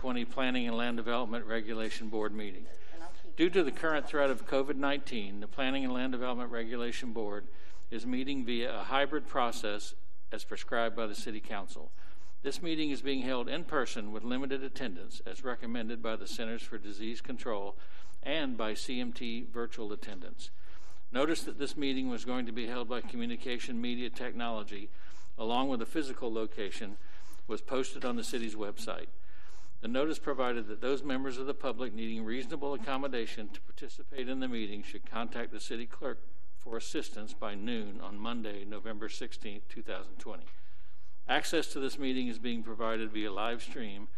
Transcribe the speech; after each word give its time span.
20 0.00 0.24
Planning 0.24 0.66
and 0.66 0.78
Land 0.78 0.96
Development 0.96 1.44
Regulation 1.44 2.08
Board 2.08 2.34
meeting. 2.34 2.64
Due 3.36 3.50
to 3.50 3.62
the 3.62 3.70
current 3.70 4.08
threat 4.08 4.30
of 4.30 4.46
COVID 4.46 4.76
19, 4.76 5.40
the 5.40 5.46
Planning 5.46 5.84
and 5.84 5.92
Land 5.92 6.12
Development 6.12 6.50
Regulation 6.50 7.12
Board 7.12 7.44
is 7.90 8.06
meeting 8.06 8.46
via 8.46 8.74
a 8.74 8.84
hybrid 8.84 9.28
process 9.28 9.94
as 10.32 10.42
prescribed 10.42 10.96
by 10.96 11.06
the 11.06 11.14
City 11.14 11.38
Council. 11.38 11.90
This 12.42 12.62
meeting 12.62 12.88
is 12.88 13.02
being 13.02 13.20
held 13.20 13.46
in 13.46 13.64
person 13.64 14.10
with 14.10 14.24
limited 14.24 14.64
attendance 14.64 15.20
as 15.26 15.44
recommended 15.44 16.02
by 16.02 16.16
the 16.16 16.26
Centers 16.26 16.62
for 16.62 16.78
Disease 16.78 17.20
Control 17.20 17.76
and 18.22 18.56
by 18.56 18.72
CMT 18.72 19.48
virtual 19.50 19.92
attendance. 19.92 20.48
Notice 21.12 21.42
that 21.42 21.58
this 21.58 21.76
meeting 21.76 22.08
was 22.08 22.24
going 22.24 22.46
to 22.46 22.52
be 22.52 22.68
held 22.68 22.88
by 22.88 23.02
Communication 23.02 23.78
Media 23.78 24.08
Technology, 24.08 24.88
along 25.36 25.68
with 25.68 25.82
a 25.82 25.86
physical 25.86 26.32
location, 26.32 26.96
was 27.46 27.60
posted 27.60 28.06
on 28.06 28.16
the 28.16 28.24
city's 28.24 28.54
website. 28.54 29.08
The 29.80 29.88
notice 29.88 30.18
provided 30.18 30.68
that 30.68 30.82
those 30.82 31.02
members 31.02 31.38
of 31.38 31.46
the 31.46 31.54
public 31.54 31.94
needing 31.94 32.22
reasonable 32.24 32.74
accommodation 32.74 33.48
to 33.48 33.60
participate 33.62 34.28
in 34.28 34.40
the 34.40 34.48
meeting 34.48 34.82
should 34.82 35.10
contact 35.10 35.52
the 35.52 35.60
city 35.60 35.86
clerk 35.86 36.18
for 36.58 36.76
assistance 36.76 37.32
by 37.32 37.54
noon 37.54 37.98
on 38.02 38.18
Monday, 38.18 38.66
November 38.66 39.08
16, 39.08 39.62
2020. 39.70 40.42
Access 41.26 41.68
to 41.68 41.80
this 41.80 41.98
meeting 41.98 42.28
is 42.28 42.38
being 42.38 42.62
provided 42.62 43.10
via 43.10 43.32
live 43.32 43.62
stream 43.62 44.08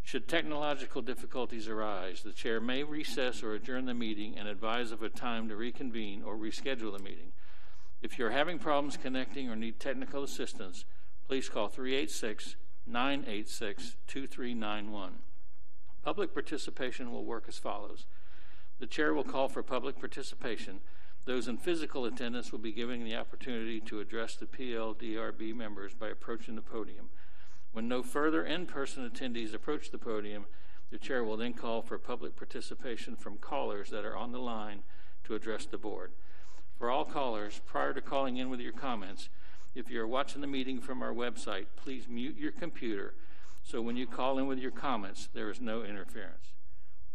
Should 0.03 0.27
technological 0.27 1.01
difficulties 1.01 1.67
arise, 1.67 2.21
the 2.21 2.33
chair 2.33 2.59
may 2.59 2.83
recess 2.83 3.41
or 3.41 3.55
adjourn 3.55 3.85
the 3.85 3.93
meeting 3.93 4.37
and 4.37 4.47
advise 4.47 4.91
of 4.91 5.01
a 5.01 5.09
time 5.09 5.47
to 5.47 5.55
reconvene 5.55 6.21
or 6.21 6.35
reschedule 6.35 6.95
the 6.95 7.03
meeting. 7.03 7.31
If 8.01 8.19
you're 8.19 8.31
having 8.31 8.59
problems 8.59 8.97
connecting 8.97 9.49
or 9.49 9.55
need 9.55 9.79
technical 9.79 10.23
assistance, 10.23 10.83
please 11.25 11.47
call 11.47 11.69
386 11.69 12.57
986 12.85 13.95
2391. 14.05 15.13
Public 16.03 16.33
participation 16.33 17.11
will 17.11 17.23
work 17.23 17.45
as 17.47 17.57
follows. 17.57 18.05
The 18.79 18.87
chair 18.87 19.13
will 19.13 19.23
call 19.23 19.47
for 19.47 19.63
public 19.63 19.99
participation. 19.99 20.81
Those 21.23 21.47
in 21.47 21.57
physical 21.57 22.03
attendance 22.03 22.51
will 22.51 22.59
be 22.59 22.73
given 22.73 23.05
the 23.05 23.15
opportunity 23.15 23.79
to 23.81 24.01
address 24.01 24.35
the 24.35 24.45
PLDRB 24.45 25.55
members 25.55 25.93
by 25.93 26.09
approaching 26.09 26.55
the 26.55 26.61
podium. 26.61 27.09
When 27.73 27.87
no 27.87 28.01
further 28.01 28.45
in 28.45 28.65
person 28.65 29.09
attendees 29.09 29.53
approach 29.53 29.91
the 29.91 29.97
podium, 29.97 30.45
the 30.91 30.97
chair 30.97 31.23
will 31.23 31.37
then 31.37 31.53
call 31.53 31.81
for 31.81 31.97
public 31.97 32.35
participation 32.35 33.15
from 33.15 33.37
callers 33.37 33.89
that 33.89 34.05
are 34.05 34.15
on 34.15 34.31
the 34.31 34.39
line 34.39 34.83
to 35.25 35.35
address 35.35 35.65
the 35.65 35.77
board. 35.77 36.11
For 36.77 36.89
all 36.89 37.03
callers, 37.03 37.61
prior 37.65 37.93
to 37.93 38.01
calling 38.01 38.37
in 38.37 38.49
with 38.49 38.59
your 38.59 38.73
comments, 38.73 39.29
if 39.75 39.89
you 39.89 39.99
are 40.01 40.07
watching 40.07 40.41
the 40.41 40.47
meeting 40.47 40.79
from 40.79 41.01
our 41.01 41.13
website, 41.13 41.65
please 41.75 42.07
mute 42.07 42.37
your 42.37 42.51
computer 42.51 43.15
so 43.63 43.81
when 43.81 43.95
you 43.95 44.05
call 44.05 44.37
in 44.37 44.47
with 44.47 44.59
your 44.59 44.71
comments, 44.71 45.29
there 45.33 45.49
is 45.49 45.61
no 45.61 45.83
interference. 45.83 46.53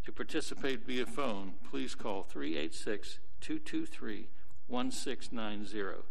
To 0.07 0.13
participate 0.13 0.87
via 0.87 1.05
phone, 1.05 1.55
please 1.71 1.95
call 1.95 2.23
386 2.23 3.19
223 3.41 4.29
1690. 4.67 6.03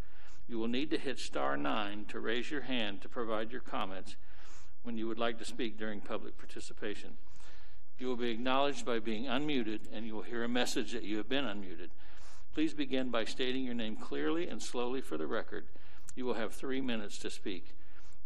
You 0.48 0.60
will 0.60 0.68
need 0.68 0.92
to 0.92 0.98
hit 0.98 1.20
star 1.20 1.58
9 1.58 2.06
to 2.10 2.20
raise 2.20 2.52
your 2.52 2.62
hand 2.62 3.02
to 3.02 3.10
provide 3.10 3.52
your 3.52 3.62
comments 3.62 4.16
when 4.88 4.98
you 4.98 5.06
would 5.06 5.20
like 5.20 5.38
to 5.38 5.44
speak 5.44 5.78
during 5.78 6.00
public 6.00 6.38
participation. 6.38 7.18
You 8.00 8.08
will 8.08 8.16
be 8.16 8.30
acknowledged 8.30 8.86
by 8.86 9.00
being 9.00 9.26
unmuted, 9.26 9.82
and 9.92 10.08
you 10.08 10.16
will 10.16 10.22
hear 10.22 10.46
a 10.46 10.50
message 10.50 10.94
that 10.94 11.04
you 11.04 11.18
have 11.18 11.28
been 11.28 11.44
unmuted. 11.44 11.90
Please 12.54 12.74
begin 12.74 13.10
by 13.10 13.26
stating 13.26 13.66
your 13.66 13.74
name 13.74 13.98
clearly 13.98 14.48
and 14.48 14.64
slowly 14.64 15.02
for 15.02 15.18
the 15.18 15.28
record. 15.28 15.66
You 16.16 16.24
will 16.24 16.36
have 16.36 16.54
three 16.54 16.80
minutes 16.80 17.18
to 17.18 17.30
speak. 17.30 17.76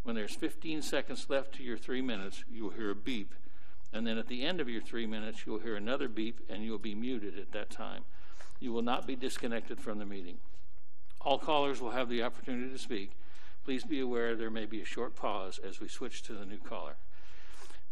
When 0.04 0.14
there's 0.14 0.36
15 0.36 0.82
seconds 0.82 1.26
left 1.28 1.52
to 1.56 1.64
your 1.64 1.76
three 1.76 2.00
minutes, 2.00 2.44
you 2.48 2.62
will 2.62 2.70
hear 2.70 2.90
a 2.90 2.94
beep. 2.94 3.34
And 3.92 4.06
then 4.06 4.16
at 4.16 4.28
the 4.28 4.44
end 4.44 4.60
of 4.60 4.68
your 4.68 4.82
three 4.82 5.06
minutes, 5.06 5.44
you 5.44 5.52
will 5.52 5.60
hear 5.60 5.74
another 5.74 6.06
beep, 6.06 6.38
and 6.48 6.62
you 6.62 6.70
will 6.70 6.78
be 6.78 6.94
muted 6.94 7.40
at 7.40 7.50
that 7.50 7.70
time. 7.70 8.04
You 8.60 8.72
will 8.72 8.82
not 8.82 9.04
be 9.04 9.16
disconnected 9.16 9.80
from 9.80 9.98
the 9.98 10.06
meeting. 10.06 10.38
All 11.20 11.38
callers 11.38 11.80
will 11.80 11.90
have 11.90 12.08
the 12.08 12.22
opportunity 12.22 12.70
to 12.70 12.78
speak. 12.78 13.10
Please 13.64 13.84
be 13.84 14.00
aware 14.00 14.34
there 14.34 14.50
may 14.50 14.66
be 14.66 14.80
a 14.80 14.84
short 14.84 15.14
pause 15.14 15.60
as 15.62 15.80
we 15.80 15.86
switch 15.86 16.22
to 16.24 16.32
the 16.32 16.44
new 16.44 16.58
caller. 16.58 16.96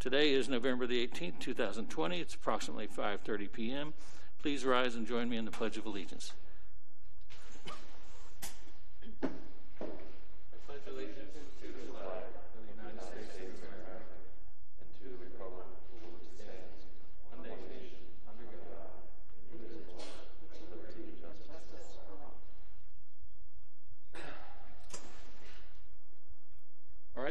Today 0.01 0.33
is 0.33 0.49
November 0.49 0.85
the 0.85 1.07
18th, 1.07 1.39
2020. 1.39 2.21
It's 2.21 2.35
approximately 2.35 2.89
5:30 2.89 3.53
p.m. 3.53 3.95
Please 4.43 4.65
rise 4.65 4.97
and 4.97 5.07
join 5.07 5.29
me 5.29 5.37
in 5.37 5.45
the 5.45 5.53
Pledge 5.53 5.77
of 5.77 5.87
Allegiance. 5.87 6.33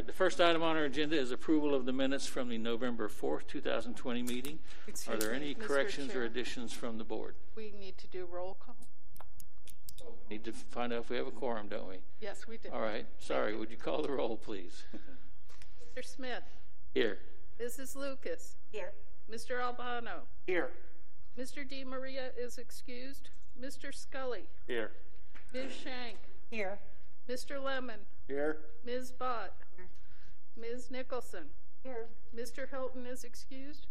Right, 0.00 0.06
the 0.06 0.12
first 0.14 0.40
item 0.40 0.62
on 0.62 0.76
our 0.76 0.84
agenda 0.84 1.14
is 1.18 1.30
approval 1.30 1.74
of 1.74 1.84
the 1.84 1.92
minutes 1.92 2.26
from 2.26 2.48
the 2.48 2.56
November 2.56 3.06
4th, 3.08 3.46
2020 3.48 4.22
meeting. 4.22 4.58
Are 5.08 5.16
there 5.18 5.32
me, 5.32 5.36
any 5.36 5.54
Mr. 5.54 5.60
corrections 5.60 6.10
or 6.12 6.14
Chair. 6.14 6.22
additions 6.24 6.72
from 6.72 6.96
the 6.96 7.04
board? 7.04 7.34
We 7.54 7.74
need 7.78 7.98
to 7.98 8.06
do 8.06 8.26
roll 8.30 8.56
call. 8.58 8.76
We 10.28 10.36
need 10.36 10.44
to 10.44 10.52
find 10.52 10.92
out 10.94 11.00
if 11.00 11.10
we 11.10 11.16
have 11.16 11.26
a 11.26 11.30
quorum, 11.30 11.68
don't 11.68 11.86
we? 11.86 11.96
Yes, 12.20 12.48
we 12.48 12.56
do. 12.56 12.70
All 12.72 12.80
right, 12.80 13.04
sorry, 13.18 13.54
would 13.54 13.70
you 13.70 13.76
call 13.76 14.00
the 14.00 14.10
roll, 14.10 14.38
please? 14.38 14.84
Mr. 15.98 16.04
Smith, 16.04 16.44
Here. 16.94 17.18
Mrs. 17.60 17.94
Lucas, 17.94 18.56
Here. 18.70 18.92
Mr. 19.30 19.60
Albano, 19.60 20.22
Here. 20.46 20.70
Mr. 21.38 21.68
Di 21.68 21.84
Maria 21.84 22.30
is 22.38 22.56
excused, 22.56 23.28
Mr. 23.60 23.94
Scully, 23.94 24.44
Here. 24.66 24.92
Ms. 25.52 25.72
Shank, 25.72 26.16
Here. 26.50 26.78
Mr. 27.28 27.62
Lemon, 27.62 28.00
Here. 28.26 28.56
Ms. 28.86 29.12
Bott, 29.12 29.52
Ms. 30.60 30.90
Nicholson, 30.90 31.44
Here. 31.82 32.08
Mr. 32.36 32.68
Hilton 32.68 33.06
is 33.06 33.24
excused. 33.24 33.86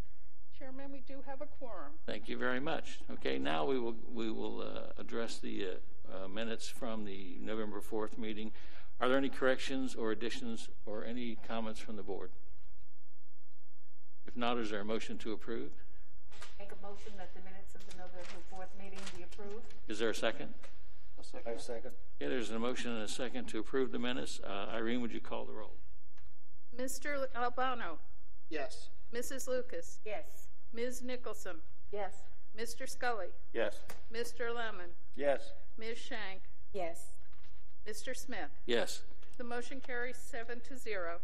Chairman, 0.58 0.92
we 0.92 1.00
do 1.00 1.24
have 1.26 1.42
a 1.42 1.46
quorum. 1.46 1.94
Thank 2.06 2.30
you 2.30 2.38
very 2.38 2.60
much. 2.60 3.00
Okay, 3.12 3.40
now 3.40 3.66
we 3.66 3.80
will, 3.80 3.96
we 4.14 4.30
will 4.30 4.62
uh, 4.62 5.02
address 5.02 5.40
the 5.40 5.66
uh, 5.66 6.26
uh, 6.26 6.28
minutes 6.28 6.68
from 6.68 7.06
the 7.06 7.38
November 7.42 7.82
4th 7.82 8.18
meeting. 8.18 8.52
Are 9.02 9.08
there 9.08 9.18
any 9.18 9.30
corrections 9.30 9.96
or 9.96 10.12
additions 10.12 10.70
or 10.86 11.06
any 11.06 11.38
comments 11.48 11.80
from 11.80 11.96
the 11.96 12.04
board? 12.04 12.32
If 14.28 14.36
not, 14.36 14.58
is 14.58 14.70
there 14.70 14.82
a 14.82 14.86
motion 14.86 15.18
to 15.20 15.32
approve? 15.32 15.72
Make 16.60 16.70
a 16.72 16.86
motion 16.86 17.14
that 17.18 17.34
the 17.34 17.42
minutes 17.42 17.74
of 17.74 17.82
the 17.88 17.96
November 17.98 18.42
4th 18.54 18.78
meeting 18.78 19.00
be 19.18 19.24
approved. 19.24 19.66
Is 19.88 19.98
there 19.98 20.10
a 20.10 20.16
second? 20.16 20.54
A 21.20 21.24
second. 21.24 21.54
A 21.54 21.60
second. 21.60 21.92
Okay, 22.22 22.30
there's 22.30 22.52
a 22.52 22.60
motion 22.60 22.92
and 22.92 23.02
a 23.02 23.08
second 23.08 23.46
to 23.48 23.60
approve 23.60 23.92
the 23.92 24.00
minutes. 24.00 24.40
Uh, 24.46 24.68
Irene, 24.72 25.02
would 25.02 25.14
you 25.14 25.22
call 25.22 25.46
the 25.46 25.54
roll? 25.54 25.74
Mr. 26.84 27.26
Albano, 27.36 28.00
Yes. 28.50 28.88
Mrs. 29.14 29.48
Lucas, 29.50 30.00
Yes. 30.06 30.48
Ms. 30.72 31.02
Nicholson, 31.02 31.58
Yes. 31.92 32.24
Mr. 32.56 32.88
Scully, 32.88 33.34
Yes. 33.52 33.78
Mr. 34.10 34.56
Lemon, 34.56 34.96
Yes. 35.16 35.52
Ms. 35.78 35.98
Shank, 35.98 36.44
Yes. 36.72 37.12
Mr. 37.86 38.16
Smith. 38.16 38.52
Yes. 38.66 39.04
The 39.38 39.44
motion 39.44 39.82
carries 39.82 40.16
seven 40.18 40.62
to 40.62 40.78
zero. 40.78 41.20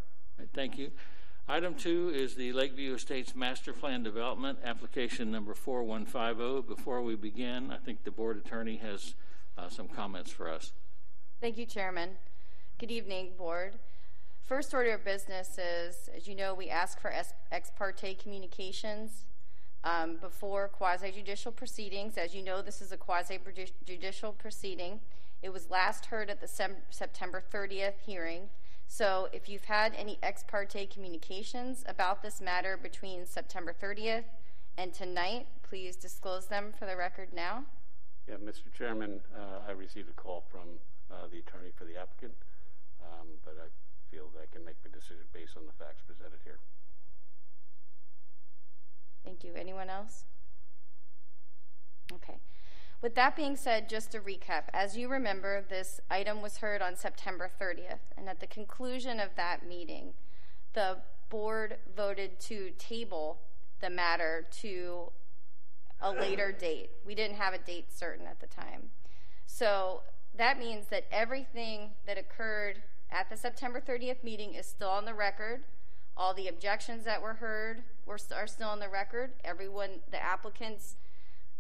Thank 0.54 0.78
you. 0.78 0.92
Item 1.48 1.76
two 1.76 2.10
is 2.10 2.36
the 2.36 2.52
Lakeview 2.52 2.94
Estates 2.96 3.34
Master 3.34 3.72
Plan 3.72 4.04
Development, 4.04 4.60
application 4.64 5.32
number 5.32 5.54
4150. 5.54 6.64
Before 6.68 7.02
we 7.02 7.16
begin, 7.16 7.72
I 7.72 7.78
think 7.78 8.04
the 8.04 8.12
board 8.12 8.38
attorney 8.38 8.78
has 8.78 9.16
uh, 9.58 9.70
some 9.70 9.88
comments 9.88 10.32
for 10.32 10.50
us. 10.50 10.74
Thank 11.40 11.58
you, 11.58 11.66
Chairman. 11.66 12.18
Good 12.78 12.92
evening, 12.92 13.36
Board. 13.38 13.80
First 14.46 14.76
order 14.76 14.94
of 14.94 15.04
business 15.04 15.58
is, 15.58 16.08
as 16.16 16.28
you 16.28 16.36
know, 16.36 16.54
we 16.54 16.70
ask 16.70 17.00
for 17.02 17.12
ex 17.52 17.72
parte 17.76 18.14
communications 18.14 19.26
um, 19.84 20.18
before 20.18 20.68
quasi 20.68 21.12
judicial 21.12 21.52
proceedings. 21.52 22.16
As 22.16 22.36
you 22.36 22.44
know, 22.44 22.62
this 22.62 22.80
is 22.80 22.92
a 22.92 22.98
quasi 22.98 23.40
judicial 23.86 24.32
proceeding. 24.34 25.00
It 25.42 25.50
was 25.50 25.72
last 25.72 26.06
heard 26.08 26.30
at 26.30 26.42
the 26.42 26.48
Sem- 26.48 26.84
September 26.92 27.42
30th 27.52 28.02
hearing. 28.06 28.50
So 28.88 29.30
if 29.34 29.50
you've 29.50 29.66
had 29.66 29.96
any 29.96 30.20
ex 30.22 30.44
parte 30.48 30.86
communications 30.94 31.84
about 31.88 32.22
this 32.22 32.40
matter 32.40 32.78
between 32.78 33.26
September 33.26 33.74
30th 33.74 34.26
and 34.78 34.94
tonight, 34.94 35.48
please 35.64 35.96
disclose 35.96 36.46
them 36.46 36.72
for 36.78 36.86
the 36.86 36.96
record 36.96 37.30
now. 37.34 37.64
Yeah, 38.28 38.36
Mr. 38.36 38.72
Chairman, 38.78 39.22
uh, 39.36 39.68
I 39.68 39.72
received 39.72 40.10
a 40.10 40.14
call 40.14 40.44
from 40.52 40.80
uh, 41.10 41.28
the 41.32 41.40
attorney 41.40 41.72
for 41.76 41.86
the 41.86 42.00
applicant, 42.00 42.34
um, 43.02 43.28
but 43.44 43.56
I 43.60 43.70
feel 44.16 44.30
that 44.34 44.48
I 44.50 44.54
can 44.54 44.64
make 44.64 44.82
the 44.82 44.90
decision 44.90 45.26
based 45.34 45.58
on 45.58 45.66
the 45.66 45.74
facts 45.74 46.02
presented 46.08 46.40
here. 46.46 46.60
Thank 49.26 49.44
you. 49.44 49.54
Anyone 49.56 49.90
else? 49.90 50.24
Okay. 52.14 52.40
With 53.02 53.16
that 53.16 53.36
being 53.36 53.58
said, 53.58 53.90
just 53.90 54.12
to 54.12 54.20
recap, 54.20 54.64
as 54.74 54.96
you 54.96 55.10
remember, 55.10 55.62
this 55.62 56.00
item 56.10 56.42
was 56.42 56.58
heard 56.58 56.82
on 56.82 56.96
September 56.96 57.50
30th, 57.60 58.16
and 58.18 58.30
at 58.30 58.40
the 58.40 58.48
conclusion 58.48 59.20
of 59.20 59.36
that 59.36 59.68
meeting, 59.68 60.14
the 60.74 61.00
board 61.30 61.78
voted 61.96 62.40
to 62.40 62.72
table 62.78 63.40
the 63.82 63.90
matter 63.90 64.48
to 64.62 65.12
a 66.00 66.12
later 66.12 66.52
date. 66.58 66.92
We 67.06 67.16
didn't 67.16 67.36
have 67.36 67.54
a 67.54 67.58
date 67.58 67.92
certain 67.92 68.28
at 68.28 68.40
the 68.40 68.48
time. 68.48 68.92
So 69.46 70.04
that 70.38 70.58
means 70.58 70.86
that 70.88 71.06
everything 71.12 71.92
that 72.06 72.18
occurred 72.18 72.82
at 73.16 73.30
the 73.30 73.38
September 73.38 73.80
30th 73.80 74.24
meeting 74.26 74.54
is 74.56 74.66
still 74.66 74.90
on 74.90 75.06
the 75.06 75.14
record. 75.14 75.64
All 76.18 76.34
the 76.34 76.50
objections 76.50 77.06
that 77.06 77.22
were 77.22 77.36
heard 77.36 77.84
were, 78.06 78.20
are 78.36 78.46
still 78.46 78.68
on 78.68 78.80
the 78.80 78.90
record. 78.90 79.32
Everyone, 79.46 80.02
the 80.12 80.22
applicants' 80.22 80.98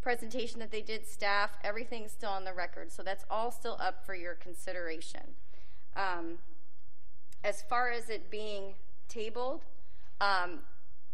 presentation 0.01 0.59
that 0.59 0.69
they 0.69 0.81
did, 0.81 1.07
staff, 1.07 1.51
everything's 1.63 2.11
still 2.11 2.29
on 2.29 2.43
the 2.43 2.53
record. 2.53 2.91
So 2.91 3.03
that's 3.03 3.23
all 3.29 3.51
still 3.51 3.77
up 3.79 4.05
for 4.05 4.13
your 4.13 4.33
consideration. 4.33 5.21
Um, 5.95 6.39
as 7.41 7.61
far 7.61 7.89
as 7.89 8.09
it 8.09 8.29
being 8.29 8.73
tabled, 9.07 9.63
um, 10.19 10.59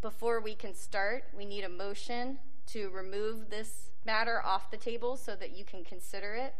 before 0.01 0.41
we 0.41 0.55
can 0.55 0.73
start, 0.73 1.25
we 1.37 1.45
need 1.45 1.63
a 1.63 1.69
motion 1.69 2.39
to 2.67 2.89
remove 2.89 3.51
this 3.51 3.91
matter 4.07 4.41
off 4.43 4.71
the 4.71 4.77
table 4.77 5.17
so 5.17 5.35
that 5.35 5.55
you 5.55 5.63
can 5.63 5.83
consider 5.83 6.33
it. 6.33 6.55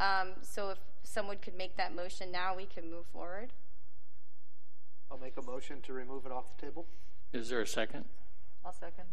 Um, 0.00 0.28
so 0.40 0.70
if 0.70 0.78
someone 1.08 1.38
could 1.38 1.56
make 1.56 1.76
that 1.76 1.94
motion 1.94 2.30
now, 2.30 2.54
we 2.54 2.66
can 2.66 2.90
move 2.90 3.06
forward. 3.06 3.52
I'll 5.10 5.18
make 5.18 5.36
a 5.38 5.42
motion 5.42 5.80
to 5.82 5.92
remove 5.92 6.26
it 6.26 6.32
off 6.32 6.44
the 6.56 6.66
table. 6.66 6.86
Is 7.32 7.48
there 7.48 7.60
a 7.62 7.66
second? 7.66 8.04
I'll 8.64 8.72
second. 8.72 9.04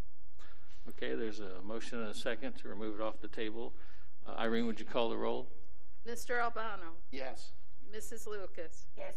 Okay, 0.89 1.15
there's 1.15 1.39
a 1.39 1.61
motion 1.63 1.99
and 2.01 2.09
a 2.09 2.13
second 2.13 2.53
to 2.57 2.67
remove 2.67 2.99
it 2.99 3.03
off 3.03 3.21
the 3.21 3.27
table. 3.27 3.73
Uh, 4.27 4.35
Irene, 4.37 4.65
would 4.67 4.79
you 4.79 4.85
call 4.85 5.09
the 5.09 5.17
roll? 5.17 5.47
Mr. 6.07 6.39
Albano, 6.41 6.91
Yes. 7.11 7.51
Mrs. 7.95 8.27
Lucas, 8.27 8.85
Yes. 8.97 9.15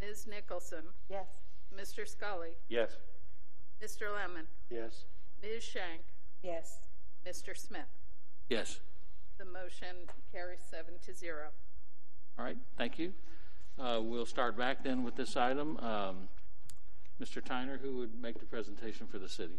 Ms. 0.00 0.26
Nicholson, 0.26 0.84
Yes. 1.08 1.28
Mr. 1.74 2.08
Scully, 2.08 2.56
Yes. 2.68 2.96
Mr. 3.80 4.12
Lemon, 4.14 4.46
Yes. 4.70 5.04
Ms. 5.42 5.62
Shank, 5.62 6.02
Yes. 6.42 6.80
Mr. 7.24 7.56
Smith. 7.56 7.88
Yes. 8.48 8.80
The 9.36 9.44
motion 9.44 10.08
carries 10.32 10.60
seven 10.68 10.98
to 11.00 11.12
zero. 11.14 11.50
All 12.38 12.44
right, 12.44 12.56
thank 12.76 12.98
you. 12.98 13.12
Uh, 13.78 14.00
We'll 14.00 14.26
start 14.26 14.56
back 14.56 14.84
then 14.84 15.02
with 15.02 15.16
this 15.16 15.36
item. 15.36 15.76
Um, 15.78 16.28
Mr. 17.20 17.42
Tyner, 17.42 17.80
who 17.80 17.96
would 17.96 18.20
make 18.22 18.38
the 18.38 18.46
presentation 18.46 19.08
for 19.08 19.18
the 19.18 19.28
city? 19.28 19.58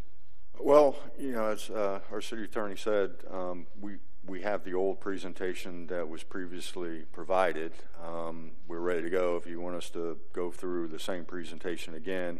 Well, 0.57 0.97
you 1.17 1.33
know, 1.33 1.47
as 1.47 1.69
uh, 1.69 1.99
our 2.09 2.21
city 2.21 2.43
attorney 2.43 2.77
said, 2.77 3.11
um, 3.29 3.67
we 3.79 3.97
we 4.25 4.41
have 4.41 4.63
the 4.63 4.73
old 4.73 4.99
presentation 4.99 5.87
that 5.87 6.07
was 6.07 6.23
previously 6.23 7.03
provided. 7.11 7.71
Um, 8.01 8.51
we're 8.67 8.79
ready 8.79 9.01
to 9.01 9.09
go. 9.09 9.35
If 9.35 9.47
you 9.47 9.59
want 9.59 9.75
us 9.75 9.89
to 9.91 10.17
go 10.33 10.51
through 10.51 10.89
the 10.89 10.99
same 10.99 11.25
presentation 11.25 11.95
again, 11.95 12.39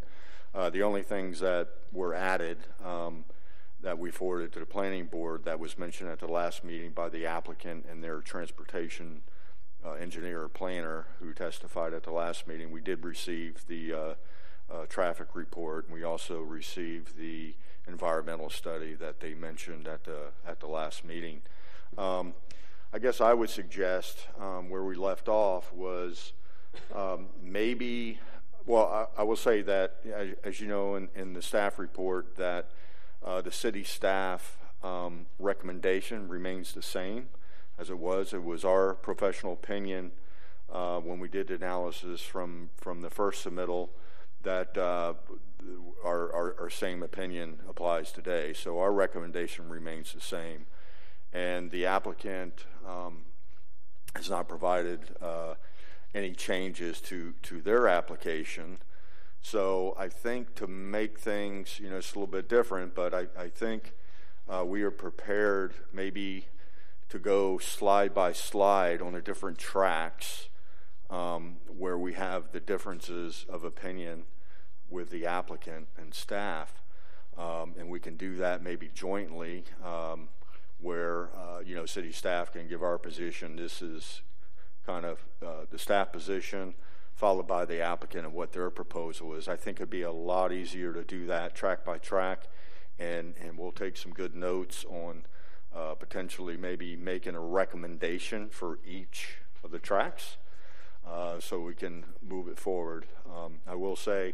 uh, 0.54 0.70
the 0.70 0.84
only 0.84 1.02
things 1.02 1.40
that 1.40 1.70
were 1.92 2.14
added 2.14 2.58
um, 2.84 3.26
that 3.82 3.98
we 3.98 4.12
forwarded 4.12 4.54
to 4.54 4.60
the 4.60 4.66
planning 4.66 5.06
board 5.06 5.46
that 5.46 5.60
was 5.60 5.78
mentioned 5.78 6.10
at 6.10 6.20
the 6.20 6.28
last 6.28 6.64
meeting 6.64 6.92
by 6.92 7.10
the 7.10 7.26
applicant 7.26 7.86
and 7.90 8.04
their 8.04 8.20
transportation 8.20 9.22
uh, 9.86 9.92
engineer 9.94 10.44
or 10.44 10.50
planner 10.50 11.08
who 11.20 11.34
testified 11.34 11.94
at 11.94 12.04
the 12.04 12.12
last 12.12 12.48
meeting. 12.48 12.72
We 12.72 12.82
did 12.82 13.04
receive 13.04 13.66
the 13.68 13.94
uh, 13.94 14.14
uh, 14.72 14.86
traffic 14.88 15.30
report, 15.34 15.86
and 15.86 15.94
we 15.94 16.04
also 16.04 16.42
received 16.42 17.18
the 17.18 17.54
environmental 17.88 18.50
study 18.50 18.94
that 18.96 19.20
they 19.20 19.34
mentioned 19.34 19.88
at 19.88 20.04
the 20.04 20.32
at 20.48 20.60
the 20.60 20.68
last 20.68 21.04
meeting. 21.04 21.42
Um, 21.98 22.34
I 22.94 23.00
guess 23.00 23.22
I 23.22 23.34
would 23.34 23.50
suggest 23.50 24.28
um, 24.40 24.70
where 24.70 24.84
we 24.84 24.96
left 24.96 25.28
off 25.28 25.72
was 25.74 26.34
um, 26.94 27.28
maybe. 27.42 28.20
Well, 28.66 29.10
I, 29.18 29.22
I 29.22 29.24
will 29.24 29.36
say 29.36 29.62
that, 29.64 29.96
as, 30.14 30.30
as 30.44 30.62
you 30.62 30.68
know, 30.68 30.96
in, 30.96 31.10
in 31.16 31.34
the 31.34 31.42
staff 31.42 31.80
report, 31.80 32.36
that 32.36 32.70
uh, 33.26 33.42
the 33.42 33.52
city 33.52 33.84
staff 33.84 34.58
um, 34.84 35.26
recommendation 35.40 36.28
remains 36.28 36.74
the 36.74 36.82
same 36.82 37.30
as 37.80 37.90
it 37.90 37.98
was. 37.98 38.34
It 38.34 38.44
was 38.44 38.66
our 38.66 38.94
professional 38.94 39.54
opinion 39.54 40.12
uh, 40.72 41.00
when 41.00 41.20
we 41.20 41.28
did 41.28 41.50
analysis 41.50 42.22
from 42.22 42.70
from 42.78 43.02
the 43.02 43.10
first 43.10 43.46
submittal 43.46 43.90
that 44.44 44.78
uh, 44.78 45.14
our, 46.04 46.34
our, 46.34 46.56
our 46.62 46.70
same 46.70 47.04
opinion 47.04 47.60
applies 47.68 48.12
today. 48.12 48.54
So 48.54 48.80
our 48.80 48.94
recommendation 48.94 49.68
remains 49.68 50.14
the 50.14 50.22
same, 50.22 50.66
and 51.34 51.72
the 51.72 51.86
applicant 51.86 52.66
um, 52.88 53.24
has 54.16 54.30
not 54.30 54.48
provided 54.48 55.00
uh, 55.22 55.56
any 56.14 56.34
changes 56.34 57.02
to 57.02 57.34
to 57.44 57.62
their 57.62 57.88
application. 57.88 58.78
So 59.42 59.96
I 59.98 60.10
think 60.10 60.56
to 60.56 60.68
make 60.68 61.18
things, 61.18 61.80
you 61.80 61.90
know, 61.90 61.98
it's 61.98 62.12
a 62.14 62.20
little 62.20 62.28
bit 62.28 62.50
different, 62.50 62.94
but 62.94 63.14
I, 63.14 63.28
I 63.38 63.48
think 63.48 63.94
uh, 64.50 64.66
we 64.66 64.84
are 64.84 64.92
prepared 64.92 65.74
maybe 65.94 66.48
to 67.10 67.20
go 67.20 67.58
slide 67.58 68.14
by 68.14 68.32
slide 68.32 69.02
on 69.02 69.14
the 69.14 69.22
different 69.22 69.58
tracks 69.58 70.50
um, 71.10 71.58
where 71.68 71.98
we 71.98 72.14
have 72.14 72.52
the 72.52 72.60
differences 72.60 73.46
of 73.50 73.64
opinion 73.64 74.24
with 74.90 75.10
the 75.10 75.26
applicant 75.26 75.88
and 75.98 76.14
staff. 76.14 76.82
Um, 77.38 77.74
and 77.78 77.90
we 77.90 78.00
can 78.00 78.16
do 78.16 78.36
that 78.36 78.62
maybe 78.62 78.90
jointly 78.94 79.64
um, 79.84 80.30
where, 80.82 81.30
uh, 81.36 81.60
you 81.66 81.76
know, 81.76 81.86
city 81.86 82.12
staff 82.12 82.52
can 82.52 82.68
give 82.68 82.84
our 82.84 82.98
position. 82.98 83.56
This 83.56 83.82
is 83.82 84.22
kind 84.86 85.06
of 85.06 85.26
uh, 85.46 85.66
the 85.70 85.80
staff 85.80 86.12
position 86.12 86.74
followed 87.16 87.48
by 87.48 87.66
the 87.66 87.82
applicant 87.82 88.26
and 88.26 88.34
what 88.34 88.54
their 88.54 88.70
proposal 88.70 89.34
is. 89.34 89.48
I 89.48 89.56
think 89.56 89.78
it'd 89.78 89.90
be 89.90 90.04
a 90.04 90.12
lot 90.12 90.52
easier 90.52 90.94
to 90.94 91.04
do 91.04 91.26
that 91.28 91.54
track 91.54 91.84
by 91.84 91.98
track, 91.98 92.48
and, 92.98 93.34
and 93.42 93.58
we'll 93.58 93.72
take 93.72 93.98
some 93.98 94.14
good 94.14 94.36
notes 94.36 94.86
on 94.90 95.24
uh, 95.76 95.94
potentially 95.96 96.58
maybe 96.58 96.96
making 96.96 97.36
a 97.36 97.40
recommendation 97.40 98.50
for 98.50 98.80
each 98.86 99.38
of 99.64 99.72
the 99.72 99.80
tracks 99.80 100.38
uh, 101.08 101.40
so 101.40 101.60
we 101.60 101.74
can 101.74 102.06
move 102.22 102.48
it 102.48 102.60
forward. 102.60 103.06
Um, 103.26 103.60
I 103.68 103.76
will 103.76 103.96
say 103.96 104.34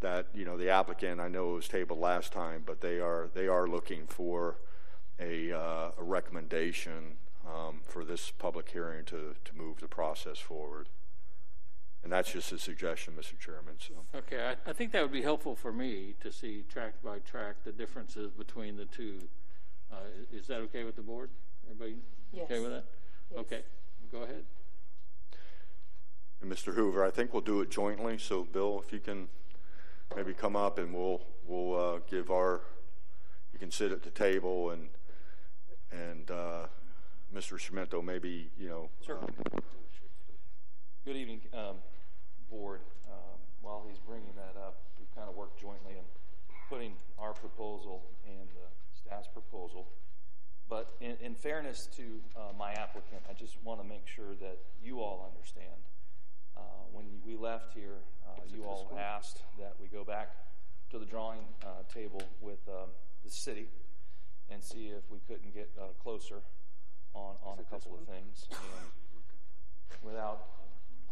that 0.00 0.26
you 0.34 0.44
know 0.44 0.56
the 0.56 0.70
applicant 0.70 1.20
I 1.20 1.28
know 1.28 1.52
it 1.52 1.54
was 1.54 1.68
tabled 1.68 1.98
last 1.98 2.32
time, 2.32 2.62
but 2.64 2.80
they 2.80 3.00
are 3.00 3.28
they 3.34 3.48
are 3.48 3.66
looking 3.66 4.06
for 4.06 4.56
a, 5.20 5.52
uh, 5.52 5.90
a 5.96 6.02
recommendation 6.02 7.16
um, 7.46 7.80
for 7.84 8.04
this 8.04 8.30
public 8.30 8.70
hearing 8.70 9.04
to 9.06 9.34
to 9.44 9.56
move 9.56 9.80
the 9.80 9.88
process 9.88 10.38
forward. 10.38 10.88
And 12.02 12.12
that's 12.12 12.30
just 12.30 12.52
a 12.52 12.58
suggestion, 12.58 13.14
Mr. 13.18 13.38
Chairman. 13.38 13.76
So. 13.78 13.94
Okay, 14.14 14.38
I, 14.44 14.70
I 14.70 14.74
think 14.74 14.92
that 14.92 15.00
would 15.00 15.12
be 15.12 15.22
helpful 15.22 15.56
for 15.56 15.72
me 15.72 16.14
to 16.20 16.30
see 16.30 16.62
track 16.68 16.96
by 17.02 17.20
track 17.20 17.56
the 17.64 17.72
differences 17.72 18.30
between 18.30 18.76
the 18.76 18.84
two. 18.84 19.20
Uh, 19.94 20.36
is 20.36 20.46
that 20.48 20.60
okay 20.60 20.84
with 20.84 20.96
the 20.96 21.02
board? 21.02 21.30
Everybody 21.70 21.96
okay 22.36 22.60
with 22.60 22.70
that? 22.70 22.84
Yes. 23.30 23.40
Okay, 23.40 23.60
go 24.10 24.22
ahead. 24.22 24.44
And 26.42 26.50
Mr. 26.50 26.74
Hoover, 26.74 27.04
I 27.04 27.10
think 27.10 27.32
we'll 27.32 27.42
do 27.42 27.60
it 27.60 27.70
jointly. 27.70 28.18
So, 28.18 28.44
Bill, 28.44 28.82
if 28.84 28.92
you 28.92 28.98
can 28.98 29.28
maybe 30.16 30.34
come 30.34 30.56
up 30.56 30.78
and 30.78 30.92
we'll 30.92 31.22
we'll 31.46 31.78
uh, 31.78 31.98
give 32.10 32.30
our 32.30 32.62
you 33.52 33.58
can 33.58 33.70
sit 33.70 33.92
at 33.92 34.02
the 34.02 34.10
table 34.10 34.70
and 34.70 34.88
and 35.92 36.30
uh, 36.30 36.66
Mr. 37.34 37.54
Chiumento 37.54 38.02
maybe 38.02 38.50
you 38.58 38.68
know 38.68 38.90
Certainly. 39.06 39.32
Good 41.04 41.16
evening, 41.16 41.42
um, 41.52 41.76
Board. 42.50 42.80
Um, 43.06 43.38
While 43.60 43.84
he's 43.88 43.98
bringing 43.98 44.32
that 44.36 44.58
up, 44.58 44.80
we've 44.98 45.14
kind 45.14 45.28
of 45.28 45.36
worked 45.36 45.60
jointly 45.60 45.92
in 45.92 46.04
putting 46.68 46.94
our 47.18 47.32
proposal 47.34 48.02
and 48.26 48.48
the 48.48 48.83
staff's 49.04 49.28
proposal. 49.28 49.88
But 50.68 50.94
in, 51.00 51.16
in 51.20 51.34
fairness 51.34 51.88
to 51.96 52.02
uh, 52.36 52.40
my 52.58 52.72
applicant, 52.72 53.22
I 53.28 53.34
just 53.34 53.56
want 53.62 53.80
to 53.82 53.86
make 53.86 54.06
sure 54.06 54.34
that 54.40 54.58
you 54.82 55.00
all 55.00 55.30
understand. 55.30 55.80
Uh, 56.56 56.60
When 56.92 57.06
we 57.26 57.36
left 57.36 57.74
here, 57.74 57.98
uh, 58.26 58.40
you 58.48 58.64
all 58.64 58.90
asked 58.98 59.42
that 59.58 59.74
we 59.80 59.88
go 59.88 60.04
back 60.04 60.30
to 60.90 60.98
the 60.98 61.04
drawing 61.04 61.40
uh, 61.62 61.82
table 61.92 62.22
with 62.40 62.60
um, 62.68 62.88
the 63.24 63.30
city 63.30 63.68
and 64.50 64.62
see 64.62 64.86
if 64.88 65.10
we 65.10 65.18
couldn't 65.26 65.52
get 65.52 65.70
uh, 65.78 65.88
closer 66.02 66.40
on, 67.14 67.34
on 67.44 67.58
a 67.58 67.64
couple 67.64 67.94
of 67.94 68.06
things. 68.06 68.46
And 68.50 68.88
without 70.02 70.46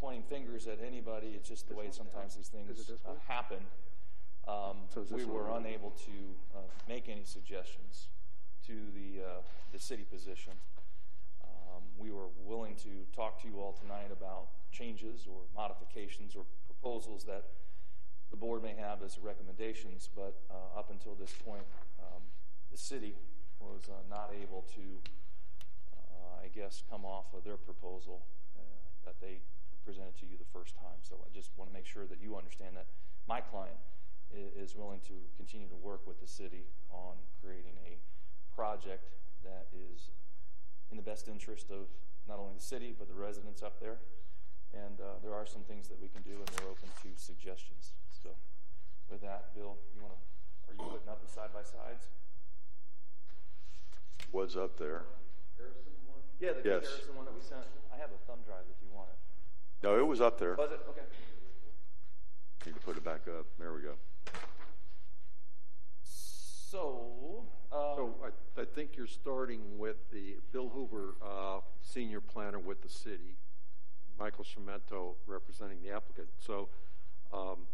pointing 0.00 0.22
fingers 0.22 0.66
at 0.66 0.78
anybody, 0.86 1.28
it's 1.36 1.48
just 1.48 1.68
the 1.68 1.74
way 1.74 1.88
sometimes 1.90 2.36
these 2.36 2.48
things 2.48 2.90
uh, 2.90 3.10
happen. 3.28 3.58
Um, 4.48 4.76
we 5.10 5.24
were 5.24 5.56
unable 5.56 5.90
to 5.90 6.12
uh, 6.54 6.58
make 6.88 7.08
any 7.08 7.24
suggestions 7.24 8.08
to 8.66 8.72
the 8.94 9.22
uh, 9.22 9.28
the 9.72 9.78
city 9.78 10.04
position. 10.04 10.52
Um, 11.42 11.82
we 11.96 12.10
were 12.10 12.28
willing 12.44 12.74
to 12.76 13.06
talk 13.14 13.40
to 13.42 13.48
you 13.48 13.60
all 13.60 13.72
tonight 13.72 14.10
about 14.10 14.48
changes 14.72 15.26
or 15.30 15.42
modifications 15.54 16.34
or 16.34 16.44
proposals 16.66 17.24
that 17.24 17.44
the 18.30 18.36
board 18.36 18.62
may 18.62 18.74
have 18.74 19.02
as 19.02 19.18
recommendations, 19.22 20.08
but 20.16 20.40
uh, 20.50 20.78
up 20.78 20.90
until 20.90 21.14
this 21.14 21.32
point, 21.44 21.62
um, 22.00 22.22
the 22.70 22.78
city 22.78 23.14
was 23.60 23.88
uh, 23.88 23.92
not 24.08 24.30
able 24.42 24.64
to 24.74 24.80
uh, 26.22 26.44
I 26.44 26.48
guess, 26.48 26.82
come 26.90 27.04
off 27.04 27.26
of 27.34 27.44
their 27.44 27.56
proposal 27.56 28.22
uh, 28.58 28.62
that 29.04 29.20
they 29.20 29.40
presented 29.84 30.16
to 30.20 30.26
you 30.26 30.36
the 30.38 30.50
first 30.52 30.74
time. 30.76 31.00
So 31.02 31.16
I 31.24 31.28
just 31.34 31.50
want 31.56 31.70
to 31.70 31.74
make 31.74 31.86
sure 31.86 32.06
that 32.06 32.20
you 32.20 32.36
understand 32.36 32.76
that 32.76 32.86
my 33.26 33.40
client 33.40 33.76
is 34.34 34.74
willing 34.76 35.00
to 35.06 35.14
continue 35.36 35.68
to 35.68 35.76
work 35.76 36.06
with 36.06 36.20
the 36.20 36.26
city 36.26 36.64
on 36.90 37.14
creating 37.42 37.74
a 37.86 37.98
project 38.54 39.08
that 39.44 39.66
is 39.72 40.10
in 40.90 40.96
the 40.96 41.02
best 41.02 41.28
interest 41.28 41.70
of 41.70 41.88
not 42.28 42.38
only 42.38 42.52
the 42.54 42.62
city 42.62 42.94
but 42.96 43.08
the 43.08 43.14
residents 43.14 43.62
up 43.62 43.80
there. 43.80 43.98
And 44.72 45.00
uh, 45.00 45.20
there 45.22 45.34
are 45.34 45.44
some 45.44 45.62
things 45.68 45.88
that 45.88 46.00
we 46.00 46.08
can 46.08 46.22
do, 46.22 46.32
and 46.40 46.48
we're 46.56 46.70
open 46.72 46.88
to 47.04 47.08
suggestions. 47.20 47.92
So, 48.22 48.30
with 49.10 49.20
that, 49.20 49.52
Bill, 49.54 49.76
you 49.94 50.00
want 50.00 50.14
to? 50.16 50.20
Are 50.64 50.72
you 50.72 50.90
putting 50.90 51.08
up 51.12 51.20
the 51.20 51.28
side 51.30 51.52
by 51.52 51.60
sides? 51.60 52.08
Was 54.32 54.56
up 54.56 54.78
there. 54.78 55.02
Yeah, 56.40 56.52
the 56.56 56.64
Yes. 56.64 56.88
comparison 56.88 57.16
one 57.16 57.24
that 57.26 57.34
we 57.34 57.42
sent. 57.42 57.66
I 57.92 57.98
have 57.98 58.10
a 58.12 58.18
thumb 58.26 58.40
drive 58.46 58.64
if 58.70 58.80
you 58.80 58.88
want 58.96 59.10
it. 59.10 59.18
No, 59.82 59.98
it 59.98 60.06
was 60.06 60.22
up 60.22 60.38
there. 60.38 60.54
Was 60.56 60.72
it? 60.72 60.80
Okay. 60.88 61.04
Need 62.64 62.74
to 62.74 62.80
put 62.80 62.96
it 62.96 63.04
back 63.04 63.22
up. 63.28 63.46
There 63.58 63.72
we 63.72 63.82
go. 63.82 63.94
So, 66.04 67.44
uh, 67.72 67.96
So 67.96 68.14
I, 68.24 68.60
I 68.60 68.64
think 68.64 68.96
you're 68.96 69.06
starting 69.06 69.78
with 69.78 69.96
the 70.10 70.36
Bill 70.52 70.68
Hoover, 70.68 71.16
uh, 71.22 71.58
senior 71.80 72.20
planner 72.20 72.58
with 72.58 72.82
the 72.82 72.88
city, 72.88 73.36
Michael 74.18 74.44
Chiumento 74.44 75.14
representing 75.26 75.78
the 75.82 75.90
applicant. 75.90 76.28
So 76.38 76.68
um, 77.32 77.66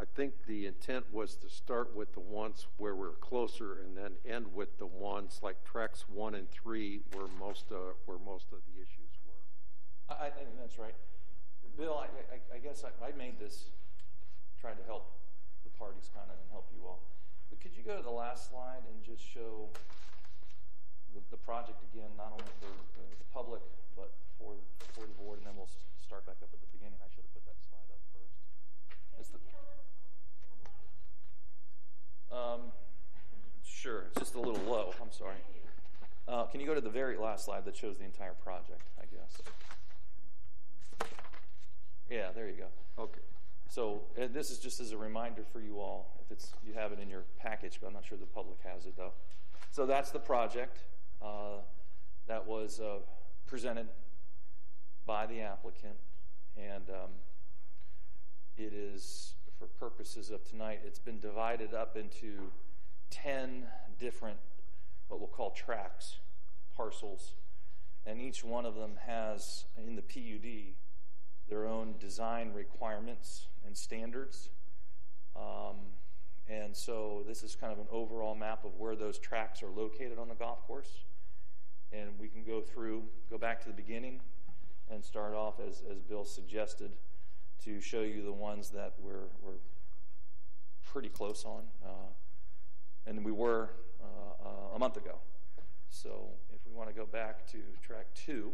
I 0.00 0.04
think 0.14 0.46
the 0.46 0.66
intent 0.66 1.12
was 1.12 1.34
to 1.36 1.50
start 1.50 1.94
with 1.94 2.14
the 2.14 2.20
ones 2.20 2.66
where 2.78 2.94
we're 2.94 3.12
closer 3.12 3.78
and 3.84 3.96
then 3.96 4.12
end 4.24 4.46
with 4.54 4.78
the 4.78 4.86
ones 4.86 5.40
like 5.42 5.62
tracks 5.64 6.04
one 6.08 6.34
and 6.34 6.50
three 6.50 7.00
where 7.12 7.26
most 7.38 7.66
uh, 7.72 7.92
where 8.06 8.18
most 8.24 8.46
of 8.52 8.58
the 8.66 8.80
issues 8.80 9.10
were. 9.26 10.14
I, 10.14 10.26
I 10.26 10.30
think 10.30 10.48
that's 10.58 10.78
right. 10.78 10.94
Bill, 11.80 11.96
I, 11.96 12.12
I, 12.28 12.38
I 12.56 12.58
guess 12.60 12.84
I, 12.84 12.92
I 13.00 13.16
made 13.16 13.40
this 13.40 13.72
trying 14.60 14.76
to 14.76 14.84
help 14.84 15.16
the 15.64 15.72
parties 15.80 16.12
kind 16.12 16.28
of 16.28 16.36
and 16.36 16.44
help 16.52 16.68
you 16.76 16.84
all. 16.84 17.00
But 17.48 17.56
could 17.64 17.72
you 17.72 17.80
go 17.80 17.96
to 17.96 18.04
the 18.04 18.12
last 18.12 18.52
slide 18.52 18.84
and 18.84 19.00
just 19.00 19.24
show 19.24 19.72
the, 21.16 21.24
the 21.32 21.40
project 21.40 21.80
again, 21.88 22.12
not 22.20 22.36
only 22.36 22.52
for 22.60 22.68
the, 22.68 23.00
the 23.16 23.24
public, 23.32 23.64
but 23.96 24.12
for, 24.36 24.60
for 24.92 25.08
the 25.08 25.16
board, 25.16 25.40
and 25.40 25.48
then 25.48 25.56
we'll 25.56 25.72
start 26.04 26.28
back 26.28 26.36
up 26.44 26.52
at 26.52 26.60
the 26.60 26.68
beginning. 26.68 27.00
I 27.00 27.08
should 27.16 27.24
have 27.24 27.32
put 27.32 27.48
that 27.48 27.56
slide 27.64 27.88
up 27.88 28.04
first. 28.12 29.32
The, 29.32 29.40
um, 32.28 32.60
sure, 33.64 34.12
it's 34.12 34.20
just 34.20 34.36
a 34.36 34.40
little 34.40 34.60
low. 34.68 34.92
I'm 35.00 35.16
sorry. 35.16 35.40
Uh, 36.28 36.44
can 36.44 36.60
you 36.60 36.66
go 36.66 36.76
to 36.76 36.84
the 36.84 36.92
very 36.92 37.16
last 37.16 37.46
slide 37.46 37.64
that 37.64 37.74
shows 37.74 37.96
the 37.96 38.04
entire 38.04 38.36
project, 38.36 38.84
I 39.00 39.08
guess? 39.08 39.40
Yeah, 42.10 42.32
there 42.34 42.48
you 42.48 42.56
go. 42.56 43.02
Okay. 43.02 43.20
So 43.68 44.02
uh, 44.20 44.26
this 44.32 44.50
is 44.50 44.58
just 44.58 44.80
as 44.80 44.90
a 44.90 44.98
reminder 44.98 45.44
for 45.52 45.60
you 45.60 45.78
all, 45.78 46.18
if 46.20 46.32
it's 46.32 46.52
you 46.66 46.74
have 46.74 46.90
it 46.90 46.98
in 46.98 47.08
your 47.08 47.22
package, 47.38 47.78
but 47.80 47.86
I'm 47.86 47.92
not 47.92 48.04
sure 48.04 48.18
the 48.18 48.26
public 48.26 48.58
has 48.64 48.84
it 48.86 48.96
though. 48.96 49.12
So 49.70 49.86
that's 49.86 50.10
the 50.10 50.18
project 50.18 50.78
uh, 51.22 51.58
that 52.26 52.44
was 52.44 52.80
uh, 52.80 52.98
presented 53.46 53.86
by 55.06 55.26
the 55.26 55.40
applicant, 55.40 55.94
and 56.56 56.90
um, 56.90 57.10
it 58.58 58.72
is, 58.72 59.34
for 59.56 59.66
purposes 59.66 60.30
of 60.30 60.44
tonight, 60.44 60.80
it's 60.84 60.98
been 60.98 61.20
divided 61.20 61.72
up 61.72 61.96
into 61.96 62.50
ten 63.10 63.66
different 64.00 64.38
what 65.06 65.20
we'll 65.20 65.28
call 65.28 65.50
tracks, 65.50 66.16
parcels, 66.76 67.34
and 68.04 68.20
each 68.20 68.42
one 68.42 68.66
of 68.66 68.74
them 68.74 68.92
has 69.06 69.66
in 69.76 69.94
the 69.94 70.02
PUD 70.02 70.74
their 71.50 71.66
own 71.66 71.96
design 71.98 72.52
requirements 72.54 73.48
and 73.66 73.76
standards. 73.76 74.48
Um, 75.36 75.76
and 76.48 76.74
so 76.74 77.22
this 77.26 77.42
is 77.42 77.54
kind 77.54 77.72
of 77.72 77.78
an 77.78 77.86
overall 77.90 78.34
map 78.34 78.64
of 78.64 78.76
where 78.78 78.96
those 78.96 79.18
tracks 79.18 79.62
are 79.62 79.68
located 79.68 80.18
on 80.18 80.28
the 80.28 80.34
golf 80.34 80.66
course. 80.66 81.04
And 81.92 82.10
we 82.18 82.28
can 82.28 82.44
go 82.44 82.60
through, 82.60 83.02
go 83.28 83.36
back 83.36 83.60
to 83.62 83.66
the 83.66 83.74
beginning, 83.74 84.20
and 84.90 85.04
start 85.04 85.34
off 85.34 85.60
as, 85.60 85.82
as 85.90 86.00
Bill 86.00 86.24
suggested 86.24 86.92
to 87.64 87.80
show 87.80 88.00
you 88.00 88.22
the 88.22 88.32
ones 88.32 88.70
that 88.70 88.94
we're, 88.98 89.28
we're 89.42 89.58
pretty 90.92 91.08
close 91.08 91.44
on. 91.44 91.64
Uh, 91.84 92.10
and 93.06 93.24
we 93.24 93.32
were 93.32 93.70
uh, 94.00 94.48
uh, 94.48 94.76
a 94.76 94.78
month 94.78 94.96
ago. 94.96 95.16
So 95.88 96.28
if 96.54 96.60
we 96.64 96.72
want 96.72 96.88
to 96.88 96.94
go 96.94 97.06
back 97.06 97.46
to 97.48 97.58
track 97.82 98.06
two, 98.14 98.52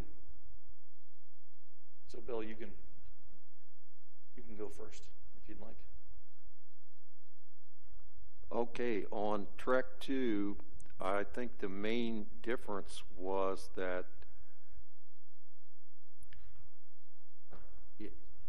so 2.06 2.18
Bill, 2.26 2.42
you 2.42 2.54
can 2.54 2.70
you 4.36 4.42
can 4.42 4.56
go 4.56 4.68
first 4.68 5.02
if 5.42 5.48
you'd 5.48 5.60
like. 5.60 5.76
Okay, 8.52 9.04
on 9.10 9.46
track 9.58 9.84
two, 10.00 10.56
I 11.00 11.24
think 11.24 11.58
the 11.58 11.68
main 11.68 12.26
difference 12.42 13.02
was 13.18 13.68
that, 13.76 14.04
y- 18.00 18.06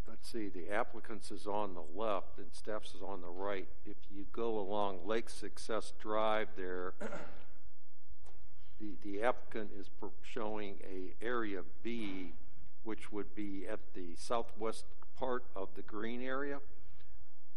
let's 0.07 0.31
see, 0.31 0.49
the 0.49 0.69
applicant's 0.69 1.31
is 1.31 1.47
on 1.47 1.73
the 1.73 1.83
left 1.99 2.37
and 2.37 2.47
staff's 2.53 2.93
is 2.93 3.01
on 3.01 3.21
the 3.21 3.29
right. 3.29 3.67
If 3.85 3.97
you 4.09 4.25
go 4.31 4.59
along 4.59 4.99
Lake 5.05 5.29
Success 5.29 5.93
Drive 5.99 6.49
there, 6.55 6.93
the, 8.79 8.95
the 9.03 9.23
applicant 9.23 9.71
is 9.77 9.89
showing 10.21 10.75
a 10.83 11.25
area 11.25 11.61
B, 11.81 12.33
which 12.87 13.11
would 13.11 13.35
be 13.35 13.65
at 13.69 13.81
the 13.93 14.15
southwest 14.15 14.85
part 15.19 15.43
of 15.57 15.67
the 15.75 15.81
green 15.81 16.21
area 16.21 16.59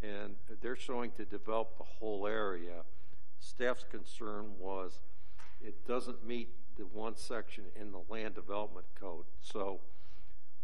and 0.02 0.34
they're 0.60 0.74
showing 0.74 1.12
to 1.12 1.24
develop 1.24 1.78
the 1.78 1.84
whole 1.84 2.26
area. 2.26 2.82
Staff's 3.38 3.84
concern 3.88 4.46
was 4.58 4.98
it 5.62 5.86
doesn't 5.86 6.26
meet 6.26 6.48
the 6.76 6.82
one 6.82 7.14
section 7.14 7.62
in 7.80 7.92
the 7.92 8.00
land 8.08 8.34
development 8.34 8.86
code. 8.98 9.24
So 9.40 9.80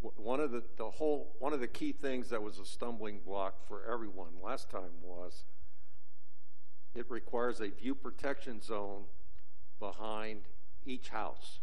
one 0.01 0.41
of 0.41 0.51
the, 0.51 0.65
the 0.77 0.91
whole 0.91 1.37
one 1.39 1.53
of 1.53 1.61
the 1.61 1.69
key 1.69 1.93
things 1.93 2.29
that 2.31 2.43
was 2.43 2.59
a 2.59 2.65
stumbling 2.65 3.21
block 3.25 3.55
for 3.69 3.83
everyone 3.89 4.31
last 4.43 4.69
time 4.69 5.01
was 5.01 5.45
it 6.93 7.09
requires 7.09 7.61
a 7.61 7.69
view 7.69 7.95
protection 7.95 8.61
zone 8.61 9.05
behind 9.79 10.41
each 10.85 11.11
house. 11.11 11.61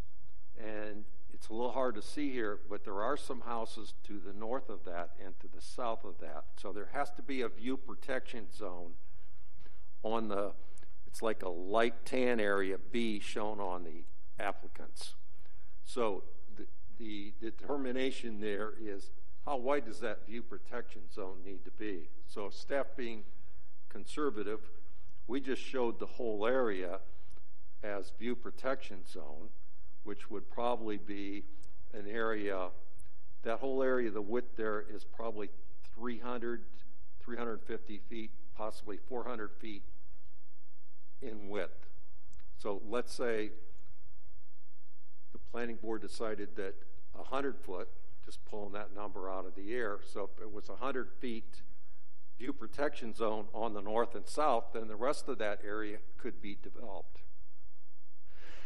And 0.58 1.04
it's 1.44 1.50
a 1.50 1.54
little 1.54 1.74
hard 1.74 1.96
to 1.96 2.02
see 2.02 2.32
here, 2.32 2.60
but 2.70 2.86
there 2.86 3.02
are 3.02 3.18
some 3.18 3.42
houses 3.42 3.96
to 4.08 4.18
the 4.18 4.32
north 4.32 4.70
of 4.70 4.86
that 4.86 5.10
and 5.22 5.38
to 5.42 5.50
the 5.54 5.60
south 5.60 6.06
of 6.06 6.18
that. 6.20 6.46
So 6.56 6.72
there 6.72 6.88
has 6.94 7.12
to 7.18 7.22
be 7.22 7.42
a 7.42 7.50
view 7.50 7.76
protection 7.76 8.46
zone 8.58 8.92
on 10.04 10.30
the, 10.30 10.54
it's 11.06 11.22
like 11.22 11.44
a 11.44 11.50
light 11.50 12.06
tan 12.06 12.40
area 12.40 12.78
B 12.94 13.20
shown 13.20 13.60
on 13.60 13.84
the 13.84 14.06
applicants. 14.42 15.16
So 15.84 16.24
the, 16.56 16.66
the 16.98 17.34
determination 17.42 18.40
there 18.40 18.72
is 18.82 19.12
how 19.46 19.58
wide 19.58 19.86
does 19.86 20.00
that 20.00 20.26
view 20.26 20.44
protection 20.44 21.02
zone 21.14 21.40
need 21.46 21.66
to 21.66 21.72
be? 21.72 22.08
So 22.26 22.52
staff 22.52 22.86
being 22.96 23.24
conservative, 23.90 24.62
we 25.28 25.42
just 25.42 25.62
showed 25.62 26.00
the 26.00 26.06
whole 26.06 26.48
area 26.48 27.00
as 27.84 28.14
view 28.18 28.34
protection 28.34 29.00
zone 29.06 29.50
which 30.04 30.30
would 30.30 30.50
probably 30.50 30.98
be 30.98 31.44
an 31.94 32.08
area, 32.08 32.70
that 33.44 33.60
whole 33.60 33.84
area, 33.84 34.10
the 34.10 34.22
width 34.22 34.56
there 34.56 34.86
is 34.94 35.04
probably 35.04 35.50
300, 35.96 36.62
350 37.22 38.02
feet, 38.10 38.32
possibly 38.56 38.98
400 38.98 39.52
feet 39.60 39.84
in 41.22 41.50
width. 41.50 41.88
So 42.58 42.82
let's 42.88 43.14
say 43.14 43.52
the 45.32 45.40
planning 45.52 45.78
board 45.82 46.02
decided 46.02 46.56
that 46.56 46.76
100 47.14 47.58
foot, 47.60 47.90
just 48.26 48.44
pulling 48.46 48.74
that 48.74 48.96
number 48.96 49.30
out 49.30 49.46
of 49.46 49.56
the 49.56 49.74
air, 49.74 50.00
so 50.12 50.30
if 50.34 50.42
it 50.42 50.52
was 50.52 50.70
100 50.70 51.10
feet 51.20 51.62
view 52.38 52.54
protection 52.54 53.14
zone 53.14 53.46
on 53.54 53.74
the 53.74 53.82
north 53.82 54.16
and 54.16 54.28
south, 54.28 54.66
then 54.74 54.88
the 54.88 54.96
rest 54.96 55.28
of 55.28 55.38
that 55.38 55.60
area 55.66 55.98
could 56.18 56.42
be 56.42 56.58
developed. 56.62 57.22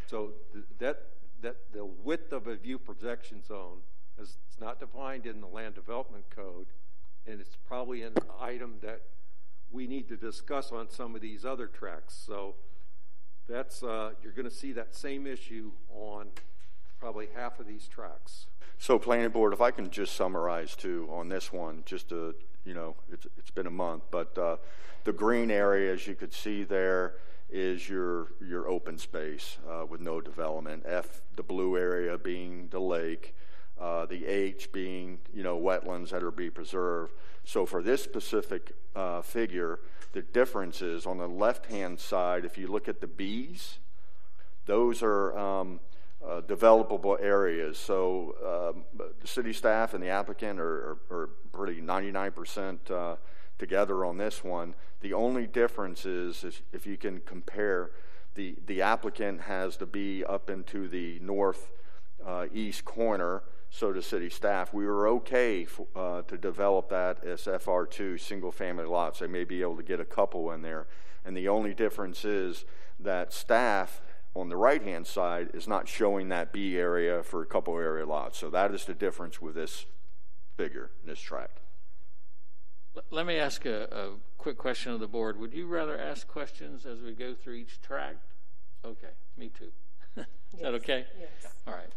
So 0.07 0.31
th- 0.53 0.65
that 0.79 1.16
that 1.41 1.57
the 1.73 1.85
width 1.85 2.31
of 2.33 2.47
a 2.47 2.55
view 2.55 2.79
protection 2.79 3.43
zone 3.43 3.79
is 4.19 4.37
it's 4.47 4.59
not 4.59 4.79
defined 4.79 5.25
in 5.25 5.41
the 5.41 5.47
land 5.47 5.75
development 5.75 6.25
code, 6.29 6.67
and 7.25 7.39
it's 7.39 7.57
probably 7.67 8.01
an 8.03 8.13
item 8.39 8.75
that 8.81 9.01
we 9.71 9.85
need 9.85 10.07
to 10.09 10.17
discuss 10.17 10.71
on 10.71 10.89
some 10.89 11.13
of 11.15 11.21
these 11.21 11.45
other 11.45 11.67
tracks. 11.67 12.13
So 12.25 12.55
that's 13.47 13.83
uh, 13.83 14.11
you're 14.21 14.33
going 14.33 14.49
to 14.49 14.55
see 14.55 14.71
that 14.73 14.95
same 14.95 15.27
issue 15.27 15.71
on 15.89 16.27
probably 16.99 17.27
half 17.35 17.59
of 17.59 17.67
these 17.67 17.87
tracks. 17.87 18.47
So, 18.79 18.99
planning 18.99 19.29
board, 19.29 19.53
if 19.53 19.61
I 19.61 19.71
can 19.71 19.89
just 19.89 20.15
summarize 20.15 20.75
too 20.75 21.07
on 21.11 21.29
this 21.29 21.51
one, 21.51 21.83
just 21.85 22.09
to, 22.09 22.35
you 22.63 22.73
know, 22.73 22.95
it's, 23.11 23.25
it's 23.37 23.49
been 23.49 23.65
a 23.65 23.71
month, 23.71 24.03
but 24.11 24.37
uh, 24.37 24.57
the 25.03 25.13
green 25.13 25.49
area, 25.49 25.93
as 25.93 26.05
you 26.05 26.13
could 26.13 26.33
see 26.33 26.63
there, 26.63 27.15
is 27.49 27.87
your 27.87 28.27
your 28.45 28.67
open 28.67 28.97
space 28.97 29.57
uh, 29.69 29.85
with 29.85 30.01
no 30.01 30.21
development. 30.21 30.83
F, 30.85 31.21
the 31.35 31.43
blue 31.43 31.77
area 31.77 32.17
being 32.17 32.67
the 32.69 32.79
lake, 32.79 33.35
uh, 33.79 34.05
the 34.05 34.25
H 34.25 34.71
being 34.71 35.19
you 35.33 35.43
know 35.43 35.57
wetlands 35.57 36.09
that 36.09 36.23
are 36.23 36.31
be 36.31 36.49
preserved. 36.49 37.13
So 37.43 37.65
for 37.65 37.81
this 37.81 38.03
specific 38.03 38.73
uh, 38.95 39.21
figure, 39.21 39.79
the 40.13 40.21
difference 40.21 40.81
is 40.81 41.05
on 41.05 41.17
the 41.17 41.27
left-hand 41.27 41.99
side. 41.99 42.43
If 42.43 42.57
you 42.57 42.67
look 42.67 42.89
at 42.89 42.99
the 42.99 43.07
B's, 43.07 43.79
those 44.65 45.01
are 45.01 45.37
um, 45.37 45.79
uh, 46.25 46.41
developable 46.41 47.17
areas. 47.21 47.77
So 47.77 48.73
um, 48.75 48.83
the 49.21 49.27
city 49.27 49.53
staff 49.53 49.93
and 49.93 50.03
the 50.03 50.09
applicant 50.09 50.59
are, 50.59 50.97
are, 51.09 51.19
are 51.19 51.29
pretty 51.53 51.81
99% 51.81 52.91
uh, 52.91 53.15
together 53.59 54.05
on 54.05 54.17
this 54.17 54.43
one. 54.43 54.75
The 55.01 55.13
only 55.13 55.47
difference 55.47 56.05
is, 56.05 56.43
is 56.43 56.61
if 56.71 56.85
you 56.85 56.97
can 56.97 57.21
compare, 57.21 57.91
the, 58.35 58.55
the 58.65 58.81
applicant 58.81 59.41
has 59.41 59.77
to 59.77 59.85
be 59.85 60.23
up 60.23 60.49
into 60.49 60.87
the 60.87 61.19
north 61.21 61.71
uh, 62.25 62.45
east 62.53 62.85
corner, 62.85 63.43
so 63.69 63.91
does 63.91 64.05
city 64.05 64.29
staff. 64.29 64.73
We 64.73 64.85
were 64.85 65.07
okay 65.09 65.63
f- 65.63 65.81
uh, 65.95 66.21
to 66.23 66.37
develop 66.37 66.89
that 66.89 67.23
as 67.23 67.45
FR2 67.45 68.19
single 68.19 68.51
family 68.51 68.85
lots. 68.85 69.19
They 69.19 69.27
may 69.27 69.43
be 69.43 69.61
able 69.61 69.77
to 69.77 69.83
get 69.83 69.99
a 69.99 70.05
couple 70.05 70.51
in 70.51 70.61
there. 70.61 70.87
And 71.25 71.35
the 71.35 71.47
only 71.47 71.73
difference 71.73 72.23
is 72.23 72.65
that 72.99 73.33
staff 73.33 74.01
on 74.33 74.49
the 74.49 74.55
right 74.55 74.81
hand 74.81 75.07
side 75.07 75.49
is 75.53 75.67
not 75.67 75.87
showing 75.87 76.29
that 76.29 76.53
B 76.53 76.77
area 76.77 77.23
for 77.23 77.41
a 77.41 77.45
couple 77.45 77.77
area 77.77 78.05
lots. 78.05 78.37
So 78.37 78.49
that 78.51 78.73
is 78.73 78.85
the 78.85 78.93
difference 78.93 79.41
with 79.41 79.55
this 79.55 79.85
figure, 80.55 80.91
this 81.05 81.19
tract. 81.19 81.59
L- 82.97 83.03
Let 83.11 83.25
me 83.25 83.37
ask 83.37 83.65
a, 83.65 83.83
a 83.91 84.09
quick 84.37 84.57
question 84.57 84.91
of 84.91 84.99
the 84.99 85.07
board. 85.07 85.39
Would 85.39 85.53
you 85.53 85.67
rather 85.67 85.97
ask 85.97 86.27
questions 86.27 86.85
as 86.85 87.01
we 87.01 87.13
go 87.13 87.33
through 87.33 87.53
each 87.55 87.81
tract? 87.81 88.33
Okay, 88.85 89.09
me 89.37 89.49
too. 89.49 89.71
Is 90.53 90.61
that 90.61 90.73
okay? 90.75 91.05
Yes. 91.19 91.29
All 91.67 91.73
right. 91.73 91.91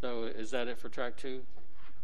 So 0.00 0.24
is 0.24 0.50
that 0.50 0.68
it 0.68 0.78
for 0.78 0.88
track 0.90 1.16
two? 1.16 1.42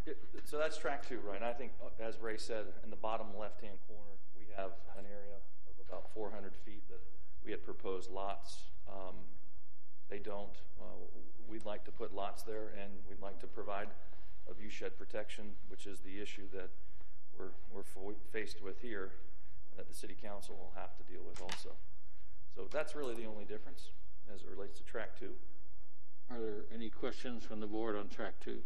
It- 0.06 0.18
So 0.44 0.58
that's 0.58 0.76
track 0.78 1.06
two, 1.08 1.20
right? 1.26 1.36
And 1.36 1.44
I 1.44 1.52
think, 1.52 1.72
uh, 1.84 2.02
as 2.02 2.18
Ray 2.18 2.38
said, 2.38 2.64
in 2.82 2.90
the 2.90 2.96
bottom 2.96 3.26
left-hand 3.38 3.78
corner, 3.86 4.14
we 4.36 4.46
have 4.56 4.70
an 4.98 5.04
area 5.04 5.36
of 5.68 5.86
about 5.86 6.08
400 6.14 6.52
feet 6.64 6.82
that 6.88 7.00
we 7.44 7.50
had 7.50 7.62
proposed 7.64 8.10
lots. 8.10 8.62
Um, 8.88 9.14
They 10.08 10.18
don't. 10.18 10.56
Uh, 10.80 10.84
We'd 11.48 11.64
like 11.66 11.84
to 11.84 11.90
put 11.90 12.14
lots 12.14 12.42
there, 12.44 12.68
and 12.80 12.92
we'd 13.08 13.20
like 13.20 13.40
to 13.40 13.46
provide 13.48 13.88
a 14.48 14.54
view 14.54 14.70
shed 14.70 14.96
protection, 14.96 15.56
which 15.68 15.84
is 15.84 15.98
the 16.00 16.20
issue 16.22 16.46
that 16.54 16.70
we're, 17.40 17.52
we're 17.72 17.82
fo- 17.82 18.18
faced 18.32 18.62
with 18.62 18.80
here, 18.80 19.12
that 19.76 19.88
the 19.88 19.94
city 19.94 20.16
council 20.20 20.56
will 20.56 20.72
have 20.80 20.96
to 20.96 21.02
deal 21.10 21.22
with 21.26 21.40
also. 21.40 21.70
So 22.54 22.68
that's 22.70 22.94
really 22.94 23.14
the 23.14 23.26
only 23.26 23.44
difference 23.44 23.90
as 24.34 24.42
it 24.42 24.48
relates 24.48 24.78
to 24.78 24.84
track 24.84 25.18
two. 25.18 25.32
Are 26.30 26.40
there 26.40 26.64
any 26.72 26.90
questions 26.90 27.44
from 27.44 27.60
the 27.60 27.66
board 27.66 27.96
on 27.96 28.08
track 28.08 28.34
two? 28.40 28.58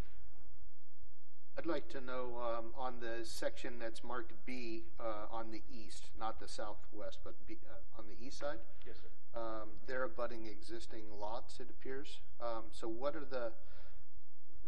I'd 1.56 1.66
like 1.66 1.88
to 1.90 2.00
know 2.00 2.36
um, 2.42 2.72
on 2.76 2.94
the 3.00 3.24
section 3.24 3.74
that's 3.78 4.02
marked 4.02 4.32
B 4.44 4.84
uh, 4.98 5.26
on 5.30 5.52
the 5.52 5.62
east, 5.72 6.10
not 6.18 6.40
the 6.40 6.48
southwest, 6.48 7.20
but 7.22 7.34
B, 7.46 7.58
uh, 7.70 7.98
on 7.98 8.06
the 8.08 8.26
east 8.26 8.40
side. 8.40 8.58
Yes, 8.84 8.96
sir. 8.96 9.40
Um, 9.40 9.68
they're 9.86 10.02
abutting 10.02 10.46
existing 10.46 11.04
lots, 11.18 11.60
it 11.60 11.68
appears. 11.70 12.18
Um, 12.40 12.64
so, 12.72 12.88
what 12.88 13.14
are 13.14 13.24
the 13.24 13.52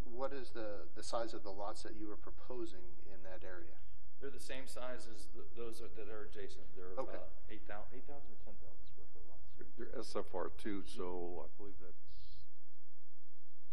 what 0.04 0.32
is 0.32 0.50
the 0.50 0.86
the 0.94 1.02
size 1.02 1.34
of 1.34 1.42
the 1.42 1.50
lots 1.50 1.82
that 1.82 1.96
you 1.98 2.06
were 2.06 2.16
proposing 2.16 2.86
in 3.12 3.22
that 3.24 3.44
area? 3.44 3.74
They're 4.20 4.30
the 4.30 4.40
same 4.40 4.66
size 4.66 5.06
as 5.14 5.26
th- 5.26 5.44
those 5.54 5.80
are- 5.82 5.88
that 5.88 6.08
are 6.08 6.22
adjacent. 6.24 6.64
They're 6.74 6.96
Okay. 6.98 7.16
uh, 7.16 7.28
8,000 7.50 7.92
8,000 7.92 8.32
or 8.32 8.36
10,000 8.44 8.84
square 8.86 9.06
foot 9.12 9.22
lots. 9.28 9.44
They're 9.76 9.92
SFR 9.98 10.50
two, 10.56 10.82
so 10.86 11.44
I 11.44 11.48
believe 11.58 11.78
that's 11.80 11.94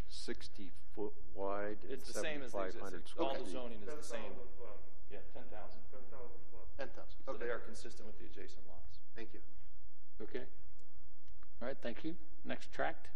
sixty 0.10 0.70
foot 0.94 1.14
wide. 1.34 1.82
and 1.84 1.92
It's 1.94 2.08
the 2.08 2.14
same 2.22 2.44
as 2.44 2.52
the 2.52 2.60
7,500 2.60 3.00
existing. 3.00 3.08
square 3.12 3.28
All 3.28 3.34
the 3.34 3.44
feet. 3.46 3.52
zoning 3.52 3.82
is 3.82 3.96
the 3.96 4.04
same. 4.04 4.34
Yeah, 5.10 5.20
10,000. 5.34 5.80
Ten 6.78 6.90
thousand. 6.90 7.24
So 7.26 7.32
Okay. 7.34 7.46
they 7.46 7.52
are 7.52 7.60
consistent 7.60 8.08
with 8.08 8.18
the 8.20 8.26
adjacent 8.26 8.68
lots. 8.68 9.00
Thank 9.16 9.34
you. 9.34 9.42
Okay. 10.22 10.46
All 11.62 11.68
right, 11.68 11.78
thank 11.82 12.04
you. 12.04 12.18
Next 12.44 12.72
tract. 12.74 13.08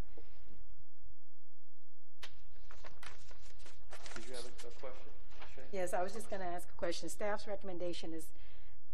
Did 4.16 4.26
you 4.28 4.34
have 4.36 4.46
a, 4.46 4.68
a 4.68 4.72
question, 4.80 5.12
Shay? 5.12 5.27
Yes, 5.72 5.94
I 5.94 6.02
was 6.02 6.14
just 6.14 6.30
going 6.30 6.42
to 6.42 6.48
ask 6.48 6.68
a 6.70 6.78
question. 6.78 7.10
Staff's 7.10 7.48
recommendation 7.48 8.14
is 8.14 8.26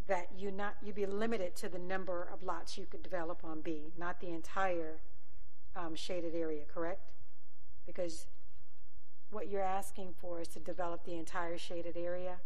that 0.08 0.28
you 0.38 0.52
not, 0.52 0.76
you 0.84 0.92
be 0.92 1.06
limited 1.06 1.56
to 1.58 1.70
the 1.70 1.80
number 1.80 2.28
of 2.32 2.44
lots 2.44 2.78
you 2.78 2.86
could 2.86 3.04
develop 3.04 3.44
on 3.44 3.62
B, 3.62 3.94
not 3.98 4.20
the 4.20 4.30
entire 4.30 5.00
um, 5.76 5.96
shaded 5.96 6.36
area, 6.36 6.64
correct? 6.72 7.12
Because 7.86 8.28
what 9.32 9.50
you're 9.50 9.62
asking 9.62 10.14
for 10.20 10.42
is 10.42 10.48
to 10.50 10.60
develop 10.60 11.06
the 11.06 11.16
entire 11.16 11.58
shaded 11.58 11.96
area, 11.96 12.38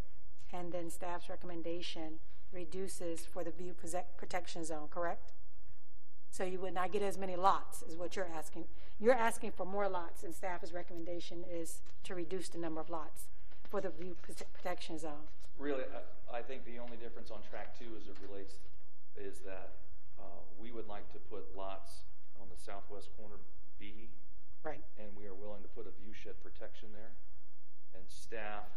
and 0.54 0.72
then 0.72 0.90
staff's 0.90 1.30
recommendation 1.30 2.20
reduces 2.54 3.22
for 3.22 3.44
the 3.44 3.52
view 3.52 3.74
protection 4.18 4.64
zone, 4.64 4.88
correct? 4.90 5.34
So 6.30 6.44
you 6.44 6.60
would 6.60 6.74
not 6.74 6.92
get 6.92 7.02
as 7.02 7.18
many 7.18 7.36
lots, 7.36 7.82
is 7.82 7.96
what 7.96 8.16
you're 8.16 8.30
asking. 8.34 8.66
You're 9.00 9.14
asking 9.14 9.52
for 9.52 9.66
more 9.66 9.90
lots, 9.90 10.24
and 10.24 10.34
staff's 10.34 10.72
recommendation 10.72 11.44
is 11.50 11.82
to 12.04 12.14
reduce 12.14 12.50
the 12.50 12.58
number 12.58 12.80
of 12.80 12.90
lots 12.90 13.28
for 13.70 13.82
the 13.82 13.90
view 13.90 14.16
protection 14.22 14.98
zone. 14.98 15.28
Really, 15.60 15.84
I, 16.32 16.40
I 16.40 16.42
think 16.42 16.66
the 16.66 16.80
only 16.80 16.98
difference 16.98 17.32
on 17.32 17.40
track 17.50 17.78
two 17.78 17.98
as 18.00 18.08
it 18.08 18.16
relates 18.22 18.56
is 19.18 19.40
that 19.44 19.74
uh, 20.20 20.24
we 20.60 20.72
would 20.72 20.88
like 20.88 21.10
to 21.14 21.20
put 21.30 21.50
lots 21.56 22.06
on 22.40 22.48
the 22.54 22.60
southwest 22.60 23.10
corner 23.18 23.38
B, 23.80 24.10
Right. 24.64 24.84
and 25.00 25.10
we 25.18 25.26
are 25.28 25.34
willing 25.34 25.62
to 25.64 25.72
put 25.72 25.88
a 25.88 25.94
view 26.02 26.14
shed 26.14 26.36
protection 26.44 26.90
there, 26.94 27.14
and 27.96 28.04
staff 28.08 28.70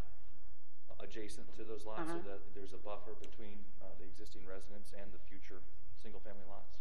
adjacent 1.01 1.49
to 1.57 1.65
those 1.65 1.85
lots 1.89 2.05
so 2.09 2.17
Uh-huh. 2.21 2.29
that 2.37 2.41
there's 2.55 2.73
a 2.77 2.81
buffer 2.83 3.17
between 3.21 3.57
uh, 3.81 3.89
the 3.99 4.05
existing 4.05 4.45
residents 4.47 4.93
and 4.97 5.09
the 5.13 5.19
future 5.29 5.61
single-family 5.97 6.45
lots. 6.49 6.77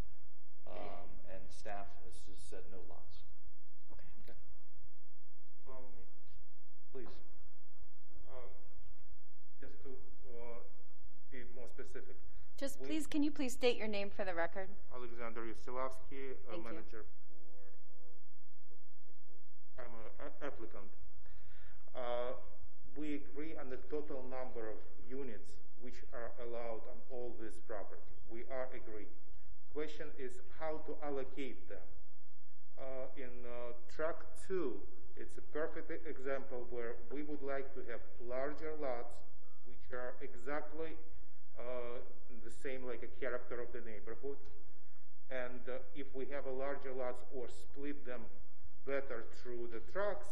Um, 0.68 1.10
and 1.34 1.42
staff 1.50 1.88
has 2.06 2.20
just 2.22 2.46
said 2.50 2.62
no 2.72 2.78
lots. 2.88 3.26
Okay. 3.92 4.06
Okay. 4.28 4.38
Please. 6.94 7.10
Just 9.60 9.82
to 9.84 9.90
uh, 9.92 10.60
be 11.32 11.44
more 11.56 11.68
specific, 11.68 12.16
Just 12.58 12.80
We- 12.80 12.88
please, 12.88 13.08
can 13.08 13.24
you 13.24 13.32
please 13.32 13.54
state 13.54 13.78
your 13.78 13.88
name 13.88 14.10
for 14.10 14.26
the 14.26 14.34
record? 14.34 14.70
Alexander 14.94 15.42
Yusilovsky, 15.42 16.32
a 16.32 16.36
Thank 16.52 16.58
you. 16.58 16.64
manager 16.64 17.04
for, 17.06 17.40
uh, 19.80 19.84
I'm 19.84 19.94
an 19.96 20.32
applicant. 20.44 20.92
Uh, 21.96 22.34
we 22.98 23.16
agree 23.16 23.56
on 23.58 23.70
the 23.70 23.78
total 23.90 24.24
number 24.30 24.70
of 24.70 24.78
units 25.10 25.52
which 25.82 26.04
are 26.14 26.32
allowed 26.44 26.82
on 26.92 27.00
all 27.10 27.34
this 27.40 27.56
property. 27.68 28.02
We 28.30 28.44
are 28.52 28.68
agreed. 28.76 29.08
Question 29.74 30.08
is 30.18 30.34
how 30.60 30.78
to 30.88 30.98
allocate 31.04 31.70
them. 31.70 31.88
Uh, 32.78 33.08
in 33.18 33.32
uh, 33.46 33.74
track 33.94 34.16
two, 34.48 34.80
it's 35.20 35.38
a 35.38 35.46
perfect 35.52 35.92
example 36.08 36.66
where 36.72 36.96
we 37.12 37.24
would 37.24 37.44
like 37.44 37.74
to 37.76 37.84
have 37.92 38.00
larger 38.24 38.72
lots 38.82 39.20
which 39.68 39.92
are 39.92 40.16
exactly 40.24 40.96
uh, 41.60 42.00
the 42.44 42.52
same 42.52 42.88
like 42.88 43.04
a 43.04 43.12
character 43.20 43.60
of 43.60 43.68
the 43.76 43.84
neighborhood. 43.84 44.40
And 45.30 45.62
uh, 45.68 45.84
if 45.94 46.08
we 46.16 46.26
have 46.32 46.48
a 46.48 46.56
larger 46.56 46.96
lots 46.96 47.22
or 47.36 47.46
split 47.52 48.06
them 48.06 48.22
better 48.88 49.28
through 49.44 49.70
the 49.70 49.84
trucks, 49.92 50.26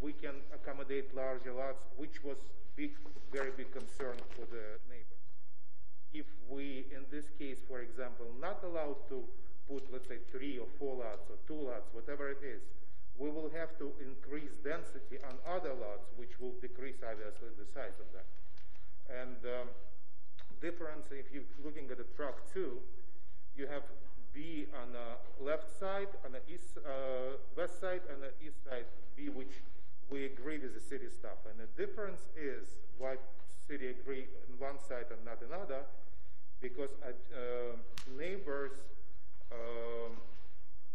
we 0.00 0.12
can 0.12 0.44
accommodate 0.54 1.16
larger 1.16 1.52
lots, 1.52 1.82
which 1.96 2.22
was 2.22 2.36
big, 2.76 2.92
very 3.32 3.50
big 3.56 3.72
concern 3.72 4.14
for 4.36 4.44
the 4.52 4.76
neighbors. 4.86 5.24
If 6.12 6.26
we, 6.48 6.84
in 6.94 7.08
this 7.10 7.26
case, 7.38 7.58
for 7.66 7.80
example, 7.80 8.26
not 8.40 8.62
allowed 8.62 9.08
to 9.08 9.24
put, 9.66 9.90
let's 9.90 10.06
say, 10.06 10.18
three 10.30 10.58
or 10.58 10.68
four 10.78 11.02
lots 11.02 11.26
or 11.30 11.40
two 11.48 11.66
lots, 11.66 11.88
whatever 11.92 12.30
it 12.30 12.44
is, 12.44 12.62
we 13.18 13.30
will 13.30 13.50
have 13.56 13.76
to 13.78 13.92
increase 14.00 14.52
density 14.62 15.16
on 15.24 15.36
other 15.48 15.72
lots, 15.72 16.12
which 16.16 16.38
will 16.40 16.52
decrease 16.60 17.00
obviously 17.00 17.48
the 17.58 17.64
size 17.64 17.96
of 17.96 18.08
them. 18.12 18.26
And 19.08 19.40
um, 19.44 19.68
difference, 20.60 21.06
if 21.10 21.32
you're 21.32 21.48
looking 21.64 21.90
at 21.90 21.98
the 21.98 22.08
truck 22.16 22.52
two, 22.52 22.78
you 23.56 23.66
have 23.66 23.82
B 24.34 24.66
on 24.82 24.92
the 24.92 25.44
left 25.44 25.78
side, 25.78 26.08
on 26.24 26.32
the 26.32 26.44
east, 26.52 26.76
uh, 26.76 27.40
west 27.56 27.80
side, 27.80 28.02
and 28.12 28.20
the 28.20 28.32
east 28.44 28.64
side 28.68 28.84
B, 29.16 29.28
which 29.28 29.62
we 30.10 30.26
agree 30.26 30.58
with 30.58 30.74
the 30.74 30.80
city 30.80 31.08
staff. 31.08 31.40
And 31.48 31.58
the 31.58 31.70
difference 31.80 32.20
is 32.36 32.76
why 32.98 33.16
city 33.66 33.88
agree 33.88 34.26
on 34.48 34.58
one 34.58 34.78
side 34.78 35.06
and 35.10 35.24
not 35.24 35.40
another, 35.40 35.82
because 36.60 36.90
uh, 37.02 37.12
uh, 37.32 37.76
neighbors 38.18 38.72
um, 39.52 40.12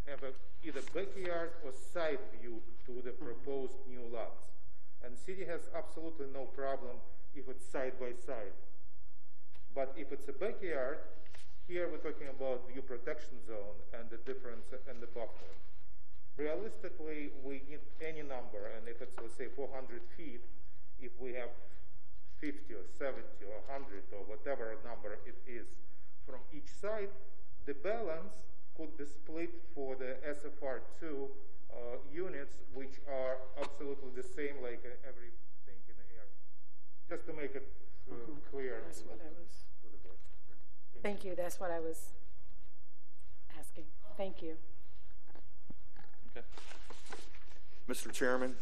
have 0.07 0.23
a, 0.23 0.31
either 0.65 0.81
backyard 0.93 1.51
or 1.63 1.71
side 1.71 2.19
view 2.39 2.61
to 2.85 3.01
the 3.01 3.11
mm-hmm. 3.11 3.25
proposed 3.25 3.77
new 3.89 4.05
lots. 4.11 4.49
And 5.03 5.17
city 5.17 5.45
has 5.45 5.61
absolutely 5.75 6.27
no 6.33 6.45
problem 6.53 7.01
if 7.35 7.49
it's 7.49 7.65
side 7.65 7.93
by 7.99 8.13
side. 8.25 8.53
But 9.73 9.93
if 9.97 10.11
it's 10.11 10.27
a 10.27 10.33
backyard, 10.33 10.99
here 11.67 11.87
we're 11.89 12.03
talking 12.03 12.27
about 12.27 12.67
view 12.67 12.81
protection 12.81 13.39
zone 13.47 13.77
and 13.95 14.09
the 14.09 14.19
difference 14.27 14.67
and 14.89 15.01
the 15.01 15.07
buffer. 15.07 15.55
Realistically, 16.37 17.31
we 17.43 17.63
need 17.69 17.83
any 18.01 18.21
number, 18.21 18.71
and 18.75 18.87
if 18.87 19.01
it's, 19.01 19.15
let's 19.19 19.35
say, 19.35 19.47
400 19.55 20.01
feet, 20.17 20.41
if 20.99 21.11
we 21.19 21.33
have 21.33 21.49
50 22.39 22.73
or 22.73 22.85
70 22.97 23.21
or 23.45 23.61
100 23.69 24.03
or 24.11 24.25
whatever 24.25 24.75
number 24.83 25.15
it 25.25 25.37
is 25.47 25.67
from 26.25 26.41
each 26.51 26.67
side, 26.81 27.09
the 27.65 27.73
balance 27.73 28.33
could 28.75 28.97
be 28.97 29.05
split 29.05 29.49
for 29.75 29.95
the 29.95 30.15
SFR2 30.27 31.27
uh, 31.71 31.75
units, 32.11 32.53
which 32.73 32.99
are 33.09 33.37
absolutely 33.61 34.09
the 34.15 34.23
same 34.23 34.55
like 34.63 34.81
uh, 34.85 35.07
everything 35.07 35.77
in 35.87 35.95
the 35.97 36.07
area. 36.15 36.35
Just 37.09 37.25
to 37.27 37.33
make 37.33 37.55
it 37.55 37.67
uh, 38.11 38.15
clear. 38.49 38.81
That's 38.85 39.01
to- 39.01 39.07
what 39.07 39.19
I 39.21 39.29
was- 39.39 39.65
to 39.83 39.87
the 39.91 39.97
board. 40.03 40.17
Thank 41.03 41.25
you, 41.25 41.35
that's 41.35 41.59
what 41.59 41.71
I 41.71 41.79
was 41.79 42.09
asking. 43.59 43.85
Thank 44.17 44.41
you. 44.41 44.55
Okay. 46.35 46.45
Mr. 47.89 48.11
Chairman? 48.11 48.55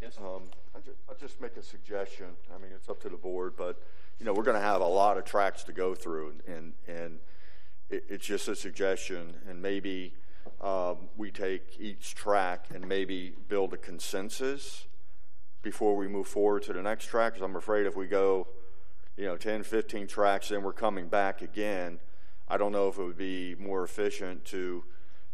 Yes? 0.00 0.16
Um, 0.18 0.42
I'll 0.74 0.80
ju- 0.80 0.96
I'll 1.08 1.16
just 1.16 1.40
make 1.40 1.56
a 1.56 1.62
suggestion. 1.62 2.26
I 2.54 2.58
mean, 2.58 2.72
it's 2.74 2.88
up 2.88 3.00
to 3.02 3.08
the 3.08 3.16
board, 3.16 3.54
but, 3.56 3.82
you 4.18 4.24
know, 4.24 4.32
we're 4.32 4.42
going 4.44 4.56
to 4.56 4.62
have 4.66 4.80
a 4.80 4.86
lot 4.86 5.18
of 5.18 5.24
tracks 5.24 5.62
to 5.64 5.72
go 5.72 5.94
through, 5.94 6.34
and, 6.48 6.72
and 6.88 7.18
it, 7.90 8.04
it's 8.08 8.26
just 8.26 8.48
a 8.48 8.56
suggestion, 8.56 9.34
and 9.48 9.60
maybe 9.60 10.14
um, 10.60 11.08
we 11.16 11.30
take 11.30 11.78
each 11.78 12.14
track 12.14 12.66
and 12.74 12.86
maybe 12.86 13.34
build 13.48 13.72
a 13.74 13.76
consensus 13.76 14.86
before 15.62 15.96
we 15.96 16.08
move 16.08 16.26
forward 16.26 16.62
to 16.62 16.72
the 16.72 16.82
next 16.82 17.06
track, 17.06 17.34
because 17.34 17.44
I'm 17.44 17.56
afraid 17.56 17.86
if 17.86 17.96
we 17.96 18.06
go, 18.06 18.48
you 19.16 19.26
know, 19.26 19.36
10, 19.36 19.62
15 19.62 20.06
tracks, 20.06 20.48
then 20.48 20.62
we're 20.62 20.72
coming 20.72 21.08
back 21.08 21.42
again, 21.42 21.98
I 22.48 22.56
don't 22.56 22.72
know 22.72 22.88
if 22.88 22.98
it 22.98 23.04
would 23.04 23.18
be 23.18 23.54
more 23.58 23.84
efficient 23.84 24.44
to 24.46 24.84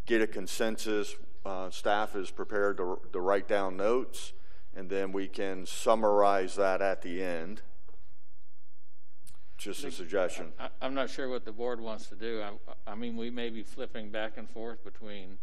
get 0.04 0.20
a 0.20 0.26
consensus. 0.26 1.14
Uh, 1.44 1.70
staff 1.70 2.16
is 2.16 2.30
prepared 2.30 2.76
to, 2.78 2.98
to 3.12 3.20
write 3.20 3.48
down 3.48 3.76
notes, 3.76 4.32
and 4.74 4.90
then 4.90 5.12
we 5.12 5.28
can 5.28 5.64
summarize 5.64 6.56
that 6.56 6.82
at 6.82 7.02
the 7.02 7.22
end. 7.22 7.62
Just 9.58 9.84
a 9.84 9.90
suggestion. 9.90 10.52
I, 10.60 10.68
I'm 10.82 10.94
not 10.94 11.08
sure 11.08 11.28
what 11.28 11.44
the 11.44 11.52
board 11.52 11.80
wants 11.80 12.06
to 12.08 12.14
do. 12.14 12.42
I, 12.42 12.90
I 12.90 12.94
mean, 12.94 13.16
we 13.16 13.30
may 13.30 13.50
be 13.50 13.62
flipping 13.62 14.10
back 14.10 14.36
and 14.36 14.48
forth 14.48 14.84
between, 14.84 15.38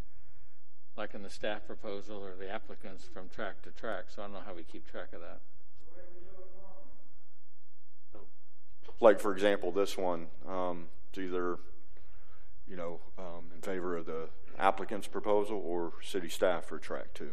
like 0.95 1.13
in 1.15 1.23
the 1.23 1.29
staff 1.29 1.65
proposal 1.65 2.23
or 2.23 2.35
the 2.35 2.49
applicants 2.49 3.05
from 3.11 3.29
track 3.29 3.61
to 3.63 3.71
track, 3.71 4.05
so 4.09 4.21
I 4.21 4.25
don't 4.25 4.33
know 4.33 4.41
how 4.45 4.53
we 4.53 4.63
keep 4.63 4.89
track 4.89 5.13
of 5.13 5.21
that. 5.21 5.39
Like, 8.99 9.19
for 9.19 9.33
example, 9.33 9.71
this 9.71 9.97
one, 9.97 10.27
um, 10.47 10.85
it's 11.09 11.19
either, 11.19 11.57
you 12.67 12.77
know, 12.77 13.01
um, 13.17 13.45
in 13.53 13.61
favor 13.61 13.97
of 13.97 14.05
the 14.05 14.29
applicant's 14.57 15.07
proposal 15.07 15.61
or 15.65 15.93
city 16.01 16.29
staff 16.29 16.65
for 16.65 16.77
track 16.77 17.07
two. 17.13 17.31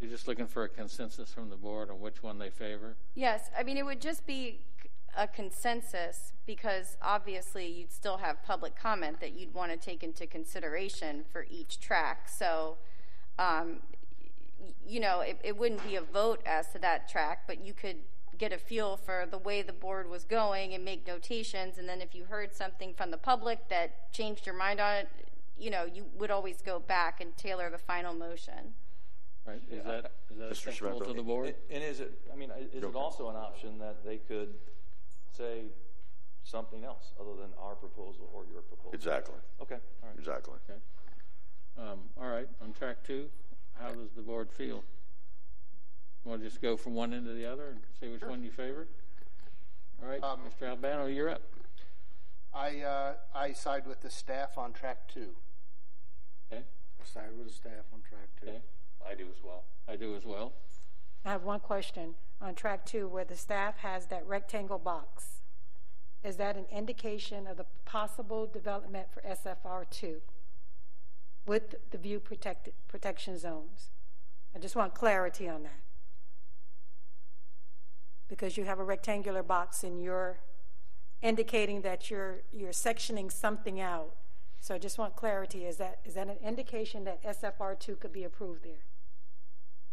You're 0.00 0.10
just 0.10 0.28
looking 0.28 0.46
for 0.46 0.62
a 0.64 0.68
consensus 0.68 1.32
from 1.32 1.50
the 1.50 1.56
board 1.56 1.90
on 1.90 2.00
which 2.00 2.22
one 2.22 2.38
they 2.38 2.50
favor? 2.50 2.96
Yes, 3.14 3.50
I 3.58 3.62
mean, 3.62 3.76
it 3.76 3.84
would 3.84 4.00
just 4.00 4.26
be 4.26 4.60
a 5.16 5.26
consensus 5.26 6.32
because 6.46 6.96
obviously 7.02 7.66
you'd 7.66 7.92
still 7.92 8.18
have 8.18 8.42
public 8.44 8.76
comment 8.76 9.20
that 9.20 9.32
you'd 9.32 9.54
want 9.54 9.72
to 9.72 9.76
take 9.76 10.02
into 10.02 10.26
consideration 10.26 11.24
for 11.30 11.46
each 11.50 11.80
track. 11.80 12.28
So, 12.28 12.76
um, 13.38 13.78
you 14.86 15.00
know, 15.00 15.20
it, 15.20 15.38
it 15.42 15.56
wouldn't 15.56 15.84
be 15.86 15.96
a 15.96 16.02
vote 16.02 16.40
as 16.46 16.68
to 16.72 16.78
that 16.80 17.08
track, 17.08 17.42
but 17.46 17.64
you 17.64 17.72
could 17.72 17.96
get 18.38 18.52
a 18.52 18.58
feel 18.58 18.96
for 18.96 19.26
the 19.30 19.38
way 19.38 19.62
the 19.62 19.72
board 19.72 20.08
was 20.08 20.24
going 20.24 20.74
and 20.74 20.84
make 20.84 21.06
notations. 21.06 21.78
And 21.78 21.88
then 21.88 22.00
if 22.00 22.14
you 22.14 22.24
heard 22.24 22.54
something 22.54 22.94
from 22.94 23.10
the 23.10 23.16
public 23.16 23.68
that 23.70 24.12
changed 24.12 24.46
your 24.46 24.54
mind 24.54 24.80
on 24.80 24.96
it, 24.96 25.08
you 25.58 25.70
know, 25.70 25.84
you 25.84 26.04
would 26.18 26.30
always 26.30 26.60
go 26.60 26.78
back 26.78 27.20
and 27.20 27.36
tailor 27.36 27.70
the 27.70 27.78
final 27.78 28.14
motion. 28.14 28.74
Right, 29.46 29.62
is 29.70 29.84
that, 29.84 30.12
is 30.30 30.38
that 30.38 30.50
Mr. 30.50 30.50
acceptable 30.50 30.98
Schmidt. 30.98 31.08
to 31.08 31.14
the 31.14 31.22
board? 31.22 31.54
And 31.70 31.82
is 31.82 32.00
it, 32.00 32.18
I 32.32 32.36
mean, 32.36 32.50
is 32.50 32.80
Go 32.82 32.88
it 32.88 32.92
for 32.92 32.98
it. 32.98 33.00
also 33.00 33.30
an 33.30 33.36
option 33.36 33.78
that 33.78 34.04
they 34.04 34.18
could 34.18 34.54
say 35.36 35.64
something 36.44 36.84
else 36.84 37.12
other 37.20 37.34
than 37.34 37.50
our 37.60 37.74
proposal 37.74 38.30
or 38.32 38.44
your 38.50 38.62
proposal? 38.62 38.92
Exactly, 38.94 39.34
Okay, 39.60 39.76
all 40.02 40.08
right. 40.08 40.18
exactly. 40.18 40.54
Okay. 40.68 40.78
Um, 41.78 42.00
all 42.20 42.28
right, 42.28 42.48
on 42.62 42.72
track 42.72 42.98
two, 43.04 43.28
how 43.78 43.90
does 43.90 44.10
the 44.16 44.22
board 44.22 44.50
feel? 44.50 44.82
Want 46.24 46.40
to 46.42 46.48
just 46.48 46.60
go 46.62 46.76
from 46.76 46.94
one 46.94 47.12
end 47.12 47.26
to 47.26 47.34
the 47.34 47.44
other 47.46 47.68
and 47.68 47.80
see 48.00 48.08
which 48.08 48.22
one 48.22 48.42
you 48.42 48.50
favor? 48.50 48.88
All 50.02 50.08
right, 50.08 50.22
Um, 50.22 50.40
Mr. 50.48 50.68
Albano, 50.68 51.06
you're 51.06 51.28
up. 51.30 51.42
I, 52.54 52.80
uh, 52.80 53.14
I 53.34 53.52
side 53.52 53.86
with 53.86 54.00
the 54.00 54.10
staff 54.10 54.56
on 54.56 54.72
track 54.72 55.08
two. 55.08 55.36
Okay, 56.50 56.62
I 57.00 57.04
Side 57.04 57.36
with 57.36 57.48
the 57.48 57.52
staff 57.52 57.84
on 57.92 58.00
track 58.00 58.28
two. 58.40 58.48
okay, 58.48 58.60
I 59.06 59.14
do 59.14 59.26
as 59.30 59.42
well. 59.44 59.64
I 59.86 59.96
do 59.96 60.16
as 60.16 60.24
well. 60.24 60.52
I 61.24 61.30
have 61.32 61.42
one 61.42 61.60
question. 61.60 62.14
On 62.40 62.54
track 62.54 62.84
two, 62.84 63.08
where 63.08 63.24
the 63.24 63.36
staff 63.36 63.78
has 63.78 64.06
that 64.06 64.26
rectangle 64.26 64.78
box, 64.78 65.40
is 66.22 66.36
that 66.36 66.56
an 66.56 66.66
indication 66.70 67.46
of 67.46 67.56
the 67.56 67.66
possible 67.84 68.46
development 68.46 69.08
for 69.12 69.22
SFR 69.22 69.88
two 69.90 70.20
with 71.46 71.76
the 71.90 71.98
view 71.98 72.20
protected, 72.20 72.74
protection 72.88 73.38
zones? 73.38 73.90
I 74.54 74.58
just 74.58 74.76
want 74.76 74.94
clarity 74.94 75.48
on 75.48 75.62
that. 75.62 75.80
Because 78.28 78.56
you 78.56 78.64
have 78.64 78.80
a 78.80 78.84
rectangular 78.84 79.42
box 79.42 79.84
and 79.84 80.02
you're 80.02 80.38
indicating 81.22 81.82
that 81.82 82.10
you're, 82.10 82.42
you're 82.52 82.72
sectioning 82.72 83.30
something 83.30 83.80
out. 83.80 84.14
So 84.60 84.74
I 84.74 84.78
just 84.78 84.98
want 84.98 85.14
clarity. 85.14 85.64
Is 85.64 85.76
that, 85.76 86.00
is 86.04 86.14
that 86.14 86.28
an 86.28 86.38
indication 86.44 87.04
that 87.04 87.22
SFR 87.22 87.78
two 87.78 87.96
could 87.96 88.12
be 88.12 88.24
approved 88.24 88.64
there? 88.64 88.84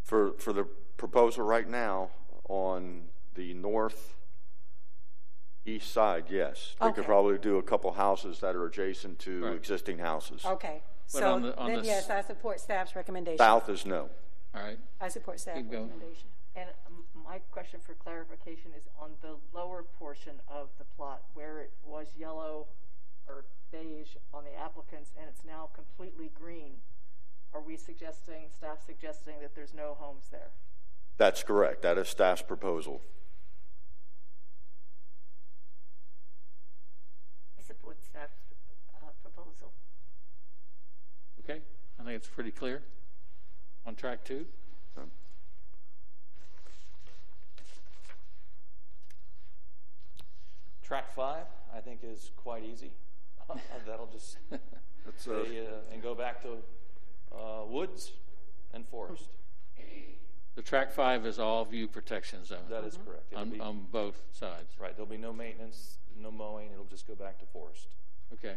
For, 0.02 0.34
for 0.40 0.52
the 0.52 0.64
proposal 0.98 1.46
right 1.46 1.70
now, 1.70 2.10
on 2.50 3.04
the 3.36 3.54
north 3.54 4.16
east 5.66 5.92
side, 5.94 6.26
yes. 6.30 6.76
We 6.82 6.88
could 6.90 7.00
Okay. 7.00 7.06
probably 7.08 7.38
do 7.38 7.58
a 7.58 7.64
couple 7.64 7.92
houses 7.94 8.40
that 8.42 8.56
are 8.56 8.66
adjacent 8.66 9.20
to 9.20 9.46
Right. 9.46 9.56
existing 9.56 10.00
houses. 10.00 10.46
Okay, 10.46 10.84
But 11.14 11.20
so 11.20 11.34
on 11.34 11.42
the- 11.44 11.58
on 11.58 11.68
then 11.72 11.80
the 11.82 11.86
yes, 11.86 12.04
s- 12.04 12.10
I 12.10 12.22
support 12.22 12.60
staff's 12.60 12.96
recommendation. 12.96 13.38
South 13.38 13.70
is 13.70 13.86
no. 13.86 14.10
All 14.54 14.62
right, 14.62 14.78
I 15.00 15.08
support 15.08 15.40
staff's 15.40 15.60
Keep 15.60 15.72
going. 15.72 15.88
recommendation. 15.88 16.30
And 16.56 16.70
um, 16.86 17.08
my 17.14 17.40
question 17.52 17.80
for 17.80 17.96
clarification 17.96 18.74
is 18.74 18.88
on 19.00 19.18
the 19.22 19.40
lower 19.54 19.84
portion 19.84 20.42
of 20.48 20.70
the 20.78 20.84
plot 20.86 21.24
where 21.34 21.62
it 21.62 21.72
was 21.84 22.14
yellow 22.16 22.68
or 23.28 23.46
beige 23.72 24.18
on 24.34 24.44
the 24.44 24.54
applicants 24.54 25.14
and 25.18 25.28
it's 25.30 25.44
now 25.46 25.68
completely 25.74 26.28
green. 26.30 26.82
Are 27.54 27.62
we 27.62 27.78
suggesting, 27.78 28.50
staff 28.52 28.84
suggesting 28.86 29.40
that 29.40 29.56
there's 29.56 29.74
no 29.74 29.94
homes 29.96 30.30
there? 30.30 30.52
That's 31.18 31.44
correct. 31.44 31.82
That 31.84 31.98
is 31.98 32.10
staff's 32.10 32.42
proposal. 32.42 33.02
I 37.58 37.62
support 37.62 37.98
staff's 38.02 38.34
uh, 38.96 39.08
proposal. 39.22 39.72
okay, 41.44 41.62
I 42.00 42.04
think 42.04 42.16
it's 42.16 42.28
pretty 42.28 42.52
clear. 42.52 42.82
On 43.86 43.96
track 43.96 44.24
two? 44.24 44.46
Track 50.84 51.16
five, 51.16 51.46
I 51.76 51.80
think, 51.80 52.02
is 52.04 52.32
quite 52.38 52.64
easy. 52.64 52.92
That'll 53.88 54.10
just 54.12 54.38
That's, 54.52 55.28
uh, 55.28 55.44
say, 55.44 55.60
uh, 55.60 55.92
and 55.92 56.04
go 56.04 56.14
back 56.14 56.44
to 56.44 56.58
uh, 57.36 57.66
woods 57.66 58.12
and 58.74 58.88
forest. 58.88 59.30
The 60.56 60.62
track 60.62 60.92
five 60.92 61.26
is 61.26 61.40
all 61.40 61.66
view 61.66 61.88
protection 61.88 62.46
zone. 62.46 62.60
That 62.70 62.84
is 62.84 62.98
correct. 63.06 63.24
It'll 63.32 63.42
On, 63.42 63.50
be- 63.50 63.60
on 63.60 63.86
both 63.92 64.22
sides. 64.32 64.76
Right, 64.80 64.96
there'll 64.96 65.10
be 65.10 65.18
no 65.18 65.34
maintenance, 65.34 65.98
no 66.16 66.30
mowing, 66.32 66.72
it'll 66.72 66.86
just 66.86 67.08
go 67.08 67.16
back 67.16 67.40
to 67.40 67.46
forest. 67.46 67.88
Okay. 68.34 68.56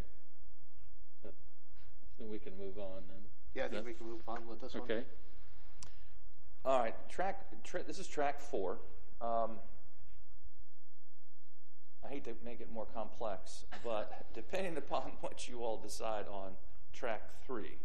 Then 2.19 2.31
we 2.31 2.39
can 2.39 2.57
move 2.59 2.79
on 2.79 3.03
then. 3.09 3.19
Yeah, 3.55 3.65
I 3.65 3.69
think 3.69 3.85
That- 3.85 3.85
we 3.87 3.93
can 3.95 4.07
move 4.07 4.23
on 4.27 4.47
with 4.47 4.61
this 4.61 4.73
one. 4.75 4.85
Okay, 4.85 5.05
All 6.65 6.81
right, 6.81 6.95
track, 7.11 7.47
tra- 7.63 7.83
this 7.83 7.99
is 7.99 8.09
track 8.09 8.41
four. 8.41 8.79
Um, 9.21 9.59
I 12.05 12.09
hate 12.09 12.25
to 12.25 12.35
make 12.45 12.61
it 12.61 12.71
more 12.73 12.87
complex, 12.87 13.65
but 13.85 14.27
depending 14.35 14.77
upon 14.77 15.13
what 15.21 15.47
you 15.49 15.63
all 15.63 15.77
decide 15.79 16.27
on 16.29 16.53
track 16.93 17.23
three, 17.47 17.77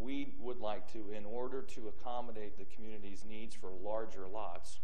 we 0.00 0.34
would 0.38 0.60
like 0.60 0.90
to, 0.92 1.12
in 1.16 1.24
order 1.24 1.62
to 1.62 1.88
accommodate 1.88 2.58
the 2.58 2.66
community's 2.74 3.24
needs 3.28 3.54
for 3.54 3.70
larger 3.82 4.26
lots, 4.32 4.80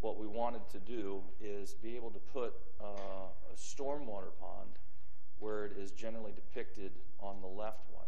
what 0.00 0.18
we 0.18 0.26
wanted 0.26 0.68
to 0.70 0.78
do 0.78 1.20
is 1.40 1.74
be 1.74 1.96
able 1.96 2.10
to 2.10 2.18
put 2.18 2.54
uh, 2.80 2.84
a 2.84 3.56
stormwater 3.56 4.34
pond 4.40 4.78
where 5.38 5.64
it 5.64 5.72
is 5.78 5.90
generally 5.90 6.32
depicted 6.32 6.92
on 7.20 7.40
the 7.40 7.46
left 7.46 7.80
one. 7.90 8.06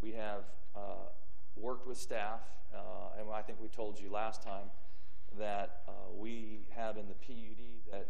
We 0.00 0.12
have 0.12 0.44
uh, 0.76 1.10
worked 1.56 1.86
with 1.86 1.98
staff, 1.98 2.40
uh, 2.74 3.20
and 3.20 3.28
I 3.30 3.42
think 3.42 3.60
we 3.60 3.68
told 3.68 3.98
you 3.98 4.10
last 4.10 4.42
time 4.42 4.70
that 5.38 5.82
uh, 5.88 5.92
we 6.16 6.60
have 6.70 6.96
in 6.96 7.06
the 7.08 7.14
PUD 7.14 7.92
that 7.92 8.08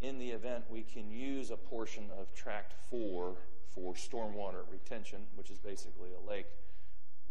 in 0.00 0.18
the 0.18 0.30
event 0.30 0.64
we 0.68 0.82
can 0.82 1.10
use 1.10 1.50
a 1.50 1.56
portion 1.56 2.10
of 2.18 2.34
tract 2.34 2.74
four 2.90 3.36
for 3.74 3.94
stormwater 3.94 4.62
retention, 4.70 5.20
which 5.36 5.50
is 5.50 5.58
basically 5.58 6.10
a 6.12 6.30
lake, 6.30 6.46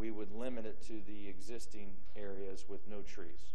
we 0.01 0.09
would 0.09 0.31
limit 0.31 0.65
it 0.65 0.81
to 0.81 0.99
the 1.05 1.29
existing 1.29 1.91
areas 2.15 2.65
with 2.67 2.79
no 2.89 3.01
trees. 3.03 3.53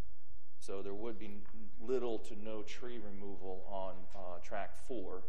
So 0.61 0.81
there 0.81 0.95
would 0.95 1.19
be 1.19 1.41
little 1.81 2.19
to 2.21 2.37
no 2.41 2.63
tree 2.63 3.01
removal 3.05 3.65
on 3.69 3.95
uh, 4.15 4.39
track 4.45 4.77
four, 4.87 5.25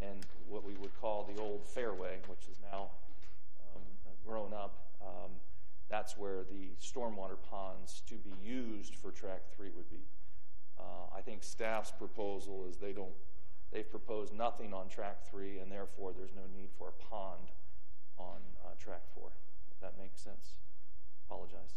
and 0.00 0.26
what 0.46 0.62
we 0.62 0.74
would 0.74 0.92
call 1.00 1.24
the 1.24 1.40
old 1.40 1.66
fairway, 1.66 2.18
which 2.28 2.46
is 2.50 2.58
now 2.70 2.90
um, 3.74 3.82
grown 4.26 4.52
up. 4.52 4.90
Um, 5.00 5.30
that's 5.88 6.18
where 6.18 6.44
the 6.44 6.72
stormwater 6.78 7.38
ponds 7.50 8.02
to 8.08 8.16
be 8.16 8.34
used 8.44 8.94
for 8.96 9.10
track 9.10 9.40
three 9.56 9.70
would 9.74 9.88
be. 9.88 10.04
Uh, 10.78 11.16
I 11.16 11.22
think 11.22 11.42
staff's 11.42 11.90
proposal 11.90 12.66
is 12.68 12.76
they 12.76 12.92
don't, 12.92 13.16
they've 13.72 13.90
proposed 13.90 14.34
nothing 14.34 14.74
on 14.74 14.90
track 14.90 15.24
three, 15.30 15.58
and 15.58 15.72
therefore 15.72 16.12
there's 16.14 16.34
no 16.34 16.42
need 16.54 16.68
for 16.78 16.88
a 16.90 17.02
pond 17.10 17.48
on 18.18 18.36
uh, 18.62 18.74
track 18.78 19.02
four. 19.14 19.30
That 19.80 19.94
makes 19.98 20.20
sense. 20.20 20.56
Apologize. 21.26 21.74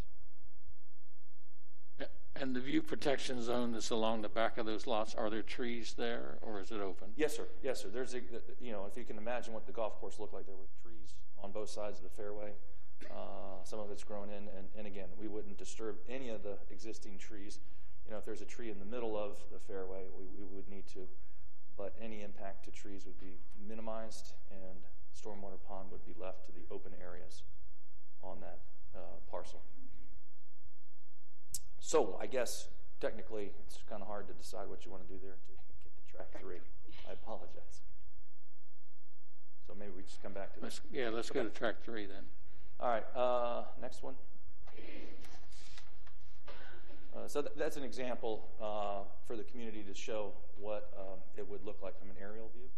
And 2.35 2.55
the 2.55 2.59
view 2.59 2.81
protection 2.81 3.41
zone 3.43 3.71
that's 3.71 3.91
along 3.91 4.23
the 4.23 4.29
back 4.29 4.57
of 4.57 4.65
those 4.65 4.87
lots, 4.87 5.13
are 5.13 5.29
there 5.29 5.43
trees 5.43 5.93
there 5.95 6.39
or 6.41 6.59
is 6.59 6.71
it 6.71 6.81
open? 6.81 7.09
Yes, 7.15 7.35
sir. 7.35 7.47
Yes, 7.61 7.81
sir. 7.81 7.89
There's 7.93 8.15
a, 8.15 8.21
you 8.59 8.71
know, 8.71 8.87
if 8.89 8.97
you 8.97 9.03
can 9.03 9.17
imagine 9.17 9.53
what 9.53 9.67
the 9.67 9.71
golf 9.71 9.99
course 9.99 10.17
looked 10.17 10.33
like, 10.33 10.47
there 10.47 10.55
were 10.55 10.67
trees 10.81 11.13
on 11.41 11.51
both 11.51 11.69
sides 11.69 11.99
of 11.99 12.03
the 12.03 12.09
fairway. 12.09 12.53
Uh, 13.11 13.63
some 13.63 13.79
of 13.79 13.91
it's 13.91 14.03
grown 14.03 14.29
in, 14.29 14.49
and, 14.57 14.67
and 14.75 14.87
again, 14.87 15.09
we 15.19 15.27
wouldn't 15.27 15.57
disturb 15.57 15.97
any 16.09 16.29
of 16.29 16.41
the 16.41 16.57
existing 16.71 17.19
trees. 17.19 17.59
You 18.05 18.11
know, 18.11 18.17
if 18.17 18.25
there's 18.25 18.41
a 18.41 18.45
tree 18.45 18.71
in 18.71 18.79
the 18.79 18.85
middle 18.85 19.15
of 19.15 19.37
the 19.51 19.59
fairway, 19.59 20.05
we, 20.17 20.25
we 20.37 20.47
would 20.55 20.67
need 20.67 20.87
to, 20.87 21.07
but 21.77 21.93
any 22.01 22.23
impact 22.23 22.65
to 22.65 22.71
trees 22.71 23.05
would 23.05 23.19
be 23.19 23.37
minimized, 23.67 24.33
and 24.49 24.79
stormwater 25.13 25.61
pond 25.67 25.91
would 25.91 26.03
be 26.03 26.15
left 26.19 26.45
to 26.47 26.51
the 26.51 26.65
open 26.71 26.93
areas 26.99 27.43
on 28.23 28.39
that 28.41 28.59
uh, 28.95 28.99
parcel. 29.29 29.62
So 31.79 32.17
I 32.21 32.27
guess 32.27 32.69
technically 33.01 33.51
it's 33.59 33.79
kind 33.89 34.01
of 34.01 34.07
hard 34.07 34.27
to 34.27 34.33
decide 34.33 34.69
what 34.69 34.86
you 34.86 34.91
want 34.91 35.07
to 35.07 35.13
do 35.13 35.19
there 35.21 35.36
to 35.36 35.51
get 35.83 35.93
to 35.95 36.12
track 36.12 36.41
three. 36.41 36.59
I 37.09 37.13
apologize. 37.13 37.81
So 39.67 39.73
maybe 39.77 39.91
we 39.95 40.03
just 40.03 40.21
come 40.21 40.33
back 40.33 40.53
to 40.55 40.59
Let's, 40.62 40.79
this. 40.79 40.91
yeah, 40.91 41.09
let's 41.09 41.29
go 41.29 41.43
to 41.43 41.49
track 41.49 41.75
three 41.83 42.05
then. 42.05 42.23
All 42.79 42.89
right, 42.89 43.05
uh, 43.15 43.63
next 43.81 44.03
one. 44.03 44.15
Uh, 47.15 47.27
so 47.27 47.41
th- 47.41 47.53
that's 47.55 47.77
an 47.77 47.83
example 47.83 48.49
uh, 48.62 49.03
for 49.27 49.38
the 49.38 49.43
community 49.43 49.83
to 49.83 49.93
show 49.93 50.33
what 50.59 50.91
um, 50.97 51.19
it 51.38 51.47
would 51.47 51.63
look 51.63 51.81
like 51.83 51.97
from 51.99 52.09
an 52.09 52.15
aerial 52.19 52.49
view. 52.55 52.69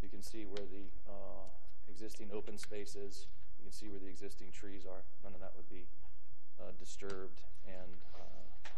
You 0.00 0.08
can 0.08 0.22
see 0.22 0.44
where 0.44 0.64
the 0.64 0.86
uh, 1.06 1.44
existing 1.88 2.30
open 2.32 2.56
space 2.56 2.96
is. 2.96 3.26
You 3.72 3.78
can 3.78 3.88
see 3.88 3.90
where 3.90 4.00
the 4.00 4.08
existing 4.08 4.48
trees 4.52 4.84
are. 4.84 5.00
None 5.24 5.32
of 5.32 5.40
that 5.40 5.52
would 5.56 5.68
be 5.70 5.86
uh, 6.60 6.72
disturbed, 6.78 7.40
and 7.66 7.96
uh, 8.14 8.68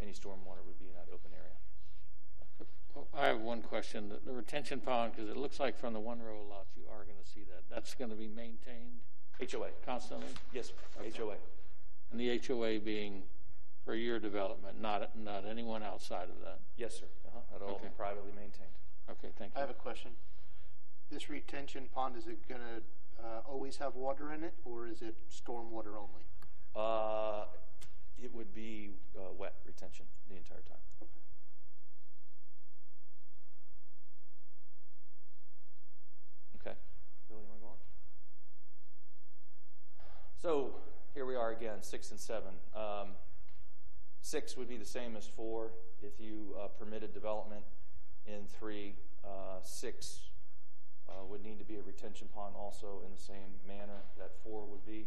any 0.00 0.12
stormwater 0.12 0.62
would 0.64 0.78
be 0.78 0.86
in 0.86 0.94
that 0.94 1.10
open 1.12 1.32
area. 1.34 1.58
Well, 2.94 3.08
I 3.12 3.26
have 3.26 3.40
one 3.40 3.62
question. 3.62 4.08
The, 4.08 4.20
the 4.24 4.32
retention 4.32 4.78
pond, 4.78 5.12
because 5.16 5.28
it 5.28 5.36
looks 5.36 5.58
like 5.58 5.76
from 5.76 5.92
the 5.92 5.98
one 5.98 6.22
row 6.22 6.38
of 6.42 6.48
lots 6.48 6.70
you 6.76 6.84
are 6.88 7.02
going 7.02 7.18
to 7.20 7.28
see 7.28 7.42
that. 7.50 7.64
That's 7.68 7.94
going 7.94 8.10
to 8.10 8.16
be 8.16 8.28
maintained 8.28 9.02
HOA. 9.40 9.70
constantly? 9.84 10.28
Yes, 10.52 10.72
HOA. 11.16 11.34
And 12.12 12.20
the 12.20 12.40
HOA 12.46 12.78
being 12.78 13.24
for 13.84 13.96
your 13.96 14.20
development, 14.20 14.80
not, 14.80 15.18
not 15.18 15.46
anyone 15.50 15.82
outside 15.82 16.28
of 16.30 16.38
that? 16.44 16.60
Yes, 16.76 16.94
sir. 16.94 17.06
Uh-huh. 17.26 17.40
That'll 17.50 17.68
all 17.68 17.78
be 17.78 17.86
Okay. 17.86 17.94
privately 17.96 18.30
maintained. 18.36 18.70
Okay, 19.10 19.30
thank 19.36 19.52
you. 19.52 19.58
I 19.58 19.60
have 19.62 19.70
a 19.70 19.74
question. 19.74 20.12
This 21.10 21.28
retention 21.28 21.88
pond, 21.92 22.14
is 22.16 22.28
it 22.28 22.48
going 22.48 22.60
to 22.60 22.82
uh, 23.22 23.40
always 23.48 23.76
have 23.76 23.94
water 23.94 24.32
in 24.32 24.42
it, 24.44 24.54
or 24.64 24.86
is 24.86 25.02
it 25.02 25.14
stormwater 25.30 25.94
only? 25.96 26.24
Uh, 26.74 27.44
it 28.22 28.32
would 28.34 28.54
be 28.54 28.90
uh, 29.16 29.32
wet 29.36 29.54
retention 29.64 30.06
the 30.28 30.36
entire 30.36 30.62
time. 30.68 30.78
Okay. 36.60 36.76
Bill, 37.28 37.38
you 37.40 37.46
want 37.48 37.60
to 37.60 37.64
go 37.64 37.68
on? 37.68 37.76
So 40.40 40.74
here 41.14 41.26
we 41.26 41.34
are 41.34 41.50
again, 41.50 41.82
six 41.82 42.10
and 42.10 42.20
seven. 42.20 42.54
Um, 42.74 43.10
six 44.20 44.56
would 44.56 44.68
be 44.68 44.76
the 44.76 44.84
same 44.84 45.16
as 45.16 45.26
four 45.26 45.72
if 46.02 46.20
you 46.20 46.54
uh, 46.60 46.68
permitted 46.68 47.12
development 47.12 47.64
in 48.26 48.46
three. 48.58 48.94
Uh, 49.24 49.60
six 49.62 50.20
uh, 51.08 51.24
would 51.24 51.42
need 51.42 51.58
to 51.58 51.64
be 51.64 51.76
a 51.76 51.82
retention 51.82 52.28
pond 52.34 52.54
also 52.56 53.02
in 53.04 53.10
the 53.12 53.20
same 53.20 53.56
manner 53.66 54.04
that 54.16 54.32
four 54.44 54.66
would 54.66 54.84
be, 54.84 55.06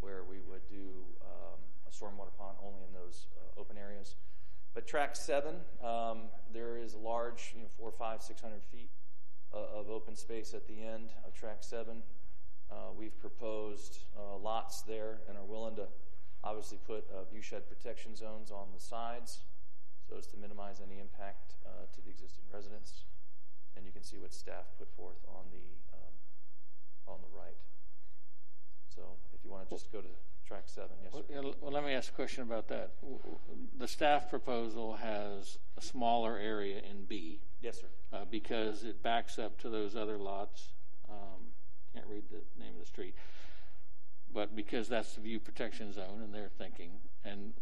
where 0.00 0.24
we 0.24 0.40
would 0.40 0.66
do 0.68 1.04
um, 1.22 1.58
a 1.86 1.90
stormwater 1.90 2.34
pond 2.38 2.56
only 2.64 2.82
in 2.86 2.92
those 2.92 3.26
uh, 3.36 3.60
open 3.60 3.76
areas. 3.76 4.16
But 4.74 4.86
track 4.86 5.16
seven, 5.16 5.56
um, 5.82 6.30
there 6.52 6.76
is 6.76 6.94
a 6.94 6.98
large, 6.98 7.52
you 7.56 7.62
know, 7.62 7.68
four, 7.76 7.90
five, 7.90 8.22
six 8.22 8.40
hundred 8.40 8.62
feet 8.64 8.90
uh, 9.52 9.80
of 9.80 9.90
open 9.90 10.14
space 10.14 10.54
at 10.54 10.66
the 10.68 10.82
end 10.82 11.10
of 11.26 11.34
track 11.34 11.58
seven. 11.60 12.02
Uh, 12.70 12.92
we've 12.96 13.18
proposed 13.20 13.98
uh, 14.16 14.36
lots 14.36 14.82
there 14.82 15.18
and 15.28 15.36
are 15.36 15.44
willing 15.44 15.74
to 15.74 15.88
obviously 16.44 16.78
put 16.86 17.04
uh, 17.10 17.24
view 17.24 17.42
protection 17.68 18.14
zones 18.14 18.52
on 18.52 18.68
the 18.72 18.80
sides 18.80 19.40
so 20.08 20.16
as 20.16 20.26
to 20.26 20.36
minimize 20.36 20.80
any 20.80 21.00
impact 21.00 21.54
to 21.94 22.00
the 22.02 22.10
existing 22.10 22.44
residents. 22.52 23.04
And 23.80 23.86
you 23.86 23.92
can 23.94 24.02
see 24.04 24.18
what 24.18 24.34
staff 24.34 24.66
put 24.78 24.92
forth 24.94 25.16
on 25.26 25.44
the 25.50 25.96
um, 25.96 26.12
on 27.08 27.18
the 27.22 27.34
right. 27.34 27.56
So 28.94 29.00
if 29.32 29.42
you 29.42 29.50
want 29.50 29.66
to 29.70 29.74
just 29.74 29.90
go 29.90 30.02
to 30.02 30.08
track 30.46 30.64
seven, 30.66 30.90
yes, 31.02 31.14
Well, 31.14 31.22
yeah, 31.30 31.50
well, 31.62 31.72
let 31.72 31.82
me 31.82 31.94
ask 31.94 32.10
a 32.12 32.14
question 32.14 32.42
about 32.42 32.68
that. 32.68 32.90
The 33.78 33.88
staff 33.88 34.28
proposal 34.28 34.96
has 34.96 35.56
a 35.78 35.80
smaller 35.80 36.36
area 36.36 36.82
in 36.90 37.06
B 37.06 37.40
Yes, 37.62 37.80
sir. 37.80 37.86
uh, 38.12 38.26
because 38.30 38.84
it 38.84 39.02
backs 39.02 39.38
up 39.38 39.58
to 39.60 39.70
those 39.70 39.96
other 39.96 40.18
lots. 40.18 40.74
Um, 41.08 41.54
can't 41.94 42.06
read 42.06 42.24
the 42.30 42.42
name 42.62 42.74
of 42.74 42.80
the 42.80 42.86
street, 42.86 43.14
but 44.30 44.54
because 44.54 44.88
that's 44.90 45.14
the 45.14 45.22
view 45.22 45.40
protection 45.40 45.90
zone, 45.94 46.20
and 46.22 46.34
they're 46.34 46.50
thinking. 46.58 46.90
And 47.24 47.54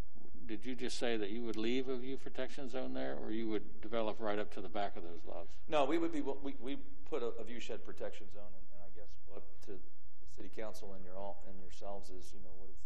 did 0.48 0.64
you 0.64 0.74
just 0.74 0.98
say 0.98 1.16
that 1.16 1.28
you 1.30 1.42
would 1.42 1.56
leave 1.56 1.88
a 1.88 1.96
view 1.96 2.16
protection 2.16 2.68
zone 2.70 2.94
there, 2.94 3.14
or 3.22 3.30
you 3.30 3.46
would 3.48 3.80
develop 3.82 4.16
right 4.18 4.38
up 4.38 4.52
to 4.54 4.61
the 4.61 4.68
back 4.68 4.96
of 4.96 5.02
those 5.02 5.20
lots? 5.28 5.52
No, 5.68 5.84
we 5.84 5.98
would 5.98 6.11
be, 6.12 6.22
we, 6.22 6.54
we 6.61 6.78
put 7.08 7.22
a, 7.22 7.26
a 7.38 7.44
view 7.44 7.61
shed 7.61 7.84
protection 7.84 8.26
zone, 8.32 8.48
and, 8.56 8.64
and 8.72 8.80
I 8.82 8.90
guess 8.98 9.12
up 9.37 9.44
to 9.66 9.72
the 9.72 10.26
city 10.37 10.50
council 10.56 10.94
and 10.96 11.04
your, 11.04 11.16
all, 11.16 11.44
and 11.48 11.61
yourselves 11.61 12.08
is, 12.11 12.32
you 12.32 12.40
know, 12.42 12.50
what 12.58 12.70
is 12.70 12.80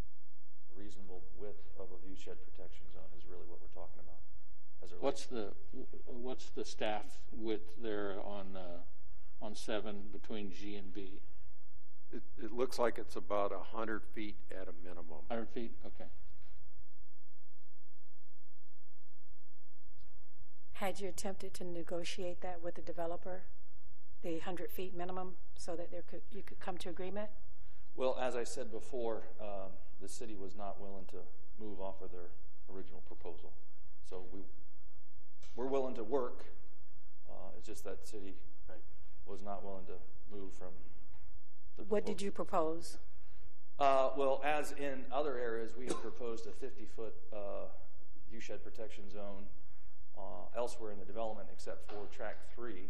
the 0.74 0.82
reasonable 0.82 1.22
width 1.38 1.62
of 1.78 1.86
a 1.94 2.06
view 2.06 2.16
shed 2.16 2.36
protection 2.44 2.84
zone 2.92 3.08
is 3.16 3.24
really 3.30 3.46
what 3.48 3.60
we're 3.62 3.72
talking 3.80 4.00
about. 4.02 4.18
As 4.82 4.90
it 4.90 5.00
What's 5.00 5.30
relates- 5.30 5.54
the 5.72 6.12
what's 6.12 6.50
the 6.50 6.64
staff 6.64 7.04
width 7.30 7.70
there 7.80 8.16
on 8.24 8.56
uh, 8.56 9.44
on 9.44 9.54
seven 9.54 10.02
between 10.12 10.50
G 10.50 10.74
and 10.74 10.92
B? 10.92 11.20
It, 12.12 12.22
it 12.42 12.52
looks 12.52 12.78
like 12.80 12.98
it's 12.98 13.14
about 13.16 13.52
a 13.52 13.76
hundred 13.76 14.02
feet 14.12 14.36
at 14.50 14.66
a 14.68 14.72
minimum. 14.82 15.22
Hundred 15.28 15.48
feet. 15.50 15.70
Okay. 15.86 16.10
Had 20.82 20.98
you 20.98 21.08
attempted 21.08 21.54
to 21.54 21.64
negotiate 21.64 22.40
that 22.40 22.60
with 22.60 22.74
the 22.74 22.80
developer, 22.80 23.42
the 24.24 24.32
100 24.32 24.68
feet 24.68 24.96
minimum, 24.96 25.34
so 25.54 25.76
that 25.76 25.92
there 25.92 26.02
could, 26.02 26.22
you 26.32 26.42
could 26.42 26.58
come 26.58 26.76
to 26.78 26.88
agreement? 26.88 27.30
Well, 27.94 28.18
as 28.20 28.34
I 28.34 28.42
said 28.42 28.72
before, 28.72 29.28
um, 29.40 29.70
the 30.00 30.08
city 30.08 30.34
was 30.34 30.56
not 30.56 30.80
willing 30.80 31.04
to 31.12 31.18
move 31.60 31.80
off 31.80 32.02
of 32.02 32.10
their 32.10 32.30
original 32.74 33.00
proposal. 33.06 33.52
So 34.10 34.24
we, 34.32 34.40
we're 35.54 35.68
willing 35.68 35.94
to 35.94 36.02
work. 36.02 36.46
Uh, 37.30 37.54
it's 37.56 37.68
just 37.68 37.84
that 37.84 38.08
city 38.08 38.34
was 39.24 39.40
not 39.40 39.64
willing 39.64 39.86
to 39.86 40.36
move 40.36 40.52
from. 40.52 40.70
The 41.78 41.84
What 41.84 42.04
did 42.04 42.20
you 42.20 42.32
propose? 42.32 42.98
Uh, 43.78 44.10
well, 44.16 44.42
as 44.44 44.72
in 44.72 45.04
other 45.12 45.38
areas, 45.38 45.74
we 45.78 45.86
have 45.86 46.02
proposed 46.02 46.48
a 46.48 46.50
50-foot 46.50 47.14
uh, 47.32 47.36
view 48.28 48.40
shed 48.40 48.64
protection 48.64 49.08
zone 49.08 49.44
uh, 50.16 50.46
elsewhere 50.56 50.92
in 50.92 50.98
the 50.98 51.04
development, 51.04 51.48
except 51.52 51.88
for 51.90 52.06
track 52.14 52.36
three, 52.54 52.88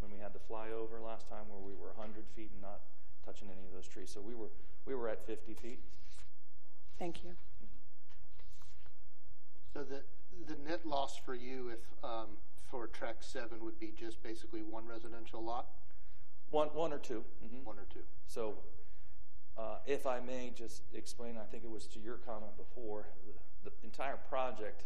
when 0.00 0.10
we 0.10 0.18
had 0.18 0.32
the 0.32 0.40
flyover 0.40 1.02
last 1.02 1.28
time, 1.28 1.48
where 1.48 1.60
we 1.60 1.74
were 1.74 1.92
100 1.96 2.24
feet 2.34 2.50
and 2.52 2.62
not 2.62 2.80
touching 3.24 3.48
any 3.48 3.66
of 3.66 3.72
those 3.74 3.86
trees. 3.86 4.10
So 4.12 4.20
we 4.20 4.34
were 4.34 4.50
we 4.84 4.94
were 4.94 5.08
at 5.08 5.24
50 5.26 5.54
feet. 5.54 5.78
Thank 6.98 7.24
you. 7.24 7.30
So 9.72 9.84
the, 9.84 10.02
the 10.46 10.58
net 10.68 10.84
loss 10.84 11.16
for 11.16 11.34
you 11.34 11.70
if, 11.70 11.78
um, 12.04 12.26
for 12.70 12.86
track 12.88 13.16
seven 13.20 13.64
would 13.64 13.78
be 13.78 13.92
just 13.98 14.22
basically 14.22 14.62
one 14.62 14.86
residential 14.86 15.42
lot? 15.42 15.68
One, 16.50 16.68
one 16.68 16.92
or 16.92 16.98
2 16.98 17.24
Mhm. 17.44 17.64
One 17.64 17.78
or 17.78 17.86
two? 17.92 18.02
So, 18.26 18.58
uh, 19.56 19.78
if 19.86 20.06
I 20.06 20.20
may 20.20 20.50
just 20.54 20.82
explain, 20.94 21.38
I 21.38 21.44
think 21.44 21.64
it 21.64 21.70
was 21.70 21.86
to 21.88 21.98
your 21.98 22.16
comment 22.16 22.56
before, 22.56 23.06
the, 23.64 23.70
the 23.70 23.76
entire 23.84 24.16
project 24.16 24.84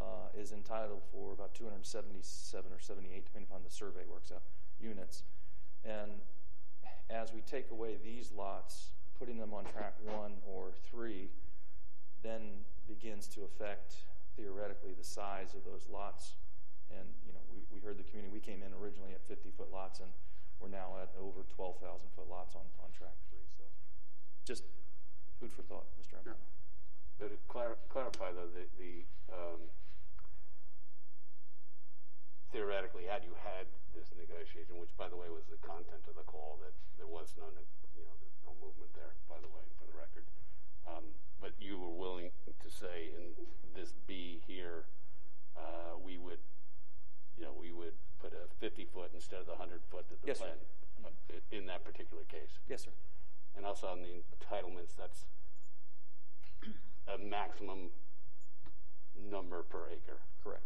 uh, 0.00 0.28
is 0.38 0.52
entitled 0.52 1.02
for 1.12 1.32
about 1.32 1.54
277 1.54 2.72
or 2.72 2.78
78, 2.78 3.24
depending 3.24 3.48
upon 3.48 3.62
the 3.64 3.70
survey 3.70 4.04
works 4.10 4.30
out, 4.32 4.42
units. 4.80 5.22
And 5.84 6.20
as 7.10 7.32
we 7.32 7.40
take 7.42 7.70
away 7.70 7.96
these 8.02 8.32
lots, 8.32 8.90
putting 9.18 9.38
them 9.38 9.54
on 9.54 9.64
track 9.64 9.94
one 10.04 10.32
or 10.46 10.72
three, 10.90 11.30
then 12.22 12.64
begins 12.88 13.26
to 13.28 13.44
affect 13.44 13.94
theoretically 14.36 14.92
the 14.92 15.04
size 15.04 15.54
of 15.54 15.64
those 15.64 15.86
lots. 15.90 16.36
And 16.90 17.08
you 17.26 17.32
know, 17.32 17.40
we, 17.50 17.62
we 17.72 17.80
heard 17.80 17.98
the 17.98 18.04
community. 18.04 18.32
We 18.32 18.40
came 18.40 18.62
in 18.62 18.72
originally 18.74 19.12
at 19.12 19.22
50 19.26 19.50
foot 19.56 19.68
lots, 19.72 20.00
and 20.00 20.10
we're 20.60 20.68
now 20.68 20.96
at 21.00 21.10
over 21.20 21.44
12,000 21.54 21.80
foot 22.14 22.28
lots 22.28 22.54
on, 22.54 22.66
on 22.82 22.90
track 22.92 23.16
three. 23.30 23.46
So, 23.56 23.64
just 24.44 24.64
food 25.40 25.52
for 25.52 25.62
thought, 25.62 25.86
Mr. 26.00 26.10
Chairman. 26.10 26.34
But 27.18 27.32
to 27.32 27.38
clar- 27.48 27.80
clarify, 27.88 28.32
though, 28.36 28.50
the, 28.52 28.68
the 28.76 29.04
um, 29.32 29.60
theoretically, 32.52 33.04
had 33.08 33.24
you 33.24 33.32
had 33.40 33.66
this 33.96 34.12
negotiation, 34.16 34.76
which, 34.76 34.92
by 35.00 35.08
the 35.08 35.16
way, 35.16 35.28
was 35.32 35.44
the 35.48 35.56
content 35.64 36.04
of 36.08 36.14
the 36.16 36.26
call, 36.28 36.60
that 36.60 36.76
there 37.00 37.08
was 37.08 37.32
no, 37.40 37.48
you 37.96 38.04
know, 38.04 38.14
there's 38.20 38.38
no 38.44 38.52
movement 38.60 38.92
there, 38.92 39.16
by 39.28 39.40
the 39.40 39.48
way, 39.48 39.64
for 39.80 39.88
the 39.88 39.96
record. 39.96 40.24
Um, 40.84 41.16
but 41.40 41.56
you 41.58 41.80
were 41.80 41.92
willing 41.92 42.30
to 42.46 42.68
say 42.70 43.10
in 43.16 43.32
this 43.74 43.92
B 44.06 44.40
here, 44.46 44.84
uh, 45.56 45.96
we 45.96 46.16
would, 46.20 46.40
you 47.40 47.44
know, 47.44 47.52
we 47.56 47.72
would 47.72 47.96
put 48.20 48.32
a 48.36 48.44
50 48.60 48.84
foot 48.92 49.10
instead 49.16 49.40
of 49.40 49.46
the 49.48 49.56
100 49.56 49.80
foot 49.90 50.04
that 50.12 50.20
the 50.20 50.28
Yes, 50.28 50.38
sir. 50.38 50.52
plan 50.52 50.60
uh, 51.04 51.08
i- 51.32 51.54
in 51.56 51.64
that 51.66 51.84
particular 51.84 52.24
case. 52.28 52.60
Yes, 52.68 52.84
sir. 52.84 52.92
And 53.56 53.64
also 53.64 53.88
on 53.88 54.00
the 54.04 54.20
entitlements, 54.36 54.92
that's 54.96 55.24
a 57.08 57.18
maximum 57.18 57.90
number 59.30 59.62
per 59.62 59.88
acre. 59.90 60.20
Correct. 60.42 60.64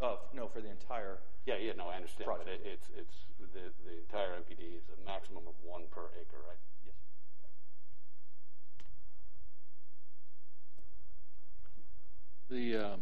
Oh, 0.00 0.18
no, 0.34 0.48
for 0.48 0.60
the 0.60 0.70
entire. 0.70 1.18
Yeah, 1.46 1.54
yeah, 1.60 1.72
no, 1.76 1.88
I 1.88 1.96
understand, 1.96 2.26
but 2.26 2.46
it, 2.48 2.60
it's, 2.64 2.88
it's, 2.96 3.14
the, 3.38 3.70
the 3.84 3.98
entire 3.98 4.30
MPD 4.30 4.76
is 4.76 4.84
a 4.90 5.04
maximum 5.06 5.44
of 5.46 5.54
one 5.62 5.82
per 5.90 6.06
acre, 6.20 6.38
right? 6.46 6.58
Yes. 6.84 6.94
The, 12.50 12.76
um, 12.76 13.00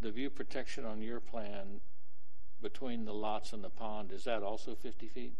the 0.00 0.10
view 0.10 0.30
protection 0.30 0.84
on 0.84 1.00
your 1.00 1.20
plan 1.20 1.80
between 2.62 3.04
the 3.04 3.12
lots 3.12 3.52
and 3.52 3.62
the 3.62 3.70
pond, 3.70 4.12
is 4.12 4.24
that 4.24 4.42
also 4.42 4.74
50 4.74 5.08
feet? 5.08 5.34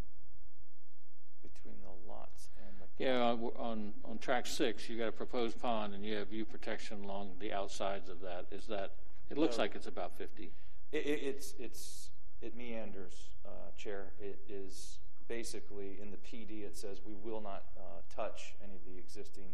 Between 1.42 1.76
the 1.82 2.10
lots 2.10 2.50
and 2.58 2.76
the. 2.80 2.81
Yeah, 2.98 3.36
on, 3.58 3.94
on, 4.04 4.18
track 4.18 4.46
six, 4.46 4.88
you 4.88 4.98
got 4.98 5.08
a 5.08 5.12
proposed 5.12 5.60
pond 5.60 5.94
and 5.94 6.04
you 6.04 6.16
have 6.16 6.28
view 6.28 6.44
protection 6.44 7.02
along 7.04 7.32
the 7.40 7.52
outsides 7.52 8.08
of 8.08 8.20
that. 8.20 8.46
Is 8.52 8.66
that, 8.66 8.92
it 9.30 9.38
looks 9.38 9.56
No. 9.56 9.62
like 9.64 9.74
it's 9.74 9.86
about 9.86 10.16
50. 10.16 10.52
It, 10.92 10.96
it, 10.96 11.20
it's 11.22 11.54
it's 11.58 12.10
it 12.42 12.54
meanders, 12.56 13.30
uh, 13.46 13.70
Chair. 13.76 14.12
It 14.20 14.40
is 14.48 14.98
basically 15.26 15.98
in 16.00 16.10
the 16.10 16.18
PD. 16.18 16.64
It 16.64 16.76
says 16.76 17.00
we 17.04 17.14
will 17.14 17.40
not 17.40 17.64
uh, 17.78 18.02
touch 18.14 18.54
any 18.62 18.74
of 18.74 18.84
the 18.84 18.98
existing 18.98 19.48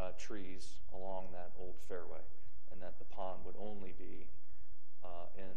uh, 0.00 0.10
trees 0.18 0.80
along 0.92 1.28
that 1.32 1.52
old 1.58 1.76
fairway, 1.86 2.24
and 2.72 2.82
that 2.82 2.98
the 2.98 3.04
pond 3.04 3.40
would 3.44 3.54
only 3.58 3.94
be 3.96 4.26
uh, 5.04 5.26
in 5.38 5.54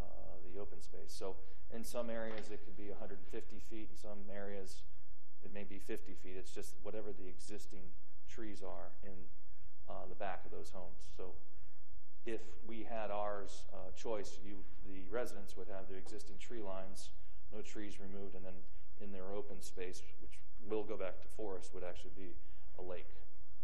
uh, 0.00 0.04
the 0.52 0.60
open 0.60 0.80
space. 0.80 1.12
So 1.12 1.36
in 1.74 1.82
some 1.82 2.08
areas 2.08 2.50
it 2.52 2.64
could 2.64 2.76
be 2.76 2.88
150 2.88 3.58
feet. 3.68 3.88
In 3.90 3.98
some 3.98 4.30
areas 4.32 4.82
it 5.44 5.52
may 5.52 5.64
be 5.64 5.78
50 5.78 6.14
feet. 6.22 6.34
It's 6.38 6.52
just 6.52 6.74
whatever 6.82 7.12
the 7.12 7.28
existing 7.28 7.82
trees 8.28 8.62
are 8.62 8.90
in 9.02 9.16
uh, 9.88 10.06
the 10.08 10.14
back 10.14 10.44
of 10.44 10.50
those 10.50 10.70
homes. 10.72 11.02
So 11.16 11.32
if 12.24 12.40
we 12.66 12.86
had 12.88 13.10
ours 13.10 13.64
uh, 13.72 13.90
choice, 13.96 14.38
you, 14.44 14.56
the 14.86 15.02
residents 15.10 15.56
would 15.56 15.68
have 15.68 15.88
their 15.88 15.98
existing 15.98 16.36
tree 16.38 16.62
lines, 16.62 17.10
no 17.52 17.62
trees 17.62 17.98
removed, 18.00 18.34
and 18.34 18.44
then 18.44 18.54
in 19.00 19.12
their 19.12 19.32
open 19.32 19.60
space, 19.60 20.02
which 20.20 20.38
will 20.68 20.84
go 20.84 20.96
back 20.96 21.20
to 21.20 21.28
forest, 21.36 21.72
would 21.74 21.84
actually 21.84 22.12
be 22.16 22.30
a 22.78 22.82
lake, 22.82 23.10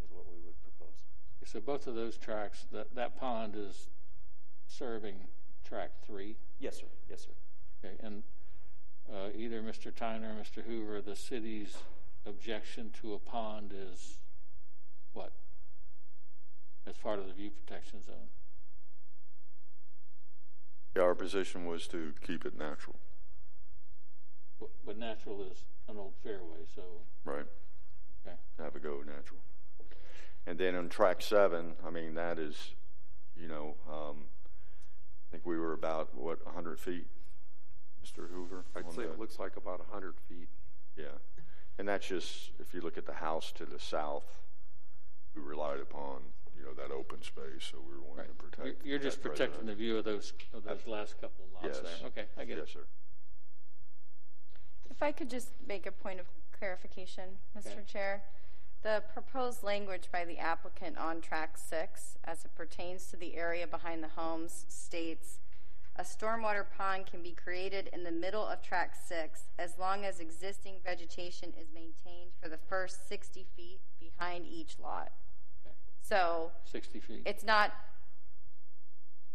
is 0.05 0.11
what 0.11 0.27
we 0.27 0.39
would 0.45 0.57
propose. 0.63 1.05
So 1.45 1.61
both 1.61 1.87
of 1.87 1.95
those 1.95 2.17
tracks, 2.17 2.67
that, 2.73 2.95
that 2.95 3.19
pond 3.19 3.55
is 3.57 3.89
serving 4.67 5.15
track 5.67 5.91
three? 6.05 6.37
Yes, 6.59 6.79
sir. 6.79 6.87
Yes, 7.09 7.23
sir. 7.23 7.31
Okay, 7.85 7.95
and 8.03 8.23
uh, 9.13 9.29
either 9.37 9.63
Mr. 9.63 9.93
Tyner 9.93 10.31
or 10.37 10.43
Mr. 10.43 10.65
Hoover, 10.65 11.01
the 11.01 11.17
city's 11.17 11.77
objection 12.27 12.91
to 13.01 13.15
a 13.15 13.19
pond 13.19 13.73
is 13.75 14.19
what? 15.13 15.33
As 16.87 16.97
part 16.97 17.19
of 17.19 17.27
the 17.27 17.33
view 17.33 17.51
protection 17.51 18.03
zone? 18.05 18.29
Yeah, 20.97 21.03
our 21.03 21.15
position 21.15 21.65
was 21.67 21.87
to 21.89 22.13
keep 22.27 22.45
it 22.45 22.57
natural, 22.59 22.97
But- 24.59 24.71
But 24.85 24.97
natural 24.99 25.43
is 25.43 25.65
an 25.87 25.97
old 25.97 26.15
fairway, 26.17 26.67
so, 26.75 26.83
right? 27.25 27.47
okay. 28.27 28.37
Have 28.59 28.75
a 28.75 28.81
go 28.81 29.03
natural. 29.03 29.41
And 30.47 30.59
then 30.59 30.75
on 30.75 30.89
track 30.89 31.23
seven, 31.23 31.77
I 31.85 31.91
mean, 31.91 32.15
that 32.15 32.39
is, 32.39 32.75
you 33.37 33.47
know, 33.49 33.77
um, 33.89 34.27
I 35.29 35.31
think 35.31 35.47
we 35.47 35.57
were 35.59 35.73
about, 35.75 36.15
what, 36.15 36.45
100 36.45 36.81
feet, 36.81 37.07
Mr. 38.05 38.29
Hoover? 38.31 38.65
I'd 38.77 38.85
on 38.87 38.93
say 38.93 39.03
the- 39.03 39.13
it 39.13 39.19
looks 39.19 39.39
like 39.39 39.57
about 39.57 39.81
100 39.81 40.15
feet. 40.29 40.49
Yeah. 40.97 41.07
And 41.79 41.89
that's 41.89 42.07
just, 42.09 42.51
if 42.59 42.75
you 42.75 42.81
look 42.81 42.99
at 42.99 43.07
the 43.07 43.15
house 43.15 43.53
to 43.53 43.65
the 43.65 43.79
south, 43.79 44.41
we 45.35 45.41
relied 45.43 45.79
upon, 45.81 46.23
you 46.57 46.65
know, 46.65 46.75
that 46.75 46.91
open 46.91 47.23
space, 47.23 47.63
so 47.71 47.79
we 47.81 47.95
were 47.95 48.03
wanting 48.03 48.27
to 48.27 48.33
You're- 48.33 48.51
protect. 48.51 48.85
You're 48.85 48.99
just 48.99 49.23
that 49.23 49.29
protecting 49.29 49.67
the 49.67 49.73
resident. 49.73 49.79
view 49.79 49.97
of 49.99 50.05
those, 50.05 50.33
of 50.53 50.65
those 50.65 50.87
last 50.87 51.21
couple 51.21 51.45
of 51.45 51.53
lots 51.53 51.67
Yes. 51.67 51.81
there. 52.01 52.09
Okay, 52.09 52.27
I 52.37 52.45
get 52.45 52.59
it. 52.59 52.63
Yes, 52.67 52.73
sir. 52.73 52.87
If 54.91 55.03
I 55.03 55.13
could 55.13 55.31
just 55.31 55.51
make 55.67 55.87
a 55.87 55.93
point 55.93 56.19
of 56.19 56.27
clarification, 56.53 57.39
Mr. 57.57 57.73
Okay. 57.73 57.85
Chair. 57.85 58.25
The 58.83 59.03
proposed 59.13 59.63
language 59.63 60.09
by 60.13 60.25
the 60.25 60.39
applicant 60.39 60.99
on 60.99 61.21
track 61.21 61.57
six, 61.59 62.17
as 62.25 62.45
it 62.45 62.55
pertains 62.55 63.07
to 63.09 63.17
the 63.17 63.35
area 63.37 63.67
behind 63.67 64.03
the 64.03 64.09
homes, 64.09 64.65
states, 64.69 65.39
"A 65.99 66.03
stormwater 66.03 66.65
pond 66.77 67.07
can 67.07 67.23
be 67.23 67.33
created 67.33 67.89
in 67.93 68.05
the 68.05 68.13
middle 68.13 68.47
of 68.47 68.63
track 68.63 68.95
six 68.95 69.45
as 69.59 69.79
long 69.79 70.05
as 70.05 70.21
existing 70.21 70.77
vegetation 70.85 71.53
is 71.61 71.69
maintained 71.75 72.31
for 72.41 72.49
the 72.49 72.57
first 72.57 73.09
60 73.09 73.45
feet 73.57 73.81
behind 73.99 74.47
each 74.47 74.79
lot." 74.79 75.13
Okay. 75.67 75.75
So 76.01 76.53
60 76.65 77.01
feet. 77.01 77.23
it's 77.27 77.45
not 77.45 77.73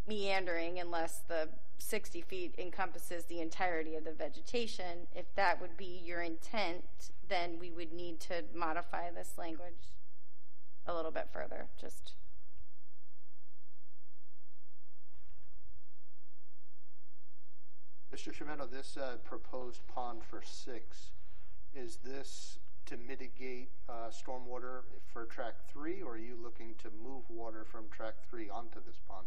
meandering 0.08 0.80
unless 0.80 1.20
the 1.20 1.50
60 1.78 2.22
feet 2.22 2.56
encompasses 2.58 3.26
the 3.26 3.42
entirety 3.42 3.96
of 3.96 4.06
the 4.06 4.14
vegetation. 4.14 5.08
If 5.14 5.34
that 5.36 5.60
would 5.60 5.76
be 5.78 6.02
your 6.04 6.22
intent, 6.22 7.12
then 7.28 7.60
we 7.60 7.72
would 7.72 7.92
need 7.92 8.20
to 8.22 8.44
modify 8.54 9.12
this 9.12 9.38
language 9.38 9.92
a 10.86 10.94
little 10.94 11.12
bit 11.12 11.30
further. 11.32 11.68
Just 11.80 12.14
Mr. 18.14 18.32
Chiumento, 18.32 18.70
this 18.70 18.96
uh, 18.96 19.16
proposed 19.24 19.82
pond 19.88 20.22
for 20.24 20.44
six, 20.46 21.10
is 21.74 21.98
this 22.06 22.60
to 22.86 22.96
mitigate 22.96 23.72
uh, 23.90 24.12
stormwater 24.12 24.82
for 25.12 25.26
track 25.26 25.56
three, 25.68 26.04
or 26.04 26.14
are 26.14 26.18
you 26.20 26.38
looking 26.40 26.76
to 26.78 26.90
move 27.04 27.24
water 27.28 27.66
from 27.66 27.86
track 27.90 28.14
three 28.30 28.52
onto 28.52 28.78
this 28.86 29.00
pond? 29.08 29.26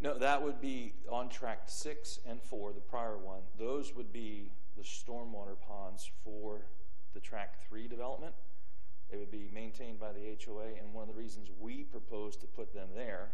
No, 0.00 0.16
that 0.18 0.40
would 0.40 0.60
be 0.60 0.94
on 1.10 1.28
track 1.28 1.62
six 1.66 2.20
and 2.28 2.40
four, 2.40 2.72
the 2.72 2.80
prior 2.80 3.18
one. 3.18 3.40
Those 3.58 3.92
would 3.96 4.12
be 4.12 4.52
the 4.76 4.84
stormwater 4.84 5.58
ponds 5.60 6.08
for 6.22 6.60
the 7.12 7.18
track 7.18 7.54
three 7.68 7.88
development. 7.88 8.34
It 9.10 9.16
would 9.16 9.32
be 9.32 9.50
maintained 9.52 9.98
by 9.98 10.12
the 10.12 10.36
HOA, 10.46 10.78
and 10.80 10.94
one 10.94 11.08
of 11.08 11.14
the 11.16 11.20
reasons 11.20 11.48
we 11.58 11.82
propose 11.82 12.36
to 12.36 12.46
put 12.46 12.72
them 12.72 12.90
there 12.94 13.32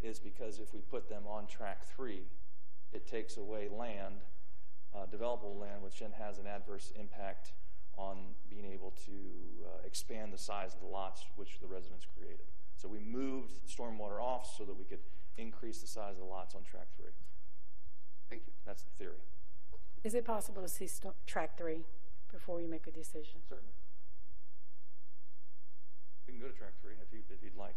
is 0.00 0.20
because 0.20 0.60
if 0.60 0.72
we 0.72 0.78
put 0.82 1.08
them 1.08 1.24
on 1.26 1.48
track 1.48 1.84
three, 1.84 2.22
it 2.92 3.06
takes 3.06 3.36
away 3.36 3.68
land, 3.68 4.16
uh, 4.94 5.06
developable 5.06 5.58
land, 5.60 5.82
which 5.82 6.00
then 6.00 6.12
has 6.18 6.38
an 6.38 6.46
adverse 6.46 6.92
impact 6.98 7.52
on 7.96 8.18
being 8.48 8.64
able 8.64 8.92
to 9.04 9.12
uh, 9.66 9.86
expand 9.86 10.32
the 10.32 10.38
size 10.38 10.74
of 10.74 10.80
the 10.80 10.86
lots 10.86 11.26
which 11.36 11.58
the 11.60 11.66
residents 11.66 12.06
created. 12.16 12.46
So 12.76 12.88
we 12.88 13.00
moved 13.00 13.52
stormwater 13.68 14.22
off 14.22 14.54
so 14.56 14.64
that 14.64 14.78
we 14.78 14.84
could 14.84 15.00
increase 15.36 15.80
the 15.80 15.86
size 15.86 16.12
of 16.12 16.18
the 16.18 16.24
lots 16.30 16.54
on 16.54 16.62
track 16.62 16.86
three. 16.96 17.12
Thank 18.30 18.42
you. 18.46 18.52
That's 18.64 18.82
the 18.82 18.90
theory. 18.98 19.18
Is 20.04 20.14
it 20.14 20.24
possible 20.24 20.62
to 20.62 20.68
see 20.68 20.86
sto- 20.86 21.14
track 21.26 21.58
three 21.58 21.84
before 22.30 22.56
we 22.56 22.66
make 22.66 22.86
a 22.86 22.92
decision? 22.92 23.40
Certainly. 23.48 23.72
We 26.26 26.34
can 26.34 26.40
go 26.40 26.48
to 26.48 26.56
track 26.56 26.74
three 26.80 26.94
if, 27.02 27.12
you, 27.12 27.20
if 27.30 27.42
you'd 27.42 27.56
like. 27.56 27.76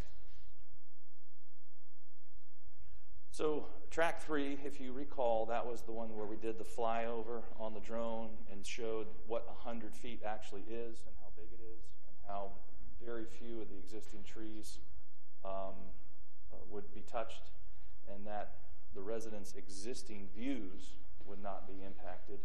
So, 3.34 3.68
track 3.90 4.22
three, 4.22 4.58
if 4.66 4.82
you 4.82 4.92
recall, 4.92 5.46
that 5.46 5.66
was 5.66 5.84
the 5.84 5.94
one 5.94 6.14
where 6.16 6.26
we 6.26 6.36
did 6.36 6.58
the 6.58 6.66
flyover 6.66 7.44
on 7.58 7.74
the 7.74 7.80
drone 7.80 8.32
and 8.52 8.66
showed 8.66 9.08
what 9.26 9.48
100 9.48 9.96
feet 9.96 10.22
actually 10.26 10.64
is 10.64 11.00
and 11.08 11.16
how 11.22 11.30
big 11.38 11.48
it 11.54 11.64
is 11.64 11.80
and 12.08 12.16
how 12.28 12.50
very 13.04 13.24
few 13.24 13.62
of 13.62 13.70
the 13.70 13.78
existing 13.78 14.24
trees 14.24 14.80
um, 15.46 15.74
uh, 16.52 16.58
would 16.70 16.94
be 16.94 17.04
touched. 17.10 17.52
and 18.14 18.28
that 18.28 18.56
the 18.94 19.02
residents' 19.02 19.54
existing 19.56 20.28
views 20.36 20.98
would 21.26 21.42
not 21.42 21.66
be 21.66 21.82
impacted 21.86 22.40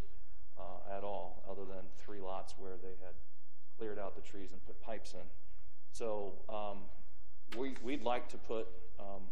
uh, 0.57 0.97
at 0.97 1.03
all, 1.03 1.43
other 1.51 1.64
than 1.64 1.84
three 1.97 2.20
lots 2.20 2.55
where 2.57 2.76
they 2.80 2.95
had 3.05 3.14
cleared 3.76 3.99
out 3.99 4.14
the 4.14 4.22
trees 4.22 4.53
and 4.53 4.64
put 4.64 4.80
pipes 4.80 5.14
in. 5.14 5.26
So 5.91 6.34
um, 6.49 6.82
we, 7.59 7.74
we'd 7.82 8.05
like 8.05 8.28
to 8.28 8.37
put 8.37 8.68
um, 9.01 9.22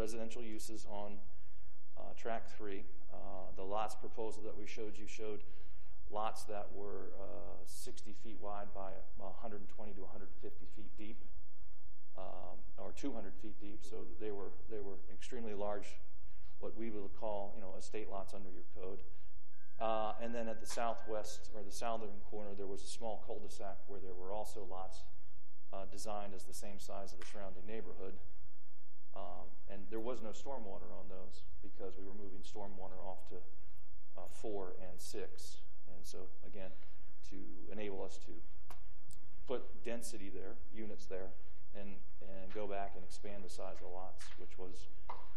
residential 0.00 0.42
uses 0.42 0.86
on 0.90 1.18
uh, 1.98 2.00
track 2.16 2.48
three. 2.56 2.84
Uh, 3.12 3.52
the 3.54 3.62
lots 3.62 3.94
proposal 3.94 4.42
that 4.42 4.56
we 4.56 4.66
showed 4.66 4.96
you 4.96 5.06
showed 5.06 5.40
lots 6.10 6.44
that 6.44 6.66
were 6.74 7.12
uh, 7.20 7.60
60 7.66 8.14
feet 8.24 8.38
wide 8.40 8.68
by 8.74 8.90
120 9.18 9.92
to 9.92 10.00
150 10.00 10.66
feet 10.74 10.90
deep, 10.96 11.22
um, 12.16 12.56
or 12.78 12.92
200 12.96 13.34
feet 13.42 13.60
deep. 13.60 13.80
So 13.82 13.96
they 14.18 14.30
were 14.30 14.52
they 14.70 14.80
were 14.80 14.96
extremely 15.12 15.52
large, 15.52 15.86
what 16.60 16.76
we 16.78 16.88
would 16.88 17.14
call 17.20 17.52
you 17.54 17.60
know 17.60 17.74
estate 17.78 18.08
lots 18.10 18.32
under 18.32 18.48
your 18.48 18.64
code. 18.74 19.00
Uh, 19.80 20.12
and 20.22 20.34
then 20.34 20.48
at 20.48 20.60
the 20.60 20.66
southwest 20.66 21.50
or 21.54 21.62
the 21.62 21.72
southern 21.72 22.20
corner, 22.30 22.50
there 22.56 22.66
was 22.66 22.82
a 22.84 22.86
small 22.86 23.22
cul-de-sac 23.26 23.78
where 23.86 24.00
there 24.00 24.12
were 24.12 24.30
also 24.30 24.66
lots 24.70 25.04
uh, 25.72 25.84
designed 25.90 26.34
as 26.34 26.44
the 26.44 26.52
same 26.52 26.78
size 26.78 27.14
of 27.14 27.18
the 27.18 27.24
surrounding 27.24 27.64
neighborhood. 27.66 28.12
Um, 29.16 29.50
and 29.70 29.82
there 29.90 30.00
was 30.00 30.22
no 30.22 30.30
stormwater 30.30 30.90
on 30.94 31.08
those 31.08 31.42
because 31.62 31.94
we 31.98 32.04
were 32.04 32.14
moving 32.14 32.40
stormwater 32.42 32.98
off 33.04 33.28
to 33.30 33.36
uh, 34.16 34.26
four 34.32 34.74
and 34.80 35.00
six. 35.00 35.62
And 35.88 36.04
so, 36.04 36.18
again, 36.46 36.70
to 37.30 37.36
enable 37.72 38.04
us 38.04 38.18
to 38.26 38.32
put 39.46 39.84
density 39.84 40.30
there, 40.32 40.54
units 40.74 41.06
there, 41.06 41.30
and, 41.78 41.94
and 42.22 42.52
go 42.54 42.66
back 42.66 42.92
and 42.94 43.04
expand 43.04 43.44
the 43.44 43.50
size 43.50 43.74
of 43.74 43.90
the 43.90 43.94
lots, 43.94 44.26
which 44.38 44.58
was 44.58 44.88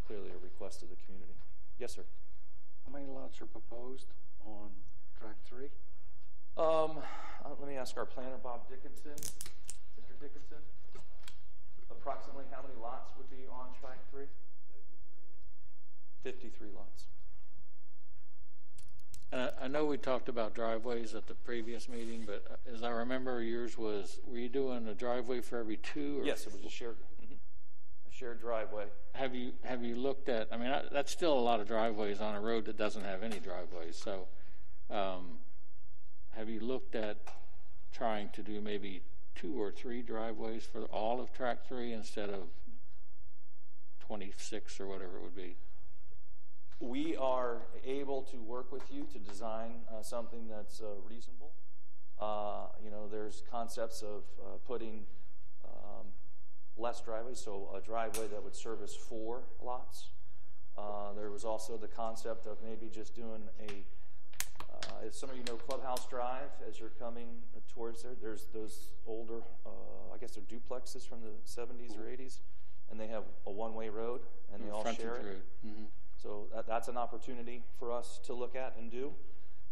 clearly 0.06 0.30
a 0.30 0.44
request 0.44 0.84
of 0.84 0.90
the 0.90 0.98
community. 1.06 1.34
Yes, 1.80 1.96
sir. 1.96 2.04
How 2.86 2.94
many 2.94 3.06
lots 3.08 3.42
are 3.42 3.46
proposed 3.46 4.08
on 4.46 4.70
track 5.20 5.38
three? 5.46 5.70
Um, 6.58 7.02
uh, 7.44 7.50
let 7.60 7.68
me 7.68 7.76
ask 7.76 7.98
our 7.98 8.06
planner, 8.06 8.38
Bob 8.42 8.70
Dickinson. 8.70 9.18
Mr. 9.98 10.14
Dickinson, 10.22 10.62
approximately 12.00 12.46
how 12.52 12.62
many 12.62 12.74
lots 12.82 13.12
would 13.18 13.30
be 13.30 13.46
on 13.52 13.68
track 13.80 13.98
three? 14.12 14.26
53 16.24 16.70
lots. 16.76 17.06
And 19.32 19.42
I, 19.42 19.66
I 19.66 19.68
know 19.68 19.86
we 19.86 19.98
talked 19.98 20.30
about 20.30 20.54
driveways 20.54 21.16
at 21.16 21.28
the 21.28 21.34
previous 21.34 21.90
meeting, 21.90 22.24
but 22.26 22.46
uh, 22.50 22.74
as 22.74 22.84
I 22.84 22.90
remember, 22.90 23.42
yours 23.42 23.78
was, 23.78 24.20
were 24.28 24.38
you 24.38 24.50
doing 24.50 24.88
a 24.88 24.94
driveway 24.94 25.42
for 25.42 25.58
every 25.58 25.78
two? 25.78 26.22
Or 26.22 26.26
Yes, 26.26 26.46
it 26.48 26.54
was 26.54 26.64
a 26.64 26.70
shared, 26.70 26.98
mhm. 27.22 27.36
a 27.36 28.12
shared 28.16 28.40
driveway. 28.40 28.86
Have 29.14 29.36
you, 29.36 29.52
have 29.64 29.84
you 29.84 29.96
looked 29.96 30.30
at, 30.30 30.48
I 30.52 30.58
mean, 30.58 30.72
I- 30.72 30.84
that's 30.92 31.12
still 31.12 31.34
a 31.38 31.42
lot 31.42 31.60
of 31.60 31.68
driveways 31.68 32.22
on 32.22 32.36
a 32.36 32.42
road 32.42 32.66
that 32.66 32.78
doesn't 32.78 33.04
have 33.04 33.24
any 33.24 33.40
driveways, 33.40 33.98
so, 33.98 34.28
um, 34.90 35.40
have 36.36 36.50
you 36.50 36.60
looked 36.60 36.96
at 36.96 37.18
trying 37.92 38.30
to 38.34 38.42
do 38.42 38.60
maybe 38.62 39.02
two 39.36 39.62
or 39.62 39.72
three 39.72 40.02
driveways 40.02 40.64
for 40.64 40.84
all 40.86 41.20
of 41.20 41.32
track 41.34 41.68
three 41.68 41.94
instead 41.94 42.30
of 42.30 42.44
twenty-six 44.00 44.80
or 44.80 44.88
whatever 44.88 45.18
it 45.18 45.24
would 45.24 45.36
be? 45.36 45.56
We 46.80 47.16
are 47.16 47.62
able 47.86 48.24
to 48.24 48.38
work 48.38 48.72
with 48.72 48.84
you 48.92 49.06
to 49.14 49.20
design 49.20 49.82
uh, 49.90 50.04
something 50.04 50.48
that's 50.50 50.82
uh, 50.82 50.86
reasonable. 51.08 51.54
Uh, 52.20 52.68
you 52.84 52.92
know, 52.92 53.08
there's 53.10 53.42
concepts 53.50 54.02
of 54.02 54.24
uh, 54.40 54.58
putting 54.68 55.06
um, 55.66 56.08
less 56.78 57.02
driveways, 57.02 57.40
so 57.40 57.70
a 57.76 57.80
driveway 57.80 58.28
that 58.28 58.44
would 58.44 58.56
service 58.56 58.96
four 58.96 59.44
lots. 59.62 60.10
Uh, 60.78 61.14
there 61.16 61.30
was 61.30 61.46
also 61.46 61.78
the 61.78 61.88
concept 61.88 62.46
of 62.48 62.58
maybe 62.64 62.90
just 62.90 63.16
doing 63.16 63.44
a, 63.62 63.86
uh, 64.62 65.08
as 65.08 65.16
some 65.16 65.30
of 65.30 65.38
you 65.38 65.44
know, 65.46 65.56
Clubhouse 65.56 66.06
Drive, 66.08 66.50
as 66.68 66.80
you're 66.80 66.92
coming 67.00 67.28
towards 67.74 68.04
there, 68.04 68.14
there's 68.22 68.48
those 68.54 68.90
older, 69.08 69.42
uh, 69.66 69.70
I 70.14 70.18
guess 70.18 70.32
they're 70.36 70.44
duplexes 70.44 71.08
from 71.08 71.20
the 71.22 71.32
70s 71.46 71.98
or 71.98 72.04
80s, 72.04 72.40
and 72.92 73.00
they 73.00 73.08
have 73.08 73.24
a 73.48 73.52
one-way 73.52 73.90
road, 73.90 74.22
and 74.54 74.64
they 74.64 74.70
all 74.72 74.84
share 75.02 75.16
it. 75.16 75.24
Mhm. 75.66 75.86
So 76.22 76.48
that, 76.54 76.68
that's 76.68 76.88
an 76.88 76.98
opportunity 76.98 77.64
for 77.80 77.92
us 77.92 78.20
to 78.26 78.34
look 78.34 78.56
at 78.56 78.76
and 78.78 78.90
do. 78.92 79.14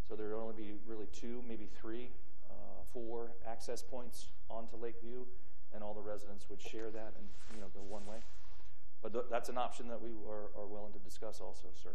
So 0.07 0.15
there 0.15 0.29
will 0.29 0.41
only 0.41 0.55
be 0.55 0.73
really 0.85 1.07
two, 1.07 1.41
maybe 1.47 1.67
three, 1.67 2.09
uh, 2.49 2.53
four 2.91 3.31
access 3.47 3.81
points 3.81 4.27
onto 4.49 4.75
Lakeview, 4.75 5.25
and 5.73 5.83
all 5.83 5.93
the 5.93 6.01
residents 6.01 6.49
would 6.49 6.59
share 6.59 6.89
that 6.91 7.13
and 7.17 7.29
you 7.55 7.61
know 7.61 7.67
go 7.73 7.79
one 7.81 8.05
way. 8.05 8.17
But 9.01 9.13
th- 9.13 9.25
that's 9.29 9.47
an 9.47 9.57
option 9.57 9.87
that 9.87 10.01
we 10.01 10.09
are, 10.27 10.49
are 10.61 10.67
willing 10.67 10.91
to 10.93 10.99
discuss 10.99 11.39
also, 11.39 11.67
sir. 11.81 11.91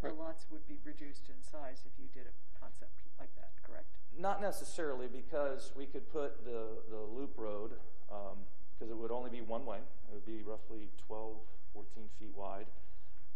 But 0.00 0.16
the 0.16 0.22
lots 0.22 0.46
would 0.50 0.66
be 0.66 0.78
reduced 0.84 1.28
in 1.28 1.38
size 1.40 1.82
if 1.86 1.92
you 1.98 2.08
did 2.12 2.26
a 2.26 2.34
concept 2.58 3.02
like 3.18 3.34
that, 3.36 3.52
correct? 3.62 3.86
Not 4.18 4.40
necessarily, 4.40 5.06
because 5.06 5.72
we 5.76 5.86
could 5.86 6.10
put 6.10 6.44
the, 6.44 6.82
the 6.90 6.98
loop 6.98 7.34
road, 7.36 7.72
because 8.08 8.90
it 8.90 8.96
would 8.96 9.10
only 9.10 9.30
be 9.30 9.40
one 9.40 9.64
way. 9.64 9.78
It 9.78 10.14
would 10.14 10.26
be 10.26 10.42
roughly 10.42 10.90
12, 11.06 11.36
14 11.72 12.04
feet 12.18 12.32
wide, 12.34 12.66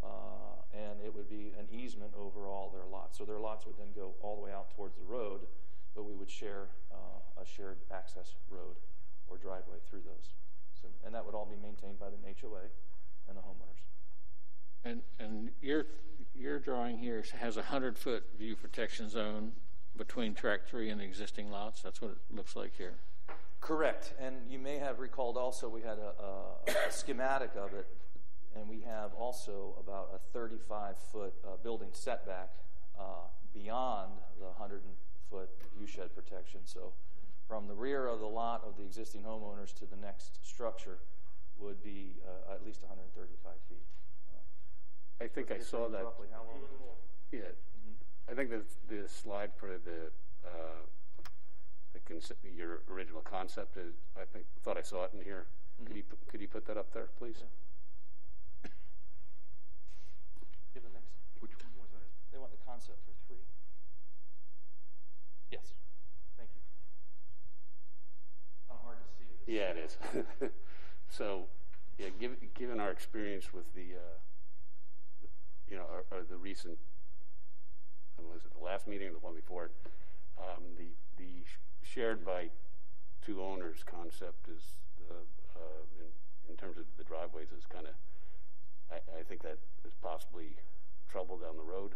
uh, 0.03 0.63
and 0.73 0.99
it 1.03 1.13
would 1.13 1.29
be 1.29 1.53
an 1.57 1.67
easement 1.71 2.11
over 2.17 2.47
all 2.47 2.69
their 2.71 2.85
lots. 2.89 3.17
So 3.17 3.25
their 3.25 3.39
lots 3.39 3.65
would 3.65 3.77
then 3.77 3.91
go 3.95 4.13
all 4.21 4.35
the 4.35 4.41
way 4.41 4.51
out 4.51 4.75
towards 4.75 4.95
the 4.95 5.03
road, 5.03 5.41
but 5.95 6.03
we 6.03 6.13
would 6.13 6.29
share 6.29 6.67
uh, 6.91 7.41
a 7.41 7.45
shared 7.45 7.77
access 7.91 8.35
road 8.49 8.75
or 9.27 9.37
driveway 9.37 9.77
through 9.89 10.01
those. 10.05 10.31
So, 10.81 10.87
and 11.05 11.13
that 11.15 11.25
would 11.25 11.35
all 11.35 11.45
be 11.45 11.59
maintained 11.61 11.99
by 11.99 12.07
the 12.09 12.17
HOA 12.41 12.71
and 13.27 13.37
the 13.37 13.41
homeowners. 13.41 13.83
And, 14.85 15.01
and 15.19 15.49
your, 15.61 15.85
your 16.39 16.59
drawing 16.59 16.97
here 16.97 17.23
has 17.39 17.57
a 17.57 17.63
hundred-foot 17.63 18.23
view 18.37 18.55
protection 18.55 19.09
zone 19.09 19.51
between 19.97 20.33
track 20.33 20.61
three 20.67 20.89
and 20.89 21.01
the 21.01 21.05
existing 21.05 21.51
lots? 21.51 21.81
That's 21.81 22.01
what 22.01 22.11
it 22.11 22.17
looks 22.31 22.55
like 22.55 22.75
here. 22.77 22.93
Correct. 23.59 24.13
And 24.19 24.35
you 24.49 24.57
may 24.57 24.77
have 24.77 24.99
recalled 24.99 25.37
also 25.37 25.67
we 25.67 25.81
had 25.81 25.97
a, 25.97 26.13
a, 26.23 26.87
a 26.87 26.91
schematic 26.91 27.51
of 27.57 27.73
it, 27.73 27.87
and 28.55 28.69
we 28.69 28.81
have 28.81 29.13
also 29.13 29.75
about 29.79 30.09
a 30.15 30.19
35 30.33 30.95
foot 31.11 31.33
uh, 31.45 31.57
building 31.61 31.89
setback 31.91 32.51
uh, 32.97 33.27
beyond 33.53 34.11
the 34.39 34.45
100 34.45 34.81
foot 35.29 35.49
view 35.77 35.87
shed 35.87 36.15
protection. 36.15 36.61
So 36.63 36.93
from 37.47 37.67
the 37.67 37.75
rear 37.75 38.07
of 38.07 38.19
the 38.19 38.27
lot 38.27 38.63
of 38.65 38.77
the 38.77 38.83
existing 38.83 39.23
homeowners 39.23 39.73
to 39.79 39.85
the 39.85 39.97
next 39.97 40.39
structure 40.47 40.99
would 41.57 41.83
be 41.83 42.15
uh, 42.25 42.53
at 42.53 42.65
least 42.65 42.81
135 42.83 43.53
feet. 43.67 43.77
I 45.21 45.27
think 45.27 45.51
I 45.51 45.59
saw 45.59 45.89
that. 45.89 46.03
Roughly 46.03 46.27
how 46.31 46.39
long? 46.47 46.61
Yeah, 47.31 47.51
I 48.29 48.33
think 48.33 48.49
the 48.49 48.61
the 48.87 49.07
slide 49.07 49.51
for 49.55 49.67
the 49.67 50.11
uh, 50.45 50.81
the 51.93 51.99
concept, 52.07 52.43
your 52.45 52.81
original 52.91 53.21
concept 53.21 53.77
is. 53.77 53.93
I 54.15 54.23
think 54.31 54.45
thought 54.63 54.77
I 54.77 54.81
saw 54.81 55.03
it 55.05 55.11
in 55.13 55.21
here. 55.23 55.45
Could 55.85 55.95
you 55.95 56.03
put- 56.03 56.27
could 56.27 56.41
you 56.41 56.47
put 56.47 56.65
that 56.67 56.77
up 56.77 56.91
there, 56.93 57.07
please? 57.17 57.43
Give 60.73 60.83
the 60.83 60.89
next. 60.93 61.11
Which 61.39 61.51
one 61.51 61.71
was 61.79 61.89
that? 61.93 62.03
They 62.31 62.37
want 62.37 62.51
the 62.51 62.63
concept 62.65 62.99
for 63.05 63.11
three. 63.27 63.43
Yes. 65.51 65.73
Thank 66.37 66.49
you. 66.53 66.61
Kind 68.69 68.79
of 68.79 68.85
hard 68.85 68.97
to 68.99 69.07
see. 69.17 69.25
it. 69.25 69.55
Yeah, 69.55 69.71
it 69.73 69.77
is. 69.77 69.97
so, 71.09 71.47
yeah, 71.97 72.09
given 72.19 72.37
given 72.53 72.79
our 72.79 72.91
experience 72.91 73.51
with 73.53 73.65
the, 73.73 73.95
uh, 73.97 74.17
you 75.69 75.77
know, 75.77 75.85
or, 75.85 76.03
or 76.11 76.23
the 76.23 76.37
recent, 76.37 76.77
uh, 78.17 78.23
was 78.23 78.45
it 78.45 78.53
the 78.57 78.63
last 78.63 78.87
meeting 78.87 79.07
or 79.07 79.13
the 79.13 79.19
one 79.19 79.35
before 79.35 79.65
it? 79.65 79.71
Um, 80.37 80.63
the 80.77 80.87
the 81.17 81.43
shared 81.83 82.25
by 82.25 82.49
two 83.25 83.41
owners 83.43 83.83
concept 83.83 84.47
is 84.47 84.63
the 84.97 85.15
uh, 85.55 85.83
in, 85.99 86.09
in 86.51 86.55
terms 86.57 86.77
of 86.77 86.85
the 86.97 87.03
driveways 87.03 87.51
is 87.51 87.65
kind 87.65 87.85
of, 87.85 87.93
I, 88.91 89.19
I 89.19 89.23
think 89.23 89.43
that 89.43 89.59
is 89.85 89.93
possibly 90.01 90.55
trouble 91.11 91.37
down 91.37 91.57
the 91.57 91.63
road. 91.63 91.95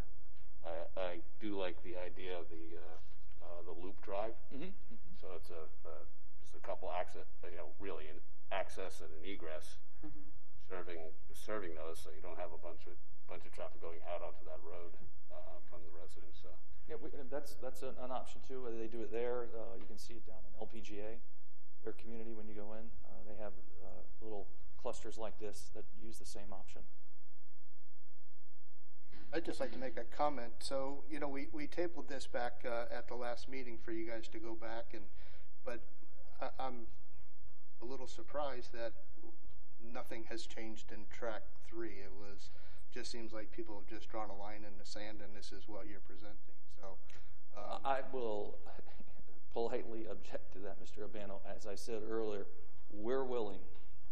I, 0.66 1.00
I 1.00 1.12
do 1.40 1.58
like 1.60 1.82
the 1.84 1.96
idea 1.98 2.38
of 2.38 2.50
the 2.50 2.78
uh, 2.78 2.98
uh, 3.44 3.62
the 3.66 3.76
loop 3.82 4.02
drive. 4.02 4.36
Mm-hmm. 4.54 4.72
So 5.20 5.28
it's 5.38 5.50
a, 5.52 5.64
uh, 5.88 6.04
just 6.42 6.56
a 6.56 6.68
couple 6.68 6.92
access, 6.92 7.28
you 7.50 7.56
know, 7.56 7.72
really 7.80 8.08
an 8.12 8.20
access 8.52 9.00
and 9.00 9.10
an 9.10 9.24
egress, 9.24 9.80
serving 10.70 11.00
serving 11.34 11.76
those, 11.76 12.00
so 12.00 12.10
you 12.16 12.22
don't 12.24 12.40
have 12.40 12.56
a 12.56 12.62
bunch 12.62 12.88
of 12.88 12.96
bunch 13.28 13.46
of 13.46 13.52
traffic 13.52 13.82
going 13.82 14.00
out 14.08 14.22
onto 14.22 14.44
that 14.46 14.60
road 14.64 14.96
uh, 15.32 15.60
from 15.68 15.84
the 15.84 15.92
residents. 15.92 16.40
So 16.40 16.52
Yeah, 16.88 17.00
we, 17.02 17.10
and 17.20 17.30
that's 17.30 17.56
that's 17.60 17.84
an, 17.84 17.96
an 18.00 18.12
option 18.12 18.42
too. 18.44 18.64
Whether 18.64 18.78
they 18.78 18.92
do 18.92 19.02
it 19.02 19.12
there, 19.12 19.50
uh, 19.52 19.76
you 19.80 19.88
can 19.88 19.98
see 19.98 20.16
it 20.20 20.26
down 20.28 20.44
in 20.46 20.52
LPGA, 20.60 21.20
their 21.84 21.94
community 21.94 22.34
when 22.34 22.48
you 22.48 22.56
go 22.56 22.74
in. 22.74 22.88
Uh, 23.04 23.22
they 23.28 23.36
have 23.42 23.54
uh, 23.84 24.04
little 24.22 24.48
clusters 24.80 25.18
like 25.18 25.40
this 25.40 25.72
that 25.76 25.86
use 26.00 26.20
the 26.20 26.28
same 26.28 26.52
option. 26.52 26.82
I'd 29.34 29.46
just 29.46 29.60
like 29.60 29.72
to 29.72 29.80
make 29.80 29.98
a 29.98 30.04
comment. 30.04 30.54
So, 30.60 31.04
you 31.10 31.20
know, 31.20 31.28
we, 31.28 31.48
we 31.52 31.66
tabled 31.66 32.08
this 32.08 32.28
back 32.28 32.64
uh, 32.70 32.86
at 32.96 33.08
the 33.08 33.16
last 33.16 33.50
meeting 33.50 33.80
for 33.84 33.92
you 33.92 34.06
guys 34.06 34.28
to 34.28 34.38
go 34.38 34.54
back, 34.54 34.94
and 34.94 35.02
but 35.66 35.82
I, 36.40 36.50
I'm 36.60 36.86
a 37.82 37.86
little 37.86 38.06
surprised 38.06 38.74
that 38.74 38.94
no, 38.94 39.13
nothing 39.92 40.26
has 40.30 40.46
changed 40.46 40.92
in 40.92 41.06
track 41.12 41.42
three. 41.68 42.02
It 42.04 42.12
was, 42.18 42.50
just 42.94 43.12
seems 43.12 43.34
like 43.34 43.52
people 43.52 43.76
have 43.80 43.88
just 43.88 44.10
drawn 44.10 44.30
a 44.30 44.36
line 44.36 44.64
in 44.68 44.78
the 44.78 44.86
sand 44.86 45.20
and 45.24 45.36
this 45.36 45.52
is 45.52 45.68
what 45.68 45.88
you're 45.88 46.04
presenting. 46.06 46.58
So, 46.80 46.98
um, 47.58 47.80
I 47.86 48.00
will 48.12 48.58
politely 49.54 50.06
object 50.10 50.54
to 50.54 50.60
that, 50.60 50.78
Mr. 50.84 51.04
Albano. 51.04 51.42
As 51.56 51.66
I 51.66 51.76
said 51.76 52.02
earlier, 52.10 52.48
we're 52.92 53.24
willing, 53.24 53.60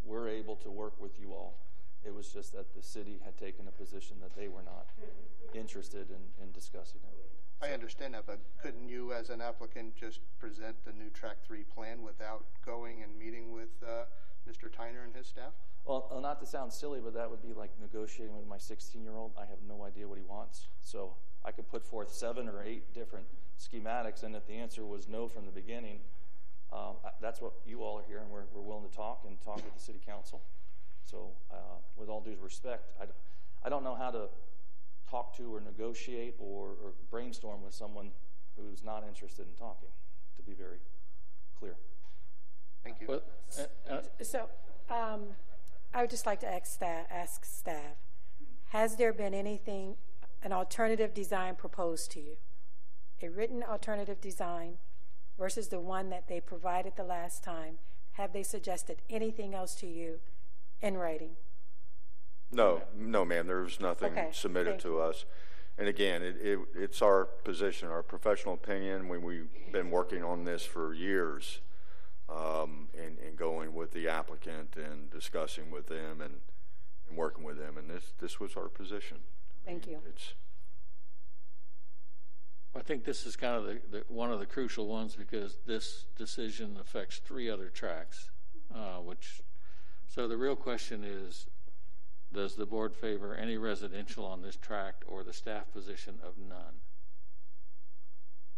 we're 0.03 0.30
able 0.30 0.55
to 0.57 0.72
work 0.72 0.99
with 0.99 1.19
you 1.19 1.32
all. 1.32 1.57
It 2.03 2.13
was 2.13 2.30
just 2.30 2.53
that 2.53 2.74
the 2.76 2.82
city 2.82 3.19
had 3.24 3.38
taken 3.38 3.67
a 3.67 3.72
position 3.72 4.17
that 4.22 4.36
they 4.36 4.47
were 4.47 4.63
not 4.63 4.88
interested 5.53 6.09
in, 6.09 6.43
in 6.43 6.51
discussing 6.51 7.01
it. 7.03 7.32
I 7.63 7.74
understand 7.74 8.15
that, 8.15 8.26
but 8.26 8.39
couldn't 8.63 8.89
you, 8.89 9.13
as 9.13 9.30
an 9.30 9.39
applicant, 9.39 9.95
just 9.95 10.19
present 10.39 10.84
the 10.84 10.93
new 10.93 11.11
track 11.11 11.38
three 11.45 11.63
plan 11.63 12.01
without 12.01 12.43
going 12.65 13.03
and 13.03 13.17
meeting 13.19 13.51
with 13.51 13.69
uh, 13.88 14.05
Mr. 14.50 14.70
Tyner 14.70 15.04
and 15.04 15.16
his 15.16 15.28
staff? 15.28 15.54
Well, 15.86 16.12
uh, 16.16 16.20
not 16.20 16.39
to 16.39 16.46
sound 16.46 16.72
silly, 16.72 17.00
but 17.04 17.14
that 17.14 17.30
would 17.30 17.42
be 17.42 17.54
like 17.54 17.72
negotiating 17.80 18.38
with 18.38 18.48
my 18.48 18.58
16 18.58 19.04
year 19.04 19.16
old. 19.16 19.32
I 19.38 19.42
have 19.42 19.60
no 19.68 19.84
idea 19.84 20.08
what 20.08 20.18
he 20.18 20.24
wants. 20.24 20.68
So 20.82 21.16
I 21.44 21.52
could 21.52 21.68
put 21.70 21.86
forth 21.86 22.12
seven 22.12 22.48
or 22.48 22.64
eight 22.64 22.94
different 22.94 23.26
schematics, 23.60 24.24
and 24.24 24.36
if 24.36 24.46
the 24.48 24.54
answer 24.54 24.86
was 24.86 25.08
no 25.08 25.28
from 25.28 25.46
the 25.46 25.52
beginning, 25.52 26.00
um, 26.72 26.96
that's 27.22 27.42
what 27.42 27.54
you 27.66 27.84
all 27.84 28.00
are 28.00 28.04
here, 28.08 28.20
and 28.20 28.30
we're, 28.30 28.46
we're 28.54 28.62
willing 28.62 28.88
to 28.88 28.96
talk 28.96 29.24
and 29.28 29.42
talk 29.42 29.58
with 29.58 29.74
the 29.74 29.80
city 29.80 30.00
council. 30.06 30.42
So, 31.04 31.32
uh, 31.52 31.56
with 31.98 32.10
all 32.10 32.22
due 32.22 32.38
respect, 32.42 32.92
I, 33.02 33.06
I 33.66 33.70
don't 33.70 33.84
know 33.84 33.96
how 33.96 34.12
to 34.12 34.30
talk 35.10 35.36
to 35.38 35.54
or 35.54 35.60
negotiate 35.60 36.36
or, 36.39 36.70
or 36.82 36.94
brainstorm 37.10 37.64
with 37.64 37.74
someone 37.74 38.12
who's 38.56 38.84
not 38.84 39.04
interested 39.08 39.48
in 39.48 39.54
talking, 39.56 39.89
to 40.38 40.44
be 40.44 40.54
very 40.54 40.78
clear. 41.60 41.76
Thank 42.84 43.01
you. 43.01 43.07
Well, 43.07 43.21
uh, 43.59 43.93
uh, 43.93 44.01
So, 44.23 44.49
um, 44.89 45.36
I 45.93 46.01
would 46.01 46.09
just 46.09 46.25
like 46.25 46.39
to 46.41 46.47
ask 46.47 46.65
staff, 46.65 47.05
ask 47.11 47.45
staff, 47.45 47.97
has 48.69 48.95
there 48.95 49.13
been 49.13 49.34
anything, 49.34 49.95
an 50.43 50.53
alternative 50.53 51.13
design 51.13 51.55
proposed 51.55 52.11
to 52.11 52.19
you? 52.19 52.38
A 53.21 53.29
written 53.29 53.63
alternative 53.63 54.19
design 54.21 54.77
versus 55.38 55.67
the 55.67 55.79
one 55.79 56.09
that 56.09 56.27
they 56.27 56.39
provided 56.39 56.93
the 56.95 57.03
last 57.03 57.43
time? 57.43 57.79
Have 58.13 58.34
they 58.34 58.43
suggested 58.43 59.01
anything 59.09 59.53
else 59.53 59.75
to 59.75 59.88
you 59.88 60.19
in 60.82 60.97
writing? 60.97 61.32
No, 62.51 62.82
no, 62.97 63.23
ma'am, 63.23 63.47
there's 63.47 63.79
nothing 63.79 64.11
Okay, 64.11 64.29
submitted 64.32 64.71
thank 64.71 64.82
to 64.82 64.99
us. 64.99 65.25
And 65.77 65.88
again, 65.88 66.21
it, 66.21 66.36
it, 66.41 66.59
it's 66.75 67.01
our 67.01 67.25
position, 67.25 67.88
our 67.89 68.03
professional 68.03 68.55
opinion, 68.55 69.07
when 69.07 69.21
we've 69.21 69.49
been 69.71 69.89
working 69.89 70.23
on 70.23 70.43
this 70.43 70.63
for 70.63 70.93
years, 70.93 71.61
um, 72.32 72.88
and, 72.97 73.17
and 73.19 73.36
going 73.36 73.73
with 73.73 73.91
the 73.91 74.07
applicant 74.07 74.75
and 74.75 75.09
discussing 75.09 75.69
with 75.69 75.88
them 75.88 76.21
and, 76.21 76.36
and 77.07 77.17
working 77.17 77.43
with 77.43 77.57
them, 77.57 77.77
and 77.77 77.89
this, 77.89 78.13
this 78.19 78.39
was 78.39 78.55
our 78.55 78.69
position. 78.69 79.17
Thank 79.65 79.88
you. 79.88 79.99
It's, 80.07 80.34
I 82.75 82.82
think 82.82 83.03
this 83.03 83.25
is 83.25 83.36
kind 83.36 83.55
of 83.55 83.65
the, 83.65 83.82
the, 83.91 84.03
one 84.07 84.32
of 84.32 84.39
the 84.39 84.45
crucial 84.45 84.88
ones 84.88 85.15
because 85.15 85.57
this 85.65 86.05
decision 86.17 86.77
affects 86.79 87.17
three 87.17 87.49
other 87.49 87.69
tracks, 87.69 88.29
uh, 88.73 88.97
which, 88.97 89.41
so 90.07 90.27
the 90.27 90.38
real 90.38 90.55
question 90.55 91.03
is, 91.03 91.47
does 92.34 92.55
the 92.55 92.65
board 92.65 92.95
favor 92.95 93.36
any 93.36 93.57
residential 93.57 94.25
on 94.25 94.41
this 94.41 94.55
tract 94.55 95.03
or 95.05 95.23
the 95.23 95.34
staff 95.34 95.69
position 95.73 96.17
of 96.23 96.38
none? 96.38 96.79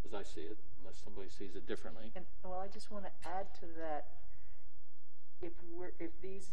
As 0.05 0.13
I 0.13 0.21
see 0.21 0.41
it, 0.41 0.59
unless 0.83 0.99
somebody 1.03 1.29
sees 1.29 1.55
it 1.55 1.65
differently. 1.65 2.11
And, 2.15 2.25
well, 2.43 2.59
I 2.59 2.67
just 2.67 2.91
want 2.91 3.05
to 3.05 3.11
add 3.27 3.47
to 3.61 3.65
that, 3.79 4.07
if 5.41 5.53
we're, 5.71 5.93
if 5.99 6.11
these 6.21 6.51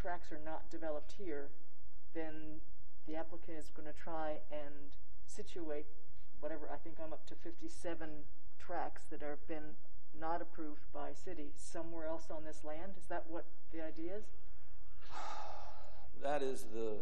tracks 0.00 0.32
are 0.32 0.40
not 0.44 0.70
developed 0.70 1.14
here, 1.18 1.48
then 2.14 2.60
the 3.06 3.16
applicant 3.16 3.58
is 3.58 3.68
going 3.68 3.86
to 3.86 3.94
try 3.94 4.40
and 4.50 4.96
situate 5.26 5.86
whatever, 6.42 6.68
I 6.72 6.76
think 6.76 6.96
I'm 7.02 7.12
up 7.12 7.24
to 7.26 7.34
fifty-seven 7.34 8.08
tracks 8.58 9.02
that 9.10 9.22
have 9.22 9.46
been 9.46 9.78
not 10.18 10.42
approved 10.42 10.82
by 10.92 11.12
city 11.14 11.52
somewhere 11.54 12.06
else 12.06 12.26
on 12.30 12.44
this 12.44 12.64
land. 12.64 12.92
Is 12.98 13.06
that 13.06 13.24
what 13.28 13.44
the 13.72 13.80
idea 13.82 14.16
is? 14.16 14.24
That 16.22 16.40
is 16.40 16.66
the 16.72 16.98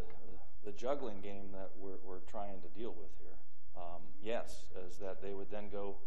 the 0.65 0.71
juggling 0.71 1.21
game 1.21 1.51
that 1.53 1.69
we're, 1.77 2.01
we're 2.03 2.21
trying 2.21 2.61
to 2.61 2.67
deal 2.69 2.95
with 2.97 3.11
here. 3.21 3.37
Um, 3.77 4.01
yes, 4.23 4.65
is 4.87 4.97
that 4.97 5.21
they 5.21 5.33
would 5.33 5.51
then 5.51 5.69
go 5.71 5.97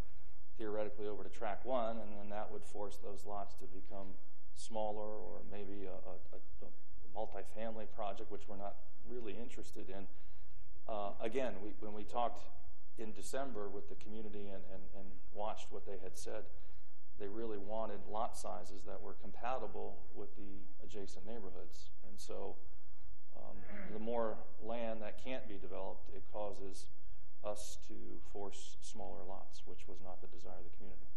theoretically 0.58 1.06
over 1.06 1.22
to 1.22 1.28
track 1.28 1.64
one, 1.64 1.96
and 1.98 2.10
then 2.18 2.28
that 2.30 2.50
would 2.50 2.64
force 2.64 2.98
those 3.02 3.24
lots 3.26 3.54
to 3.54 3.64
become 3.64 4.14
smaller 4.54 5.02
or 5.02 5.40
maybe 5.50 5.86
a, 5.86 6.36
a, 6.36 6.66
a, 6.66 6.68
multifamily 7.14 7.86
project, 7.94 8.30
which 8.30 8.42
we're 8.48 8.56
not 8.56 8.74
really 9.08 9.36
interested 9.40 9.88
in. 9.88 10.06
Uh, 10.88 11.10
again, 11.20 11.54
we, 11.62 11.70
when 11.78 11.94
we 11.94 12.02
talked 12.02 12.42
in 12.98 13.12
December 13.12 13.68
with 13.68 13.88
the 13.88 13.94
community 13.96 14.48
and, 14.48 14.62
and, 14.72 14.82
and 14.98 15.06
watched 15.32 15.66
what 15.70 15.86
they 15.86 15.98
had 16.02 16.18
said, 16.18 16.42
they 17.18 17.28
really 17.28 17.58
wanted 17.58 18.00
lot 18.10 18.36
sizes 18.36 18.82
that 18.86 19.00
were 19.00 19.14
compatible 19.14 19.98
with 20.14 20.34
the 20.36 20.58
adjacent 20.82 21.24
neighborhoods. 21.24 21.90
And 22.08 22.18
so 22.18 22.56
um, 23.36 23.56
the 23.92 23.98
more 23.98 24.36
land 24.62 25.00
that 25.02 25.22
can't 25.22 25.48
be 25.48 25.54
developed, 25.54 26.08
it 26.14 26.24
causes 26.32 26.86
us 27.44 27.78
to 27.88 27.94
force 28.32 28.76
smaller 28.80 29.22
lots, 29.28 29.62
which 29.66 29.86
was 29.88 29.98
not 30.02 30.20
the 30.20 30.28
desire 30.28 30.58
of 30.58 30.64
the 30.64 30.76
community. 30.76 31.08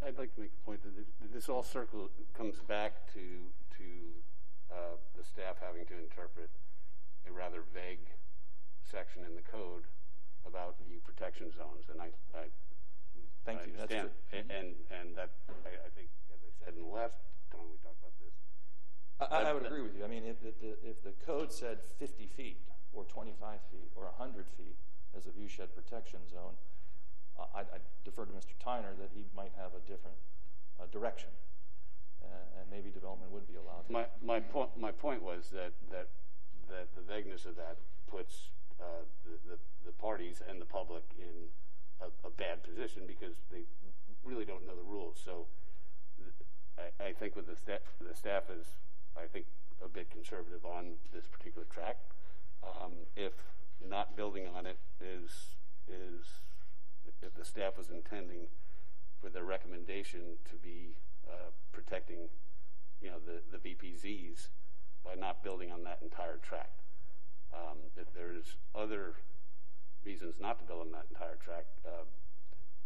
I'd 0.00 0.16
like 0.16 0.34
to 0.34 0.40
make 0.40 0.52
a 0.56 0.64
point 0.64 0.82
that 0.82 0.96
this, 0.96 1.12
that 1.20 1.32
this 1.32 1.48
all 1.48 1.62
circle 1.62 2.08
comes 2.32 2.56
back 2.66 3.12
to 3.12 3.52
to 3.76 3.88
uh, 4.72 4.96
the 5.16 5.24
staff 5.24 5.56
having 5.60 5.84
to 5.86 5.96
interpret 5.98 6.48
a 7.28 7.32
rather 7.32 7.62
vague 7.74 8.08
section 8.80 9.24
in 9.28 9.34
the 9.36 9.44
code 9.44 9.84
about 10.46 10.76
view 10.88 11.00
protection 11.04 11.52
zones, 11.52 11.92
and 11.92 12.00
I, 12.00 12.08
I 12.32 12.48
Thank 13.44 13.60
I 13.60 13.64
you. 13.66 13.72
That's 13.76 13.92
understand. 13.92 14.10
true. 14.30 14.38
And, 14.40 14.46
and 14.50 14.68
and 14.92 15.06
that 15.16 15.30
I, 15.64 15.72
I 15.80 15.90
think, 15.96 16.08
as 16.32 16.40
I 16.44 16.50
said 16.64 16.74
in 16.76 16.84
the 16.84 16.92
last 16.92 17.16
time 17.52 17.64
we 17.72 17.76
talked 17.80 18.00
about 18.00 18.16
this, 18.20 18.36
I, 19.20 19.50
I 19.50 19.52
would 19.52 19.64
agree 19.64 19.80
with 19.80 19.96
you. 19.96 20.04
I 20.04 20.08
mean, 20.08 20.24
if, 20.24 20.40
if, 20.44 20.60
the, 20.60 20.76
if 20.84 21.02
the 21.02 21.12
code 21.24 21.52
said 21.52 21.78
50 21.98 22.26
feet 22.36 22.60
or 22.92 23.04
25 23.04 23.60
feet 23.70 23.90
or 23.96 24.04
100 24.16 24.46
feet 24.56 24.76
as 25.16 25.26
a 25.26 25.30
viewshed 25.30 25.74
protection 25.74 26.20
zone, 26.30 26.54
uh, 27.38 27.46
I'd, 27.54 27.66
I'd 27.74 27.86
defer 28.04 28.24
to 28.24 28.32
Mr. 28.32 28.54
Tyner 28.64 28.96
that 28.98 29.10
he 29.14 29.24
might 29.34 29.52
have 29.56 29.72
a 29.74 29.82
different 29.86 30.16
uh, 30.80 30.86
direction, 30.92 31.30
uh, 32.22 32.60
and 32.60 32.70
maybe 32.70 32.90
development 32.90 33.30
would 33.32 33.46
be 33.48 33.56
allowed. 33.56 33.88
My 33.88 34.06
my 34.22 34.40
point 34.40 34.70
my 34.78 34.92
point 34.92 35.22
was 35.22 35.50
that 35.50 35.72
that 35.90 36.08
that 36.68 36.88
the 36.94 37.02
vagueness 37.02 37.44
of 37.44 37.56
that 37.56 37.76
puts 38.10 38.50
uh, 38.80 39.04
the, 39.24 39.36
the 39.50 39.58
the 39.86 39.92
parties 39.92 40.42
and 40.48 40.60
the 40.60 40.66
public 40.66 41.04
in 41.18 41.48
a, 42.00 42.08
a 42.26 42.30
bad 42.30 42.62
position 42.62 43.02
because 43.06 43.36
they 43.50 43.64
really 44.24 44.44
don't 44.44 44.66
know 44.66 44.76
the 44.76 44.86
rules. 44.86 45.20
So 45.24 45.46
th- 46.18 46.90
I, 47.00 47.08
I 47.08 47.12
think 47.12 47.36
with 47.36 47.46
the 47.46 47.56
staff 47.56 47.80
the 48.00 48.14
staff 48.14 48.44
is 48.50 48.66
I 49.16 49.26
think 49.26 49.46
a 49.84 49.88
bit 49.88 50.10
conservative 50.10 50.64
on 50.64 50.96
this 51.12 51.26
particular 51.26 51.66
track. 51.72 51.96
Um, 52.62 52.92
if 53.16 53.32
not 53.86 54.16
building 54.16 54.46
on 54.56 54.66
it 54.66 54.78
is 55.00 55.30
is 55.88 56.26
if 57.22 57.34
the 57.34 57.44
staff 57.44 57.76
was 57.76 57.90
intending 57.90 58.46
for 59.20 59.28
their 59.28 59.44
recommendation 59.44 60.38
to 60.48 60.56
be 60.56 60.94
uh, 61.28 61.50
protecting, 61.72 62.28
you 63.00 63.10
know, 63.10 63.16
the, 63.18 63.42
the 63.50 63.58
VPZs 63.58 64.48
by 65.04 65.14
not 65.14 65.42
building 65.42 65.70
on 65.70 65.84
that 65.84 65.98
entire 66.02 66.38
tract. 66.42 66.82
Um, 67.52 67.78
if 67.96 68.12
there's 68.14 68.56
other 68.74 69.14
reasons 70.04 70.34
not 70.40 70.58
to 70.60 70.64
build 70.64 70.86
on 70.86 70.92
that 70.92 71.06
entire 71.10 71.36
tract, 71.36 71.66
uh, 71.84 72.04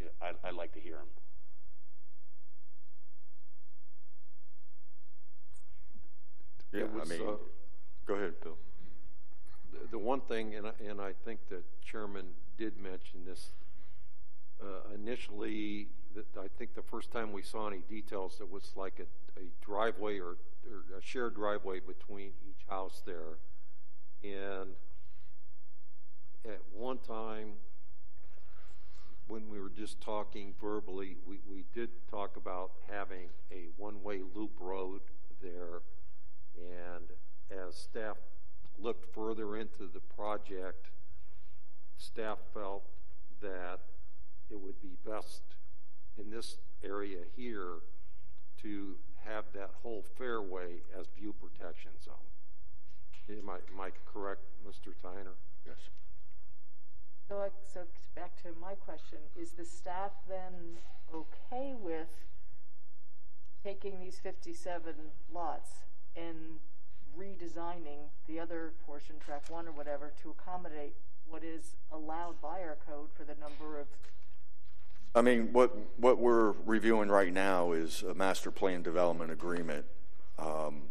yeah, 0.01 0.09
I, 0.21 0.49
I'd 0.49 0.55
like 0.55 0.73
to 0.73 0.81
hear 0.81 0.97
them. 0.97 1.09
yeah, 6.73 6.81
It 6.83 6.91
I 7.01 7.05
mean, 7.05 7.21
uh, 7.21 7.37
go 8.07 8.15
ahead, 8.15 8.35
Bill. 8.43 8.57
The, 9.91 9.99
one 9.99 10.21
thing, 10.21 10.55
and 10.55 10.67
I, 10.67 10.73
and 10.89 11.01
I 11.01 11.13
think 11.25 11.41
the 11.49 11.63
chairman 11.85 12.27
did 12.59 12.79
mention 12.79 13.25
this 13.27 13.51
uh, 14.63 14.95
initially. 14.95 15.89
I 16.39 16.47
think 16.59 16.75
the 16.75 16.83
first 16.83 17.11
time 17.11 17.33
we 17.33 17.43
saw 17.43 17.69
any 17.69 17.83
details, 17.89 18.39
it 18.41 18.51
was 18.51 18.73
like 18.77 19.01
a, 19.01 19.41
a 19.41 19.45
driveway 19.65 20.19
or, 20.19 20.37
or 20.71 20.99
a 20.99 21.03
shared 21.03 21.35
driveway 21.35 21.81
between 21.81 22.33
each 22.49 22.65
house 22.69 23.03
there, 23.05 23.39
and 24.23 24.71
at 26.45 26.61
one 26.73 26.99
time 26.99 27.53
when 29.27 29.49
we 29.49 29.59
were 29.59 29.71
just 29.71 30.01
talking 30.01 30.55
verbally, 30.61 31.17
we, 31.27 31.39
we 31.51 31.65
did 31.73 31.89
talk 32.11 32.37
about 32.37 32.73
having 32.91 33.29
a 33.51 33.69
one-way 33.77 34.21
loop 34.35 34.53
road 34.61 35.01
there. 35.43 35.81
And 36.57 37.09
as 37.51 37.75
staff 37.75 38.17
looked 38.79 39.15
further 39.15 39.57
into 39.57 39.89
the 39.93 40.01
project, 40.01 40.91
staff 41.97 42.39
felt 42.53 42.85
that 43.41 43.81
it 44.51 44.61
would 44.61 44.81
be 44.81 44.97
best 45.05 45.43
in 46.19 46.31
this 46.31 46.57
area 46.83 47.19
here 47.37 47.79
to 48.63 48.97
have 49.25 49.45
that 49.55 49.71
whole 49.83 50.05
fairway 50.17 50.83
as 50.99 51.07
view 51.19 51.33
protection. 51.33 51.55
protection 51.65 51.91
zone. 52.05 53.39
Am 53.39 53.49
I, 53.49 53.55
am 53.55 53.81
I 53.81 53.91
correct, 54.13 54.43
Mr. 54.67 54.93
Tyner? 55.03 55.37
Yes. 55.67 55.77
So, 57.27 57.39
like, 57.39 57.53
so 57.73 57.81
back 58.15 58.37
to 58.43 58.49
my 58.61 58.75
question, 58.75 59.19
is 59.35 59.53
the 59.53 59.65
staff 59.65 60.13
then 60.29 60.79
okay 61.15 61.75
with 61.81 62.09
taking 63.63 63.99
these 63.99 64.19
57 64.19 64.95
lots 65.33 65.71
and 66.17 66.61
redesigning 67.19 68.09
the 68.27 68.39
other 68.41 68.73
portion, 68.87 69.17
track 69.25 69.49
one 69.49 69.67
or 69.67 69.73
whatever, 69.73 70.13
to 70.23 70.31
accommodate 70.31 70.95
what 71.29 71.43
is 71.43 71.77
allowed 71.93 72.41
by 72.41 72.61
our 72.61 72.77
code 72.87 73.09
for 73.17 73.25
the 73.25 73.35
number 73.41 73.81
of 73.81 73.87
I 75.17 75.23
mean, 75.23 75.53
what, 75.53 75.77
what 75.97 76.19
we're 76.19 76.51
reviewing 76.67 77.09
right 77.09 77.33
now 77.33 77.71
is 77.71 78.03
a 78.03 78.15
master 78.15 78.51
plan 78.51 78.83
development 78.83 79.31
agreement, 79.31 79.87
um, 80.41 80.89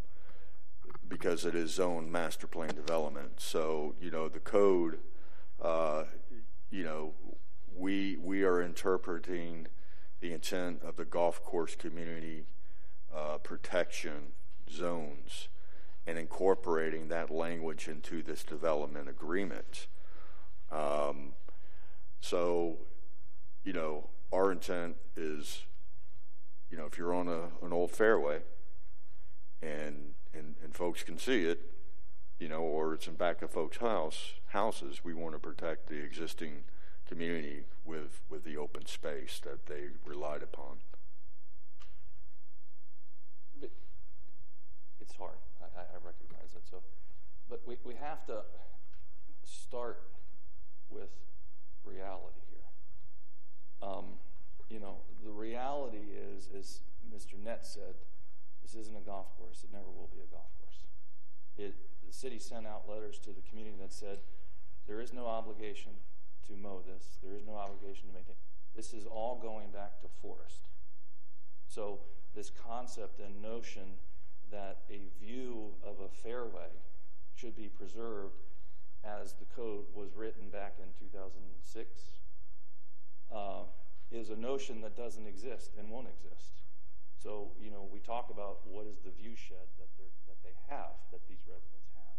because 1.09 1.43
it 1.43 1.55
is 1.55 1.73
zone 1.73 2.09
master 2.09 2.47
plan 2.47 2.73
development. 2.73 3.41
So, 3.41 3.95
you 3.99 4.11
know, 4.11 4.29
the 4.29 4.39
code, 4.39 4.99
uh, 5.61 6.05
you 6.71 6.85
know, 6.85 7.13
we, 7.75 8.15
we 8.15 8.43
are 8.43 8.61
interpreting 8.61 9.67
the 10.21 10.31
intent 10.31 10.81
of 10.83 10.95
the 10.95 11.03
golf 11.03 11.43
course 11.43 11.75
community, 11.75 12.45
uh, 13.13 13.39
protection 13.39 14.31
zones 14.71 15.49
and 16.05 16.17
incorporating 16.17 17.07
that 17.07 17.29
language 17.29 17.87
into 17.87 18.21
this 18.21 18.43
development 18.43 19.07
agreement. 19.07 19.87
Um, 20.71 21.33
so, 22.19 22.77
you 23.63 23.73
know, 23.73 24.09
our 24.31 24.51
intent 24.51 24.95
is, 25.15 25.61
you 26.69 26.77
know, 26.77 26.85
if 26.85 26.97
you're 26.97 27.13
on 27.13 27.27
a, 27.27 27.65
an 27.65 27.71
old 27.71 27.91
fairway 27.91 28.39
and, 29.61 30.13
and, 30.33 30.55
and 30.63 30.75
folks 30.75 31.03
can 31.03 31.17
see 31.17 31.45
it, 31.45 31.59
you 32.39 32.49
know, 32.49 32.61
or 32.61 32.93
it's 32.93 33.07
in 33.07 33.13
back 33.13 33.41
of 33.41 33.51
folks' 33.51 33.77
house, 33.77 34.33
houses, 34.47 35.01
we 35.03 35.13
want 35.13 35.33
to 35.33 35.39
protect 35.39 35.87
the 35.87 36.03
existing 36.03 36.63
community 37.07 37.65
with, 37.85 38.21
with 38.29 38.43
the 38.43 38.57
open 38.57 38.85
space 38.85 39.39
that 39.43 39.67
they 39.67 39.83
relied 40.05 40.41
upon. 40.41 40.77
But 43.59 43.71
it's 45.03 45.15
hard. 45.19 45.35
I, 45.59 45.81
I 45.81 45.97
recognize 45.99 46.55
that. 46.55 46.63
So, 46.69 46.79
but 47.49 47.61
we, 47.67 47.75
we 47.83 47.95
have 47.95 48.25
to 48.27 48.41
start 49.43 50.01
with 50.89 51.11
reality 51.83 52.39
here. 52.49 52.67
Um, 53.83 54.05
you 54.69 54.79
know, 54.79 55.03
the 55.23 55.31
reality 55.31 56.15
is, 56.15 56.47
as 56.57 56.79
Mr. 57.13 57.35
Nett 57.37 57.65
said, 57.65 57.95
this 58.63 58.75
isn't 58.75 58.95
a 58.95 59.01
golf 59.01 59.35
course. 59.37 59.65
It 59.65 59.73
never 59.73 59.91
will 59.91 60.09
be 60.11 60.23
a 60.23 60.31
golf 60.31 60.47
course. 60.63 60.87
It, 61.57 61.75
the 62.07 62.13
city 62.13 62.39
sent 62.39 62.65
out 62.65 62.87
letters 62.89 63.19
to 63.19 63.31
the 63.31 63.41
community 63.41 63.75
that 63.81 63.91
said 63.91 64.19
there 64.87 65.01
is 65.01 65.11
no 65.11 65.27
obligation 65.27 65.91
to 66.47 66.55
mow 66.55 66.81
this. 66.87 67.17
There 67.21 67.35
is 67.35 67.45
no 67.45 67.55
obligation 67.55 68.07
to 68.07 68.13
maintain. 68.13 68.35
This 68.73 68.93
is 68.93 69.05
all 69.05 69.37
going 69.41 69.71
back 69.71 69.99
to 70.01 70.07
forest. 70.21 70.69
So 71.67 71.99
this 72.33 72.49
concept 72.49 73.19
and 73.19 73.41
notion 73.41 73.99
that 74.53 74.85
a 74.89 75.09
view 75.19 75.73
of 75.83 75.95
a 75.99 76.09
fairway 76.09 76.69
should 77.35 77.55
be 77.55 77.67
preserved 77.67 78.37
as 79.03 79.33
the 79.33 79.45
code 79.55 79.85
was 79.93 80.15
written 80.15 80.49
back 80.49 80.75
in 80.79 80.85
2006 80.99 81.89
uh, 83.33 83.63
is 84.11 84.29
a 84.29 84.35
notion 84.35 84.79
that 84.81 84.95
doesn't 84.95 85.25
exist 85.25 85.71
and 85.77 85.89
won't 85.89 86.07
exist. 86.07 86.61
So, 87.21 87.51
you 87.59 87.71
know, 87.71 87.87
we 87.91 87.99
talk 87.99 88.29
about 88.29 88.59
what 88.67 88.85
is 88.85 88.99
the 89.03 89.11
view 89.11 89.35
shed 89.35 89.65
that, 89.79 89.89
that 90.27 90.37
they 90.43 90.53
have, 90.69 91.01
that 91.11 91.21
these 91.27 91.41
residents 91.47 91.89
have. 91.95 92.15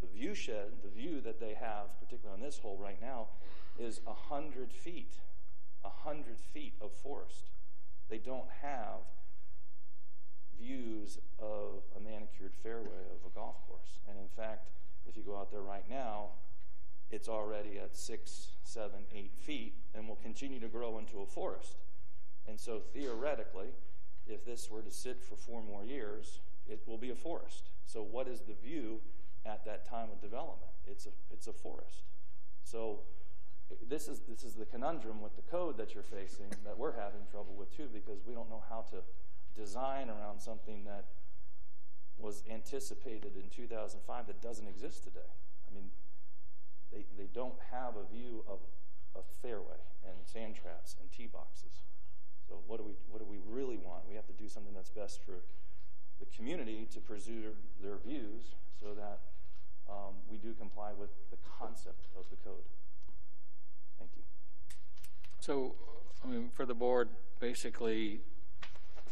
The 0.00 0.08
view 0.08 0.34
shed, 0.34 0.72
the 0.82 0.90
view 0.90 1.20
that 1.20 1.38
they 1.38 1.54
have, 1.54 1.98
particularly 2.00 2.40
on 2.40 2.44
this 2.44 2.58
hole 2.58 2.78
right 2.80 3.00
now, 3.00 3.28
is 3.78 4.00
100 4.04 4.72
feet, 4.72 5.12
100 5.82 6.40
feet 6.40 6.74
of 6.80 6.92
forest. 6.92 7.50
They 8.08 8.18
don't 8.18 8.48
have 8.62 9.04
views 10.60 11.18
of 11.38 11.82
a 11.96 12.00
manicured 12.00 12.54
fairway 12.62 13.04
of 13.12 13.30
a 13.30 13.34
golf 13.34 13.56
course. 13.66 14.00
And 14.08 14.18
in 14.18 14.28
fact, 14.28 14.68
if 15.06 15.16
you 15.16 15.22
go 15.22 15.36
out 15.36 15.50
there 15.50 15.62
right 15.62 15.88
now, 15.88 16.30
it's 17.10 17.28
already 17.28 17.78
at 17.78 17.96
six, 17.96 18.48
seven, 18.64 19.04
eight 19.14 19.32
feet 19.38 19.74
and 19.94 20.08
will 20.08 20.16
continue 20.16 20.60
to 20.60 20.68
grow 20.68 20.98
into 20.98 21.20
a 21.20 21.26
forest. 21.26 21.76
And 22.48 22.58
so 22.58 22.80
theoretically, 22.92 23.68
if 24.26 24.44
this 24.44 24.70
were 24.70 24.82
to 24.82 24.90
sit 24.90 25.22
for 25.22 25.36
four 25.36 25.62
more 25.62 25.84
years, 25.84 26.40
it 26.68 26.82
will 26.86 26.98
be 26.98 27.10
a 27.10 27.14
forest. 27.14 27.70
So 27.86 28.02
what 28.02 28.26
is 28.26 28.40
the 28.40 28.54
view 28.54 29.00
at 29.44 29.64
that 29.64 29.88
time 29.88 30.08
of 30.12 30.20
development? 30.20 30.72
It's 30.86 31.06
a, 31.06 31.10
it's 31.32 31.46
a 31.46 31.52
forest. 31.52 32.02
So 32.64 33.00
this 33.88 34.08
is, 34.08 34.20
this 34.28 34.42
is 34.42 34.54
the 34.54 34.66
conundrum 34.66 35.20
with 35.20 35.36
the 35.36 35.42
code 35.42 35.76
that 35.78 35.94
you're 35.94 36.02
facing 36.02 36.50
that 36.64 36.76
we're 36.76 36.96
having 36.96 37.20
trouble 37.30 37.54
with 37.56 37.74
too 37.76 37.88
because 37.92 38.18
we 38.26 38.34
don't 38.34 38.50
know 38.50 38.62
how 38.68 38.84
to 38.90 38.96
design 39.56 40.08
around 40.10 40.40
something 40.40 40.84
that 40.84 41.06
was 42.18 42.42
anticipated 42.50 43.32
in 43.36 43.48
2005 43.54 44.26
that 44.26 44.40
doesn't 44.40 44.66
exist 44.66 45.04
today. 45.04 45.32
I 45.68 45.74
mean, 45.74 45.90
they, 46.92 47.04
they 47.16 47.28
don't 47.32 47.58
have 47.70 47.94
a 47.96 48.06
view 48.12 48.44
of 48.48 48.58
a 49.14 49.20
fairway 49.42 49.80
and 50.04 50.16
sand 50.24 50.54
traps 50.54 50.96
and 51.00 51.10
tee 51.10 51.26
boxes. 51.26 51.82
So 52.48 52.60
what 52.66 52.78
do 52.78 52.84
we 52.84 52.92
what 53.10 53.18
do 53.18 53.24
we 53.24 53.38
really 53.48 53.76
want? 53.76 54.02
We 54.08 54.14
have 54.14 54.26
to 54.26 54.32
do 54.32 54.48
something 54.48 54.72
that's 54.72 54.90
best 54.90 55.20
for 55.24 55.42
the 56.20 56.26
community 56.36 56.86
to 56.92 57.00
preserve 57.00 57.56
their 57.82 57.98
views 58.06 58.54
so 58.80 58.94
that 58.94 59.20
um, 59.88 60.14
we 60.30 60.38
do 60.38 60.54
comply 60.54 60.92
with 60.98 61.10
the 61.30 61.36
concept 61.58 62.06
of 62.16 62.24
the 62.30 62.36
code. 62.36 62.64
Thank 63.98 64.10
you. 64.16 64.22
So, 65.40 65.74
I 66.24 66.28
mean, 66.28 66.50
for 66.54 66.66
the 66.66 66.74
board, 66.74 67.08
basically, 67.40 68.20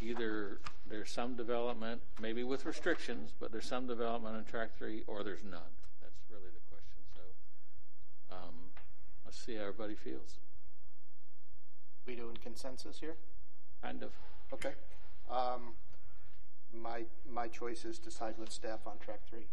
either 0.04 0.58
there's 0.88 1.10
some 1.10 1.34
development, 1.34 2.00
maybe 2.20 2.44
with 2.44 2.66
restrictions, 2.66 3.32
but 3.40 3.50
there's 3.50 3.66
some 3.66 3.86
development 3.86 4.36
on 4.36 4.44
track 4.44 4.76
three, 4.76 5.02
or 5.06 5.22
there's 5.24 5.42
none. 5.42 5.72
That's 6.02 6.20
really 6.30 6.50
the 6.52 6.60
question. 6.68 7.00
So, 7.14 8.36
um, 8.36 8.54
let's 9.24 9.38
see 9.38 9.54
how 9.54 9.62
everybody 9.62 9.94
feels. 9.94 10.38
We 12.06 12.16
doing 12.16 12.36
consensus 12.42 13.00
here? 13.00 13.16
Kind 13.82 14.02
of. 14.02 14.12
Okay. 14.52 14.72
Um, 15.30 15.72
my, 16.72 17.04
my 17.30 17.48
choice 17.48 17.84
is 17.84 17.98
to 18.00 18.10
side 18.10 18.34
with 18.38 18.52
staff 18.52 18.80
on 18.86 18.98
track 18.98 19.20
three. 19.28 19.46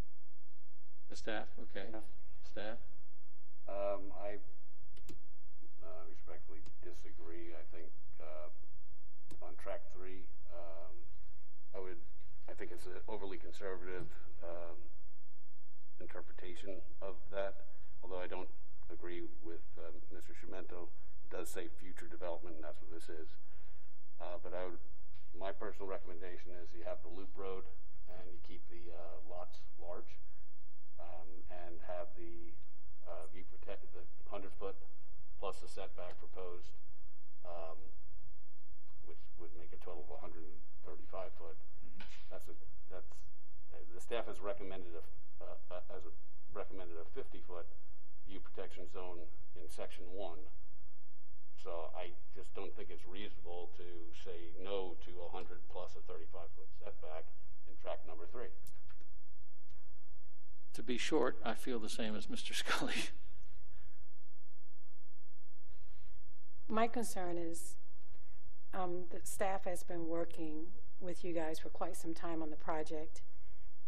The 1.10 1.16
staff, 1.16 1.48
okay. 1.60 1.88
Yeah. 1.92 2.00
Staff. 2.44 2.78
Um, 3.70 4.12
I 4.22 4.36
uh, 5.84 6.04
respectfully 6.10 6.60
disagree. 6.84 7.56
I 7.56 7.64
think 7.76 7.88
uh, 8.20 8.50
on 9.42 9.58
track 9.58 9.82
three, 9.94 10.24
um, 10.54 10.94
I 11.76 11.80
would, 11.82 12.00
I 12.50 12.54
think 12.54 12.72
it's 12.72 12.86
an 12.86 13.02
overly 13.10 13.38
conservative 13.38 14.06
um, 14.46 14.78
interpretation 16.00 16.82
of 17.02 17.18
that. 17.34 17.70
Although 18.02 18.22
I 18.22 18.30
don't 18.30 18.50
agree 18.94 19.26
with 19.42 19.66
um, 19.78 20.02
Mr. 20.14 20.34
Chiumento, 20.34 20.90
it 21.26 21.30
does 21.30 21.50
say 21.50 21.70
future 21.82 22.10
development, 22.10 22.56
and 22.58 22.64
that's 22.64 22.82
what 22.82 22.94
this 22.94 23.10
is. 23.10 23.30
Uh, 24.22 24.38
but 24.42 24.54
I 24.54 24.70
would, 24.70 24.82
my 25.34 25.52
personal 25.52 25.90
recommendation 25.90 26.54
is 26.62 26.70
you 26.78 26.86
have 26.86 27.02
the 27.02 27.14
loop 27.14 27.34
road 27.34 27.66
and 28.10 28.24
you 28.30 28.38
keep 28.46 28.62
the 28.70 28.94
uh, 28.94 29.18
lots 29.26 29.66
large 29.82 30.20
um, 31.02 31.30
and 31.50 31.82
have 31.90 32.14
the 32.14 32.54
uh, 33.10 33.26
view 33.34 33.48
protected, 33.50 33.90
the 33.98 34.06
100 34.30 34.54
foot 34.62 34.78
plus 35.42 35.58
the 35.58 35.70
setback 35.72 36.22
proposed, 36.22 36.78
um, 37.42 37.80
which 39.06 39.22
would 39.40 39.54
make 39.58 39.74
a 39.74 39.80
total 39.84 40.06
of 40.06 40.22
135 40.22 41.32
foot. 41.38 41.58
That's 42.30 42.48
a 42.48 42.56
that's 42.90 43.12
uh, 43.74 43.82
the 43.94 44.02
staff 44.02 44.28
has 44.28 44.40
recommended 44.40 44.94
a 44.96 45.04
uh, 45.44 45.58
uh, 45.72 45.96
as 45.96 46.06
a 46.06 46.14
recommended 46.54 46.98
a 47.00 47.08
50 47.16 47.42
foot 47.48 47.68
view 48.28 48.40
protection 48.40 48.88
zone 48.92 49.24
in 49.56 49.68
section 49.68 50.06
one. 50.14 50.40
So 51.64 51.94
I 51.94 52.18
just 52.36 52.54
don't 52.56 52.74
think 52.76 52.90
it's 52.90 53.06
reasonable 53.06 53.70
to 53.78 53.86
say 54.26 54.50
no 54.64 54.98
to 55.06 55.12
100 55.30 55.62
plus 55.70 55.94
a 55.94 56.02
35 56.12 56.50
foot 56.58 56.70
setback 56.82 57.26
in 57.70 57.78
track 57.82 58.00
number 58.08 58.26
three. 58.32 58.50
To 60.74 60.84
be 60.84 60.98
short, 60.98 61.38
I 61.46 61.54
feel 61.54 61.80
the 61.80 61.90
same 61.90 62.16
as 62.16 62.28
Mr. 62.28 62.56
Scully. 62.62 63.12
My 66.68 66.88
concern 66.88 67.38
is 67.38 67.76
um, 68.74 69.04
the 69.10 69.20
staff 69.24 69.66
has 69.66 69.84
been 69.84 70.08
working 70.08 70.66
with 71.00 71.24
you 71.24 71.34
guys 71.34 71.60
for 71.60 71.70
quite 71.70 71.96
some 71.96 72.14
time 72.14 72.42
on 72.42 72.50
the 72.50 72.56
project, 72.56 73.22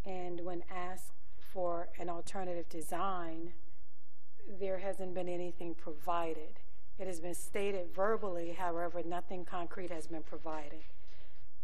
and 0.06 0.42
when 0.42 0.64
asked 0.70 1.14
for 1.38 1.90
an 2.00 2.10
alternative 2.10 2.68
design, 2.70 3.54
there 4.60 4.80
hasn't 4.80 5.14
been 5.14 5.30
anything 5.30 5.74
provided. 5.74 6.60
It 7.00 7.08
has 7.08 7.20
been 7.20 7.34
stated 7.36 7.94
verbally, 7.94 8.56
however, 8.58 9.02
nothing 9.06 9.46
concrete 9.46 9.92
has 9.92 10.08
been 10.08 10.24
provided. 10.24 10.84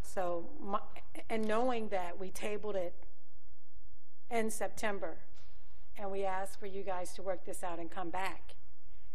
So, 0.01 0.49
my, 0.61 0.79
and 1.29 1.47
knowing 1.47 1.89
that 1.89 2.17
we 2.17 2.29
tabled 2.29 2.75
it 2.75 2.93
in 4.31 4.49
September, 4.49 5.17
and 5.97 6.11
we 6.11 6.23
asked 6.23 6.59
for 6.59 6.67
you 6.67 6.83
guys 6.83 7.13
to 7.13 7.21
work 7.21 7.45
this 7.45 7.63
out 7.63 7.79
and 7.79 7.91
come 7.91 8.09
back, 8.09 8.55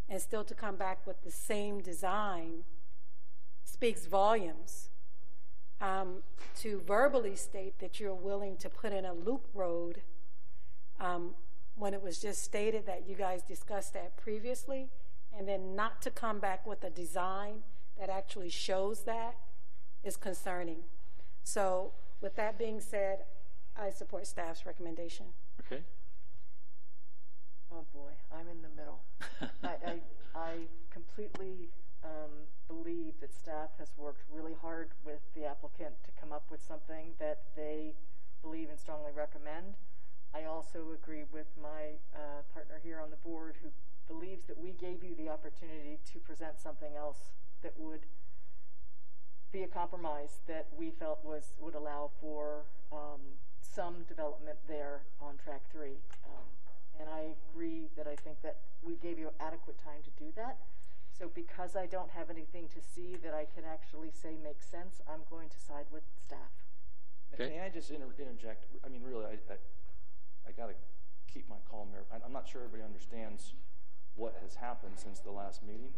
and 0.09 0.21
still 0.21 0.45
to 0.45 0.55
come 0.55 0.77
back 0.77 1.07
with 1.07 1.23
the 1.23 1.31
same 1.31 1.81
design 1.81 2.65
speaks 3.65 4.07
volumes. 4.07 4.91
Um, 5.81 6.23
to 6.61 6.81
verbally 6.81 7.37
state 7.37 7.79
that 7.81 7.99
you're 7.99 8.15
willing 8.15 8.57
to 8.59 8.71
put 8.71 8.93
in 8.93 9.05
a 9.05 9.13
loop 9.13 9.47
road 9.53 10.03
um, 11.01 11.35
when 11.77 11.93
it 11.93 12.03
was 12.03 12.19
just 12.19 12.43
stated 12.43 12.87
that 12.87 13.09
you 13.09 13.15
guys 13.17 13.43
discussed 13.43 13.93
that 13.95 14.17
previously, 14.17 14.89
and 15.37 15.49
then 15.49 15.75
not 15.75 16.01
to 16.03 16.11
come 16.11 16.39
back 16.39 16.65
with 16.67 16.85
a 16.85 16.91
design 16.91 17.65
that 17.99 18.09
actually 18.09 18.49
shows 18.49 19.03
that 19.05 19.37
is 20.05 20.17
concerning. 20.17 20.79
So, 21.43 21.93
with 22.21 22.37
that 22.37 22.59
being 22.59 22.81
said, 22.81 23.25
I 23.77 23.91
support 23.91 24.27
staff's 24.27 24.65
recommendation. 24.65 25.27
Okay. 25.61 25.83
Oh 27.73 27.85
boy, 27.93 28.13
I'm 28.33 28.49
in 28.49 28.63
the 28.63 28.69
middle. 28.69 29.01
I, 29.65 29.91
I, 29.91 30.39
I 30.39 30.53
completely 30.91 31.71
um, 32.05 32.47
believe 32.69 33.15
that 33.21 33.33
staff 33.33 33.71
has 33.79 33.89
worked 33.97 34.23
really 34.31 34.55
hard 34.61 34.91
with 35.05 35.21
the 35.35 35.45
applicant 35.45 35.95
to 36.05 36.11
come 36.21 36.33
up 36.33 36.45
with 36.51 36.63
something 36.63 37.13
that 37.19 37.43
they 37.57 37.95
believe 38.43 38.69
and 38.69 38.79
strongly 38.79 39.13
recommend. 39.13 39.75
I 40.35 40.45
also 40.45 40.93
agree 40.93 41.25
with 41.33 41.47
my 41.61 41.97
uh, 42.15 42.43
partner 42.53 42.81
here 42.83 43.01
on 43.01 43.11
the 43.11 43.17
board 43.17 43.57
who 43.63 43.71
believes 44.07 44.45
that 44.47 44.59
we 44.59 44.73
gave 44.73 45.03
you 45.03 45.15
the 45.17 45.29
opportunity 45.29 45.99
to 46.13 46.19
present 46.19 46.61
something 46.61 46.95
else 46.97 47.31
that 47.63 47.73
would 47.79 48.01
be 49.53 49.63
a 49.63 49.69
compromise 49.69 50.41
that 50.49 50.67
we 50.77 50.91
felt 50.91 51.25
was 51.25 51.55
would 51.61 51.75
allow 51.75 52.11
for 52.21 52.65
um, 52.93 53.21
some 53.63 54.05
development 54.09 54.59
there 54.69 55.03
on 55.21 55.39
track 55.39 55.63
three. 55.71 56.03
Um, 56.27 56.45
and 57.01 57.09
I 57.09 57.35
agree 57.51 57.89
that 57.97 58.07
I 58.07 58.17
think 58.17 58.43
that 58.43 58.59
we 58.83 58.97
gave 58.97 59.19
you 59.19 59.31
adequate 59.41 59.79
time 59.79 60.03
to 60.03 60.11
do 60.19 60.33
that. 60.37 60.59
So 61.17 61.31
because 61.33 61.77
I 61.77 61.87
don't 61.87 62.11
have 62.11 62.29
anything 62.29 62.69
to 62.75 62.81
see 62.83 63.17
that 63.23 63.35
I 63.35 63.47
can 63.55 63.63
actually 63.65 64.11
say 64.11 64.37
makes 64.43 64.67
sense, 64.67 65.01
I'm 65.09 65.21
going 65.31 65.49
to 65.49 65.59
side 65.61 65.87
with 65.93 66.03
staff. 66.19 66.51
Okay. 67.35 67.55
May 67.55 67.61
I 67.61 67.69
just 67.69 67.91
inter- 67.91 68.11
interject? 68.19 68.67
I 68.85 68.89
mean, 68.89 69.03
really, 69.03 69.25
I, 69.25 69.39
I, 69.53 69.57
I 70.49 70.53
got 70.57 70.69
to 70.69 70.75
keep 71.33 71.49
my 71.49 71.57
calm 71.71 71.89
here. 71.93 72.05
I- 72.13 72.25
I'm 72.25 72.33
not 72.33 72.49
sure 72.49 72.63
everybody 72.63 72.83
understands 72.83 73.55
what 74.17 74.35
has 74.43 74.57
happened 74.57 74.95
since 74.97 75.21
the 75.21 75.31
last 75.31 75.63
meeting. 75.63 75.95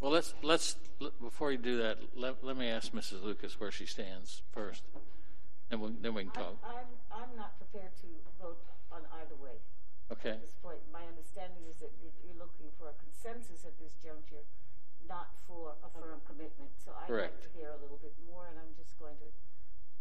Well, 0.00 0.10
let's, 0.10 0.34
let's, 0.42 0.76
before 1.20 1.50
you 1.52 1.58
do 1.58 1.78
that, 1.78 1.98
let, 2.16 2.44
let 2.44 2.56
me 2.56 2.68
ask 2.68 2.92
Mrs. 2.92 3.22
Lucas 3.22 3.58
where 3.58 3.70
she 3.70 3.86
stands 3.86 4.42
first. 4.52 4.82
and 5.70 5.80
we, 5.80 5.90
then 6.00 6.14
we 6.14 6.24
can 6.24 6.32
talk. 6.32 6.56
I'm, 6.64 6.90
I'm 7.10 7.36
not 7.36 7.56
prepared 7.58 7.94
to 8.02 8.08
vote 8.42 8.58
on 8.92 9.00
either 9.22 9.34
way 9.42 9.62
Okay. 10.12 10.30
at 10.30 10.40
this 10.40 10.54
point. 10.62 10.80
My 10.92 11.04
understanding 11.06 11.64
is 11.66 11.78
that 11.78 11.92
you- 12.02 12.12
you're 12.24 12.36
looking 12.36 12.70
for 12.72 12.88
a 12.88 12.94
consensus 12.94 13.64
at 13.64 13.78
this 13.78 13.94
juncture, 14.02 14.44
not 15.08 15.34
for 15.46 15.76
a 15.82 15.88
firm 15.90 16.20
commitment. 16.26 16.70
So 16.78 16.92
I'd 16.92 17.08
like 17.10 17.40
to 17.40 17.48
hear 17.50 17.70
a 17.70 17.76
little 17.76 17.98
bit 17.98 18.14
more, 18.26 18.48
and 18.48 18.58
I'm 18.58 18.74
just 18.76 18.98
going 18.98 19.16
to 19.18 19.32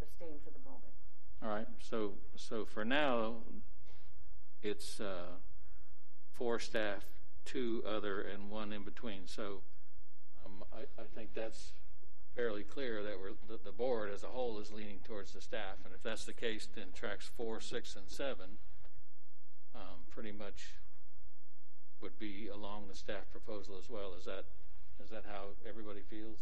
abstain 0.01 0.39
for 0.43 0.51
the 0.51 0.59
moment. 0.59 0.93
All 1.41 1.49
right. 1.49 1.67
So, 1.79 2.17
so 2.35 2.65
for 2.65 2.85
now, 2.85 3.43
it's 4.61 4.99
uh, 4.99 5.37
four 6.33 6.59
staff, 6.59 7.05
two 7.45 7.83
other, 7.85 8.21
and 8.21 8.49
one 8.49 8.71
in 8.71 8.83
between. 8.83 9.27
So 9.27 9.61
um, 10.45 10.63
I, 10.73 10.81
I 11.01 11.05
think 11.15 11.33
that's 11.33 11.73
fairly 12.35 12.63
clear 12.63 13.03
that 13.03 13.19
we're, 13.19 13.33
the, 13.47 13.59
the 13.63 13.71
board 13.71 14.09
as 14.09 14.23
a 14.23 14.27
whole 14.27 14.59
is 14.59 14.71
leaning 14.71 14.99
towards 14.99 15.33
the 15.33 15.41
staff. 15.41 15.77
And 15.85 15.93
if 15.93 16.01
that's 16.01 16.25
the 16.25 16.33
case, 16.33 16.67
then 16.73 16.87
tracks 16.93 17.29
four, 17.37 17.59
six, 17.61 17.95
and 17.95 18.09
seven 18.09 18.57
um, 19.76 20.05
pretty 20.11 20.32
much 20.32 20.74
would 22.01 22.17
be 22.19 22.49
along 22.53 22.88
the 22.89 22.95
staff 22.95 23.32
proposal 23.32 23.76
as 23.80 23.89
well. 23.89 24.13
Is 24.17 24.26
that 24.26 24.45
is 25.03 25.09
that 25.09 25.24
how 25.26 25.55
everybody 25.67 26.01
feels? 26.09 26.39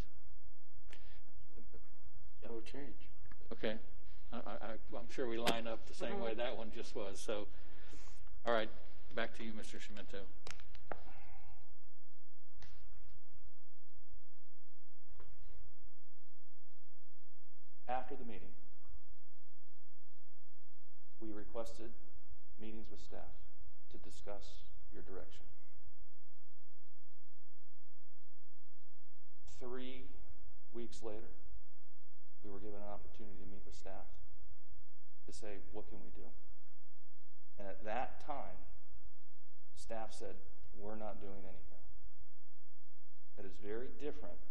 No 2.43 2.59
change. 2.59 3.09
Okay. 3.53 3.75
I, 4.33 4.37
I, 4.37 4.97
I'm 4.97 5.09
sure 5.09 5.27
we 5.27 5.37
line 5.37 5.67
up 5.67 5.87
the 5.87 5.93
same 5.93 6.19
way 6.19 6.33
that 6.33 6.57
one 6.57 6.71
just 6.75 6.95
was. 6.95 7.19
So, 7.19 7.47
all 8.45 8.53
right, 8.53 8.69
back 9.15 9.37
to 9.37 9.43
you, 9.43 9.51
Mr. 9.51 9.75
Chiumento. 9.75 10.23
After 17.87 18.15
the 18.15 18.25
meeting, 18.25 18.49
we 21.19 21.31
requested 21.31 21.91
meetings 22.61 22.87
with 22.91 23.01
staff 23.01 23.33
to 23.89 23.97
discuss 23.97 24.69
your 24.93 25.01
direction. 25.01 25.43
Three 29.59 30.05
weeks 30.73 31.01
later, 31.03 31.33
we 32.43 32.49
were 32.49 32.59
given 32.59 32.77
an 32.77 32.89
opportunity 32.89 33.37
to 33.41 33.47
meet 33.49 33.61
with 33.65 33.75
staff 33.75 34.09
to 35.25 35.33
say, 35.33 35.61
what 35.71 35.89
can 35.89 35.97
we 36.01 36.09
do? 36.13 36.25
And 37.59 37.67
at 37.67 37.83
that 37.85 38.25
time, 38.25 38.57
staff 39.75 40.13
said, 40.13 40.35
we're 40.77 40.95
not 40.97 41.21
doing 41.21 41.45
anything. 41.45 41.85
That 43.37 43.45
is 43.45 43.53
very 43.61 43.89
different 43.99 44.41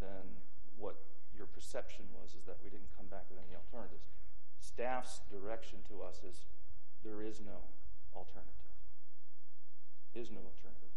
than 0.00 0.40
what 0.76 0.96
your 1.36 1.46
perception 1.46 2.04
was, 2.12 2.34
is 2.34 2.44
that 2.44 2.58
we 2.62 2.68
didn't 2.68 2.92
come 2.96 3.06
back 3.06 3.24
with 3.30 3.40
any 3.40 3.56
alternatives. 3.56 4.08
Staff's 4.60 5.20
direction 5.30 5.80
to 5.88 6.02
us 6.02 6.20
is 6.28 6.44
there 7.04 7.22
is 7.22 7.42
no 7.42 7.66
alternative. 8.14 8.52
Is 10.14 10.30
no 10.30 10.40
alternative. 10.44 10.92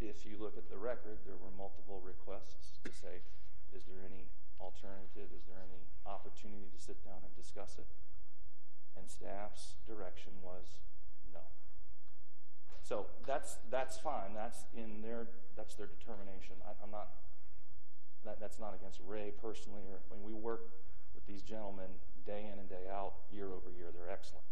If 0.00 0.26
you 0.26 0.36
look 0.38 0.56
at 0.56 0.68
the 0.70 0.76
record, 0.76 1.22
there 1.24 1.38
were 1.38 1.52
multiple 1.56 2.02
requests 2.04 2.78
to 2.84 2.92
say, 2.92 3.22
is 3.74 3.84
there 3.84 4.02
any 4.04 4.30
alternative? 4.60 5.34
Is 5.34 5.44
there 5.50 5.58
any 5.58 5.82
opportunity 6.06 6.70
to 6.70 6.80
sit 6.80 7.02
down 7.04 7.26
and 7.26 7.32
discuss 7.34 7.76
it? 7.78 7.86
And 8.96 9.10
staff's 9.10 9.74
direction 9.86 10.32
was 10.42 10.78
no. 11.34 11.42
So 12.82 13.10
that's 13.26 13.58
that's 13.70 13.98
fine. 13.98 14.34
That's 14.34 14.64
in 14.76 15.02
their 15.02 15.26
that's 15.56 15.74
their 15.74 15.90
determination. 15.90 16.62
I, 16.62 16.78
I'm 16.78 16.92
not 16.94 17.10
that, 18.24 18.38
that's 18.38 18.58
not 18.58 18.74
against 18.74 19.00
Ray 19.04 19.32
personally. 19.42 19.82
Or 19.90 19.98
when 20.08 20.22
we 20.22 20.32
work 20.32 20.70
with 21.14 21.26
these 21.26 21.42
gentlemen 21.42 21.98
day 22.24 22.46
in 22.50 22.58
and 22.58 22.68
day 22.68 22.86
out, 22.90 23.26
year 23.30 23.46
over 23.46 23.74
year, 23.74 23.90
they're 23.92 24.10
excellent. 24.10 24.46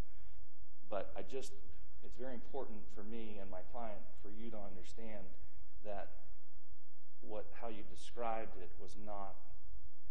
But 0.93 1.09
I 1.17 1.25
just 1.25 1.57
it's 2.05 2.21
very 2.21 2.37
important 2.37 2.85
for 2.93 3.01
me 3.01 3.41
and 3.41 3.49
my 3.49 3.65
client 3.73 4.05
for 4.21 4.29
you 4.29 4.53
to 4.53 4.61
understand 4.61 5.25
that 5.89 6.29
what 7.25 7.49
how 7.57 7.73
you 7.73 7.81
described 7.89 8.61
it 8.61 8.69
was 8.77 9.01
not 9.01 9.41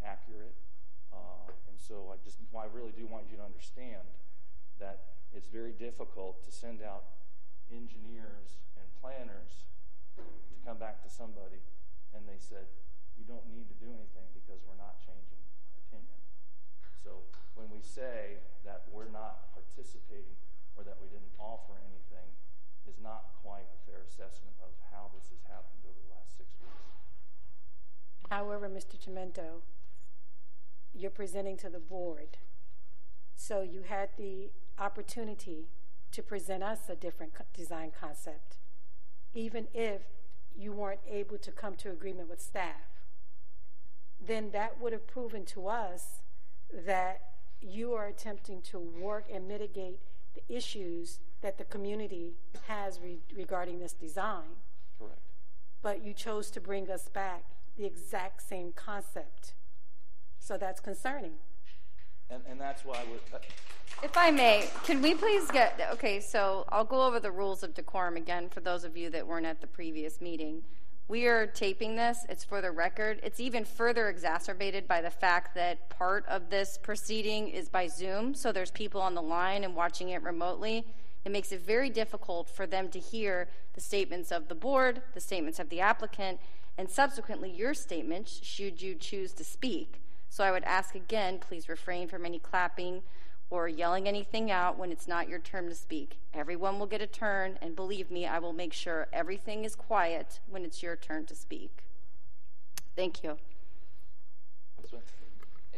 accurate. 0.01 0.57
Uh, 1.13 1.53
and 1.69 1.77
so 1.77 2.09
I 2.09 2.17
just 2.25 2.41
I 2.57 2.65
really 2.73 2.89
do 2.97 3.05
want 3.05 3.29
you 3.29 3.38
to 3.38 3.45
understand 3.45 4.09
that 4.82 5.21
it's 5.38 5.45
very 5.45 5.77
difficult 5.77 6.41
to 6.49 6.51
send 6.51 6.82
out 6.82 7.21
engineers 7.69 8.57
and 8.73 8.89
planners 8.97 9.69
to 10.17 10.57
come 10.65 10.82
back 10.82 11.05
to 11.05 11.09
somebody 11.13 11.61
and 12.09 12.25
they 12.25 12.41
said, 12.41 12.65
you 13.13 13.23
don't 13.29 13.45
need 13.53 13.69
to 13.69 13.77
do 13.77 13.93
anything 13.93 14.25
because 14.34 14.65
we're 14.65 14.82
not 14.82 14.97
changing 14.97 15.45
our 15.69 15.77
opinion. 15.86 16.19
So 17.05 17.21
when 17.53 17.69
we 17.69 17.86
say 17.86 18.41
that 18.65 18.89
we're 18.89 19.13
not 19.13 19.53
participating 19.53 20.41
or 20.76 20.84
that 20.84 20.97
we 21.01 21.07
didn't 21.07 21.34
offer 21.39 21.80
anything 21.84 22.32
is 22.88 22.97
not 23.01 23.38
quite 23.43 23.67
a 23.69 23.80
fair 23.86 24.01
assessment 24.01 24.55
of 24.63 24.72
how 24.91 25.11
this 25.13 25.30
has 25.30 25.41
happened 25.47 25.84
over 25.86 25.97
the 26.01 26.11
last 26.13 26.38
six 26.38 26.49
weeks. 26.59 26.82
However, 28.30 28.69
Mr. 28.69 28.97
Chiumento, 28.97 29.61
you're 30.93 31.11
presenting 31.11 31.57
to 31.57 31.69
the 31.69 31.80
board. 31.80 32.38
So 33.36 33.61
you 33.61 33.84
had 33.84 34.09
the 34.17 34.51
opportunity 34.78 35.67
to 36.11 36.22
present 36.22 36.63
us 36.63 36.89
a 36.89 36.95
different 36.95 37.34
design 37.53 37.91
concept, 37.97 38.57
even 39.34 39.67
if 39.74 40.01
you 40.55 40.74
weren't 40.74 41.01
able 41.09 41.38
to 41.38 41.51
come 41.51 41.76
to 41.76 41.91
agreement 41.91 42.30
with 42.30 42.41
staff. 42.41 43.05
Then 44.19 44.51
that 44.51 44.80
would 44.80 44.93
have 44.93 45.07
proven 45.07 45.45
to 45.45 45.67
us 45.67 46.22
that 46.74 47.22
you 47.61 47.93
are 47.93 48.07
attempting 48.07 48.61
to 48.61 48.80
work 48.80 49.26
and 49.34 49.47
mitigate 49.47 49.99
the 50.34 50.43
issues 50.53 51.19
that 51.41 51.57
the 51.57 51.63
community 51.63 52.34
has 52.67 52.99
re- 52.99 53.19
regarding 53.36 53.79
this 53.79 53.93
design. 53.93 54.57
Correct. 54.99 55.19
But 55.82 56.03
you 56.03 56.13
chose 56.13 56.51
to 56.51 56.61
bring 56.61 56.89
us 56.89 57.07
back 57.07 57.43
the 57.77 57.86
exact 57.86 58.47
same 58.47 58.71
concept. 58.73 59.53
So 60.39 60.57
that's 60.57 60.79
concerning. 60.79 61.34
And, 62.29 62.43
and 62.49 62.59
that's 62.59 62.86
why 62.86 63.03
we're, 63.09 63.38
uh, 63.38 63.41
If 64.03 64.15
I 64.15 64.32
may, 64.32 64.69
can 64.84 65.01
we 65.01 65.15
please 65.15 65.49
get, 65.51 65.79
okay, 65.93 66.19
so 66.19 66.65
I'll 66.69 66.86
go 66.86 67.03
over 67.05 67.19
the 67.19 67.32
rules 67.32 67.63
of 67.63 67.73
decorum 67.73 68.15
again 68.15 68.49
for 68.49 68.61
those 68.61 68.84
of 68.84 68.95
you 68.95 69.09
that 69.09 69.27
weren't 69.27 69.45
at 69.45 69.61
the 69.61 69.67
previous 69.67 70.21
meeting. 70.21 70.63
We 71.08 71.28
are 71.28 71.45
taping 71.45 71.97
this. 71.97 72.26
It's 72.30 72.43
for 72.43 72.62
the 72.62 72.72
record. 72.72 73.20
It's 73.22 73.39
even 73.39 73.66
further 73.66 74.08
exacerbated 74.08 74.88
by 74.88 75.02
the 75.02 75.10
fact 75.10 75.56
that 75.56 75.89
part 75.89 76.26
of 76.28 76.49
this 76.49 76.78
proceeding 76.82 77.49
is 77.49 77.68
by 77.68 77.88
Zoom, 77.88 78.34
so 78.34 78.52
there's 78.52 78.72
people 78.72 79.02
on 79.02 79.14
the 79.14 79.22
line 79.22 79.64
and 79.66 79.76
watching 79.76 80.10
it 80.10 80.24
remotely. 80.24 80.86
It 81.26 81.32
makes 81.32 81.52
it 81.52 81.62
very 81.62 81.89
difficult 81.89 82.49
for 82.49 82.66
them 82.66 82.89
to 82.89 82.99
hear 82.99 83.49
the 83.74 83.82
statements 83.82 84.32
of 84.32 84.47
the 84.47 84.56
board, 84.56 85.02
the 85.14 85.20
statements 85.20 85.60
of 85.60 85.70
the 85.70 85.82
applicant, 85.82 86.39
and 86.78 86.89
subsequently 86.89 87.52
your 87.52 87.74
statements 87.74 88.39
should 88.41 88.82
you 88.82 88.95
choose 88.95 89.34
to 89.34 89.43
speak. 89.43 90.02
So 90.30 90.45
I 90.45 90.52
would 90.52 90.64
ask 90.64 90.95
again, 90.95 91.39
please 91.39 91.68
refrain 91.68 92.08
from 92.08 92.26
any 92.26 92.39
clapping 92.39 93.02
or 93.52 93.68
yelling 93.68 94.08
anything 94.08 94.49
out 94.49 94.80
when 94.80 94.91
it's 94.91 95.08
not 95.08 95.28
your 95.28 95.38
turn 95.38 95.68
to 95.68 95.76
speak. 95.76 96.18
Everyone 96.34 96.80
will 96.80 96.88
get 96.88 97.02
a 97.02 97.06
turn, 97.08 97.60
and 97.62 97.76
believe 97.76 98.10
me, 98.10 98.26
I 98.26 98.39
will 98.39 98.54
make 98.54 98.72
sure 98.72 99.08
everything 99.12 99.66
is 99.66 99.76
quiet 99.76 100.39
when 100.49 100.64
it's 100.64 100.82
your 100.82 100.95
turn 100.95 101.26
to 101.26 101.36
speak. 101.36 101.84
Thank 102.95 103.24
you. 103.24 103.38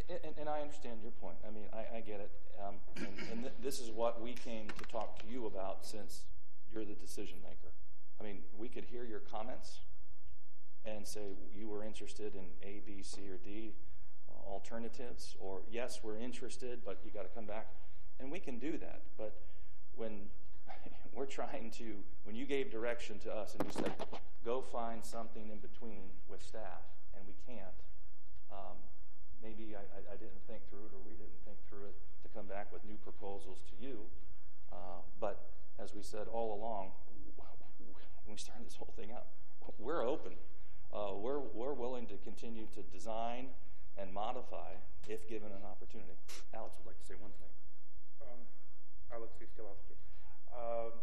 And, 0.09 0.33
and, 0.37 0.49
I 0.49 0.61
understand 0.61 0.99
your 1.01 1.11
point. 1.11 1.37
I 1.47 1.51
mean, 1.51 1.65
I, 1.73 1.97
I 1.97 2.01
get 2.01 2.19
it. 2.19 2.31
Um, 2.63 2.75
and 2.97 3.07
and 3.31 3.41
th- 3.41 3.53
this 3.63 3.79
is 3.79 3.89
what 3.89 4.21
we 4.21 4.33
came 4.33 4.67
to 4.67 4.85
talk 4.91 5.17
to 5.19 5.25
you 5.27 5.47
about 5.47 5.85
since 5.85 6.23
you're 6.71 6.85
the 6.85 6.93
decision 6.93 7.37
maker. 7.41 7.73
I 8.19 8.23
mean, 8.23 8.39
we 8.55 8.67
could 8.67 8.83
hear 8.83 9.05
your 9.05 9.21
comments 9.21 9.79
and 10.85 11.07
say 11.07 11.21
you 11.55 11.67
were 11.67 11.83
interested 11.83 12.35
in 12.35 12.45
A, 12.61 12.81
B, 12.85 13.01
C, 13.01 13.21
or 13.29 13.37
D 13.37 13.73
alternatives, 14.47 15.35
or 15.39 15.61
yes, 15.71 15.99
we're 16.03 16.17
interested, 16.17 16.79
but 16.85 16.99
you 17.03 17.11
got 17.11 17.23
to 17.23 17.33
come 17.35 17.45
back. 17.45 17.67
And 18.19 18.31
we 18.31 18.39
can 18.39 18.59
do 18.59 18.77
that. 18.77 19.01
But 19.17 19.35
when 19.95 20.29
we're 21.13 21.25
trying 21.25 21.71
to, 21.77 21.95
when 22.23 22.35
you 22.35 22.45
gave 22.45 22.71
direction 22.71 23.19
to 23.19 23.33
us 23.33 23.55
and 23.55 23.67
you 23.67 23.73
said, 23.73 23.93
go 24.45 24.61
find 24.61 25.03
something 25.03 25.49
in 25.49 25.59
between 25.59 26.11
with 26.29 26.41
staff, 26.41 26.83
and 27.15 27.25
we 27.27 27.33
can't, 27.47 27.79
um, 28.51 28.77
maybe 29.41 29.75
I, 29.75 29.79
I, 29.79 30.13
I 30.13 30.15
didn't 30.17 30.41
think 30.47 30.61
through 30.69 30.85
it 30.85 30.93
or 30.93 31.01
we 31.05 31.13
didn't 31.13 31.39
think 31.45 31.57
through 31.69 31.85
it 31.85 31.95
to 32.23 32.29
come 32.35 32.45
back 32.47 32.71
with 32.71 32.83
new 32.85 32.97
proposals 32.97 33.59
to 33.69 33.85
you. 33.85 33.99
Uh, 34.71 35.01
but 35.19 35.49
as 35.79 35.93
we 35.93 36.01
said 36.01 36.27
all 36.31 36.55
along, 36.55 36.91
when 38.25 38.33
we 38.35 38.37
started 38.37 38.65
this 38.65 38.75
whole 38.75 38.93
thing 38.95 39.11
out, 39.11 39.27
we're 39.79 40.05
open. 40.05 40.33
Uh, 40.93 41.13
we're, 41.15 41.39
we're 41.39 41.73
willing 41.73 42.05
to 42.05 42.17
continue 42.23 42.67
to 42.75 42.81
design 42.83 43.47
and 43.97 44.13
modify 44.13 44.73
if 45.07 45.27
given 45.27 45.51
an 45.51 45.63
opportunity. 45.67 46.15
Alex 46.53 46.75
would 46.79 46.87
like 46.87 46.99
to 46.99 47.05
say 47.05 47.15
one 47.19 47.31
thing. 47.37 47.53
Um, 48.23 48.41
Alex 49.11 49.35
Istilovsky. 49.37 49.97
Um, 50.53 50.93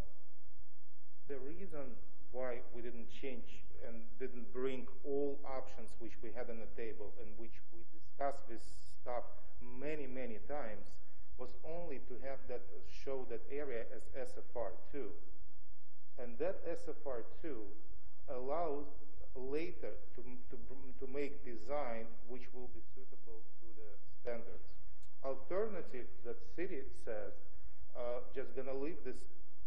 the 1.28 1.38
reason 1.38 1.95
why 2.32 2.59
we 2.74 2.82
didn't 2.82 3.11
change 3.11 3.62
and 3.86 4.03
didn't 4.18 4.53
bring 4.53 4.86
all 5.05 5.38
options 5.45 5.91
which 5.99 6.14
we 6.22 6.30
had 6.34 6.51
on 6.51 6.59
the 6.61 6.70
table 6.76 7.12
and 7.20 7.28
which 7.38 7.62
we 7.72 7.80
discussed 7.93 8.47
this 8.49 8.62
stuff 9.01 9.24
many, 9.61 10.07
many 10.07 10.38
times 10.49 10.86
was 11.38 11.51
only 11.64 12.01
to 12.09 12.14
have 12.22 12.38
that 12.49 12.61
show 13.05 13.26
that 13.30 13.41
area 13.51 13.84
as 13.95 14.03
SFR2. 14.28 15.09
And 16.20 16.38
that 16.38 16.61
SFR2 16.68 17.57
allows 18.28 18.86
later 19.37 19.95
to, 20.16 20.20
to, 20.51 20.57
to 20.99 21.07
make 21.12 21.45
design 21.45 22.07
which 22.28 22.47
will 22.55 22.70
be 22.74 22.83
suitable 22.95 23.41
to 23.61 23.66
the 23.78 23.91
standards. 24.22 24.66
Alternative 25.24 26.07
that 26.24 26.39
city 26.57 26.83
says 27.05 27.33
uh, 27.97 28.24
just 28.35 28.55
gonna 28.57 28.74
leave 28.74 28.99
this 29.05 29.18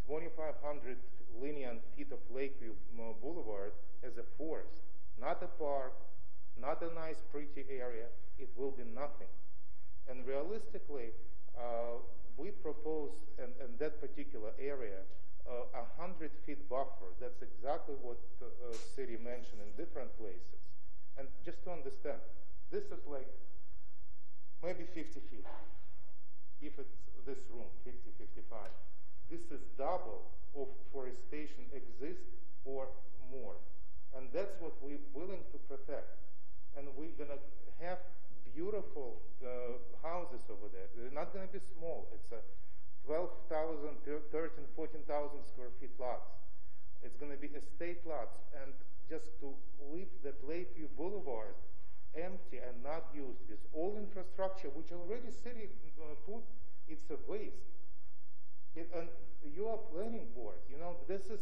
2,500 0.07 0.97
linear 1.39 1.75
feet 1.95 2.11
of 2.11 2.19
Lakeview 2.33 2.73
uh, 2.99 3.13
Boulevard 3.21 3.71
as 4.03 4.17
a 4.17 4.25
forest, 4.37 4.83
not 5.19 5.41
a 5.41 5.51
park, 5.61 5.93
not 6.59 6.81
a 6.81 6.93
nice 6.93 7.21
pretty 7.31 7.65
area. 7.69 8.05
It 8.37 8.49
will 8.57 8.71
be 8.71 8.83
nothing. 8.83 9.31
And 10.09 10.25
realistically, 10.27 11.15
uh, 11.57 12.01
we 12.37 12.49
proposed 12.49 13.13
in, 13.37 13.49
in 13.63 13.77
that 13.79 14.01
particular 14.01 14.51
area 14.59 15.05
a 15.49 15.83
hundred 15.99 16.31
feet 16.45 16.69
buffer. 16.69 17.11
That's 17.19 17.41
exactly 17.41 17.95
what 18.01 18.17
uh, 18.41 18.73
city 18.95 19.17
mentioned 19.19 19.59
in 19.59 19.69
different 19.75 20.11
places. 20.17 20.61
And 21.17 21.27
just 21.45 21.63
to 21.65 21.71
understand, 21.71 22.19
this 22.71 22.85
is 22.89 23.03
like 23.05 23.27
maybe 24.63 24.87
50 24.87 25.19
feet. 25.29 25.45
If 26.61 26.79
it's 26.79 26.95
this 27.25 27.39
room, 27.51 27.67
50, 27.83 27.99
55. 28.19 28.67
This 29.31 29.43
is 29.51 29.63
double 29.79 30.27
of 30.55 30.67
forestation 30.91 31.65
exists 31.71 32.27
or 32.65 32.87
more. 33.31 33.55
And 34.15 34.27
that's 34.35 34.53
what 34.59 34.75
we're 34.83 35.01
willing 35.15 35.41
to 35.51 35.57
protect. 35.65 36.19
And 36.77 36.87
we're 36.95 37.15
going 37.17 37.31
to 37.31 37.41
have 37.79 37.99
beautiful 38.53 39.23
uh, 39.41 39.79
houses 40.05 40.45
over 40.51 40.69
there. 40.69 40.85
They're 40.93 41.15
not 41.15 41.33
going 41.33 41.47
to 41.47 41.53
be 41.53 41.63
small. 41.73 42.07
It's 42.13 42.29
a 42.31 42.41
12,000, 43.05 43.99
13, 44.31 44.65
14,000 44.75 45.39
square 45.45 45.71
feet 45.79 45.91
lots. 45.99 46.31
It's 47.03 47.17
going 47.17 47.31
to 47.31 47.37
be 47.37 47.51
estate 47.51 47.99
lots. 48.07 48.39
And 48.63 48.71
just 49.09 49.35
to 49.41 49.51
leave 49.91 50.07
that 50.23 50.39
Lakeview 50.47 50.87
Boulevard 50.95 51.55
empty 52.15 52.63
and 52.63 52.75
not 52.83 53.11
used 53.13 53.43
with 53.49 53.59
all 53.73 53.97
infrastructure, 53.97 54.69
which 54.71 54.91
already 54.91 55.31
city 55.31 55.67
uh, 55.99 56.15
put, 56.25 56.43
it's 56.87 57.03
a 57.11 57.19
waste. 57.27 57.67
It, 58.75 58.89
and 58.95 59.09
you 59.43 59.67
are 59.67 59.77
planning 59.91 60.27
board. 60.35 60.57
You 60.71 60.77
know, 60.79 60.95
this 61.07 61.27
is, 61.27 61.39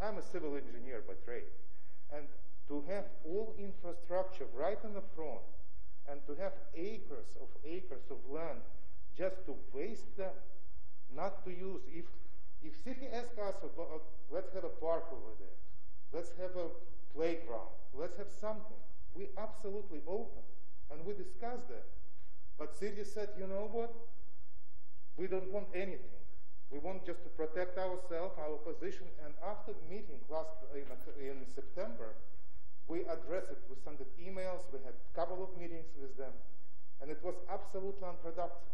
I'm 0.00 0.18
a 0.18 0.22
civil 0.22 0.56
engineer 0.56 1.02
by 1.06 1.14
trade. 1.24 1.50
And 2.14 2.26
to 2.68 2.84
have 2.88 3.04
all 3.26 3.54
infrastructure 3.58 4.46
right 4.54 4.78
in 4.84 4.94
the 4.94 5.04
front 5.16 5.42
and 6.08 6.20
to 6.26 6.34
have 6.40 6.52
acres 6.76 7.34
of 7.40 7.48
acres 7.64 8.04
of 8.10 8.18
land 8.30 8.60
just 9.16 9.44
to 9.46 9.54
waste 9.72 10.16
them 10.16 10.32
not 11.14 11.44
to 11.44 11.50
use. 11.50 11.82
If 11.88 12.06
if 12.64 12.72
city 12.82 13.06
asks 13.12 13.36
us 13.36 13.60
about, 13.60 13.88
uh, 13.92 13.98
let's 14.32 14.52
have 14.54 14.64
a 14.64 14.74
park 14.80 15.04
over 15.12 15.36
there, 15.38 15.58
let's 16.12 16.32
have 16.40 16.56
a 16.56 16.72
playground, 17.12 17.68
let's 17.92 18.16
have 18.16 18.32
something, 18.40 18.80
we 19.14 19.28
absolutely 19.36 20.00
open, 20.08 20.40
and 20.90 21.04
we 21.04 21.12
discuss 21.12 21.60
that. 21.68 21.84
But 22.58 22.74
city 22.74 23.04
said, 23.04 23.28
you 23.38 23.46
know 23.46 23.68
what? 23.70 23.92
We 25.16 25.26
don't 25.26 25.50
want 25.52 25.68
anything. 25.74 26.24
We 26.70 26.78
want 26.78 27.04
just 27.04 27.22
to 27.22 27.30
protect 27.30 27.78
ourselves, 27.78 28.34
our 28.40 28.56
position. 28.64 29.06
And 29.24 29.34
after 29.44 29.76
the 29.76 29.84
meeting 29.86 30.18
last 30.30 30.56
in, 30.74 30.88
in 31.20 31.46
September, 31.54 32.16
we 32.88 33.00
addressed 33.06 33.52
it. 33.52 33.60
We 33.68 33.76
sent 33.84 34.00
it 34.00 34.10
emails. 34.18 34.64
We 34.72 34.80
had 34.82 34.94
a 34.96 35.12
couple 35.14 35.42
of 35.44 35.52
meetings 35.60 35.92
with 36.00 36.16
them, 36.16 36.32
and 37.00 37.10
it 37.10 37.20
was 37.22 37.34
absolutely 37.52 38.08
unproductive 38.08 38.72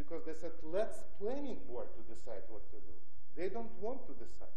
because 0.00 0.24
they 0.24 0.32
said, 0.32 0.56
let's 0.64 1.04
planning 1.20 1.60
board 1.68 1.92
to 1.92 2.00
decide 2.08 2.40
what 2.48 2.64
to 2.72 2.80
do. 2.80 2.96
They 3.36 3.52
don't 3.52 3.70
want 3.80 4.08
to 4.08 4.16
decide. 4.16 4.56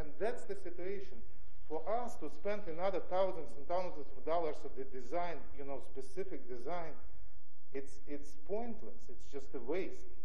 And 0.00 0.08
that's 0.18 0.44
the 0.44 0.56
situation. 0.56 1.20
For 1.68 1.84
us 1.84 2.16
to 2.24 2.30
spend 2.30 2.62
another 2.66 3.00
thousands 3.10 3.52
and 3.58 3.68
thousands 3.68 4.08
of 4.16 4.24
dollars 4.24 4.56
of 4.64 4.72
the 4.72 4.84
design, 4.88 5.36
you 5.58 5.64
know, 5.64 5.80
specific 5.84 6.48
design, 6.48 6.96
it's, 7.74 8.00
it's 8.08 8.40
pointless. 8.48 8.96
It's 9.08 9.26
just 9.30 9.52
a 9.54 9.60
waste. 9.60 10.16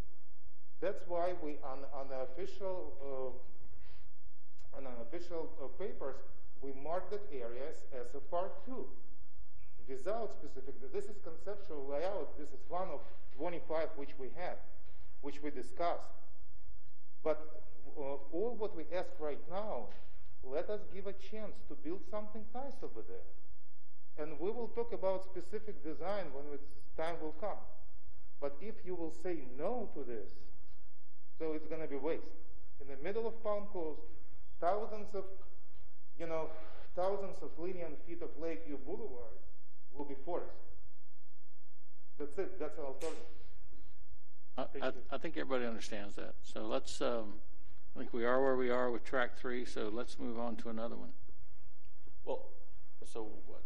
That's 0.79 1.03
why 1.07 1.33
we, 1.43 1.59
on, 1.59 1.83
on 1.93 2.07
the 2.07 2.23
official, 2.31 2.95
uh, 3.03 4.77
on 4.77 4.87
official 5.03 5.51
uh, 5.59 5.67
papers, 5.83 6.15
we 6.61 6.71
marked 6.81 7.11
that 7.11 7.27
areas 7.33 7.83
as 7.91 8.15
a 8.15 8.19
part 8.19 8.65
two 8.65 8.85
without 9.91 10.31
specific, 10.39 10.75
this 10.93 11.05
is 11.05 11.17
conceptual 11.23 11.87
layout, 11.91 12.37
this 12.39 12.47
is 12.49 12.63
one 12.69 12.87
of 12.87 13.01
25 13.37 13.89
which 13.95 14.15
we 14.17 14.27
had, 14.35 14.55
which 15.21 15.43
we 15.43 15.51
discussed. 15.51 16.15
But 17.23 17.63
uh, 17.97 18.15
all 18.31 18.55
what 18.57 18.75
we 18.75 18.83
ask 18.95 19.11
right 19.19 19.41
now, 19.49 19.87
let 20.43 20.69
us 20.69 20.79
give 20.93 21.07
a 21.07 21.13
chance 21.13 21.59
to 21.67 21.75
build 21.75 22.01
something 22.09 22.43
nice 22.55 22.79
over 22.81 23.03
there. 23.07 23.29
And 24.17 24.39
we 24.39 24.49
will 24.49 24.69
talk 24.69 24.93
about 24.93 25.23
specific 25.23 25.83
design 25.83 26.31
when 26.33 26.45
time 26.97 27.15
will 27.21 27.35
come. 27.39 27.61
But 28.39 28.55
if 28.61 28.75
you 28.85 28.95
will 28.95 29.13
say 29.23 29.43
no 29.57 29.89
to 29.93 30.03
this, 30.03 30.31
so 31.37 31.53
it's 31.53 31.67
going 31.67 31.81
to 31.81 31.87
be 31.87 31.97
waste. 31.97 32.23
In 32.81 32.87
the 32.87 33.01
middle 33.03 33.27
of 33.27 33.41
Palm 33.43 33.65
Coast, 33.71 34.01
thousands 34.59 35.13
of, 35.13 35.25
you 36.17 36.27
know, 36.27 36.49
thousands 36.95 37.37
of 37.41 37.49
linear 37.57 37.89
feet 38.07 38.21
of 38.21 38.29
Lakeview 38.41 38.77
Boulevard 38.85 39.37
will 39.95 40.05
be 40.05 40.15
forest. 40.25 40.51
That's 42.19 42.37
it. 42.37 42.59
That's 42.59 42.77
an 42.77 42.85
alternative. 42.85 43.23
I, 44.57 44.65
I, 44.81 44.91
I 45.15 45.17
think 45.17 45.37
everybody 45.37 45.65
understands 45.65 46.15
that. 46.17 46.35
So 46.43 46.65
let's, 46.67 47.01
um, 47.01 47.35
I 47.95 47.99
think 47.99 48.13
we 48.13 48.25
are 48.25 48.41
where 48.41 48.55
we 48.55 48.69
are 48.69 48.91
with 48.91 49.03
track 49.03 49.37
three, 49.37 49.65
so 49.65 49.89
let's 49.91 50.19
move 50.19 50.37
on 50.37 50.55
to 50.57 50.69
another 50.69 50.95
one. 50.95 51.09
Well, 52.25 52.45
so 53.05 53.27
what? 53.47 53.63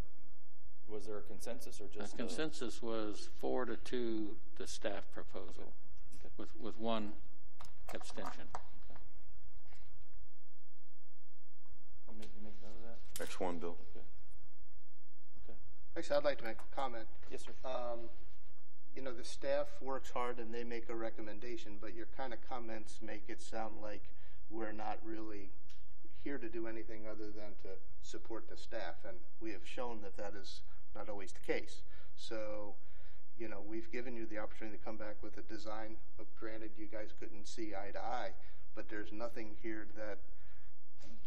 Was 0.88 1.06
there 1.08 1.18
a 1.18 1.22
consensus 1.22 1.82
or 1.82 1.88
just 1.88 2.16
The 2.18 2.24
a- 2.24 2.28
consensus 2.28 2.82
was 2.82 3.30
four 3.42 3.66
to 3.66 3.76
two, 3.78 4.38
the 4.58 4.68
staff 4.68 5.10
proposal, 5.12 5.74
Okay. 6.20 6.32
with, 6.38 6.50
with 6.60 6.78
one 6.78 7.14
abstention. 7.94 8.46
You 12.08 12.14
make, 12.20 12.30
you 12.38 12.44
make 12.44 12.54
note 12.62 12.70
of 12.78 12.84
that? 12.84 13.20
Next 13.20 13.40
one, 13.40 13.58
Bill. 13.58 13.76
Actually, 15.98 16.18
I'd 16.18 16.24
like 16.26 16.38
to 16.40 16.44
make 16.44 16.58
a 16.58 16.76
comment. 16.76 17.08
Yes, 17.32 17.46
sir. 17.46 17.54
Um, 17.64 18.10
you 18.98 19.02
know, 19.02 19.14
the 19.14 19.24
staff 19.24 19.68
works 19.82 20.10
hard 20.10 20.40
and 20.40 20.54
they 20.54 20.66
make 20.66 20.90
a 20.90 20.96
recommendation, 20.96 21.78
but 21.80 21.96
your 21.96 22.08
kind 22.18 22.34
of 22.34 22.40
comments 22.50 23.00
make 23.02 23.24
it 23.30 23.42
sound 23.42 23.76
like 23.82 24.04
we're 24.50 24.74
not 24.74 25.00
really 25.06 25.52
here 26.22 26.38
to 26.38 26.50
do 26.50 26.68
anything 26.68 27.04
other 27.10 27.32
than 27.32 27.56
to 27.62 27.80
support 28.02 28.50
the 28.50 28.58
staff, 28.58 28.96
and 29.08 29.18
we 29.40 29.52
have 29.52 29.62
shown 29.64 30.02
that 30.02 30.18
that 30.18 30.34
is 30.36 30.62
not 30.96 31.08
always 31.08 31.32
the 31.32 31.54
case. 31.54 31.82
So, 32.18 32.76
you 33.38 33.48
know, 33.48 33.62
we've 33.66 33.90
given 33.90 34.18
you 34.18 34.26
the 34.26 34.40
opportunity 34.40 34.78
to 34.78 34.84
come 34.84 34.98
back 34.98 35.16
with 35.22 35.38
a 35.38 35.44
design. 35.44 35.96
Granted, 36.38 36.72
you 36.78 36.88
guys 36.88 37.12
couldn't 37.18 37.48
see 37.48 37.74
eye 37.74 37.92
to 37.92 38.00
eye, 38.00 38.32
but 38.76 38.90
there's 38.90 39.14
nothing 39.14 39.56
here 39.64 39.88
that 39.96 40.18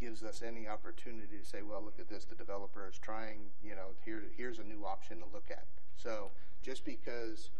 gives 0.00 0.22
us 0.22 0.42
any 0.46 0.68
opportunity 0.68 1.38
to 1.38 1.44
say, 1.44 1.62
well, 1.62 1.82
look 1.82 1.98
at 1.98 2.08
this, 2.08 2.24
the 2.24 2.34
developer 2.34 2.86
is 2.88 2.98
trying, 2.98 3.50
you 3.62 3.74
know, 3.74 3.88
here, 4.04 4.22
here's 4.36 4.58
a 4.58 4.64
new 4.64 4.84
option 4.84 5.18
to 5.18 5.24
look 5.32 5.46
at. 5.50 5.66
So 5.96 6.30
just 6.62 6.84
because 6.84 7.50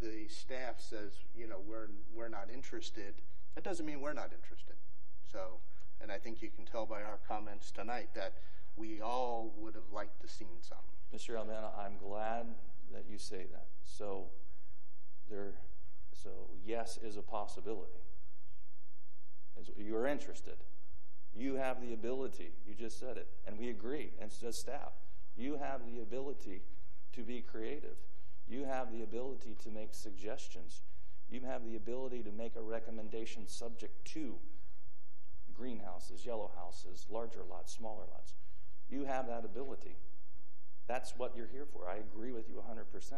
the 0.00 0.28
staff 0.28 0.78
says, 0.78 1.12
you 1.34 1.46
know, 1.46 1.56
we're, 1.66 1.88
we're 2.14 2.28
not 2.28 2.48
interested, 2.52 3.14
that 3.54 3.64
doesn't 3.64 3.86
mean 3.86 4.00
we're 4.00 4.12
not 4.12 4.30
interested. 4.34 4.76
So, 5.32 5.58
and 6.00 6.12
I 6.12 6.18
think 6.18 6.42
you 6.42 6.50
can 6.50 6.66
tell 6.66 6.84
by 6.84 7.02
our 7.02 7.18
comments 7.26 7.70
tonight 7.70 8.10
that 8.14 8.34
we 8.76 9.00
all 9.00 9.54
would 9.56 9.74
have 9.74 9.90
liked 9.92 10.20
to 10.20 10.28
seen 10.28 10.60
some. 10.60 10.78
Mr. 11.14 11.36
Albano, 11.36 11.70
I'm 11.78 11.96
glad 11.98 12.46
that 12.92 13.04
you 13.10 13.16
say 13.16 13.46
that. 13.50 13.68
So 13.84 14.26
there, 15.30 15.54
so 16.12 16.30
yes 16.64 16.98
is 17.02 17.16
a 17.16 17.22
possibility. 17.22 17.92
You're 19.78 20.06
interested. 20.06 20.56
You 21.36 21.56
have 21.56 21.80
the 21.82 21.92
ability. 21.92 22.52
You 22.66 22.74
just 22.74 22.98
said 22.98 23.16
it, 23.16 23.28
and 23.46 23.58
we 23.58 23.68
agree. 23.68 24.10
And 24.20 24.32
so 24.32 24.50
staff. 24.50 24.92
You 25.36 25.58
have 25.58 25.80
the 25.86 26.00
ability 26.00 26.62
to 27.12 27.22
be 27.22 27.42
creative. 27.42 27.96
You 28.48 28.64
have 28.64 28.90
the 28.90 29.02
ability 29.02 29.56
to 29.64 29.70
make 29.70 29.92
suggestions. 29.92 30.82
You 31.28 31.40
have 31.42 31.64
the 31.64 31.76
ability 31.76 32.22
to 32.22 32.32
make 32.32 32.56
a 32.56 32.62
recommendation 32.62 33.46
subject 33.46 34.04
to 34.12 34.36
greenhouses, 35.54 36.24
yellow 36.24 36.50
houses, 36.56 37.06
larger 37.10 37.40
lots, 37.48 37.74
smaller 37.74 38.04
lots. 38.12 38.34
You 38.88 39.04
have 39.04 39.26
that 39.26 39.44
ability. 39.44 39.96
That's 40.86 41.14
what 41.16 41.34
you're 41.36 41.48
here 41.48 41.66
for. 41.70 41.88
I 41.88 41.96
agree 41.96 42.32
with 42.32 42.48
you 42.48 42.56
100%. 42.56 43.12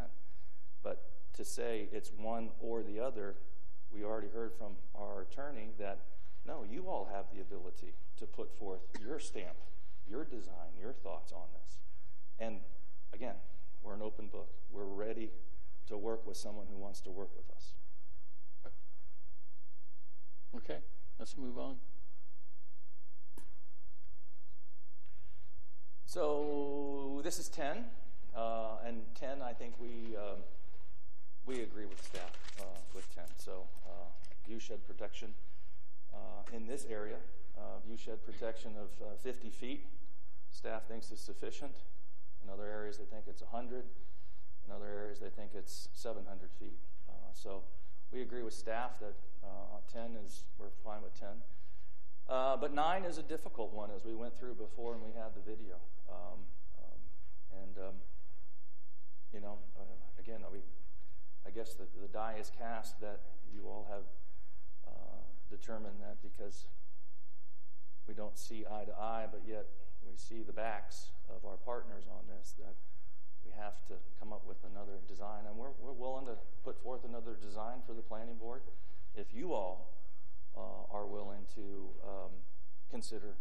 But 0.82 1.04
to 1.34 1.44
say 1.44 1.88
it's 1.92 2.10
one 2.16 2.50
or 2.60 2.82
the 2.82 2.98
other, 3.00 3.36
we 3.92 4.04
already 4.04 4.28
heard 4.28 4.52
from 4.54 4.72
our 4.94 5.22
attorney 5.22 5.70
that 5.78 6.00
no, 6.48 6.64
you 6.68 6.88
all 6.88 7.06
have 7.12 7.26
the 7.32 7.42
ability 7.42 7.92
to 8.16 8.26
put 8.26 8.50
forth 8.58 8.80
your 9.04 9.20
stamp, 9.20 9.54
your 10.08 10.24
design, 10.24 10.72
your 10.80 10.94
thoughts 10.94 11.30
on 11.30 11.44
this. 11.52 11.76
And 12.38 12.60
again, 13.12 13.34
we're 13.82 13.92
an 13.92 14.00
open 14.00 14.28
book. 14.28 14.48
We're 14.72 14.84
ready 14.84 15.30
to 15.88 15.98
work 15.98 16.26
with 16.26 16.38
someone 16.38 16.66
who 16.72 16.78
wants 16.78 17.00
to 17.02 17.10
work 17.10 17.28
with 17.36 17.54
us. 17.54 17.74
Okay, 20.56 20.78
let's 21.18 21.36
move 21.36 21.58
on. 21.58 21.76
So 26.06 27.20
this 27.22 27.38
is 27.38 27.50
10, 27.50 27.84
uh, 28.34 28.76
and 28.86 29.02
10, 29.14 29.42
I 29.42 29.52
think 29.52 29.74
we 29.78 30.16
um, 30.16 30.38
we 31.44 31.60
agree 31.62 31.84
with 31.84 32.02
staff 32.02 32.32
uh, 32.60 32.64
with 32.94 33.14
10. 33.14 33.24
So 33.36 33.64
uh, 33.86 34.08
viewshed 34.48 34.78
protection 34.86 35.34
uh, 35.34 35.57
in 36.52 36.66
this 36.66 36.86
area, 36.90 37.16
uh, 37.56 37.78
viewshed 37.86 38.22
protection 38.24 38.72
of 38.76 38.88
uh, 39.06 39.16
50 39.22 39.50
feet, 39.50 39.86
staff 40.50 40.86
thinks 40.88 41.10
is 41.10 41.20
sufficient. 41.20 41.76
In 42.42 42.50
other 42.50 42.66
areas, 42.66 42.96
they 42.98 43.04
think 43.04 43.24
it's 43.28 43.42
100. 43.42 43.84
In 44.66 44.72
other 44.72 44.86
areas, 44.86 45.18
they 45.18 45.28
think 45.28 45.50
it's 45.54 45.88
700 45.92 46.50
feet. 46.58 46.78
so 47.34 47.62
we 48.10 48.22
agree 48.22 48.42
with 48.42 48.54
staff 48.54 48.98
that 49.00 49.14
10 49.92 50.16
is 50.24 50.44
we're 50.58 50.70
fine 50.84 51.02
with 51.02 51.18
10. 51.18 51.28
Uh, 52.28 52.56
but 52.56 52.74
nine 52.74 53.04
is 53.04 53.16
a 53.16 53.22
difficult 53.22 53.72
one, 53.72 53.90
as 53.94 54.04
we 54.04 54.14
went 54.14 54.38
through 54.38 54.54
before, 54.54 54.92
and 54.94 55.02
we 55.02 55.12
had 55.16 55.34
the 55.34 55.40
video. 55.40 55.76
Um, 56.10 56.44
um, 56.76 57.00
and 57.64 57.78
um, 57.78 57.94
you 59.32 59.40
know, 59.40 59.58
uh, 59.78 59.82
again, 60.20 60.40
we, 60.52 60.58
I 61.46 61.50
guess 61.50 61.72
the, 61.74 61.84
the 62.00 62.08
die 62.08 62.36
is 62.38 62.52
cast 62.58 63.00
that 63.00 63.20
you 63.52 63.62
all 63.64 63.86
have 63.90 64.04
determined 65.50 66.00
that 66.00 66.16
because 66.22 66.66
we 68.06 68.14
don't 68.14 68.38
see 68.38 68.64
eye 68.64 68.84
to 68.84 68.92
eye, 68.98 69.26
but 69.30 69.42
yet 69.46 69.66
we 70.02 70.16
see 70.16 70.42
the 70.42 70.52
backs 70.52 71.08
of 71.28 71.44
our 71.44 71.56
partners 71.56 72.04
on 72.10 72.24
this, 72.26 72.54
that 72.58 72.74
we 73.44 73.52
have 73.52 73.84
to 73.88 73.94
come 74.18 74.32
up 74.32 74.46
with 74.46 74.58
another 74.64 75.00
design. 75.06 75.44
And 75.46 75.56
we're, 75.56 75.76
we're 75.80 75.92
willing 75.92 76.26
to 76.26 76.36
put 76.64 76.82
forth 76.82 77.04
another 77.04 77.36
design 77.40 77.84
for 77.86 77.92
the 77.92 78.02
planning 78.02 78.36
board 78.36 78.62
if 79.14 79.34
you 79.34 79.52
all 79.52 79.94
uh, 80.56 80.94
are 80.94 81.06
willing 81.06 81.44
to 81.54 81.88
um, 82.04 82.32
consider 82.90 83.36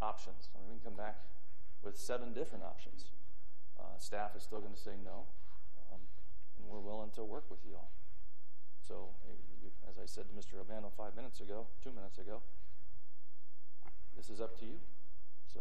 options. 0.00 0.48
I 0.54 0.60
mean, 0.60 0.68
we 0.68 0.80
can 0.80 0.92
come 0.92 0.96
back 0.96 1.16
with 1.82 1.98
seven 1.98 2.32
different 2.32 2.64
options. 2.64 3.06
Uh, 3.78 3.96
staff 3.98 4.36
is 4.36 4.42
still 4.42 4.60
going 4.60 4.74
to 4.74 4.80
say 4.80 4.96
no, 5.04 5.24
um, 5.92 6.00
and 6.58 6.68
we're 6.68 6.80
willing 6.80 7.10
to 7.16 7.24
work 7.24 7.44
with 7.50 7.60
you 7.64 7.74
all. 7.74 7.90
So, 8.86 9.10
as 9.88 9.98
I 9.98 10.06
said 10.06 10.24
to 10.28 10.34
Mr. 10.34 10.58
Albano 10.58 10.92
five 10.96 11.16
minutes 11.16 11.40
ago, 11.40 11.66
two 11.82 11.92
minutes 11.92 12.18
ago, 12.18 12.42
this 14.16 14.30
is 14.30 14.40
up 14.40 14.58
to 14.60 14.64
you. 14.64 14.78
So. 15.52 15.60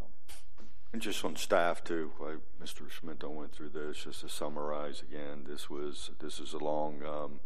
And 0.93 1.01
just 1.01 1.23
on 1.25 1.35
staff 1.35 1.83
too, 1.83 2.11
like 2.19 2.39
Mr. 2.61 2.89
Schmidt 2.89 3.23
went 3.23 3.53
through 3.53 3.69
this, 3.69 4.03
just 4.03 4.21
to 4.21 4.29
summarize 4.29 5.01
again, 5.01 5.45
this 5.47 5.69
was 5.69 6.11
this 6.19 6.39
is 6.39 6.53
along 6.53 7.03
um, 7.05 7.39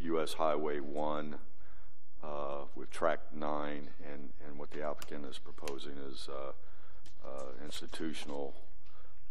U.S. 0.00 0.34
Highway 0.34 0.80
1 0.80 1.36
uh, 2.22 2.64
with 2.74 2.90
track 2.90 3.20
9, 3.34 3.90
and, 4.12 4.30
and 4.46 4.58
what 4.58 4.70
the 4.70 4.82
applicant 4.82 5.26
is 5.26 5.38
proposing 5.38 5.94
is 6.10 6.28
uh, 6.28 6.52
uh, 7.26 7.64
institutional. 7.64 8.54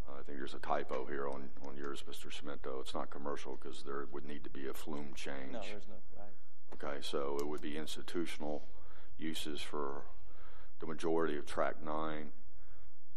I 0.10 0.22
think 0.24 0.38
there's 0.38 0.54
a 0.54 0.60
typo 0.60 1.06
here 1.06 1.28
on, 1.28 1.50
on 1.68 1.76
yours, 1.76 2.04
Mr. 2.10 2.32
Schmidt, 2.32 2.62
though. 2.64 2.80
It's 2.82 2.94
not 2.94 3.10
commercial 3.10 3.58
because 3.60 3.84
there 3.84 4.06
would 4.12 4.26
need 4.26 4.44
to 4.44 4.50
be 4.50 4.68
a 4.68 4.74
FLUM 4.74 5.16
change. 5.16 5.54
No, 5.54 5.62
there's 5.62 5.88
no, 5.88 5.96
right. 6.18 6.34
Okay, 6.74 6.98
so 7.02 7.38
it 7.40 7.48
would 7.48 7.62
be 7.62 7.78
institutional 7.78 8.64
uses 9.18 9.62
for 9.62 10.02
the 10.80 10.88
majority 10.88 11.38
of 11.38 11.46
track 11.46 11.76
9. 11.84 12.32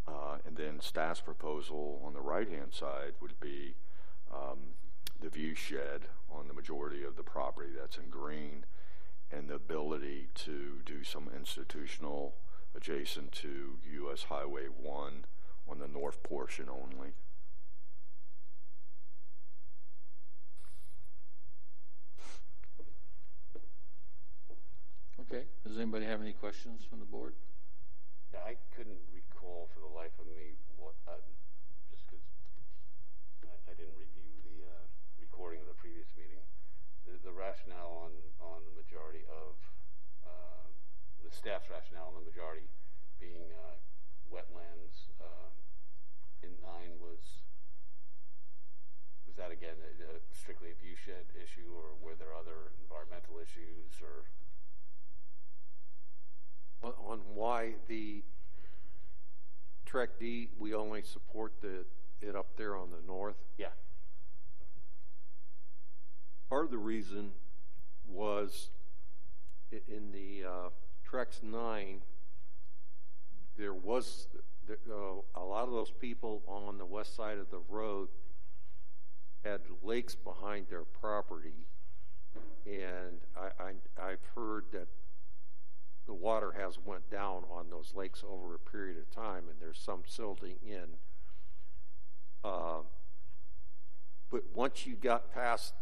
Uh, 0.07 0.37
and 0.47 0.57
then 0.57 0.79
staff's 0.81 1.21
proposal 1.21 2.01
on 2.05 2.13
the 2.13 2.21
right-hand 2.21 2.73
side 2.73 3.13
would 3.21 3.41
be 3.41 3.75
um, 4.33 4.59
the 5.21 5.31
view 5.31 5.55
shed 5.55 6.03
on 6.31 6.47
the 6.49 6.55
majority 6.55 7.03
of 7.03 7.17
the 7.17 7.23
property 7.23 7.71
that's 7.77 7.97
in 7.97 8.09
green 8.11 8.65
and 9.33 9.49
the 9.49 9.55
ability 9.55 10.29
to 10.35 10.81
do 10.85 11.03
some 11.03 11.29
institutional 11.35 12.35
adjacent 12.77 13.33
to 13.33 13.79
U.S. 13.95 14.25
Highway 14.25 14.67
1 14.67 15.25
on 15.69 15.79
the 15.79 15.89
north 15.89 16.23
portion 16.23 16.67
only. 16.69 17.15
Okay. 25.17 25.49
Does 25.65 25.81
anybody 25.81 26.05
have 26.05 26.21
any 26.21 26.37
questions 26.37 26.85
from 26.85 27.01
the 27.01 27.09
board? 27.09 27.33
Yeah, 28.37 28.45
I 28.45 28.61
couldn't 28.77 29.01
recall 29.09 29.73
for 29.73 29.81
the 29.81 29.89
life 29.89 30.13
of 30.21 30.29
me 30.29 30.61
what, 30.77 30.93
uh, 31.09 31.17
just 31.89 32.05
because 32.05 32.21
I, 33.49 33.73
I, 33.73 33.73
didn't 33.73 33.97
review 33.97 34.29
the 34.45 34.69
uh, 34.69 34.85
recording 35.17 35.65
of 35.65 35.73
the 35.73 35.79
previous 35.81 36.13
meeting, 36.21 36.45
the, 37.09 37.17
the 37.25 37.33
rationale 37.33 37.97
on, 38.05 38.13
on 38.45 38.61
the 38.69 38.77
majority 38.77 39.25
of 39.33 39.57
uh, 40.29 40.69
the 41.25 41.33
staff's 41.33 41.73
rationale 41.73 42.13
on 42.13 42.21
the 42.21 42.27
majority 42.29 42.69
being 43.17 43.49
uh, 43.57 43.81
wetlands 44.29 45.09
uh, 45.17 45.49
in 46.45 46.53
nine 46.61 46.93
was 47.01 47.41
was 49.25 49.35
that 49.41 49.49
again 49.49 49.81
a, 49.81 49.91
a 50.13 50.21
strictly 50.37 50.71
a 50.71 50.77
viewshed 50.77 51.33
issue, 51.35 51.73
or 51.73 51.97
were 51.99 52.15
there 52.15 52.37
other 52.37 52.77
environmental 52.85 53.41
issues, 53.43 53.97
or 54.05 54.29
on, 56.83 56.93
on 57.07 57.21
why 57.35 57.75
the 57.89 58.23
Trek 59.85 60.11
D 60.19 60.49
we 60.59 60.75
only 60.75 61.03
support 61.03 61.53
the 61.61 61.85
it 62.21 62.35
up 62.35 62.57
there 62.57 62.77
on 62.77 62.91
the 62.91 63.07
north? 63.07 63.37
Yeah. 63.59 63.69
Part 66.49 66.65
of 66.65 66.71
the 66.71 66.79
reason 66.79 67.33
was 68.09 68.71
in 69.71 70.13
the 70.13 70.45
uh, 70.49 70.69
Trex 71.11 71.43
9, 71.43 72.01
there 73.57 73.75
was 73.75 74.29
uh, 74.69 74.95
a 75.35 75.41
lot 75.41 75.65
of 75.65 75.71
those 75.71 75.91
people 75.91 76.43
on 76.47 76.79
the 76.79 76.85
west 76.85 77.17
side 77.17 77.39
of 77.39 77.51
the 77.51 77.61
road 77.69 78.09
had 79.45 79.61
lakes 79.83 80.15
behind 80.15 80.67
their 80.69 80.85
property, 80.85 81.67
and 82.67 83.21
I, 83.37 83.63
I, 83.63 84.09
I've 84.11 84.25
heard 84.35 84.65
that 84.73 84.89
the 86.07 86.15
water 86.15 86.55
has 86.59 86.79
went 86.85 87.11
down 87.11 87.43
on 87.51 87.71
those 87.71 87.93
lakes 87.95 88.23
over 88.29 88.55
a 88.55 88.59
period 88.59 88.97
of 88.99 89.11
time, 89.11 89.45
and 89.51 89.61
there's 89.61 89.79
some 89.79 90.03
silting 90.07 90.57
in. 90.65 90.97
Uh, 92.45 92.81
but 94.31 94.43
once 94.55 94.87
you 94.87 94.95
got 94.95 95.33
past, 95.33 95.75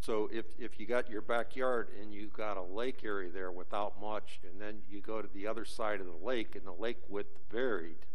so 0.00 0.28
if 0.32 0.46
if 0.58 0.80
you 0.80 0.86
got 0.86 1.10
your 1.10 1.20
backyard 1.20 1.88
and 2.00 2.12
you 2.12 2.28
got 2.34 2.56
a 2.56 2.62
lake 2.62 3.04
area 3.04 3.30
there 3.30 3.52
without 3.52 4.00
much, 4.00 4.40
and 4.48 4.60
then 4.60 4.78
you 4.88 5.00
go 5.00 5.22
to 5.22 5.28
the 5.32 5.46
other 5.46 5.64
side 5.64 6.00
of 6.00 6.06
the 6.06 6.26
lake, 6.26 6.56
and 6.56 6.66
the 6.66 6.72
lake 6.72 6.98
width 7.08 7.38
varied, 7.50 8.06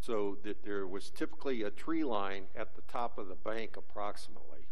so 0.00 0.36
that 0.44 0.62
there 0.64 0.86
was 0.86 1.10
typically 1.10 1.62
a 1.62 1.70
tree 1.70 2.04
line 2.04 2.44
at 2.54 2.74
the 2.76 2.82
top 2.82 3.18
of 3.18 3.28
the 3.28 3.34
bank 3.34 3.76
approximately. 3.76 4.68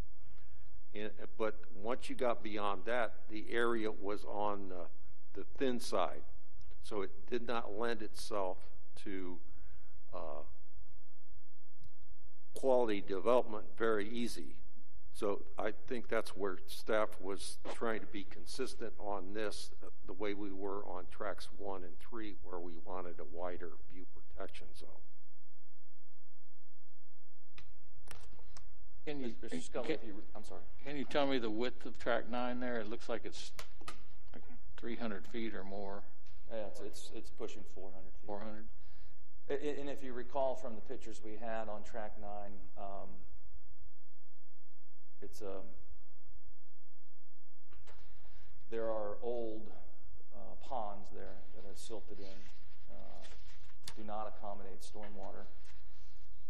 And, 0.94 1.10
but 1.36 1.56
once 1.74 2.08
you 2.08 2.14
got 2.14 2.42
beyond 2.42 2.82
that, 2.84 3.14
the 3.28 3.46
area 3.50 3.90
was 3.90 4.24
on 4.24 4.68
the, 4.68 4.86
the 5.34 5.44
thin 5.58 5.78
side. 5.80 6.22
So 6.82 7.02
it 7.02 7.10
did 7.30 7.46
not 7.46 7.78
lend 7.78 8.02
itself 8.02 8.58
to 9.04 9.38
uh, 10.12 10.44
quality 12.54 13.02
development 13.06 13.66
very 13.76 14.08
easy. 14.08 14.56
So 15.12 15.42
I 15.56 15.72
think 15.86 16.08
that's 16.08 16.30
where 16.30 16.58
staff 16.66 17.08
was 17.20 17.58
trying 17.72 18.00
to 18.00 18.06
be 18.06 18.24
consistent 18.24 18.92
on 18.98 19.32
this, 19.32 19.70
uh, 19.82 19.90
the 20.06 20.12
way 20.12 20.34
we 20.34 20.50
were 20.50 20.84
on 20.86 21.04
tracks 21.10 21.48
one 21.56 21.84
and 21.84 21.92
three, 22.00 22.34
where 22.42 22.58
we 22.58 22.72
wanted 22.84 23.20
a 23.20 23.24
wider 23.24 23.70
view 23.92 24.06
protection 24.12 24.66
zone. 24.76 24.88
Can 29.06 29.20
you, 29.20 29.34
Mr. 29.44 29.62
Scully, 29.62 29.86
can, 29.86 29.94
if 29.96 30.04
you, 30.04 30.14
I'm 30.34 30.44
sorry. 30.44 30.62
can 30.84 30.96
you 30.96 31.04
tell 31.04 31.26
me 31.26 31.38
the 31.38 31.50
width 31.50 31.84
of 31.86 31.98
track 31.98 32.28
nine 32.28 32.58
there? 32.58 32.80
It 32.80 32.88
looks 32.88 33.08
like 33.08 33.24
it's 33.24 33.52
like 33.86 33.94
300 34.88 35.26
feet 35.28 35.54
or 35.54 35.64
more. 35.64 36.02
Yeah, 36.52 36.66
it's, 36.68 36.80
it's, 36.80 37.10
it's 37.14 37.30
pushing 37.30 37.62
400 37.74 38.02
feet. 38.04 38.26
400? 38.26 38.64
I- 39.48 39.52
I- 39.54 39.80
And 39.80 39.88
if 39.88 40.02
you 40.04 40.12
recall 40.12 40.54
from 40.56 40.74
the 40.74 40.82
pictures 40.82 41.22
we 41.24 41.36
had 41.36 41.70
on 41.70 41.82
track 41.84 42.12
nine, 42.20 42.52
um, 42.76 43.08
it's 45.22 45.40
um, 45.40 45.64
there 48.68 48.84
are 48.90 49.16
old 49.22 49.70
uh, 50.36 50.54
ponds 50.68 51.08
there 51.14 51.36
that 51.54 51.64
are 51.66 51.76
silted 51.76 52.18
in, 52.18 52.36
uh, 52.90 53.24
do 53.96 54.04
not 54.04 54.34
accommodate 54.36 54.82
stormwater, 54.82 55.46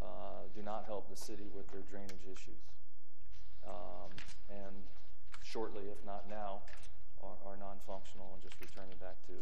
uh, 0.03 0.43
do 0.57 0.63
not 0.63 0.87
help 0.89 1.09
the 1.09 1.17
city 1.17 1.47
with 1.55 1.71
their 1.71 1.83
drainage 1.89 2.27
issues, 2.27 2.67
um, 3.65 4.11
and 4.51 4.75
shortly, 5.45 5.85
if 5.85 6.05
not 6.05 6.29
now, 6.29 6.63
are, 7.25 7.53
are 7.53 7.57
non-functional 7.57 8.37
and 8.37 8.43
just 8.45 8.57
returning 8.61 8.97
back 9.01 9.17
to 9.27 9.37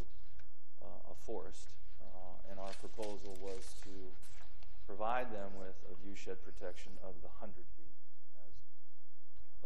uh, 0.83 1.13
a 1.13 1.17
forest. 1.27 1.75
Uh, 2.01 2.51
and 2.51 2.59
our 2.59 2.73
proposal 2.79 3.37
was 3.43 3.75
to 3.83 3.91
provide 4.87 5.33
them 5.33 5.51
with 5.59 5.75
a 5.91 5.95
viewshed 6.03 6.39
protection 6.43 6.93
of 7.03 7.15
the 7.23 7.31
100 7.43 7.55
feet, 7.79 7.97
as 8.43 8.55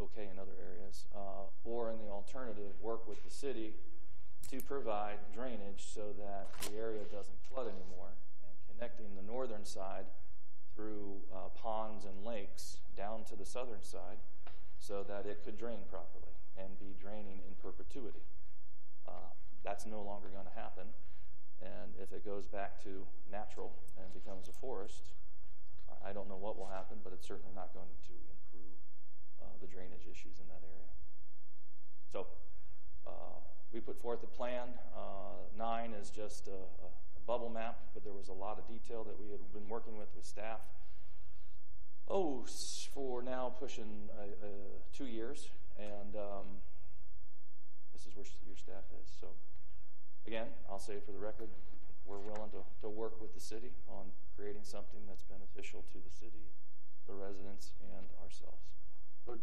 okay 0.00 0.28
in 0.30 0.38
other 0.38 0.56
areas, 0.60 1.04
uh, 1.14 1.48
or 1.64 1.90
in 1.90 1.98
the 1.98 2.08
alternative, 2.08 2.72
work 2.80 3.08
with 3.08 3.22
the 3.24 3.30
city 3.30 3.74
to 4.50 4.60
provide 4.60 5.18
drainage 5.34 5.82
so 5.82 6.12
that 6.16 6.48
the 6.62 6.78
area 6.78 7.02
doesn't 7.10 7.40
flood 7.48 7.66
anymore, 7.66 8.14
and 8.44 8.54
connecting 8.70 9.16
the 9.16 9.22
northern 9.22 9.64
side 9.64 10.06
through 10.74 11.16
uh, 11.34 11.48
ponds 11.60 12.04
and 12.04 12.24
lakes 12.24 12.76
down 12.96 13.24
to 13.24 13.34
the 13.34 13.46
southern 13.46 13.82
side 13.82 14.20
so 14.78 15.02
that 15.08 15.26
it 15.26 15.42
could 15.42 15.58
drain 15.58 15.78
properly 15.90 16.35
and 16.58 16.78
be 16.78 16.96
draining 17.00 17.40
in 17.46 17.54
perpetuity. 17.60 18.24
Uh, 19.06 19.32
that's 19.64 19.86
no 19.86 20.02
longer 20.02 20.28
going 20.28 20.46
to 20.46 20.58
happen. 20.58 20.88
And 21.60 21.94
if 22.00 22.12
it 22.12 22.24
goes 22.24 22.46
back 22.46 22.82
to 22.84 23.06
natural 23.30 23.72
and 23.96 24.12
becomes 24.12 24.48
a 24.48 24.52
forest, 24.52 25.12
I 26.04 26.12
don't 26.12 26.28
know 26.28 26.36
what 26.36 26.56
will 26.56 26.68
happen, 26.68 26.98
but 27.02 27.12
it's 27.12 27.26
certainly 27.26 27.52
not 27.54 27.72
going 27.74 27.90
to 28.06 28.14
improve 28.30 28.78
uh, 29.42 29.46
the 29.60 29.66
drainage 29.66 30.06
issues 30.06 30.38
in 30.38 30.46
that 30.48 30.62
area. 30.62 30.92
So 32.12 32.26
uh, 33.06 33.42
we 33.72 33.80
put 33.80 33.98
forth 34.00 34.22
a 34.22 34.26
plan. 34.26 34.68
Uh, 34.94 35.50
nine 35.58 35.92
is 36.00 36.10
just 36.10 36.48
a, 36.48 36.50
a, 36.84 36.90
bubble 37.26 37.50
map, 37.50 37.80
but 37.92 38.04
there 38.04 38.12
was 38.12 38.28
a 38.28 38.32
lot 38.32 38.56
of 38.56 38.68
detail 38.68 39.02
that 39.02 39.18
we 39.18 39.32
had 39.32 39.40
been 39.52 39.68
working 39.68 39.98
with 39.98 40.14
with 40.14 40.24
staff. 40.24 40.60
Oh, 42.06 42.46
for 42.94 43.20
now 43.20 43.52
pushing 43.58 44.08
two 44.96 45.06
years, 45.06 45.48
and 45.78 46.16
um, 46.16 46.60
this 47.92 48.06
is 48.06 48.16
where 48.16 48.26
your 48.48 48.56
staff 48.56 48.84
is. 49.00 49.08
So 49.20 49.28
again, 50.26 50.48
I'll 50.68 50.82
say 50.82 50.98
for 51.04 51.12
the 51.12 51.20
record, 51.20 51.48
we're 52.04 52.22
willing 52.22 52.50
to, 52.54 52.62
to 52.82 52.88
work 52.88 53.20
with 53.20 53.34
the 53.34 53.40
city 53.40 53.72
on 53.88 54.12
creating 54.36 54.62
something 54.62 55.00
that's 55.08 55.24
beneficial 55.24 55.84
to 55.92 55.98
the 55.98 56.12
city, 56.12 56.52
the 57.06 57.14
residents, 57.14 57.72
and 57.82 58.06
ourselves. 58.22 58.62
So, 59.24 59.38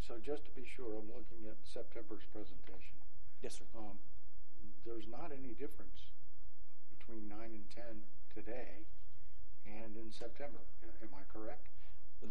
so 0.00 0.18
just 0.18 0.44
to 0.46 0.52
be 0.52 0.66
sure, 0.66 0.98
I'm 0.98 1.08
looking 1.08 1.46
at 1.46 1.56
September's 1.62 2.26
presentation. 2.32 2.98
Yes, 3.42 3.58
sir. 3.58 3.66
Um, 3.76 4.02
there's 4.84 5.06
not 5.06 5.30
any 5.30 5.54
difference 5.54 6.10
between 6.90 7.28
nine 7.28 7.54
and 7.54 7.66
ten 7.70 8.02
today 8.34 8.82
and 9.66 9.96
in 9.96 10.10
September. 10.10 10.58
Am 11.02 11.12
I 11.14 11.22
correct? 11.30 11.68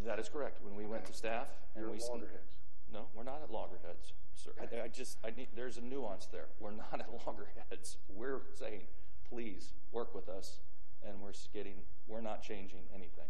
That 0.05 0.19
is 0.19 0.27
correct. 0.27 0.59
When 0.63 0.75
we 0.75 0.85
went 0.85 1.05
to 1.05 1.13
staff 1.13 1.47
and 1.75 1.83
You're 1.85 1.93
we 1.93 1.99
loggerheads. 1.99 2.59
No, 2.91 3.07
we're 3.13 3.23
not 3.23 3.41
at 3.43 3.51
loggerheads, 3.51 4.13
sir. 4.35 4.51
I, 4.59 4.83
I 4.85 4.87
just, 4.87 5.17
I 5.23 5.31
need, 5.35 5.49
there's 5.55 5.77
a 5.77 5.81
nuance 5.81 6.25
there. 6.27 6.45
We're 6.59 6.71
not 6.91 6.93
at 6.99 7.07
loggerheads. 7.25 7.97
We're 8.07 8.41
saying, 8.57 8.83
please 9.29 9.73
work 9.91 10.15
with 10.15 10.29
us, 10.29 10.59
and 11.05 11.19
we're 11.21 11.33
getting, 11.53 11.75
we're 12.07 12.21
not 12.21 12.41
changing 12.41 12.83
anything. 12.93 13.27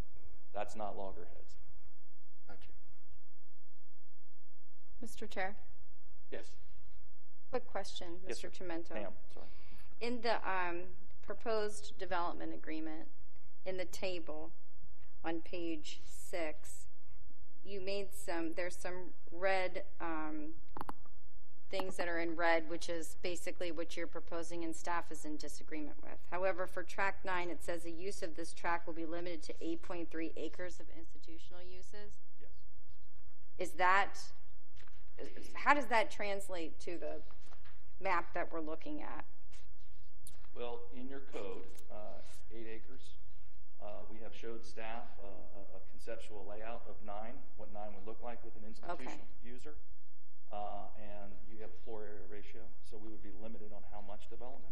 That's 0.54 0.76
not 0.76 0.96
loggerheads. 0.98 1.56
Gotcha. 2.48 2.70
Mr. 5.04 5.30
Chair, 5.30 5.56
Yes. 6.32 6.52
quick 7.50 7.66
question, 7.68 8.08
Yes, 8.28 8.38
Mr. 8.40 8.42
sir. 8.42 8.50
Chiumento. 8.50 8.94
Ma'am, 8.94 9.12
sorry. 9.34 9.46
In 10.02 10.22
the 10.22 10.36
um, 10.50 10.82
proposed 11.26 11.98
development 11.98 12.54
agreement, 12.54 13.08
in 13.66 13.78
the 13.78 13.86
table 13.86 14.52
on 15.24 15.42
page 15.42 16.00
six, 16.06 16.87
you 17.68 17.82
made 17.82 18.08
some, 18.14 18.54
there's 18.56 18.76
some 18.76 19.12
red 19.32 19.84
um, 20.00 20.54
things 21.70 21.98
that 21.98 22.08
are 22.08 22.20
in 22.20 22.36
red, 22.36 22.70
which 22.70 22.90
is 22.90 23.18
basically 23.22 23.72
what 23.72 23.98
you're 23.98 24.08
proposing 24.08 24.64
and 24.64 24.76
staff 24.76 25.12
is 25.12 25.26
in 25.26 25.36
disagreement 25.38 25.96
with. 26.02 26.18
However, 26.32 26.66
for 26.66 26.84
track 26.84 27.20
nine, 27.26 27.50
it 27.50 27.64
says 27.64 27.84
the 27.84 27.92
use 27.92 28.24
of 28.24 28.36
this 28.36 28.54
track 28.54 28.88
will 28.88 28.94
be 28.94 29.06
limited 29.06 29.44
to 29.44 29.54
8.3 29.54 30.32
acres 30.38 30.80
of 30.80 30.86
institutional 30.98 31.62
uses. 31.62 32.16
Yes. 32.40 32.50
Is 33.60 33.72
that, 33.72 34.18
how 35.54 35.74
does 35.74 35.88
that 35.88 36.10
translate 36.10 36.80
to 36.82 36.98
the 36.98 37.22
map 38.02 38.34
that 38.34 38.52
we're 38.52 38.62
looking 38.62 39.02
at? 39.02 39.26
Well, 40.56 40.80
in 40.96 41.08
your 41.08 41.22
code, 41.34 41.66
uh, 41.92 42.22
eight 42.52 42.68
acres, 42.68 43.02
uh, 43.82 44.04
we 44.10 44.18
have 44.24 44.34
showed 44.34 44.66
staff 44.66 45.06
uh, 45.22 45.28
a, 45.28 45.62
a 45.78 45.82
conceptual 45.94 46.46
layout 46.50 46.82
of 46.90 46.98
nine, 47.06 47.38
what 47.58 47.70
nine 47.74 47.94
would 47.94 48.06
look 48.10 48.22
like 48.26 48.42
with 48.42 48.58
an 48.58 48.66
institutional 48.66 49.30
user. 49.46 49.78
Uh, 50.48 50.88
and 50.96 51.36
you 51.52 51.60
have 51.60 51.68
a 51.70 51.82
floor 51.84 52.08
area 52.08 52.24
ratio, 52.32 52.64
so 52.80 52.96
we 52.96 53.12
would 53.12 53.22
be 53.22 53.36
limited 53.36 53.76
on 53.76 53.84
how 53.92 54.00
much 54.00 54.32
development 54.32 54.72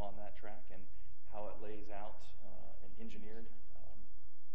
on 0.00 0.16
that 0.16 0.32
track 0.32 0.64
and 0.72 0.80
how 1.28 1.52
it 1.52 1.56
lays 1.60 1.92
out 1.92 2.24
uh, 2.40 2.84
and 2.84 2.90
engineered 2.96 3.44
um, 3.76 3.98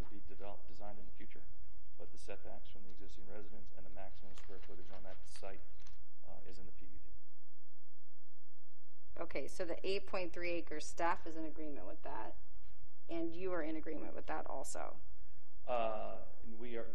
would 0.01 0.09
be 0.09 0.17
developed, 0.25 0.65
designed 0.65 0.97
in 0.97 1.05
the 1.05 1.13
future. 1.13 1.45
But 2.01 2.09
the 2.09 2.17
setbacks 2.17 2.73
from 2.73 2.85
the 2.89 2.93
existing 2.93 3.29
residents 3.29 3.69
and 3.77 3.85
the 3.85 3.93
maximum 3.93 4.33
square 4.41 4.61
footage 4.65 4.89
on 4.89 5.05
that 5.05 5.21
site 5.21 5.61
uh, 6.25 6.49
is 6.49 6.57
in 6.57 6.65
the 6.65 6.73
PUD. 6.73 7.05
Okay, 9.29 9.45
so 9.49 9.65
the 9.65 9.77
8.3 9.81 10.29
acres, 10.61 10.85
staff 10.85 11.25
is 11.25 11.37
in 11.37 11.45
agreement 11.45 11.85
with 11.89 12.01
that, 12.01 12.37
and 13.09 13.33
you 13.33 13.51
are 13.53 13.61
in 13.61 13.75
agreement 13.75 14.15
with 14.15 14.27
that 14.27 14.45
also. 14.49 14.95
Uh, 15.67 16.15
we 16.59 16.75
are, 16.77 16.85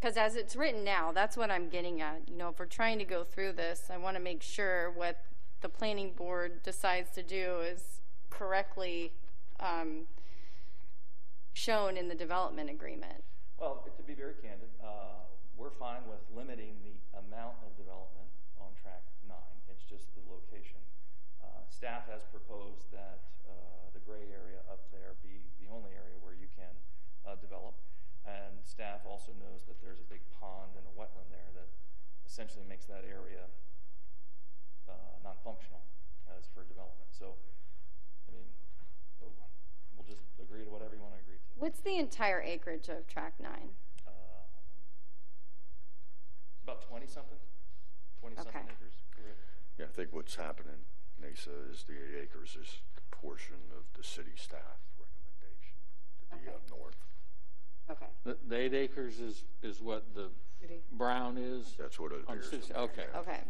Because 0.00 0.16
as 0.16 0.36
it's 0.36 0.56
written 0.56 0.84
now, 0.84 1.12
that's 1.12 1.36
what 1.36 1.50
I'm 1.50 1.68
getting 1.68 2.00
at. 2.00 2.28
You 2.28 2.36
know, 2.36 2.48
if 2.48 2.58
we're 2.58 2.66
trying 2.66 2.98
to 2.98 3.04
go 3.04 3.24
through 3.24 3.52
this, 3.52 3.90
I 3.90 3.96
want 3.96 4.16
to 4.16 4.22
make 4.22 4.42
sure 4.42 4.90
what 4.90 5.24
the 5.60 5.68
planning 5.68 6.12
board 6.12 6.62
decides 6.62 7.10
to 7.10 7.22
do 7.22 7.60
is 7.60 8.00
correctly 8.30 9.12
um, 9.60 10.06
shown 11.52 11.96
in 11.96 12.08
the 12.08 12.14
development 12.14 12.70
agreement. 12.70 13.24
Well, 13.58 13.82
to 13.96 14.02
be 14.02 14.14
very 14.14 14.34
candid, 14.38 14.70
uh, 14.78 15.26
we're 15.56 15.74
fine 15.74 16.06
with 16.06 16.22
limiting 16.30 16.78
the 16.86 16.94
amount 17.18 17.58
of 17.66 17.74
development 17.74 18.30
on 18.62 18.70
track 18.78 19.02
nine. 19.26 19.58
It's 19.66 19.82
just 19.82 20.14
the 20.14 20.22
location. 20.30 20.78
Uh, 21.42 21.66
staff 21.66 22.06
has 22.06 22.22
proposed 22.30 22.86
that 22.94 23.26
uh, 23.42 23.90
the 23.90 23.98
gray 24.06 24.30
area 24.30 24.62
up 24.70 24.86
there 24.94 25.18
be 25.26 25.42
the 25.58 25.66
only 25.66 25.90
area 25.98 26.14
where 26.22 26.38
you 26.38 26.46
can 26.54 26.70
uh, 27.26 27.34
develop. 27.42 27.74
And 28.22 28.62
staff 28.78 29.02
also 29.02 29.34
knows 29.42 29.66
that 29.66 29.74
there's 29.82 29.98
a 29.98 30.06
big 30.06 30.22
pond 30.38 30.70
and 30.78 30.86
a 30.86 30.94
wetland 30.94 31.26
there 31.34 31.50
that 31.50 31.66
essentially 32.22 32.62
makes 32.62 32.86
that 32.86 33.02
area 33.02 33.50
uh, 34.86 35.18
non-functional. 35.26 35.82
as 36.38 36.46
for 36.54 36.62
development. 36.62 37.10
So, 37.10 37.34
I 38.28 38.30
mean, 38.30 38.46
oh, 39.18 39.34
we'll 39.98 40.06
just 40.06 40.22
agree 40.38 40.62
to 40.62 40.70
whatever 40.70 40.94
you 40.94 41.02
want 41.02 41.18
to 41.18 41.22
agree 41.26 41.42
to. 41.42 41.50
What's 41.58 41.80
the 41.82 41.98
entire 41.98 42.38
acreage 42.38 42.86
of 42.86 43.02
Track 43.10 43.34
9? 43.42 43.50
Uh, 44.06 44.46
about 46.62 46.86
20 46.86 47.10
something, 47.10 47.42
20 48.22 48.36
something 48.36 48.54
Okay. 48.54 48.70
acres. 48.78 48.94
correct? 49.10 49.42
Yeah, 49.74 49.90
I 49.90 49.94
think 49.96 50.14
what's 50.14 50.36
happening, 50.38 50.86
Nasa, 51.18 51.50
is 51.74 51.82
the 51.82 51.98
eight 51.98 52.30
acres 52.30 52.54
is 52.54 52.78
a 52.94 53.02
portion 53.10 53.58
of 53.74 53.90
the 53.98 54.04
city 54.06 54.38
staff 54.38 54.78
recommendation 54.94 55.74
to 56.22 56.24
be 56.38 56.46
Okay. 56.46 56.54
up 56.54 56.62
north. 56.70 57.02
Okay. 57.90 58.06
The, 58.24 58.36
the 58.48 58.56
eight 58.56 58.74
acres 58.74 59.20
is, 59.20 59.44
is 59.62 59.80
what 59.80 60.04
the 60.14 60.28
Judy? 60.60 60.80
brown 60.92 61.38
is? 61.38 61.74
That's 61.78 61.98
what 61.98 62.12
it 62.12 62.20
On 62.28 62.36
appears 62.36 62.50
city- 62.50 62.74
okay. 62.74 63.06
Okay. 63.16 63.40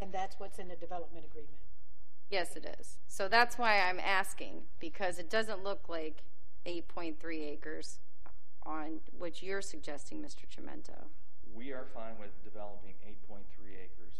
And 0.00 0.12
that's 0.12 0.38
what's 0.38 0.58
in 0.58 0.68
the 0.68 0.76
development 0.76 1.24
agreement. 1.24 1.54
Yes, 2.30 2.56
it 2.56 2.66
is. 2.78 2.98
So 3.08 3.26
that's 3.28 3.56
why 3.58 3.80
I'm 3.80 3.98
asking, 3.98 4.62
because 4.80 5.18
it 5.18 5.30
doesn't 5.30 5.64
look 5.64 5.88
like 5.88 6.22
8.3 6.66 7.16
acres 7.48 7.98
on 8.64 9.00
what 9.16 9.42
you're 9.42 9.62
suggesting, 9.62 10.20
Mr. 10.20 10.44
Chiumento. 10.46 11.08
We 11.54 11.72
are 11.72 11.86
fine 11.94 12.18
with 12.20 12.30
developing 12.44 12.94
8.3 13.02 13.40
acres 13.80 14.14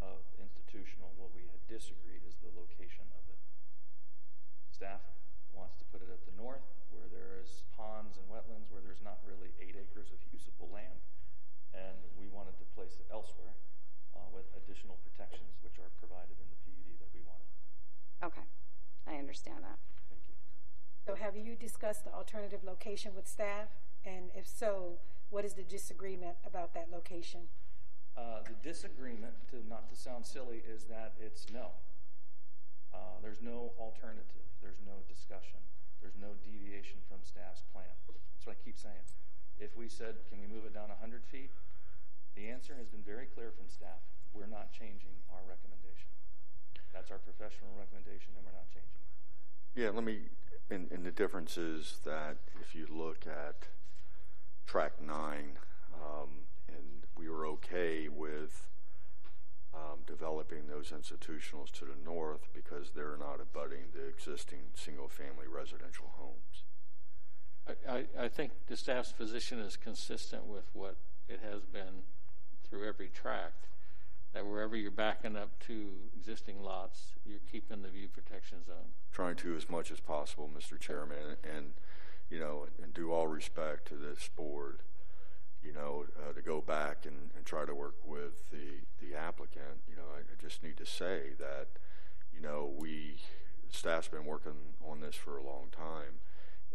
of 0.00 0.24
institutional. 0.40 1.12
What 1.18 1.30
we 1.36 1.42
had 1.42 1.60
disagreed 1.68 2.22
is 2.26 2.34
the 2.42 2.48
location 2.58 3.04
of 3.14 3.22
it. 3.28 3.38
Staff 4.72 5.00
wants 5.52 5.76
to 5.80 5.84
put 5.88 6.00
it 6.00 6.08
at 6.08 6.24
the 6.24 6.34
north, 6.36 6.64
where 6.92 7.08
there 7.08 7.40
is 7.40 7.64
ponds 7.76 8.16
and 8.16 8.24
wetlands, 8.28 8.68
where 8.72 8.84
there's 8.84 9.04
not 9.04 9.20
really 9.24 9.52
eight 9.60 9.76
acres 9.76 10.12
of 10.12 10.18
usable 10.32 10.68
land, 10.72 11.00
and 11.72 11.96
we 12.16 12.28
wanted 12.28 12.56
to 12.60 12.66
place 12.76 12.96
it 13.00 13.08
elsewhere 13.12 13.56
uh, 14.16 14.28
with 14.32 14.48
additional 14.56 15.00
protections, 15.04 15.60
which 15.64 15.76
are 15.80 15.92
provided 16.00 16.36
in 16.36 16.48
the 16.52 16.58
PUD 16.64 17.00
that 17.00 17.10
we 17.12 17.20
wanted. 17.24 17.48
Okay. 18.20 18.46
I 19.06 19.16
understand 19.16 19.64
that. 19.64 19.78
Thank 20.08 20.24
you. 20.28 20.36
So 21.04 21.16
have 21.16 21.36
you 21.36 21.56
discussed 21.56 22.04
the 22.04 22.12
alternative 22.12 22.64
location 22.64 23.12
with 23.14 23.26
staff? 23.26 23.68
And 24.04 24.30
if 24.34 24.46
so, 24.46 24.98
what 25.30 25.44
is 25.44 25.54
the 25.54 25.62
disagreement 25.62 26.36
about 26.46 26.74
that 26.74 26.90
location? 26.90 27.48
Uh, 28.16 28.42
the 28.44 28.54
disagreement, 28.62 29.32
to 29.50 29.66
not 29.68 29.88
to 29.88 29.96
sound 29.96 30.26
silly, 30.26 30.62
is 30.68 30.84
that 30.84 31.14
it's 31.18 31.46
no. 31.52 31.70
Uh, 32.92 33.18
there's 33.22 33.40
no 33.40 33.72
alternative. 33.80 34.51
There's 34.62 34.80
no 34.86 35.02
discussion. 35.10 35.58
There's 36.00 36.16
no 36.16 36.38
deviation 36.46 37.02
from 37.10 37.26
staff's 37.26 37.66
plan. 37.74 37.90
That's 38.06 38.46
what 38.46 38.56
I 38.56 38.60
keep 38.62 38.78
saying. 38.78 39.06
If 39.58 39.76
we 39.76 39.90
said, 39.90 40.22
can 40.30 40.38
we 40.38 40.46
move 40.46 40.64
it 40.64 40.74
down 40.74 40.88
100 40.88 41.26
feet? 41.26 41.50
The 42.34 42.48
answer 42.48 42.74
has 42.78 42.88
been 42.88 43.02
very 43.02 43.26
clear 43.26 43.52
from 43.52 43.68
staff. 43.68 44.02
We're 44.32 44.50
not 44.50 44.72
changing 44.72 45.12
our 45.30 45.42
recommendation. 45.44 46.10
That's 46.94 47.10
our 47.10 47.18
professional 47.18 47.70
recommendation, 47.78 48.32
and 48.36 48.46
we're 48.46 48.56
not 48.56 48.70
changing 48.72 49.02
it. 49.02 49.12
Yeah, 49.74 49.90
let 49.90 50.04
me, 50.04 50.30
and, 50.70 50.90
and 50.90 51.04
the 51.04 51.10
difference 51.10 51.56
is 51.56 51.98
that 52.04 52.36
if 52.60 52.74
you 52.74 52.86
look 52.90 53.26
at 53.26 53.68
track 54.66 55.00
nine, 55.00 55.58
um, 55.94 56.48
and 56.68 57.06
we 57.16 57.28
were 57.28 57.46
okay 57.46 58.08
with 58.08 58.66
um, 59.74 60.00
developing 60.06 60.66
those 60.68 60.92
institutionals 60.92 61.70
to 61.72 61.84
the 61.84 61.96
north 62.04 62.48
because 62.54 62.90
they're 62.94 63.16
not 63.18 63.40
abutting 63.40 63.86
the 63.94 64.06
existing 64.06 64.60
single-family 64.74 65.46
residential 65.48 66.12
homes. 66.16 66.64
I, 67.66 67.92
I, 67.92 68.24
I 68.24 68.28
think 68.28 68.52
the 68.66 68.76
staff's 68.76 69.12
position 69.12 69.58
is 69.58 69.76
consistent 69.76 70.46
with 70.46 70.68
what 70.72 70.96
it 71.28 71.40
has 71.42 71.62
been 71.62 72.04
through 72.68 72.88
every 72.88 73.08
tract, 73.08 73.66
that 74.34 74.46
wherever 74.46 74.76
you're 74.76 74.90
backing 74.90 75.36
up 75.36 75.58
to 75.66 75.90
existing 76.16 76.62
lots, 76.62 77.12
you're 77.24 77.40
keeping 77.50 77.82
the 77.82 77.88
view 77.88 78.08
protection 78.08 78.58
zone. 78.66 78.92
Trying 79.12 79.36
to 79.36 79.54
as 79.56 79.68
much 79.68 79.90
as 79.90 80.00
possible, 80.00 80.50
Mr. 80.54 80.78
Chairman, 80.78 81.36
and, 81.42 81.72
you 82.30 82.38
know, 82.38 82.66
and 82.82 82.92
due 82.94 83.12
all 83.12 83.28
respect 83.28 83.88
to 83.88 83.94
this 83.94 84.28
board, 84.34 84.80
you 85.64 85.72
know, 85.72 86.04
uh, 86.18 86.32
to 86.32 86.42
go 86.42 86.60
back 86.60 87.06
and, 87.06 87.30
and 87.36 87.44
try 87.44 87.64
to 87.64 87.74
work 87.74 87.96
with 88.04 88.50
the, 88.50 88.80
the 89.00 89.14
applicant, 89.14 89.80
you 89.88 89.96
know, 89.96 90.02
I, 90.14 90.20
I 90.20 90.34
just 90.40 90.62
need 90.62 90.76
to 90.78 90.86
say 90.86 91.30
that, 91.38 91.68
you 92.34 92.40
know, 92.40 92.72
we, 92.76 93.16
staff's 93.70 94.08
been 94.08 94.24
working 94.24 94.74
on 94.86 95.00
this 95.00 95.14
for 95.14 95.36
a 95.36 95.42
long 95.42 95.68
time. 95.70 96.20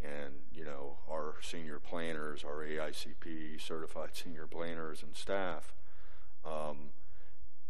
And, 0.03 0.33
you 0.53 0.63
know, 0.63 0.97
our 1.09 1.35
senior 1.41 1.79
planners, 1.79 2.43
our 2.43 2.63
AICP 2.63 3.59
certified 3.59 4.09
senior 4.13 4.47
planners 4.47 5.03
and 5.03 5.15
staff, 5.15 5.73
um, 6.45 6.91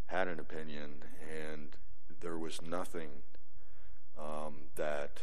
had 0.06 0.28
an 0.28 0.38
opinion, 0.38 1.04
and 1.20 1.76
there 2.20 2.38
was 2.38 2.62
nothing 2.62 3.08
um, 4.18 4.68
that 4.76 5.22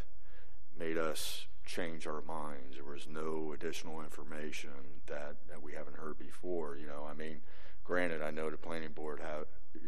made 0.77 0.97
us 0.97 1.47
change 1.65 2.07
our 2.07 2.21
minds. 2.21 2.75
There 2.75 2.85
was 2.85 3.07
no 3.07 3.53
additional 3.53 4.01
information 4.01 5.01
that, 5.07 5.35
that 5.49 5.61
we 5.61 5.73
haven't 5.73 5.97
heard 5.97 6.17
before. 6.17 6.77
You 6.77 6.87
know, 6.87 7.07
I 7.09 7.13
mean, 7.13 7.41
granted, 7.83 8.21
I 8.21 8.31
know 8.31 8.49
the 8.49 8.57
planning 8.57 8.91
board 8.91 9.19
have, 9.19 9.45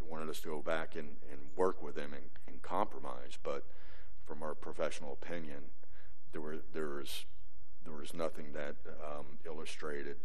wanted 0.08 0.30
us 0.30 0.40
to 0.42 0.48
go 0.48 0.62
back 0.62 0.96
and, 0.96 1.18
and 1.32 1.40
work 1.56 1.82
with 1.82 1.96
them 1.96 2.14
and, 2.14 2.26
and 2.48 2.62
compromise, 2.62 3.38
but 3.42 3.66
from 4.26 4.44
our 4.44 4.56
professional 4.56 5.14
opinion, 5.14 5.72
there 6.32 6.42
were 6.42 6.58
there 6.74 6.90
was 6.90 7.26
there 7.84 7.94
was 7.94 8.14
nothing 8.14 8.54
that 8.54 8.76
um, 9.04 9.40
illustrated 9.46 10.18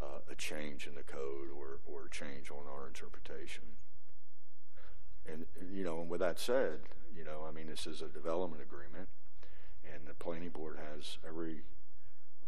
uh, 0.00 0.18
a 0.30 0.34
change 0.34 0.86
in 0.86 0.94
the 0.94 1.02
code 1.02 1.48
or 1.56 1.80
or 1.86 2.06
a 2.06 2.10
change 2.10 2.50
on 2.50 2.66
our 2.70 2.86
interpretation. 2.86 3.64
And 5.26 5.46
you 5.72 5.84
know, 5.84 6.00
and 6.00 6.10
with 6.10 6.20
that 6.20 6.38
said, 6.38 6.80
you 7.16 7.24
know, 7.24 7.46
I 7.48 7.52
mean, 7.52 7.68
this 7.68 7.86
is 7.86 8.02
a 8.02 8.08
development 8.08 8.62
agreement, 8.62 9.08
and 9.92 10.06
the 10.06 10.14
planning 10.14 10.50
board 10.50 10.78
has 10.94 11.18
every 11.26 11.62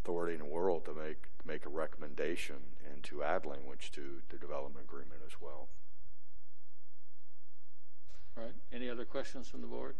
authority 0.00 0.34
in 0.34 0.40
the 0.40 0.46
world 0.46 0.84
to 0.84 0.94
make 0.94 1.22
to 1.38 1.46
make 1.46 1.66
a 1.66 1.68
recommendation 1.68 2.56
and 2.90 3.02
to 3.04 3.22
add 3.22 3.46
language 3.46 3.90
to 3.92 4.22
the 4.30 4.36
development 4.36 4.84
agreement 4.86 5.20
as 5.26 5.40
well. 5.40 5.68
All 8.36 8.44
right, 8.44 8.54
any 8.72 8.88
other 8.90 9.04
questions 9.04 9.48
from 9.48 9.60
the 9.60 9.66
board? 9.66 9.94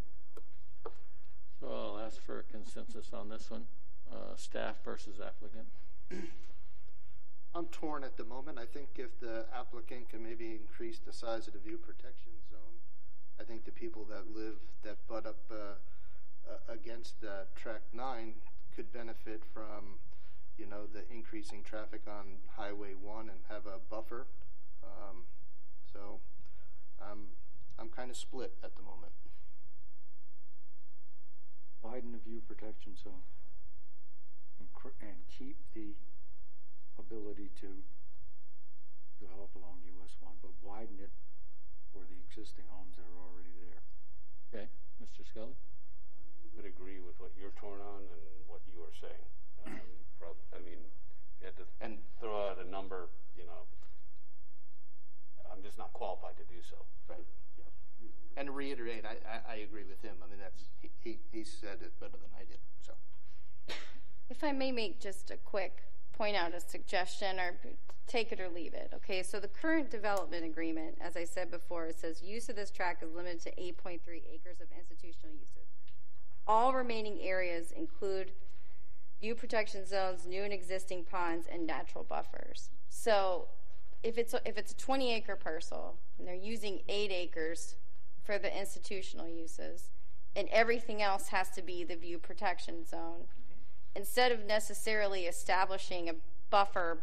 So 1.61 1.69
I'll 1.69 2.05
ask 2.05 2.21
for 2.21 2.41
a 2.41 2.43
consensus 2.43 3.13
on 3.13 3.29
this 3.29 3.51
one, 3.51 3.67
uh, 4.13 4.37
staff 4.37 4.77
versus 4.85 5.21
applicant. 5.21 5.67
I'm 7.55 7.67
torn 7.67 8.03
at 8.03 8.17
the 8.17 8.25
moment. 8.25 8.59
I 8.59 8.67
think 8.67 8.89
if 8.97 9.19
the 9.21 9.47
applicant 9.57 10.09
can 10.09 10.23
maybe 10.23 10.59
increase 10.61 10.99
the 10.99 11.13
size 11.13 11.47
of 11.47 11.53
the 11.53 11.61
view 11.61 11.79
protection 11.79 12.33
zone, 12.51 12.81
I 13.41 13.45
think 13.45 13.65
the 13.65 13.71
people 13.71 14.05
that 14.11 14.35
live, 14.35 14.57
that 14.83 14.97
butt 15.09 15.25
up 15.27 15.39
uh, 15.51 15.55
uh, 15.55 15.75
against 16.69 17.15
uh, 17.25 17.45
track 17.55 17.83
nine 17.93 18.35
could 18.75 18.93
benefit 18.93 19.43
from, 19.53 19.99
you 20.59 20.67
know, 20.67 20.87
the 20.93 21.03
increasing 21.13 21.63
traffic 21.63 22.03
on 22.09 22.43
Highway 22.57 22.95
1 23.01 23.29
and 23.29 23.39
have 23.49 23.67
a 23.67 23.79
buffer. 23.91 24.27
Um, 24.83 25.25
so 25.93 26.21
I'm, 27.01 27.37
I'm 27.79 27.89
kind 27.89 28.11
of 28.11 28.17
split 28.17 28.53
at 28.63 28.75
the 28.77 28.83
moment. 28.83 29.13
Widen 31.83 32.13
the 32.13 32.19
view 32.19 32.41
protection 32.41 32.97
zone 32.97 33.23
and, 34.59 34.69
cr- 34.73 34.97
and 35.01 35.29
keep 35.29 35.57
the 35.75 35.95
ability 36.99 37.51
to 37.61 37.85
develop 39.21 39.55
along 39.55 39.85
US 40.01 40.17
one, 40.21 40.35
but 40.41 40.51
widen 40.63 40.97
it 40.99 41.13
for 41.93 42.03
the 42.09 42.17
existing 42.25 42.65
homes 42.73 42.97
that 42.97 43.05
are 43.05 43.21
already 43.21 43.53
there. 43.61 43.85
Okay, 44.49 44.67
Mr. 44.99 45.29
Scully? 45.29 45.55
Would 46.57 46.65
agree 46.67 47.01
with 47.01 47.19
what 47.19 47.31
you're 47.39 47.55
torn 47.61 47.81
on 47.81 48.03
and 48.11 48.23
what 48.47 48.61
you 48.73 48.81
are 48.83 48.95
saying. 49.01 49.27
Um, 49.67 49.81
prob- 50.19 50.45
I 50.55 50.59
mean, 50.63 50.79
you 51.41 51.47
had 51.47 51.57
to 51.57 51.67
And- 51.81 51.99
throw 52.21 52.49
out 52.51 52.59
a 52.59 52.65
number, 52.69 53.09
you 53.37 53.45
know, 53.45 53.67
I'm 55.51 55.63
just 55.63 55.79
not 55.79 55.93
qualified 55.93 56.37
to 56.39 56.45
do 56.45 56.61
so. 56.63 56.77
Right. 57.09 57.27
And 58.37 58.47
to 58.47 58.53
reiterate, 58.53 59.05
I, 59.05 59.17
I, 59.29 59.53
I 59.53 59.57
agree 59.63 59.85
with 59.85 60.03
him. 60.03 60.17
I 60.25 60.29
mean, 60.29 60.41
that's 60.41 60.65
he, 60.83 60.91
he, 60.99 61.19
he 61.31 61.45
said 61.45 61.79
it 61.83 61.99
better 62.01 62.17
than 62.19 62.31
I 62.37 62.45
did. 62.45 62.59
So 62.81 62.93
If 64.29 64.43
I 64.43 64.51
may 64.51 64.73
make 64.73 65.01
just 65.01 65.31
a 65.31 65.37
quick 65.37 65.85
point 66.13 66.35
out 66.37 66.53
a 66.53 66.61
suggestion 66.61 67.39
or 67.39 67.55
take 68.09 68.33
it 68.33 68.41
or 68.41 68.49
leave 68.49 68.75
it. 68.75 68.91
Okay, 68.95 69.23
so 69.23 69.39
the 69.39 69.49
current 69.49 69.89
development 69.91 70.45
agreement, 70.45 70.99
as 71.01 71.17
I 71.17 71.25
said 71.25 71.51
before, 71.51 71.87
it 71.87 71.99
says 71.99 72.23
use 72.23 72.49
of 72.49 72.57
this 72.57 72.71
tract 72.73 73.03
is 73.05 73.13
limited 73.13 73.41
to 73.43 73.51
8.3 73.55 74.01
acres 74.33 74.61
of 74.61 74.67
institutional 74.77 75.33
uses. 75.35 75.71
All 76.47 76.73
remaining 76.73 77.21
areas 77.23 77.73
include 77.73 78.33
view 79.21 79.35
protection 79.35 79.87
zones, 79.87 80.27
new 80.27 80.43
and 80.43 80.53
existing 80.53 81.05
ponds, 81.05 81.47
and 81.51 81.67
natural 81.67 82.05
buffers. 82.05 82.71
So 82.89 83.49
if 84.03 84.19
it's 84.19 84.35
a, 84.35 84.41
if 84.47 84.59
it's 84.59 84.73
a 84.73 84.77
20 84.77 85.15
acre 85.15 85.37
parcel 85.37 85.97
and 86.19 86.29
they're 86.29 86.35
using 86.35 86.81
eight 86.89 87.11
acres 87.11 87.77
for 88.23 88.39
the 88.39 88.55
institutional 88.57 89.29
uses, 89.29 89.91
and 90.37 90.49
everything 90.51 91.01
else 91.01 91.29
has 91.29 91.51
to 91.51 91.63
be 91.63 91.85
the 91.85 91.97
view 91.97 92.19
protection 92.19 92.85
zone, 92.85 93.23
mm-hmm. 93.23 93.97
instead 93.97 94.33
of 94.33 94.45
necessarily 94.45 95.23
establishing 95.27 96.09
a 96.09 96.15
buffer 96.51 96.99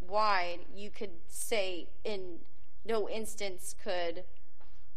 wide, 0.00 0.60
you 0.74 0.90
could 0.90 1.10
say 1.28 1.88
in 2.04 2.38
no 2.84 3.08
instance 3.08 3.74
could 3.82 4.24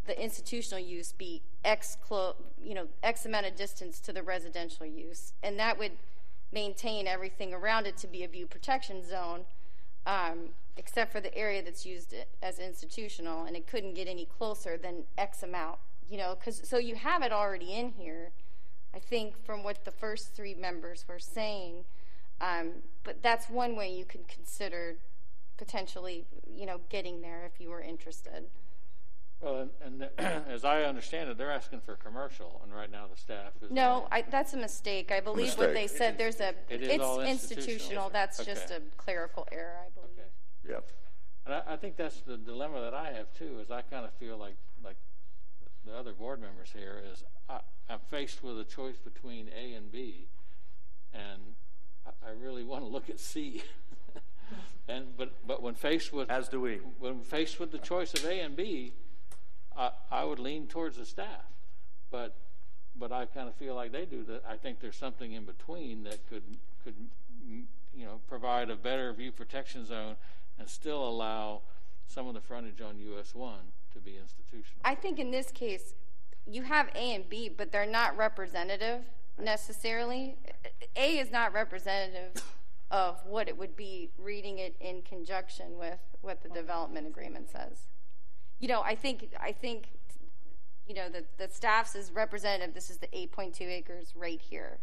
the 0.10 0.22
institutional 0.22 0.84
use 0.84 1.12
be 1.12 1.44
X, 1.64 1.96
clo- 2.02 2.36
you 2.62 2.74
know, 2.74 2.88
X 3.04 3.26
amount 3.26 3.46
of 3.46 3.56
distance 3.56 4.00
to 4.00 4.12
the 4.12 4.24
residential 4.24 4.86
use. 4.86 5.34
And 5.44 5.60
that 5.60 5.78
would 5.78 5.92
maintain 6.52 7.06
everything 7.06 7.54
around 7.54 7.86
it 7.86 7.96
to 7.98 8.08
be 8.08 8.24
a 8.24 8.28
view 8.28 8.48
protection 8.48 9.08
zone, 9.08 9.42
um, 10.08 10.50
except 10.78 11.12
for 11.12 11.22
the 11.22 11.34
area 11.38 11.62
that's 11.62 11.86
used 11.86 12.16
as 12.42 12.58
institutional, 12.58 13.46
and 13.46 13.56
it 13.56 13.68
couldn't 13.68 13.94
get 13.94 14.08
any 14.08 14.26
closer 14.26 14.78
than 14.78 15.04
X 15.16 15.44
amount, 15.44 15.78
you 16.10 16.18
know, 16.18 16.36
because 16.40 16.68
so 16.68 16.80
you 16.80 16.96
have 16.96 17.22
it 17.22 17.32
already 17.32 17.74
in 17.74 17.92
here. 17.92 18.32
I 18.96 18.98
think 18.98 19.36
from 19.46 19.64
what 19.64 19.86
the 19.86 19.92
first 19.92 20.34
three 20.34 20.56
members 20.56 21.06
were 21.08 21.20
saying, 21.20 21.86
um, 22.42 22.82
but 23.04 23.22
that's 23.22 23.48
one 23.48 23.76
way 23.76 23.94
you 23.94 24.06
could 24.06 24.28
consider 24.28 24.96
potentially, 25.58 26.26
you 26.52 26.66
know, 26.66 26.80
getting 26.90 27.22
there 27.22 27.46
if 27.46 27.62
you 27.62 27.70
were 27.70 27.82
interested. 27.82 28.46
Well, 29.42 29.70
and, 29.86 30.02
and 30.02 30.10
as 30.50 30.66
I 30.66 30.84
understand 30.84 31.30
it, 31.30 31.38
they're 31.38 31.52
asking 31.52 31.82
for 31.82 31.96
commercial, 31.96 32.60
and 32.64 32.74
right 32.74 32.92
now 32.92 33.06
the 33.08 33.20
staff 33.20 33.54
is. 33.62 33.72
No, 33.72 34.08
I, 34.12 34.24
that's 34.30 34.54
a 34.54 34.58
mistake. 34.58 35.12
I 35.12 35.22
believe 35.22 35.58
what 35.58 35.74
they 35.74 35.84
Mistake. 35.84 35.98
said, 35.98 36.18
there's 36.18 36.42
a, 36.42 36.54
It 36.70 36.82
is 36.82 36.90
it's 36.90 37.04
all 37.04 37.22
institutional? 37.22 37.74
institutional. 37.74 38.10
That's 38.10 38.44
just 38.44 38.72
a 38.72 38.82
clerical 38.98 39.48
error, 39.52 39.78
I 39.80 39.90
believe. 39.94 40.20
Okay. 40.20 40.74
Yep. 40.74 40.90
And 41.46 41.56
I, 41.56 41.74
I 41.74 41.76
think 41.78 41.96
that's 41.96 42.20
the 42.22 42.38
dilemma 42.38 42.82
that 42.82 42.94
I 42.94 43.12
have 43.14 43.34
too, 43.34 43.60
is 43.62 43.72
I 43.72 43.82
kind 43.82 44.06
of 44.06 44.14
feel 44.14 44.38
like, 44.38 44.56
like 44.84 44.98
the 45.86 45.96
other 45.96 46.12
board 46.12 46.42
members 46.42 46.70
here 46.74 47.02
is, 47.12 47.24
I, 47.50 47.60
I'm 47.90 48.00
faced 48.10 48.44
with 48.44 48.60
a 48.60 48.66
choice 48.66 48.98
between 48.98 49.50
A 49.58 49.74
and 49.74 49.90
B, 49.90 50.28
and 51.14 51.42
I, 52.06 52.30
I 52.30 52.32
really 52.32 52.66
want 52.66 52.84
to 52.84 52.90
look 52.90 53.10
at 53.10 53.22
C. 53.22 53.64
and, 54.90 55.16
but, 55.18 55.32
but 55.48 55.62
when 55.62 55.76
faced 55.76 56.12
with. 56.12 56.30
As 56.30 56.50
do 56.50 56.60
we. 56.60 56.82
When 57.00 57.22
faced 57.22 57.58
with 57.58 57.72
the 57.72 57.78
choice 57.78 58.14
of 58.14 58.26
A 58.26 58.42
and 58.42 58.56
B, 58.56 58.94
I, 59.78 59.92
I 60.12 60.24
would 60.24 60.40
lean 60.40 60.68
towards 60.68 60.98
the 60.98 61.06
staff. 61.06 61.46
But, 62.12 62.36
but 62.96 63.12
I 63.12 63.26
kind 63.26 63.48
of 63.48 63.56
feel 63.56 63.76
like 63.76 63.92
they 63.92 64.06
do 64.06 64.24
that. 64.26 64.44
I 64.48 64.58
think 64.58 64.80
there's 64.80 64.96
something 64.96 65.32
in 65.32 65.46
between 65.46 66.04
that 66.04 66.28
could, 66.28 66.44
could, 66.84 66.96
mm, 67.48 67.64
you 67.94 68.06
know, 68.06 68.20
provide 68.28 68.70
a 68.70 68.76
better 68.76 69.14
view 69.14 69.32
protection 69.32 69.86
zone 69.86 70.16
and 70.58 70.68
still 70.68 71.08
allow 71.08 71.62
some 72.08 72.28
of 72.28 72.34
the 72.34 72.42
frontage 72.42 72.82
on 72.82 73.00
US 73.00 73.36
one 73.36 73.72
to 73.94 74.00
be 74.00 74.18
institutional. 74.18 74.82
I 74.84 74.96
think 74.96 75.20
in 75.20 75.32
this 75.32 75.52
case, 75.52 75.94
you 76.46 76.64
have 76.64 76.90
A 76.96 77.16
and 77.16 77.30
B, 77.30 77.50
but 77.50 77.72
they're 77.72 77.86
not 77.86 78.18
representative 78.18 79.04
necessarily. 79.40 80.36
A 80.96 81.20
is 81.20 81.32
not 81.32 81.54
representative 81.54 82.44
of 82.92 83.20
what 83.26 83.48
it 83.48 83.58
would 83.58 83.76
be 83.76 84.10
reading 84.18 84.58
it 84.58 84.76
in 84.80 85.02
conjunction 85.04 85.78
with 85.78 86.00
what 86.22 86.42
the 86.42 86.50
development 86.50 87.08
agreement 87.08 87.50
says. 87.50 87.86
You 88.60 88.68
know, 88.68 88.82
I 88.82 88.96
think 88.96 89.34
I 89.40 89.52
think 89.52 89.90
you 90.88 90.94
know 90.94 91.10
the 91.10 91.24
the 91.38 91.52
staff's 91.52 91.96
is 91.96 92.12
representative. 92.12 92.74
This 92.74 92.90
is 92.90 92.98
the 92.98 93.08
8.2 93.08 93.62
acres 93.62 94.14
right 94.16 94.42
here. 94.42 94.80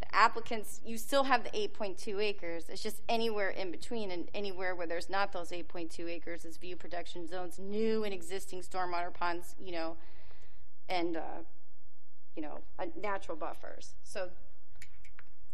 The 0.00 0.14
applicants, 0.14 0.80
you 0.84 0.98
still 0.98 1.24
have 1.24 1.42
the 1.42 1.50
8.2 1.50 2.22
acres. 2.22 2.68
It's 2.68 2.82
just 2.82 3.00
anywhere 3.08 3.48
in 3.48 3.70
between 3.70 4.10
and 4.10 4.28
anywhere 4.34 4.74
where 4.74 4.86
there's 4.86 5.08
not 5.08 5.32
those 5.32 5.50
8.2 5.50 6.10
acres 6.10 6.44
is 6.44 6.58
view 6.58 6.76
protection 6.76 7.26
zones, 7.26 7.58
new 7.58 8.04
and 8.04 8.12
existing 8.12 8.60
stormwater 8.60 9.12
ponds, 9.12 9.54
you 9.58 9.72
know, 9.72 9.96
and, 10.90 11.16
uh, 11.16 11.40
you 12.34 12.42
know, 12.42 12.58
uh, 12.78 12.86
natural 13.00 13.38
buffers. 13.38 13.94
So 14.02 14.28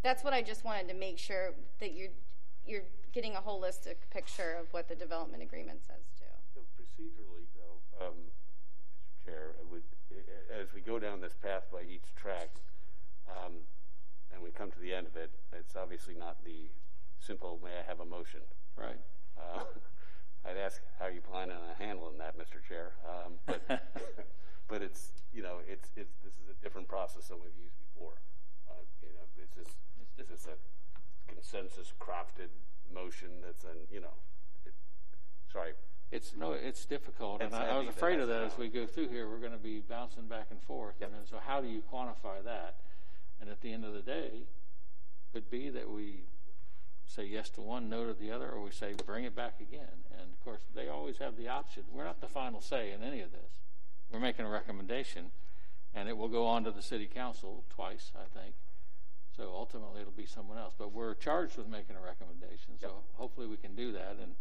that's 0.03 0.25
what 0.25 0.33
I 0.33 0.43
just 0.43 0.65
wanted 0.65 0.89
to 0.89 0.95
make 0.95 1.19
sure 1.19 1.51
that 1.79 1.93
you're, 1.93 2.11
you're 2.67 2.83
getting 3.13 3.37
a 3.37 3.41
holistic 3.41 3.95
picture 4.11 4.57
of 4.61 4.73
what 4.73 4.89
the 4.89 4.97
development 4.97 5.45
agreement 5.45 5.85
says 5.87 6.03
procedurally, 6.93 7.49
though, 7.57 8.07
um, 8.07 8.13
Mr. 8.13 9.25
Chair, 9.25 9.55
would, 9.71 9.83
as 10.53 10.73
we 10.75 10.81
go 10.81 10.99
down 10.99 11.21
this 11.21 11.35
path 11.43 11.65
by 11.73 11.83
each 11.83 12.15
track, 12.17 12.51
um, 13.29 13.53
and 14.33 14.43
we 14.43 14.51
come 14.51 14.71
to 14.71 14.81
the 14.81 14.93
end 14.93 15.07
of 15.07 15.17
it, 15.17 15.31
it's 15.53 15.77
obviously 15.77 16.15
not 16.15 16.45
the 16.45 16.69
simple, 17.21 17.61
may 17.63 17.71
I 17.71 17.83
have 17.87 18.01
a 18.01 18.05
motion? 18.05 18.41
Right. 18.77 18.99
Uh, 19.39 19.65
I'd 20.45 20.57
ask 20.57 20.83
how 20.99 21.07
you 21.07 21.21
plan 21.21 21.51
on 21.51 21.59
handling 21.79 22.19
that, 22.19 22.37
Mr. 22.37 22.59
Chair. 22.67 22.93
Um, 23.07 23.35
but, 23.47 23.63
but 24.69 24.83
it's, 24.83 25.13
you 25.33 25.43
know, 25.43 25.59
it's, 25.69 25.91
it's, 25.97 26.17
this 26.25 26.35
is 26.35 26.51
a 26.51 26.57
different 26.63 26.89
process 26.89 27.29
than 27.29 27.39
we've 27.39 27.57
used 27.63 27.79
before. 27.95 28.19
Uh, 28.69 28.83
you 29.03 29.15
know, 29.15 29.27
it's 29.39 29.55
just, 29.55 29.77
this 30.19 30.29
is 30.29 30.47
a 30.47 30.59
consensus 31.33 31.93
crafted 32.01 32.51
motion 32.93 33.29
that's 33.45 33.65
an, 33.65 33.87
you 33.91 34.01
know, 34.01 34.15
it, 34.67 34.75
sorry, 35.53 35.73
It's 36.13 36.35
no, 36.39 36.53
it's 36.53 36.85
difficult, 36.85 37.41
and 37.41 37.49
It's 37.49 37.57
I, 37.57 37.61
I 37.61 37.63
was 37.63 37.73
heavy, 37.73 37.87
but 37.87 37.97
afraid 37.97 38.21
of 38.21 38.29
that's 38.29 38.41
that 38.41 38.53
as 38.53 38.59
we 38.59 38.69
go 38.69 38.87
through 38.87 39.09
here. 39.09 39.29
We're 39.29 39.39
going 39.39 39.53
to 39.53 39.59
be 39.59 39.81
bouncing 39.81 40.27
back 40.27 40.49
and 40.51 40.61
forth, 40.61 41.01
and 41.01 41.13
then, 41.13 41.23
so 41.29 41.39
how 41.45 41.63
do 41.63 41.69
you 41.69 41.83
quantify 41.91 42.45
that? 42.45 42.77
And 43.41 43.49
at 43.49 43.63
the 43.63 43.73
end 43.73 43.87
of 43.87 43.95
the 43.95 44.03
day, 44.03 44.45
could 45.33 45.51
be 45.51 45.71
that 45.71 45.91
we 45.91 46.25
say 47.07 47.25
yes 47.25 47.49
to 47.51 47.63
one, 47.63 47.89
no 47.89 48.07
to 48.07 48.13
the 48.13 48.31
other, 48.31 48.51
or 48.51 48.63
we 48.63 48.71
say 48.71 48.93
bring 49.07 49.25
it 49.25 49.35
back 49.35 49.55
again. 49.59 50.05
And 50.13 50.31
of 50.33 50.45
course, 50.45 50.61
they 50.75 50.89
always 50.89 51.17
have 51.19 51.37
the 51.37 51.49
option. 51.49 51.85
We're 51.91 52.05
not 52.05 52.21
the 52.21 52.29
final 52.29 52.61
say 52.61 52.93
in 52.93 53.03
any 53.03 53.23
of 53.23 53.33
this. 53.33 53.61
We're 54.13 54.21
making 54.21 54.45
a 54.45 54.51
recommendation, 54.51 55.31
and 55.95 56.09
it 56.11 56.17
will 56.17 56.29
go 56.29 56.47
on 56.47 56.65
to 56.65 56.71
the 56.71 56.83
city 56.83 57.07
council 57.07 57.65
twice, 57.75 58.13
I 58.15 58.39
think. 58.39 58.55
So 59.35 59.51
ultimately, 59.55 60.03
it'll 60.03 60.13
be 60.13 60.27
someone 60.27 60.59
else. 60.59 60.75
But 60.77 60.93
we're 60.93 61.15
charged 61.15 61.57
with 61.57 61.69
making 61.69 61.97
a 61.97 62.05
recommendation, 62.05 62.75
so 62.79 62.97
hopefully 63.15 63.47
we 63.47 63.57
can 63.57 63.75
do 63.75 63.93
that. 63.93 64.19
And 64.23 64.35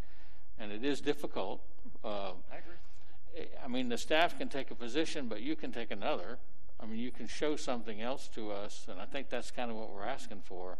and 0.61 0.71
it 0.71 0.85
is 0.85 1.01
difficult. 1.01 1.61
Uh, 2.03 2.33
I 2.51 2.57
agree. 2.57 3.47
I 3.63 3.67
mean, 3.67 3.89
the 3.89 3.97
staff 3.97 4.37
can 4.37 4.49
take 4.49 4.71
a 4.71 4.75
position, 4.75 5.27
but 5.27 5.41
you 5.41 5.55
can 5.55 5.71
take 5.71 5.89
another. 5.89 6.37
I 6.79 6.85
mean, 6.85 6.99
you 6.99 7.11
can 7.11 7.27
show 7.27 7.55
something 7.55 8.01
else 8.01 8.27
to 8.35 8.51
us, 8.51 8.87
and 8.89 8.99
I 8.99 9.05
think 9.05 9.29
that's 9.29 9.51
kind 9.51 9.71
of 9.71 9.77
what 9.77 9.93
we're 9.93 10.05
asking 10.05 10.41
for, 10.43 10.77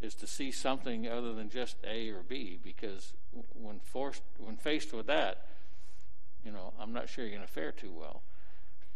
is 0.00 0.14
to 0.16 0.26
see 0.26 0.50
something 0.50 1.08
other 1.08 1.34
than 1.34 1.50
just 1.50 1.76
A 1.84 2.10
or 2.10 2.22
B. 2.22 2.58
Because 2.62 3.14
when 3.52 3.80
forced, 3.80 4.22
when 4.38 4.56
faced 4.56 4.92
with 4.92 5.06
that, 5.06 5.46
you 6.44 6.52
know, 6.52 6.72
I'm 6.78 6.92
not 6.92 7.08
sure 7.08 7.24
you're 7.24 7.34
going 7.34 7.46
to 7.46 7.52
fare 7.52 7.72
too 7.72 7.92
well. 7.92 8.22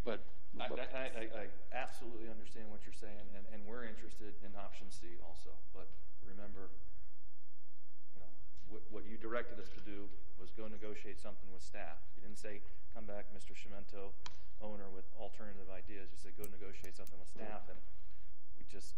But, 0.05 0.23
I, 0.61 0.65
I, 0.65 1.05
I, 1.05 1.25
I 1.43 1.45
absolutely 1.73 2.29
understand 2.31 2.67
what 2.71 2.81
you're 2.85 2.97
saying, 2.99 3.29
and, 3.37 3.45
and 3.53 3.63
we're 3.67 3.85
interested 3.85 4.35
in 4.45 4.51
option 4.59 4.87
C 4.91 5.07
also. 5.27 5.51
But 5.75 5.89
remember, 6.29 6.71
what, 8.69 8.83
what 8.91 9.03
you 9.09 9.17
directed 9.17 9.59
us 9.59 9.69
to 9.75 9.83
do 9.83 10.09
was 10.41 10.53
go 10.55 10.69
negotiate 10.69 11.19
something 11.19 11.49
with 11.53 11.63
staff. 11.63 11.99
You 12.17 12.23
didn't 12.23 12.39
say, 12.39 12.63
come 12.95 13.05
back, 13.05 13.33
Mr. 13.35 13.53
Chiumento, 13.57 14.15
owner, 14.63 14.87
with 14.93 15.09
alternative 15.19 15.67
ideas. 15.73 16.09
You 16.13 16.19
said, 16.21 16.33
go 16.39 16.47
negotiate 16.47 16.95
something 16.95 17.19
with 17.19 17.31
staff, 17.31 17.67
and 17.67 17.79
we 18.59 18.67
just 18.71 18.95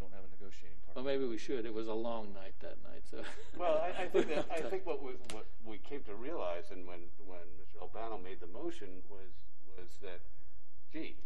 don't 0.00 0.12
have 0.12 0.24
a 0.24 0.30
negotiating 0.32 0.82
well, 0.94 1.04
maybe 1.04 1.24
we 1.24 1.38
should. 1.38 1.64
It 1.64 1.72
was 1.72 1.88
a 1.88 1.94
long 1.94 2.34
night 2.34 2.54
that 2.60 2.76
night. 2.84 3.02
So. 3.10 3.24
Well, 3.56 3.80
I, 3.80 4.04
I 4.04 4.06
think 4.08 4.28
that, 4.28 4.46
I 4.52 4.60
think 4.70 4.84
what 4.84 5.02
we, 5.02 5.12
what 5.32 5.46
we 5.64 5.78
came 5.78 6.02
to 6.04 6.14
realize, 6.14 6.70
and 6.70 6.86
when, 6.86 7.08
when 7.24 7.44
Mr. 7.56 7.80
Albano 7.80 8.18
made 8.22 8.40
the 8.40 8.46
motion, 8.46 9.00
was 9.08 9.32
was 9.78 9.88
that, 10.02 10.20
gee, 10.92 11.16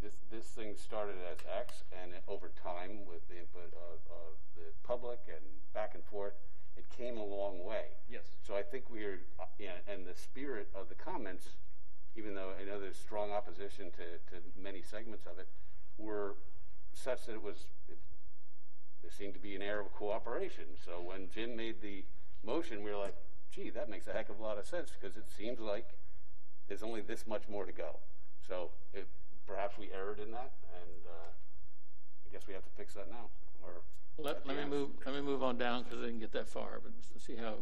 this 0.00 0.14
this 0.32 0.46
thing 0.46 0.76
started 0.76 1.16
as 1.30 1.38
X, 1.44 1.84
and 1.92 2.12
it, 2.12 2.22
over 2.26 2.50
time, 2.62 3.04
with 3.04 3.26
the 3.28 3.36
input 3.36 3.68
of, 3.76 4.00
of 4.08 4.40
the 4.56 4.72
public 4.82 5.20
and 5.28 5.44
back 5.74 5.92
and 5.94 6.04
forth, 6.04 6.34
it 6.76 6.84
came 6.96 7.16
a 7.16 7.24
long 7.24 7.64
way. 7.64 7.84
Yes. 8.10 8.24
So 8.46 8.54
I 8.54 8.62
think 8.62 8.90
we 8.90 9.04
are, 9.04 9.20
uh, 9.40 9.44
yeah, 9.58 9.80
and 9.88 10.06
the 10.06 10.14
spirit 10.14 10.68
of 10.74 10.88
the 10.88 10.94
comments, 10.94 11.48
even 12.16 12.34
though 12.34 12.52
I 12.60 12.64
know 12.64 12.80
there's 12.80 12.96
strong 12.96 13.30
opposition 13.30 13.90
to, 13.92 14.36
to 14.36 14.42
many 14.60 14.82
segments 14.82 15.26
of 15.26 15.38
it, 15.38 15.48
were 15.98 16.34
such 16.92 17.26
that 17.26 17.34
it 17.34 17.42
was 17.42 17.66
it, 17.88 17.98
there 19.02 19.10
seemed 19.10 19.34
to 19.34 19.40
be 19.40 19.54
an 19.54 19.62
air 19.62 19.80
of 19.80 19.92
cooperation. 19.92 20.64
So 20.84 21.00
when 21.00 21.28
Jim 21.32 21.56
made 21.56 21.80
the 21.80 22.04
motion, 22.44 22.82
we 22.82 22.90
were 22.90 22.98
like, 22.98 23.16
gee, 23.50 23.70
that 23.70 23.88
makes 23.88 24.06
a 24.06 24.12
heck 24.12 24.28
of 24.28 24.38
a 24.38 24.42
lot 24.42 24.58
of 24.58 24.66
sense 24.66 24.90
because 24.90 25.16
it 25.16 25.26
seems 25.36 25.60
like 25.60 25.98
there's 26.68 26.82
only 26.82 27.00
this 27.00 27.26
much 27.26 27.48
more 27.48 27.64
to 27.64 27.72
go. 27.72 27.96
So 28.46 28.70
it, 28.92 29.08
perhaps 29.46 29.78
we 29.78 29.90
erred 29.92 30.18
in 30.18 30.30
that, 30.32 30.52
and 30.82 31.06
uh, 31.06 31.30
I 31.30 32.32
guess 32.32 32.46
we 32.46 32.54
have 32.54 32.64
to 32.64 32.70
fix 32.76 32.94
that 32.94 33.08
now. 33.10 33.30
Or 33.66 34.24
Let, 34.24 34.46
let 34.46 34.56
me 34.56 34.64
move. 34.64 34.90
Let 35.04 35.14
me 35.14 35.20
move 35.20 35.42
on 35.42 35.58
down 35.58 35.84
because 35.84 35.98
I 35.98 36.06
didn't 36.06 36.20
get 36.20 36.32
that 36.32 36.48
far. 36.48 36.80
But 36.82 36.92
to 37.12 37.20
see 37.20 37.36
how 37.36 37.54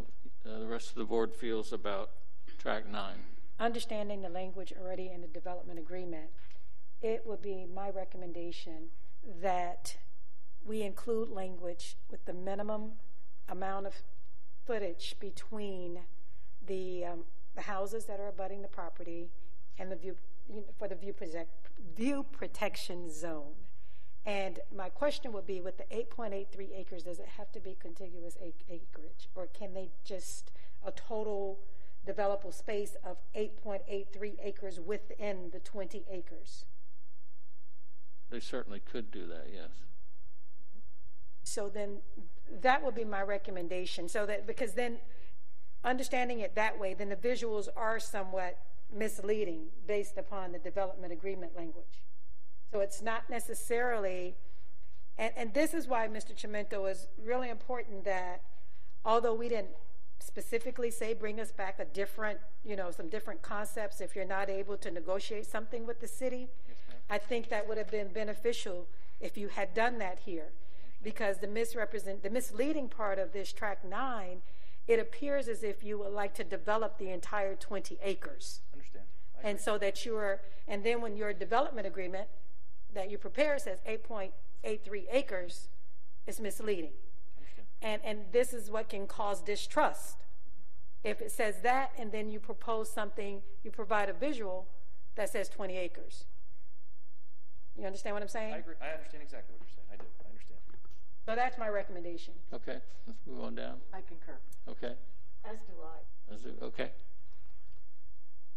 uh, 0.46 0.58
the 0.60 0.66
rest 0.66 0.90
of 0.90 0.96
the 0.96 1.04
board 1.04 1.34
feels 1.34 1.72
about 1.72 2.10
track 2.58 2.88
nine. 2.90 3.16
Understanding 3.58 4.22
the 4.22 4.28
language 4.28 4.72
already 4.80 5.10
in 5.12 5.20
the 5.20 5.28
development 5.28 5.78
agreement, 5.78 6.30
it 7.02 7.22
would 7.24 7.40
be 7.42 7.66
my 7.72 7.90
recommendation 7.90 8.88
that 9.40 9.96
we 10.64 10.82
include 10.82 11.30
language 11.30 11.96
with 12.10 12.24
the 12.24 12.32
minimum 12.32 12.92
amount 13.48 13.86
of 13.86 13.94
footage 14.66 15.14
between 15.20 16.00
the, 16.66 17.04
um, 17.04 17.24
the 17.54 17.62
houses 17.62 18.06
that 18.06 18.18
are 18.18 18.28
abutting 18.28 18.62
the 18.62 18.68
property 18.68 19.30
and 19.78 19.92
the 19.92 19.96
view, 19.96 20.16
you 20.48 20.56
know, 20.56 20.72
for 20.78 20.88
the 20.88 20.94
view 20.94 21.12
project, 21.12 21.50
view 21.96 22.24
protection 22.32 23.12
zone. 23.12 23.52
And 24.26 24.60
my 24.74 24.88
question 24.88 25.32
would 25.32 25.46
be, 25.46 25.60
with 25.60 25.76
the 25.76 25.84
8.83 25.84 26.78
acres, 26.78 27.02
does 27.02 27.18
it 27.18 27.28
have 27.36 27.52
to 27.52 27.60
be 27.60 27.76
contiguous 27.78 28.36
acreage? 28.40 29.28
Or 29.34 29.46
can 29.46 29.74
they 29.74 29.90
just, 30.04 30.50
a 30.84 30.90
total 30.90 31.58
developable 32.06 32.52
space 32.52 32.96
of 33.04 33.16
8.83 33.34 34.36
acres 34.42 34.80
within 34.80 35.50
the 35.52 35.60
20 35.60 36.04
acres. 36.10 36.66
They 38.30 38.40
certainly 38.40 38.80
could 38.80 39.10
do 39.10 39.26
that, 39.26 39.46
yes. 39.52 39.70
So 41.42 41.68
then 41.68 41.98
that 42.62 42.82
would 42.82 42.94
be 42.94 43.04
my 43.04 43.22
recommendation. 43.22 44.08
So 44.08 44.26
that, 44.26 44.46
because 44.46 44.72
then 44.72 44.98
understanding 45.82 46.40
it 46.40 46.54
that 46.54 46.78
way, 46.78 46.94
then 46.94 47.10
the 47.10 47.16
visuals 47.16 47.68
are 47.76 47.98
somewhat 47.98 48.58
misleading 48.92 49.66
based 49.86 50.16
upon 50.18 50.52
the 50.52 50.58
development 50.58 51.12
agreement 51.12 51.56
language. 51.56 52.02
So 52.74 52.80
it's 52.80 53.02
not 53.02 53.30
necessarily, 53.30 54.34
and, 55.16 55.32
and 55.36 55.54
this 55.54 55.74
is 55.74 55.86
why, 55.86 56.08
Mr. 56.08 56.34
Chiumento, 56.34 56.90
is 56.90 57.06
really 57.24 57.48
important 57.48 58.04
that 58.04 58.42
although 59.04 59.32
we 59.32 59.48
didn't 59.48 59.76
specifically 60.18 60.90
say 60.90 61.14
bring 61.14 61.38
us 61.38 61.52
back 61.52 61.78
a 61.78 61.84
different, 61.84 62.40
you 62.64 62.74
know, 62.74 62.90
some 62.90 63.08
different 63.08 63.42
concepts 63.42 64.00
if 64.00 64.16
you're 64.16 64.24
not 64.24 64.50
able 64.50 64.76
to 64.78 64.90
negotiate 64.90 65.46
something 65.46 65.86
with 65.86 66.00
the 66.00 66.08
city, 66.08 66.48
I 67.08 67.16
think 67.16 67.48
that 67.50 67.68
would 67.68 67.78
have 67.78 67.92
been 67.92 68.08
beneficial 68.08 68.88
if 69.20 69.38
you 69.38 69.46
had 69.46 69.72
done 69.72 69.98
that 69.98 70.22
here. 70.24 70.48
Because 71.00 71.38
the 71.38 71.46
misrepresent, 71.46 72.24
the 72.24 72.30
misleading 72.30 72.88
part 72.88 73.20
of 73.20 73.32
this 73.32 73.52
track 73.52 73.84
nine, 73.84 74.38
it 74.88 74.98
appears 74.98 75.46
as 75.46 75.62
if 75.62 75.84
you 75.84 75.96
would 76.00 76.12
like 76.12 76.34
to 76.34 76.42
develop 76.42 76.98
the 76.98 77.10
entire 77.10 77.54
20 77.54 77.98
acres. 78.02 78.62
Understand. 78.72 79.04
And 79.44 79.60
so 79.60 79.78
that 79.78 80.04
you 80.04 80.16
are, 80.16 80.40
and 80.66 80.82
then 80.82 81.00
when 81.00 81.16
your 81.16 81.32
development 81.32 81.86
agreement 81.86 82.26
that 82.94 83.10
you 83.10 83.18
prepare 83.18 83.58
says 83.58 83.78
8.83 83.88 85.04
acres, 85.10 85.68
is 86.26 86.40
misleading. 86.40 86.92
And, 87.82 88.00
and 88.02 88.20
this 88.32 88.54
is 88.54 88.70
what 88.70 88.88
can 88.88 89.06
cause 89.06 89.42
distrust. 89.42 90.16
If 91.02 91.20
it 91.20 91.30
says 91.30 91.56
that 91.62 91.92
and 91.98 92.10
then 92.12 92.30
you 92.30 92.40
propose 92.40 92.90
something, 92.90 93.42
you 93.62 93.70
provide 93.70 94.08
a 94.08 94.14
visual 94.14 94.66
that 95.16 95.28
says 95.28 95.50
20 95.50 95.76
acres. 95.76 96.24
You 97.76 97.84
understand 97.84 98.14
what 98.14 98.22
I'm 98.22 98.28
saying? 98.28 98.54
I 98.54 98.58
agree. 98.58 98.74
I 98.80 98.94
understand 98.94 99.22
exactly 99.22 99.54
what 99.58 99.66
you're 99.68 99.74
saying. 99.74 99.88
I 99.92 99.96
do. 99.96 100.04
I 100.24 100.28
understand. 100.30 100.60
So 101.26 101.34
that's 101.34 101.58
my 101.58 101.68
recommendation. 101.68 102.34
Okay, 102.52 102.78
let's 103.06 103.18
move 103.26 103.42
on 103.42 103.54
down. 103.54 103.76
I 103.92 104.00
concur. 104.00 104.38
Okay, 104.68 104.94
As 105.44 105.58
do 105.66 105.72
I. 105.82 106.34
Is 106.34 106.44
it- 106.46 106.58
okay. 106.62 106.92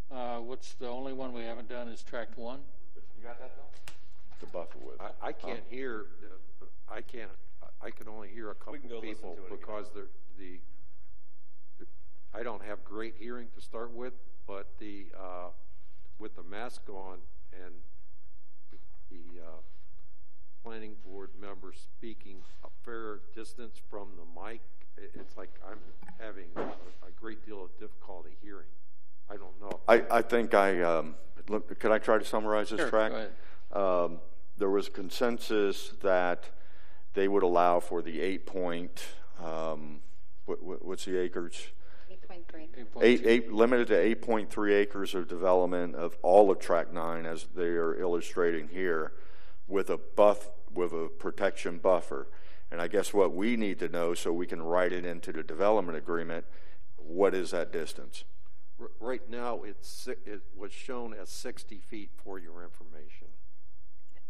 Uh, 0.10 0.38
what's 0.40 0.74
the 0.76 0.88
only 0.88 1.12
one 1.12 1.34
we 1.34 1.42
haven't 1.44 1.68
done 1.68 1.90
is 1.90 2.02
tract 2.02 2.38
one? 2.38 2.60
You 3.18 3.24
got 3.24 3.40
that, 3.40 3.56
Bill? 3.56 3.66
The 4.40 4.46
buffer 4.48 4.78
width. 4.80 5.02
I, 5.02 5.30
I 5.30 5.32
can't 5.32 5.64
hear, 5.70 6.06
uh, 6.62 6.66
I 6.94 7.02
can't, 7.02 7.30
I 7.82 7.90
can 7.92 8.08
only 8.08 8.30
hear 8.30 8.52
a 8.52 8.56
couple 8.56 8.80
can 8.80 8.90
go 8.90 8.96
listen 9.00 9.16
people 9.16 9.36
to 9.36 9.42
it 9.42 9.46
again. 9.48 9.58
because 9.60 9.86
they're, 9.94 10.10
the, 10.38 10.60
I 12.34 12.44
don't 12.44 12.64
have 12.64 12.84
great 12.84 13.16
hearing 13.18 13.48
to 13.56 13.62
start 13.62 13.94
with, 13.94 14.14
but 14.48 14.68
the, 14.80 15.08
uh, 15.18 15.50
with 16.20 16.36
the 16.36 16.44
mask 16.44 16.82
on 16.90 17.18
and 17.54 17.74
the, 19.10 19.42
uh, 19.42 19.62
planning 20.64 20.96
board 21.06 21.30
member 21.40 21.72
speaking 21.72 22.38
a 22.64 22.68
fair 22.84 23.20
distance 23.34 23.80
from 23.90 24.10
the 24.18 24.42
mic, 24.42 24.62
it, 24.98 25.12
it's 25.16 25.38
like 25.38 25.50
I'm 25.68 25.80
having 26.20 26.48
a, 26.58 26.62
a 26.62 27.12
great 27.20 27.46
deal 27.46 27.64
of 27.64 27.70
difficulty 27.80 28.32
hearing. 28.44 28.68
I 29.30 29.38
don't 29.38 29.60
know. 29.62 29.80
I, 29.88 30.04
I 30.12 30.22
think 30.22 30.54
I, 30.54 30.82
um, 30.82 31.16
look, 31.48 31.80
could 31.80 31.92
I 31.92 31.98
try 31.98 32.18
to 32.18 32.26
summarize 32.26 32.70
this 32.70 32.80
Sure, 32.82 32.90
track? 32.90 33.12
go 33.12 33.18
ahead. 33.18 33.32
Um, 33.72 34.20
there 34.58 34.70
was 34.70 34.90
consensus 34.90 35.90
that 36.02 36.50
they 37.14 37.28
would 37.28 37.44
allow 37.44 37.80
for 37.80 38.02
the 38.02 38.22
eight 38.22 38.46
point, 38.46 39.04
um, 39.44 40.00
what, 40.46 40.64
what, 40.64 40.86
what's 40.86 41.06
the 41.06 41.18
acreage? 41.18 41.74
8.3. 42.12 42.68
Eight, 43.02 43.22
eight, 43.26 43.52
limited 43.52 43.88
to 43.88 43.98
eight 43.98 44.22
point 44.22 44.50
three 44.50 44.74
acres 44.74 45.14
of 45.14 45.28
development 45.28 45.96
of 45.96 46.18
all 46.22 46.50
of 46.50 46.60
track 46.60 46.94
nine 46.94 47.26
as 47.26 47.48
they 47.56 47.64
are 47.64 47.96
illustrating 47.96 48.70
here 48.70 49.12
with 49.68 49.90
a 49.90 49.98
buff, 49.98 50.50
with 50.74 50.94
a 50.94 51.10
protection 51.20 51.78
buffer. 51.78 52.28
And 52.72 52.82
I 52.82 52.88
guess 52.88 53.14
what 53.14 53.34
we 53.34 53.56
need 53.56 53.80
to 53.80 53.90
know 53.90 54.14
so 54.14 54.32
we 54.34 54.48
can 54.48 54.62
write 54.62 54.94
it 54.94 55.06
into 55.06 55.32
the 55.32 55.44
development 55.44 55.98
agreement, 55.98 56.46
what 56.98 57.34
is 57.34 57.52
that 57.52 57.72
distance? 57.72 58.24
R- 58.80 58.92
Right 59.00 59.30
now, 59.30 59.64
it's, 59.64 60.08
it 60.08 60.42
was 60.56 60.72
shown 60.72 61.14
as 61.14 61.30
60 61.30 61.80
feet 61.80 62.12
for 62.16 62.40
your 62.40 62.64
information. 62.64 63.28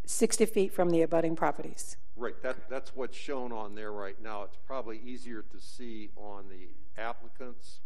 60 0.07 0.45
feet 0.45 0.73
from 0.73 0.89
the 0.89 1.01
abutting 1.01 1.35
properties. 1.35 1.97
Right, 2.15 2.41
that, 2.41 2.69
that's 2.69 2.95
what's 2.95 3.17
shown 3.17 3.51
on 3.51 3.75
there 3.75 3.91
right 3.91 4.15
now. 4.21 4.43
It's 4.43 4.57
probably 4.65 4.99
easier 5.03 5.43
to 5.51 5.59
see 5.59 6.09
on 6.15 6.45
the 6.49 7.01
applicants. 7.01 7.79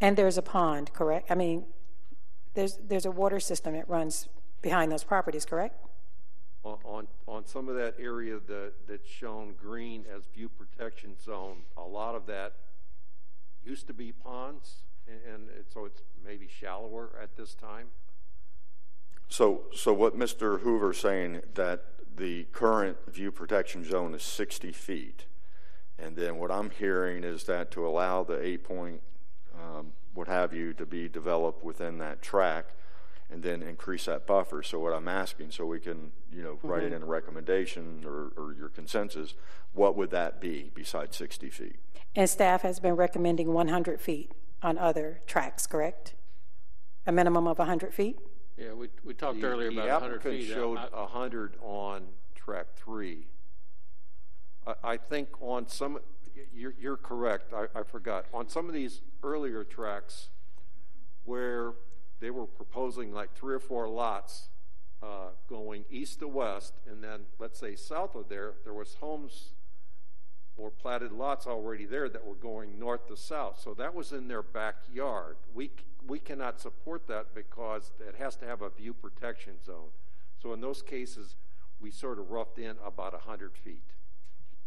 And 0.00 0.16
there's 0.16 0.36
a 0.36 0.42
pond, 0.42 0.92
correct? 0.92 1.30
I 1.30 1.36
mean, 1.36 1.64
there's, 2.54 2.78
there's 2.86 3.06
a 3.06 3.10
water 3.10 3.40
system 3.40 3.74
that 3.74 3.88
runs 3.88 4.28
behind 4.60 4.90
those 4.90 5.04
properties, 5.04 5.44
correct? 5.44 5.76
On, 6.64 6.78
on, 6.84 7.08
on 7.26 7.46
some 7.46 7.68
of 7.68 7.76
that 7.76 7.94
area 7.98 8.38
that, 8.48 8.72
that's 8.88 9.08
shown 9.08 9.54
green 9.54 10.04
as 10.14 10.24
view 10.34 10.48
protection 10.48 11.14
zone, 11.24 11.58
a 11.76 11.82
lot 11.82 12.14
of 12.14 12.26
that 12.26 12.54
used 13.64 13.86
to 13.86 13.94
be 13.94 14.12
ponds, 14.12 14.82
and, 15.06 15.34
and 15.34 15.48
it, 15.50 15.66
so 15.72 15.84
it's 15.84 16.02
maybe 16.24 16.48
shallower 16.48 17.10
at 17.22 17.36
this 17.36 17.54
time. 17.54 17.86
So, 19.32 19.62
so 19.74 19.94
what 19.94 20.14
Mr. 20.14 20.60
Hoover's 20.60 20.98
saying, 20.98 21.40
that 21.54 21.84
the 22.16 22.44
current 22.52 22.98
view 23.10 23.32
protection 23.32 23.82
zone 23.82 24.14
is 24.14 24.22
60 24.22 24.72
feet. 24.72 25.24
And 25.98 26.16
then 26.16 26.36
what 26.36 26.50
I'm 26.50 26.68
hearing 26.68 27.24
is 27.24 27.44
that 27.44 27.70
to 27.70 27.86
allow 27.86 28.24
the 28.24 28.38
eight 28.44 28.62
point, 28.62 29.00
um, 29.54 29.92
what 30.12 30.28
have 30.28 30.52
you, 30.52 30.74
to 30.74 30.84
be 30.84 31.08
developed 31.08 31.64
within 31.64 31.96
that 31.96 32.20
track 32.20 32.74
and 33.30 33.42
then 33.42 33.62
increase 33.62 34.04
that 34.04 34.26
buffer. 34.26 34.62
So 34.62 34.78
what 34.78 34.92
I'm 34.92 35.08
asking, 35.08 35.52
so 35.52 35.64
we 35.64 35.80
can, 35.80 36.12
you 36.30 36.42
know, 36.42 36.58
write 36.62 36.82
it 36.82 36.92
in 36.92 37.02
a 37.02 37.06
recommendation 37.06 38.04
or, 38.04 38.32
or 38.36 38.52
your 38.52 38.68
consensus, 38.68 39.32
what 39.72 39.96
would 39.96 40.10
that 40.10 40.42
be 40.42 40.70
besides 40.74 41.16
60 41.16 41.48
feet? 41.48 41.76
And 42.14 42.28
staff 42.28 42.60
has 42.60 42.80
been 42.80 42.96
recommending 42.96 43.54
100 43.54 43.98
feet 43.98 44.32
on 44.62 44.76
other 44.76 45.22
tracks, 45.26 45.66
correct? 45.66 46.12
A 47.06 47.12
minimum 47.12 47.46
of 47.46 47.56
100 47.56 47.94
feet? 47.94 48.18
Yeah, 48.56 48.72
we, 48.74 48.88
we 49.04 49.14
talked 49.14 49.40
The- 49.40 49.46
earlier 49.46 49.68
about 49.70 49.88
100 49.88 50.22
The 50.22 50.30
feet. 50.30 50.50
applicant 50.50 50.54
showed 50.54 50.78
I- 50.78 50.88
a 51.02 51.06
hundred 51.06 51.56
on 51.62 52.04
track 52.34 52.66
three. 52.76 53.28
I, 54.66 54.74
I 54.84 54.96
think 54.96 55.28
on 55.40 55.68
some, 55.68 55.98
you're, 56.52 56.74
you're 56.78 56.96
correct, 56.96 57.52
I, 57.52 57.66
I 57.78 57.82
forgot. 57.82 58.26
On 58.32 58.48
some 58.48 58.68
of 58.68 58.74
these 58.74 59.00
earlier 59.22 59.64
tracks 59.64 60.28
where 61.24 61.72
they 62.20 62.30
were 62.30 62.46
proposing 62.46 63.12
like 63.12 63.34
three 63.34 63.54
or 63.54 63.58
four 63.60 63.88
lots 63.88 64.48
uh, 65.02 65.30
going 65.48 65.84
east 65.90 66.20
to 66.20 66.28
west, 66.28 66.74
and 66.88 67.02
then, 67.02 67.22
let's 67.38 67.58
say, 67.58 67.74
south 67.74 68.14
of 68.14 68.28
there, 68.28 68.54
there 68.64 68.74
was 68.74 68.94
homes 69.00 69.50
or 70.56 70.70
platted 70.70 71.12
lots 71.12 71.46
already 71.46 71.86
there 71.86 72.08
that 72.08 72.24
were 72.24 72.34
going 72.34 72.78
north 72.78 73.06
to 73.08 73.16
south. 73.16 73.60
So 73.62 73.74
that 73.74 73.94
was 73.94 74.12
in 74.12 74.28
their 74.28 74.42
backyard. 74.42 75.36
We, 75.54 75.70
we 76.06 76.18
cannot 76.18 76.60
support 76.60 77.06
that 77.08 77.34
because 77.34 77.92
it 78.06 78.16
has 78.16 78.36
to 78.36 78.46
have 78.46 78.62
a 78.62 78.70
view 78.70 78.94
protection 78.94 79.54
zone. 79.64 79.90
So 80.42 80.52
in 80.52 80.60
those 80.60 80.82
cases, 80.82 81.36
we 81.80 81.90
sort 81.90 82.18
of 82.18 82.30
roughed 82.30 82.58
in 82.58 82.76
about 82.84 83.12
100 83.12 83.56
feet. 83.56 83.82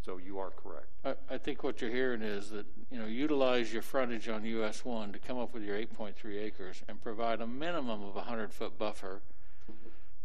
So 0.04 0.18
you 0.18 0.38
are 0.38 0.52
correct. 0.52 0.88
I, 1.04 1.16
I 1.34 1.38
think 1.38 1.64
what 1.64 1.82
you're 1.82 1.92
hearing 1.92 2.22
is 2.22 2.52
that, 2.52 2.66
you 2.92 3.00
know, 3.00 3.08
utilize 3.08 3.74
your 3.74 3.82
frontage 3.82 4.30
on 4.30 4.46
US 4.46 4.86
one 4.86 5.12
to 5.14 5.20
come 5.20 5.40
up 5.40 5.54
with 5.54 5.64
your 5.64 5.76
eight 5.76 5.96
point 5.96 6.16
three 6.16 6.38
acres 6.38 6.84
and 6.88 7.02
provide 7.02 7.42
a 7.42 7.48
minimum 7.48 8.04
of 8.04 8.16
a 8.16 8.22
hundred 8.22 8.54
foot 8.54 8.78
buffer 8.78 9.22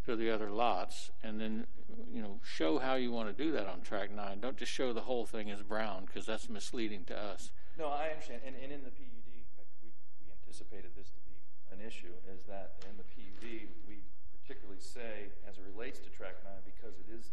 to 0.05 0.15
the 0.15 0.29
other 0.29 0.49
lots, 0.49 1.11
and 1.23 1.39
then, 1.39 1.67
you 2.11 2.21
know, 2.21 2.39
show 2.43 2.79
how 2.79 2.95
you 2.95 3.11
want 3.11 3.27
to 3.29 3.35
do 3.35 3.51
that 3.51 3.67
on 3.67 3.81
track 3.81 4.11
nine. 4.11 4.39
Don't 4.39 4.57
just 4.57 4.71
show 4.71 4.93
the 4.93 5.01
whole 5.01 5.25
thing 5.25 5.49
as 5.49 5.61
brown, 5.61 6.05
because 6.05 6.25
that's 6.25 6.49
misleading 6.49 7.03
to 7.05 7.17
us. 7.17 7.51
No, 7.77 7.87
I 7.89 8.09
understand. 8.09 8.41
And, 8.45 8.55
and 8.55 8.71
in 8.71 8.83
the 8.83 8.91
PUD, 8.91 9.31
like, 9.57 9.67
we, 9.81 9.89
we 10.21 10.31
anticipated 10.31 10.91
this 10.95 11.09
to 11.11 11.19
be 11.25 11.35
an 11.71 11.79
issue, 11.85 12.11
is 12.33 12.43
that 12.45 12.83
in 12.89 12.97
the 12.97 13.07
PUD, 13.07 13.67
we 13.87 14.03
particularly 14.35 14.81
say, 14.81 15.31
as 15.47 15.57
it 15.57 15.63
relates 15.63 15.99
to 16.03 16.09
track 16.09 16.35
nine, 16.43 16.61
because 16.67 16.99
it 16.99 17.07
is 17.07 17.31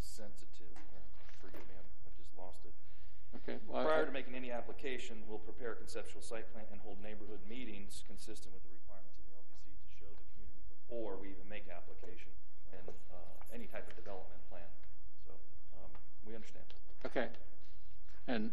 sensitive, 0.00 0.72
or, 0.96 1.02
forgive 1.40 1.60
me, 1.68 1.76
I 1.76 1.84
I 1.84 2.10
just 2.16 2.32
lost 2.36 2.64
it. 2.64 2.72
Okay. 3.44 3.60
well, 3.68 3.82
I- 3.82 3.84
Prior 3.84 4.06
to 4.06 4.12
making 4.12 4.34
any 4.34 4.50
application, 4.50 5.22
we'll 5.28 5.42
prepare 5.44 5.72
a 5.72 5.78
conceptual 5.78 6.22
site 6.22 6.50
plan 6.52 6.64
and 6.72 6.80
hold 6.80 6.98
neighborhood 7.04 7.40
meetings 7.48 8.02
consistent 8.08 8.50
with 8.56 8.64
the 8.64 8.72
requirements 8.74 9.16
of 9.20 9.24
the 9.28 9.34
LDC 9.38 9.70
to 9.76 9.88
show 9.92 10.10
the 10.10 10.26
community 10.34 10.64
before 10.72 11.14
we 11.20 11.30
even 11.30 11.46
make 11.46 11.68
application 11.70 12.32
when, 12.70 12.94
uh, 13.12 13.54
any 13.54 13.66
type 13.66 13.88
of 13.88 13.96
development 13.96 14.40
plan. 14.48 14.62
So, 15.26 15.32
um, 15.78 15.90
we 16.26 16.34
understand. 16.34 16.64
Okay. 17.06 17.28
And 18.26 18.50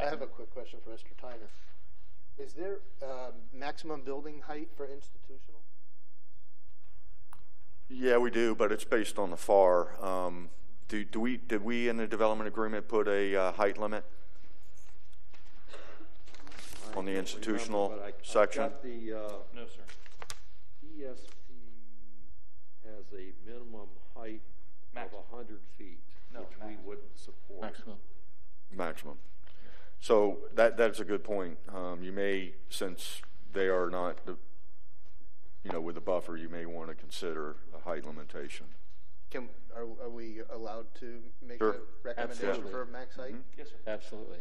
I 0.00 0.04
have 0.04 0.22
a 0.22 0.26
quick 0.26 0.52
question 0.52 0.78
for 0.84 0.90
Mr. 0.90 1.14
Tyner. 1.22 1.48
Is 2.38 2.54
there 2.54 2.78
um, 3.02 3.32
maximum 3.52 4.02
building 4.02 4.42
height 4.46 4.68
for 4.76 4.84
institutional? 4.84 5.60
Yeah, 7.88 8.16
we 8.18 8.30
do, 8.30 8.54
but 8.54 8.72
it's 8.72 8.84
based 8.84 9.18
on 9.18 9.30
the 9.30 9.36
FAR. 9.36 10.02
Um, 10.02 10.48
do, 10.88 11.04
do 11.04 11.20
we, 11.20 11.36
did 11.36 11.62
we 11.62 11.88
in 11.88 11.98
the 11.98 12.06
development 12.06 12.48
agreement 12.48 12.88
put 12.88 13.06
a 13.06 13.36
uh, 13.36 13.52
height 13.52 13.78
limit? 13.78 14.04
on 16.96 17.04
the 17.04 17.12
institutional 17.12 17.90
remember, 17.90 18.06
I- 18.06 18.12
section? 18.22 18.62
I've 18.64 18.70
got 18.72 18.82
the, 18.82 19.12
uh, 19.12 19.32
No, 19.54 19.64
sir. 19.66 19.82
ESP 20.98 21.41
has 22.84 23.04
a 23.12 23.32
minimum 23.46 23.88
height 24.16 24.42
of 24.90 24.94
Maximum. 24.94 25.22
a 25.32 25.36
hundred 25.36 25.60
feet, 25.78 26.00
No, 26.32 26.40
which 26.40 26.48
we 26.60 26.66
maximum. 26.66 26.86
wouldn't 26.86 27.18
support. 27.18 27.62
Maximum. 27.62 27.96
Maximum. 28.74 29.18
So 30.00 30.38
that, 30.54 30.76
that's 30.76 31.00
a 31.00 31.04
good 31.04 31.22
point. 31.24 31.58
Um, 31.72 32.02
you 32.02 32.12
may, 32.12 32.54
since 32.68 33.22
they 33.52 33.68
are 33.68 33.88
not, 33.88 34.24
the, 34.26 34.36
you 35.62 35.70
know, 35.70 35.80
with 35.80 35.94
the 35.94 36.00
buffer, 36.00 36.36
you 36.36 36.48
may 36.48 36.66
want 36.66 36.88
to 36.88 36.94
consider 36.94 37.56
a 37.76 37.80
height 37.88 38.04
limitation. 38.04 38.66
Can, 39.30 39.48
are, 39.74 39.84
are 40.04 40.10
we 40.10 40.40
allowed 40.52 40.92
to 41.00 41.20
make 41.46 41.58
Sure. 41.58 41.70
a 41.70 42.06
recommendation 42.08 42.48
Absolutely. 42.48 42.72
for 42.72 42.82
a 42.82 42.86
max 42.86 43.16
height? 43.16 43.34
Mhm. 43.34 43.42
Yes, 43.56 43.68
sir. 43.68 43.76
Absolutely. 43.86 44.38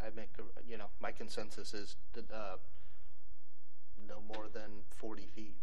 I 0.00 0.10
make, 0.14 0.30
a- 0.38 0.68
you 0.70 0.76
know, 0.76 0.86
my 1.00 1.10
consensus 1.10 1.72
is 1.74 1.96
that, 2.12 2.30
uh, 2.30 2.56
no 4.06 4.20
more 4.20 4.46
than 4.52 4.70
forty 4.94 5.26
feet. 5.34 5.56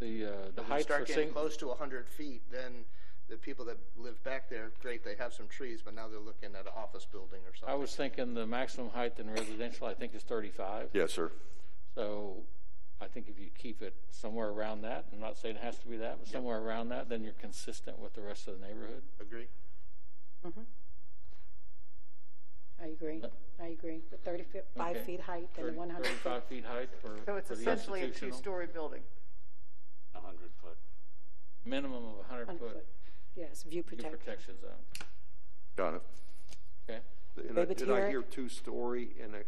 The, 0.00 0.24
uh, 0.24 0.28
the 0.54 0.62
If 0.62 0.68
we 0.68 0.72
height 0.72 0.78
for 0.78 0.82
start 0.84 1.06
getting 1.08 1.24
sing, 1.26 1.32
close 1.32 1.56
to 1.58 1.68
hundred 1.74 2.08
feet, 2.08 2.42
then 2.50 2.84
the 3.28 3.36
people 3.36 3.64
that 3.66 3.76
live 3.96 4.22
back 4.24 4.48
there, 4.48 4.72
great, 4.82 5.04
they 5.04 5.14
have 5.16 5.32
some 5.34 5.46
trees, 5.46 5.82
but 5.84 5.94
now 5.94 6.08
they're 6.08 6.18
looking 6.18 6.54
at 6.54 6.62
an 6.66 6.72
office 6.74 7.06
building 7.10 7.40
or 7.46 7.54
something. 7.54 7.68
I 7.74 7.76
was 7.78 7.94
thinking 7.94 8.32
the 8.34 8.46
maximum 8.46 8.88
height 8.90 9.18
in 9.18 9.30
residential, 9.30 9.86
I 9.86 9.94
think 9.94 10.14
is 10.14 10.22
thirty-five. 10.22 10.88
Yes, 10.94 11.12
sir. 11.12 11.30
So 11.94 12.38
I 13.00 13.06
think 13.08 13.28
if 13.28 13.38
you 13.38 13.48
keep 13.56 13.82
it 13.82 13.94
somewhere 14.10 14.48
around 14.48 14.82
that, 14.82 15.04
I'm 15.12 15.20
not 15.20 15.36
saying 15.36 15.56
it 15.56 15.62
has 15.62 15.78
to 15.80 15.88
be 15.88 15.98
that, 15.98 16.18
but 16.20 16.28
somewhere 16.28 16.58
around 16.58 16.88
that, 16.88 17.08
then 17.10 17.22
you're 17.22 17.34
consistent 17.34 17.98
with 17.98 18.14
the 18.14 18.22
rest 18.22 18.48
of 18.48 18.58
the 18.58 18.66
neighborhood. 18.66 19.02
Agree? 19.20 19.48
Mhm. 20.46 20.64
I 22.82 22.86
agree. 22.86 23.22
I 23.60 23.66
agree. 23.66 24.00
The 24.10 24.16
30 24.16 24.44
feet, 24.44 24.62
Okay. 24.78 25.02
feet 25.04 25.20
height 25.20 25.48
and 25.58 25.66
the 25.66 25.72
30 25.72 25.76
100 25.76 26.06
feet. 26.06 26.16
Thirty-five 26.16 26.44
feet 26.44 26.64
height 26.64 26.88
for, 27.02 27.18
So 27.26 27.36
it's 27.36 27.48
for 27.48 27.54
the 27.54 27.60
essentially 27.60 28.00
a 28.00 28.04
institutional. 28.04 28.38
two-story 28.38 28.66
building. 28.68 29.02
A 30.22 30.26
hundred 30.26 30.50
foot. 30.62 30.76
Minimum 31.64 32.04
of 32.04 32.24
a 32.24 32.28
hundred 32.28 32.48
100 32.48 32.72
foot 32.72 32.86
Yes, 33.36 33.62
view 33.62 33.70
view 33.70 33.82
protection. 33.82 34.18
protection 34.18 34.54
zone. 34.60 35.06
Got 35.76 35.94
it. 35.94 36.02
Okay? 36.88 37.00
And 37.48 37.58
I- 37.58 37.62
David 37.62 37.76
Did 37.78 37.90
I 37.90 37.94
Terrick? 38.00 38.08
hear 38.10 38.22
two-story 38.22 39.10
and 39.22 39.34
a, 39.36 39.42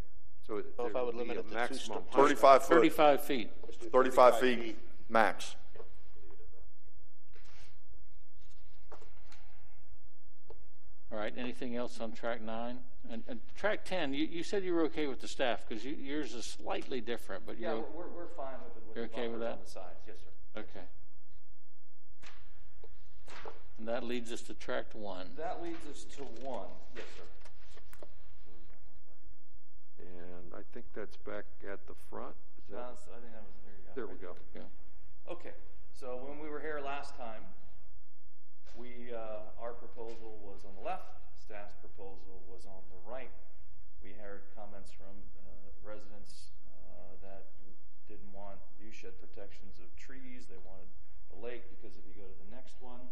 so 0.47 0.59
it- 0.59 0.66
Well, 0.78 0.86
if 0.86 0.97
I 0.97 1.03
would 1.03 1.15
would 1.16 1.23
be 1.24 1.28
limit 1.31 1.36
a 1.36 1.40
it 1.40 1.43
to 1.44 1.49
two 1.51 1.55
maximum 1.55 1.81
sto- 1.85 1.94
height? 1.94 2.12
Thirty-five 2.12 2.62
foot, 2.65 2.74
Thirty-five 2.74 3.24
feet. 3.24 3.51
thirty-five 3.90 4.39
feet 4.40 4.78
max. 5.09 5.57
All 11.11 11.19
right, 11.19 11.35
anything 11.36 11.77
else 11.77 12.01
on 12.01 12.12
track 12.12 12.40
nine? 12.40 12.78
And, 13.11 13.23
and 13.28 13.40
track 13.57 13.85
ten, 13.85 14.15
you, 14.15 14.24
you 14.24 14.43
said 14.43 14.62
you 14.65 14.73
were 14.74 14.82
okay 14.85 15.07
with 15.09 15.20
the 15.20 15.28
staff, 15.28 15.65
because 15.69 15.85
you, 15.85 15.94
yours 15.94 16.35
is 16.35 16.47
slightly 16.47 17.01
different, 17.01 17.44
but 17.44 17.59
Yeah, 17.59 17.73
you're, 17.73 17.81
we're, 17.81 18.07
we're, 18.07 18.09
we're 18.23 18.27
fine 18.36 18.55
with 18.65 18.74
the, 18.74 18.81
with 18.89 18.97
You're 18.97 19.07
the 19.09 19.12
okay 19.12 19.28
with 19.28 19.40
buffers 19.40 19.53
on 19.53 19.59
that? 19.59 19.65
the 19.66 19.70
sides. 19.70 20.01
Yes, 20.07 20.16
sir. 20.20 20.32
Okay. 20.57 20.87
And 23.79 23.89
that 23.89 24.05
leads 24.05 24.31
us 24.33 24.43
to 24.43 24.55
track 24.55 24.87
one. 24.93 25.31
That 25.37 25.62
leads 25.62 25.83
us 25.91 26.05
to 26.16 26.23
one. 26.45 26.69
Yes, 26.95 27.05
sir. 27.16 27.24
And 29.99 30.53
I 30.55 30.62
think 30.73 30.87
that's 30.95 31.16
back 31.16 31.45
at 31.66 31.87
the 31.87 31.95
front. 32.11 32.35
Is 32.59 32.70
No, 32.70 32.77
that, 32.79 32.95
that's- 32.95 33.09
I 33.11 33.19
think 33.20 33.33
that 33.33 33.43
was, 33.43 33.55
there 33.65 33.74
you 33.74 33.83
go. 33.87 33.93
there 33.95 34.07
we 34.07 34.19
go. 34.20 34.33
Yeah. 34.55 35.33
Okay, 35.33 35.55
so 35.95 36.19
when 36.27 36.39
we 36.39 36.49
were 36.49 36.61
here 36.61 36.81
last 36.85 37.16
time, 37.16 37.43
we, 38.77 39.12
uh, 39.15 39.51
our 39.61 39.73
proposal 39.73 40.39
was 40.43 40.65
on 40.65 40.74
the 40.74 40.83
left, 40.83 41.19
staff's 41.39 41.74
proposal 41.79 42.43
was 42.51 42.65
on 42.66 42.83
the 42.91 42.99
right. 43.11 43.31
We 44.03 44.12
heard 44.19 44.43
comments 44.57 44.91
from 44.91 45.15
uh, 45.47 45.70
residents 45.87 46.51
uh, 46.66 47.15
that 47.23 47.47
didn't 48.09 48.33
want 48.33 48.59
viewshed 48.79 49.15
protections 49.19 49.79
of 49.79 49.89
trees, 49.97 50.47
they 50.49 50.59
wanted 50.62 50.89
a 51.33 51.39
lake, 51.39 51.65
because 51.73 51.97
if 51.97 52.05
you 52.05 52.15
go 52.16 52.29
to 52.29 52.39
the 52.43 52.51
next 52.53 52.77
one, 52.81 53.03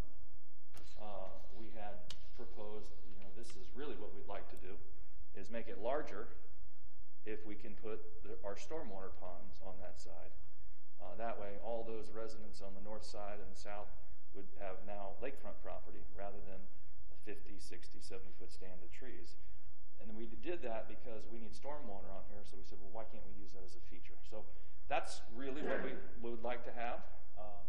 uh, 1.00 1.32
we 1.56 1.72
had 1.72 1.96
proposed, 2.36 2.92
you 3.08 3.20
know, 3.20 3.32
this 3.36 3.52
is 3.56 3.68
really 3.72 3.96
what 3.96 4.12
we'd 4.12 4.28
like 4.28 4.48
to 4.52 4.60
do, 4.60 4.76
is 5.36 5.48
make 5.48 5.68
it 5.68 5.80
larger 5.80 6.28
if 7.24 7.44
we 7.44 7.54
can 7.54 7.72
put 7.80 8.00
the, 8.24 8.36
our 8.44 8.56
stormwater 8.56 9.12
ponds 9.20 9.60
on 9.64 9.76
that 9.80 10.00
side. 10.00 10.32
Uh, 11.00 11.16
that 11.16 11.40
way, 11.40 11.56
all 11.64 11.84
those 11.84 12.12
residents 12.12 12.60
on 12.60 12.76
the 12.76 12.84
north 12.84 13.04
side 13.04 13.40
and 13.40 13.52
south 13.56 13.88
would 14.36 14.48
have 14.60 14.76
now 14.84 15.16
lakefront 15.24 15.56
property 15.64 16.04
rather 16.12 16.38
than 16.44 16.60
a 17.10 17.16
50, 17.24 17.56
60, 17.56 17.98
70 18.00 18.30
foot 18.36 18.52
stand 18.52 18.78
of 18.84 18.92
trees. 18.92 19.36
And 20.00 20.16
we 20.16 20.28
did 20.40 20.64
that 20.64 20.88
because 20.88 21.28
we 21.28 21.40
need 21.40 21.52
stormwater 21.52 22.08
on 22.08 22.24
here, 22.32 22.40
so 22.44 22.56
we 22.56 22.64
said, 22.64 22.80
well, 22.80 22.92
why 22.92 23.04
can't 23.08 23.24
we 23.24 23.36
use 23.36 23.52
that 23.52 23.64
as 23.64 23.76
a 23.76 23.84
feature? 23.92 24.16
So 24.28 24.48
that's 24.90 25.22
really 25.38 25.62
what 25.62 25.78
we 25.86 25.94
would 26.20 26.42
like 26.42 26.66
to 26.66 26.74
have, 26.74 27.06
um, 27.38 27.62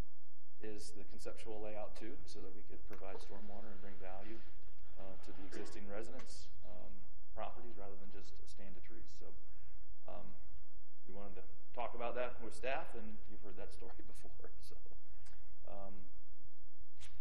is 0.65 0.91
the 0.97 1.05
conceptual 1.13 1.61
layout 1.61 1.93
too, 1.93 2.17
so 2.25 2.41
that 2.41 2.49
we 2.57 2.65
could 2.65 2.81
provide 2.89 3.21
stormwater 3.21 3.69
and 3.69 3.79
bring 3.79 3.93
value 4.01 4.41
uh, 4.97 5.13
to 5.21 5.29
the 5.29 5.45
existing 5.45 5.85
residents' 5.85 6.49
um, 6.65 6.89
properties 7.37 7.77
rather 7.77 7.93
than 8.01 8.09
just 8.09 8.33
a 8.41 8.47
stand 8.49 8.73
of 8.73 8.81
trees. 8.81 9.05
So 9.21 9.29
um, 10.09 10.25
we 11.05 11.13
wanted 11.13 11.37
to 11.39 11.45
talk 11.77 11.93
about 11.93 12.17
that 12.17 12.41
with 12.41 12.57
staff, 12.57 12.89
and 12.97 13.05
you've 13.29 13.45
heard 13.45 13.55
that 13.61 13.69
story 13.69 13.93
before. 14.11 14.49
So, 14.65 14.75
um, 15.69 15.93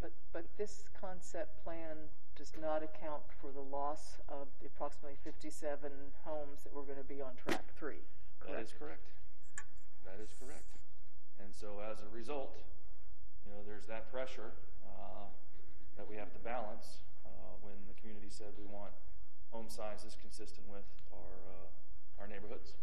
But, 0.01 0.17
but 0.33 0.49
this 0.57 0.89
concept 0.97 1.61
plan 1.63 2.09
does 2.41 2.57
not 2.57 2.81
account 2.81 3.21
for 3.37 3.53
the 3.53 3.61
loss 3.61 4.17
of 4.33 4.49
the 4.65 4.67
approximately 4.67 5.21
57 5.23 5.93
homes 6.25 6.65
that 6.65 6.73
were 6.73 6.89
going 6.89 6.97
to 6.97 7.05
be 7.05 7.21
on 7.21 7.37
track 7.37 7.69
three. 7.77 8.01
that 8.49 8.65
is 8.65 8.73
correct. 8.73 9.05
That 10.05 10.19
is 10.23 10.31
correct. 10.39 10.77
And 11.43 11.55
so, 11.55 11.81
as 11.81 12.03
a 12.03 12.09
result, 12.15 12.61
you 13.45 13.51
know, 13.53 13.61
there's 13.67 13.87
that 13.87 14.11
pressure 14.13 14.53
uh, 14.85 15.29
that 15.97 16.09
we 16.09 16.17
have 16.17 16.33
to 16.33 16.39
balance 16.41 17.03
uh, 17.25 17.29
when 17.63 17.75
the 17.89 17.95
community 18.01 18.29
said 18.29 18.53
we 18.59 18.65
want 18.67 18.93
home 19.51 19.67
sizes 19.69 20.17
consistent 20.21 20.67
with 20.69 20.85
our 21.13 21.33
uh, 21.49 22.21
our 22.23 22.29
neighborhoods, 22.29 22.75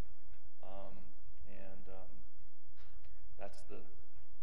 um, 0.63 0.97
and 1.47 1.83
um, 1.93 2.09
that's 3.39 3.61
the 3.69 3.77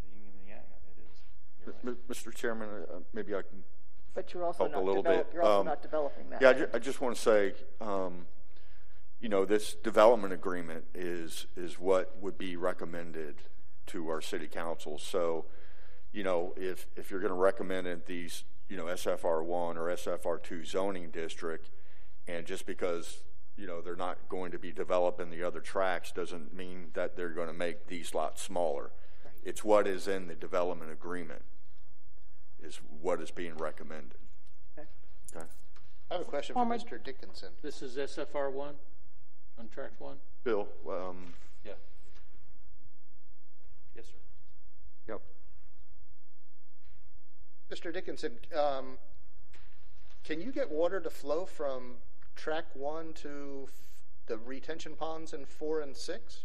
the 0.03 0.09
yin 0.15 0.31
and 0.31 0.39
the 0.41 0.49
yang. 0.55 0.63
It 0.95 1.03
is. 1.03 1.19
Right. 1.83 1.97
Mr. 2.09 2.33
Chairman, 2.35 2.69
uh, 2.69 2.99
maybe 3.13 3.35
I 3.35 3.43
can 3.43 3.65
But 4.15 4.33
you're 4.33 4.45
also 4.45 4.65
help 4.65 4.73
a 4.73 4.77
not 4.77 4.85
little 4.85 5.03
develop, 5.03 5.27
bit. 5.31 5.35
you're 5.35 5.43
also 5.43 5.61
Um, 5.61 5.67
not 5.67 5.83
developing 5.83 6.31
that. 6.31 6.41
Yeah, 6.43 6.51
I 6.51 6.53
ju- 6.55 6.69
I 6.75 6.79
just 6.79 7.01
want 7.01 7.17
to 7.17 7.21
say, 7.23 7.55
um, 7.81 8.27
you 9.25 9.31
know, 9.31 9.47
this 9.47 9.75
development 9.83 10.35
agreement 10.35 10.85
is, 10.95 11.47
is 11.57 11.79
what 11.79 12.15
would 12.21 12.37
be 12.37 12.59
recommended 12.59 13.37
to 13.87 14.11
our 14.11 14.21
city 14.21 14.47
council. 14.47 14.99
So, 14.99 15.47
you 16.13 16.23
know, 16.23 16.53
if, 16.59 16.89
if 16.95 17.11
you're 17.11 17.21
going 17.21 17.33
to 17.33 17.39
recommend 17.39 17.87
it 17.87 18.05
these, 18.05 18.45
you 18.69 18.77
know, 18.77 18.85
SFR 18.85 19.43
one 19.43 19.79
or 19.79 19.87
SFR 19.87 20.43
two 20.43 20.67
zoning 20.67 21.09
district, 21.09 21.71
and 22.29 22.45
just 22.45 22.67
because, 22.67 23.25
you 23.57 23.67
know, 23.67 23.81
they're 23.81 23.97
not 23.97 24.19
going 24.29 24.53
to 24.53 24.59
be 24.59 24.73
developing 24.73 25.31
the 25.31 25.43
other 25.43 25.61
tracks 25.61 26.13
doesn't 26.13 26.53
mean 26.55 26.89
that 26.93 27.17
they're 27.17 27.31
going 27.31 27.49
to 27.49 27.55
make 27.55 27.87
these 27.87 28.13
lots 28.13 28.43
smaller. 28.43 28.91
It's 29.43 29.65
what 29.65 29.87
is 29.87 30.07
in 30.07 30.29
the 30.29 30.35
development 30.35 30.93
agreement 30.93 31.47
is 32.63 32.79
what 33.01 33.23
is 33.23 33.31
being 33.31 33.57
recommended. 33.57 34.19
Okay. 34.79 34.87
Okay? 35.35 35.47
I 36.11 36.15
have 36.15 36.21
a 36.21 36.27
question 36.27 36.53
for 36.53 36.67
Mr. 36.67 37.03
Dickinson. 37.03 37.53
This 37.63 37.81
is 37.81 37.97
SFR 37.97 38.53
one, 38.53 38.75
on 39.59 39.69
track 39.69 39.93
one? 39.99 40.17
Bill, 40.45 40.69
um, 40.89 41.33
Yeah. 41.65 41.73
Yes, 43.95 44.07
sir. 44.07 44.19
yep. 45.09 45.21
Mr. 47.71 47.93
Dickinson, 47.93 48.39
um, 48.57 48.99
can 50.23 50.41
you 50.41 50.53
get 50.53 50.71
water 50.71 51.01
to 51.01 51.11
flow 51.11 51.47
from 51.47 51.97
track 52.37 52.65
one 52.75 53.13
to 53.15 53.69
f- 53.69 53.75
the 54.27 54.39
retention 54.39 54.97
ponds 54.97 55.33
in 55.33 55.45
four 55.45 55.81
and 55.81 55.97
six? 55.97 56.45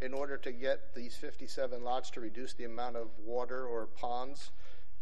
In 0.00 0.14
order 0.14 0.36
to 0.38 0.52
get 0.52 0.94
these 0.94 1.16
57 1.16 1.82
lots 1.82 2.08
to 2.10 2.20
reduce 2.20 2.54
the 2.54 2.64
amount 2.64 2.96
of 2.96 3.18
water 3.18 3.66
or 3.66 3.86
ponds 3.86 4.52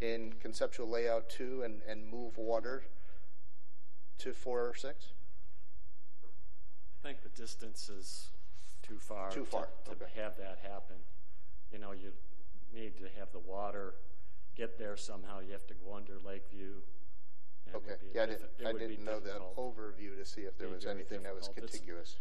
in 0.01 0.33
conceptual 0.41 0.89
layout 0.89 1.29
two 1.29 1.63
and, 1.63 1.83
and 1.87 2.07
move 2.09 2.39
water 2.39 2.85
to 4.19 4.33
four 4.33 4.67
or 4.67 4.75
six? 4.75 5.13
I 7.07 7.11
think 7.11 7.23
the 7.23 7.41
distance 7.41 7.89
is 7.89 8.31
too 8.83 8.99
far. 8.99 9.31
Too 9.31 9.45
to- 9.45 9.47
far, 9.47 9.69
To 9.85 9.91
okay. 9.93 10.07
have 10.17 10.37
that 10.39 10.59
happen. 10.59 10.97
You 11.71 11.79
know, 11.79 11.93
you 11.93 12.13
need 12.75 12.97
to 12.99 13.09
have 13.17 13.31
the 13.31 13.39
water 13.39 13.95
get 14.57 14.77
there 14.77 14.97
somehow. 14.97 15.39
You 15.39 15.53
have 15.53 15.67
to 15.69 15.75
go 15.75 15.95
under 15.95 16.19
Lakeview. 16.19 16.83
and 17.67 17.75
it 17.75 17.79
Okay, 17.79 17.95
be 18.01 18.07
yeah, 18.13 18.23
I 18.25 18.27
didn't, 18.27 18.51
it 18.59 18.67
I 18.67 18.73
would 18.73 18.81
be 18.81 18.87
didn't 18.89 19.05
know 19.05 19.21
that 19.21 19.39
difficult. 19.39 19.57
overview 19.77 20.17
to 20.17 20.25
see 20.25 20.43
if 20.43 20.59
there 20.59 20.67
Be 20.67 20.75
was 20.75 20.83
very 20.85 20.97
anything 20.97 21.23
that 21.23 21.33
was 21.35 21.47
difficult. 21.47 21.65
It's- 21.71 21.79
contiguous. 21.79 22.17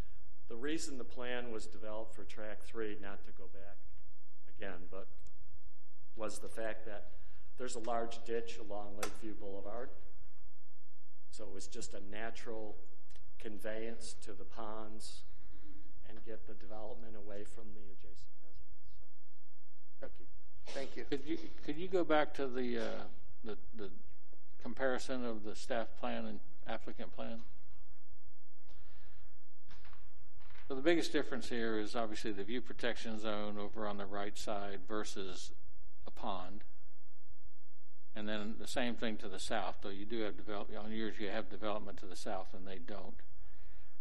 The 0.50 0.56
reason 0.56 1.00
the 1.00 1.04
plan 1.04 1.52
was 1.52 1.66
developed 1.66 2.14
for 2.16 2.24
track 2.24 2.62
three, 2.62 2.96
not 3.02 3.26
to 3.26 3.32
go 3.32 3.46
back 3.48 3.78
again, 4.48 4.88
but 4.92 5.08
was 6.16 6.38
the 6.40 6.50
fact 6.50 6.86
that 6.86 7.10
there's 7.58 7.74
a 7.76 7.80
large 7.80 8.24
ditch 8.24 8.60
along 8.60 8.98
Lakeview 8.98 9.34
Boulevard. 9.36 9.90
So 11.32 11.44
it 11.46 11.52
was 11.52 11.68
just 11.68 11.96
a 11.96 12.00
natural 12.12 12.76
conveyance 13.40 14.16
to 14.24 14.34
the 14.34 14.44
ponds 14.44 15.22
and 16.10 16.18
get 16.26 16.48
the 16.48 16.54
development 16.54 17.16
away 17.16 17.44
from 17.44 17.66
the 17.74 17.82
adjacent 17.94 18.32
residents. 18.44 18.88
So, 20.00 20.08
Thank 20.08 20.14
you. 20.20 20.26
Thank 20.74 20.98
you. 20.98 21.06
Could 21.06 21.28
you, 21.28 21.38
could 21.66 21.78
you 21.78 21.88
go 21.88 22.04
back 22.04 22.34
to 22.36 22.48
the, 22.48 22.80
uh, 22.80 23.04
the, 23.44 23.58
the 23.78 23.90
comparison 24.62 25.26
of 25.26 25.44
the 25.44 25.56
staff 25.56 25.88
plan 26.00 26.26
and 26.26 26.40
applicant 26.68 27.16
plan? 27.16 27.42
So 30.68 30.74
the 30.74 30.82
biggest 30.82 31.14
difference 31.14 31.48
here 31.48 31.78
is 31.78 31.96
obviously 31.96 32.32
the 32.32 32.44
view 32.44 32.60
protection 32.60 33.20
zone 33.20 33.58
over 33.60 33.86
on 33.86 33.98
the 33.98 34.06
right 34.06 34.36
side 34.36 34.80
versus 34.88 35.52
a 36.08 36.12
pond. 36.12 36.64
And 38.16 38.30
then 38.30 38.56
the 38.60 38.68
same 38.68 38.96
thing 38.96 39.18
to 39.18 39.28
the 39.28 39.40
south, 39.40 39.76
though 39.82 39.90
you 39.90 40.06
do 40.06 40.22
have 40.22 40.38
develop, 40.38 40.70
on 40.78 40.92
yours 40.92 41.16
you 41.20 41.28
have 41.30 41.50
development 41.50 41.98
to 42.00 42.06
the 42.06 42.16
south 42.16 42.54
and 42.54 42.66
they 42.66 42.78
don't. 42.78 43.16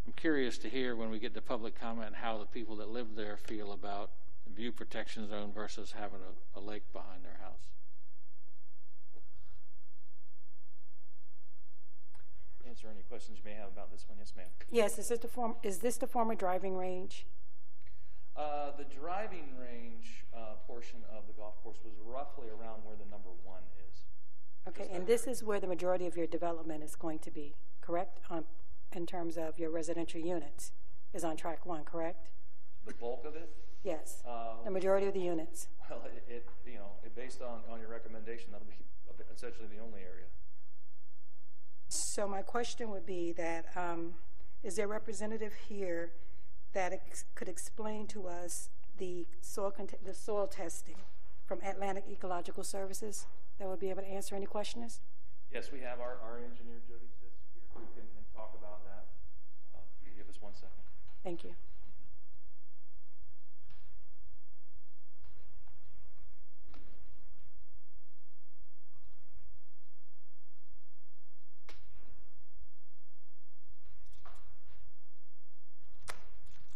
I'm 0.07 0.13
curious 0.13 0.57
to 0.59 0.69
hear 0.69 0.95
when 0.95 1.11
we 1.11 1.19
get 1.19 1.35
to 1.35 1.41
public 1.41 1.79
comment 1.79 2.15
how 2.17 2.39
the 2.39 2.45
people 2.45 2.77
that 2.77 2.89
live 2.89 3.17
there 3.17 3.37
feel 3.37 3.73
about 3.73 4.11
the 4.47 4.53
view 4.53 4.71
protection 4.71 5.29
zone 5.29 5.51
versus 5.53 5.95
having 5.99 6.21
a, 6.21 6.59
a 6.59 6.61
lake 6.61 6.85
behind 6.93 7.25
their 7.25 7.39
house. 7.43 7.71
Answer 12.69 12.89
any 12.93 13.03
questions 13.03 13.39
you 13.39 13.45
may 13.45 13.57
have 13.57 13.69
about 13.69 13.91
this 13.91 14.05
one. 14.09 14.19
Yes, 14.19 14.33
ma'am. 14.37 14.47
Yes, 14.71 14.99
is 14.99 15.09
this 15.09 15.19
the 15.21 15.29
form, 15.29 15.57
is 15.63 15.79
this 15.79 15.97
the 15.97 16.07
former 16.07 16.35
driving 16.35 16.77
range? 16.77 17.27
Uh, 18.37 18.73
the 18.77 18.85
driving 18.85 19.47
range 19.61 20.25
uh, 20.37 20.55
portion 20.67 20.99
of 21.17 21.27
the 21.27 21.33
golf 21.35 21.55
course 21.63 21.77
was 21.85 21.95
roughly 22.05 22.49
around 22.49 22.83
where 22.85 22.97
the 22.97 23.09
number 23.09 23.31
one 23.45 23.63
is. 23.89 24.01
Okay, 24.67 24.89
and 24.93 25.07
this 25.07 25.27
is 25.27 25.45
where 25.45 25.61
the 25.61 25.67
majority 25.67 26.07
of 26.07 26.17
your 26.17 26.27
development 26.27 26.83
is 26.83 26.97
going 26.97 27.21
to 27.21 27.31
be, 27.31 27.55
correct? 27.81 28.19
On, 28.31 28.45
in 28.93 29.07
terms 29.07 29.37
of 29.37 29.59
your 29.59 29.71
residential 29.71 30.21
units, 30.21 30.73
is 31.13 31.23
on 31.23 31.37
track 31.37 31.65
one, 31.65 31.85
correct? 31.85 32.29
The 32.87 32.95
bulk 32.95 33.25
of 33.25 33.37
it? 33.37 33.51
Yes, 33.85 34.23
Uh, 34.27 34.55
the 34.65 34.71
majority 34.71 35.07
of 35.07 35.15
the 35.15 35.21
units. 35.21 35.69
Well, 35.89 36.03
it, 36.07 36.25
it 36.27 36.47
you 36.67 36.79
know, 36.79 36.93
it, 37.05 37.15
based 37.15 37.41
on, 37.43 37.61
on 37.71 37.79
your 37.79 37.89
recommendation, 37.89 38.51
that'll 38.51 38.67
be 38.67 38.75
essentially 39.33 39.69
the 39.69 39.83
only 39.83 40.01
area. 40.01 40.27
So 41.89 42.27
my 42.27 42.43
question 42.43 42.91
would 42.91 43.05
be 43.07 43.33
that, 43.33 43.67
um, 43.77 44.15
is 44.63 44.77
there 44.77 44.87
a 44.87 44.89
representative 44.89 45.53
here 45.69 46.13
that 46.75 46.93
ex- 46.93 47.25
could 47.35 47.49
explain 47.49 48.07
to 48.09 48.27
us 48.29 48.69
the 48.99 49.27
soil, 49.41 49.71
cont- 49.71 50.05
the 50.05 50.15
soil 50.15 50.47
testing 50.47 50.97
from 51.47 51.61
Atlantic 51.63 52.05
Ecological 52.11 52.63
Services 52.65 53.27
that 53.59 53.69
would 53.69 53.81
be 53.81 53.91
able 53.91 54.03
to 54.03 54.09
answer 54.09 54.35
any 54.35 54.47
questions? 54.47 55.01
Yes, 55.53 55.71
we 55.73 55.81
have 55.81 56.01
our, 56.01 56.19
our 56.23 56.39
engineer, 56.39 56.83
Jody 56.89 57.07
Sisk, 57.07 57.39
here 57.55 57.63
who 57.75 57.81
can, 57.95 58.03
can 58.15 58.25
talk 58.35 58.55
about 58.59 58.85
that. 58.85 59.07
Uh, 59.75 59.79
can 60.03 60.11
you 60.13 60.19
give 60.19 60.29
us 60.29 60.41
one 60.41 60.53
second? 60.55 60.71
Thank 61.23 61.45
you. 61.45 61.55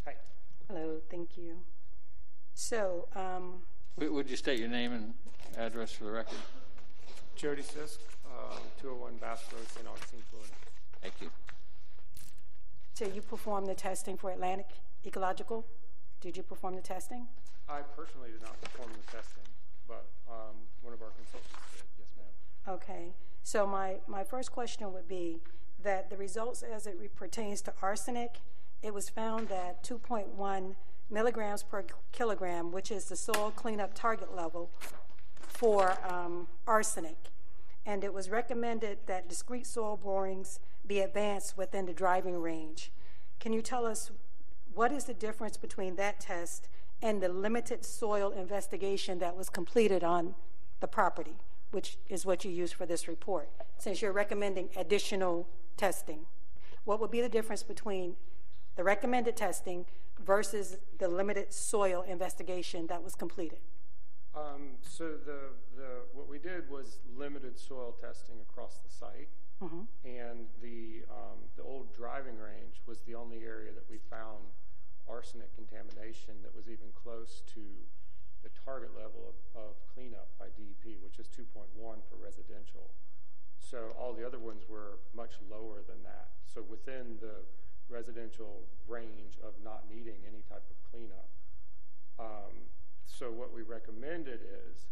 Hi. 0.04 0.14
Hello, 0.68 1.00
thank 1.10 1.36
you. 1.36 1.56
So, 2.58 3.06
um, 3.14 3.62
Would 3.98 4.10
would 4.10 4.28
you 4.28 4.36
state 4.36 4.58
your 4.58 4.68
name 4.68 4.92
and 4.92 5.14
address 5.56 5.92
for 5.92 6.04
the 6.04 6.10
record? 6.10 6.40
Jody 7.36 7.62
Sisk, 7.62 7.98
uh, 8.26 8.58
201 8.82 9.14
Bass 9.18 9.44
Road, 9.52 9.64
St. 9.68 9.86
Augustine, 9.86 10.22
Florida. 10.28 10.52
Thank 11.00 11.14
you. 11.20 11.30
so 12.94 13.06
you 13.06 13.22
performed 13.22 13.68
the 13.68 13.76
testing 13.76 14.16
for 14.16 14.32
Atlantic 14.32 14.66
Ecological? 15.06 15.64
Did 16.20 16.36
you 16.36 16.42
perform 16.42 16.74
the 16.74 16.82
testing? 16.82 17.28
I 17.68 17.82
personally 17.96 18.32
did 18.32 18.42
not 18.42 18.60
perform 18.60 18.90
the 18.90 19.12
testing, 19.16 19.44
but 19.86 20.06
um, 20.28 20.56
one 20.82 20.92
of 20.92 21.00
our 21.00 21.10
consultants 21.10 21.54
did. 21.76 21.84
Yes, 21.96 22.08
ma'am. 22.16 22.74
Okay, 22.74 23.14
so 23.44 23.68
my, 23.68 23.98
my 24.08 24.24
first 24.24 24.50
question 24.50 24.92
would 24.92 25.06
be 25.06 25.38
that 25.84 26.10
the 26.10 26.16
results 26.16 26.64
as 26.64 26.88
it 26.88 26.96
re- 27.00 27.06
pertains 27.06 27.62
to 27.62 27.72
arsenic, 27.80 28.40
it 28.82 28.92
was 28.92 29.08
found 29.08 29.48
that 29.48 29.84
2.1 29.84 30.74
milligrams 31.10 31.62
per 31.62 31.84
kilogram, 32.12 32.72
which 32.72 32.90
is 32.90 33.06
the 33.06 33.16
soil 33.16 33.52
cleanup 33.54 33.94
target 33.94 34.34
level 34.34 34.70
for 35.40 35.96
um, 36.08 36.46
arsenic. 36.66 37.30
And 37.86 38.04
it 38.04 38.12
was 38.12 38.28
recommended 38.28 38.98
that 39.06 39.28
discrete 39.28 39.66
soil 39.66 39.96
borings 39.96 40.60
be 40.86 41.00
advanced 41.00 41.56
within 41.56 41.86
the 41.86 41.92
driving 41.92 42.40
range. 42.40 42.92
Can 43.40 43.52
you 43.52 43.62
tell 43.62 43.86
us 43.86 44.10
what 44.74 44.92
is 44.92 45.04
the 45.04 45.14
difference 45.14 45.56
between 45.56 45.96
that 45.96 46.20
test 46.20 46.68
and 47.00 47.22
the 47.22 47.28
limited 47.28 47.84
soil 47.84 48.30
investigation 48.30 49.18
that 49.20 49.36
was 49.36 49.48
completed 49.48 50.04
on 50.04 50.34
the 50.80 50.86
property, 50.86 51.36
which 51.70 51.98
is 52.08 52.26
what 52.26 52.44
you 52.44 52.50
used 52.50 52.74
for 52.74 52.86
this 52.86 53.08
report, 53.08 53.48
since 53.78 54.02
you're 54.02 54.12
recommending 54.12 54.68
additional 54.76 55.48
testing? 55.76 56.26
What 56.84 57.00
would 57.00 57.10
be 57.10 57.20
the 57.20 57.28
difference 57.28 57.62
between 57.62 58.16
the 58.76 58.84
recommended 58.84 59.36
testing 59.36 59.86
versus 60.32 60.76
the 60.98 61.08
limited 61.08 61.52
soil 61.54 62.02
investigation 62.02 62.86
that 62.86 63.02
was 63.02 63.14
completed? 63.16 63.60
Um, 64.36 64.76
so 64.82 65.04
the, 65.24 65.40
the 65.74 65.90
what 66.12 66.28
we 66.28 66.38
did 66.38 66.68
was 66.70 66.98
limited 67.16 67.58
soil 67.58 67.96
testing 67.98 68.36
across 68.48 68.78
the 68.84 68.90
site, 68.92 69.30
Mhm. 69.64 69.88
and 70.04 70.46
the 70.62 71.02
um, 71.10 71.38
the 71.56 71.62
old 71.64 71.92
driving 71.96 72.38
range 72.38 72.76
was 72.86 73.00
the 73.08 73.14
only 73.16 73.42
area 73.42 73.72
that 73.72 73.88
we 73.90 73.98
found 73.98 74.44
arsenic 75.08 75.50
contamination 75.56 76.34
that 76.44 76.54
was 76.54 76.68
even 76.68 76.92
close 76.92 77.40
to 77.54 77.64
the 78.44 78.50
target 78.64 78.94
level 78.94 79.22
of, 79.32 79.36
of 79.60 79.72
cleanup 79.94 80.28
by 80.38 80.46
DEP, 80.58 81.00
which 81.02 81.18
is 81.18 81.26
2.1 81.26 81.64
for 82.08 82.16
residential. 82.22 82.90
So 83.58 83.78
all 83.98 84.12
the 84.14 84.24
other 84.24 84.38
ones 84.38 84.62
were 84.68 85.00
much 85.14 85.40
lower 85.50 85.80
than 85.88 86.02
that. 86.04 86.28
So 86.54 86.62
within 86.62 87.16
the 87.20 87.42
residential 87.90 88.62
range 88.86 89.38
of 89.42 89.52
not 89.64 89.84
needing 89.88 90.20
any 90.26 90.42
type 90.48 90.64
of 90.70 90.76
cleanup. 90.90 91.28
Um, 92.18 92.68
so 93.06 93.30
what 93.30 93.52
we 93.54 93.62
recommended 93.62 94.40
is 94.42 94.86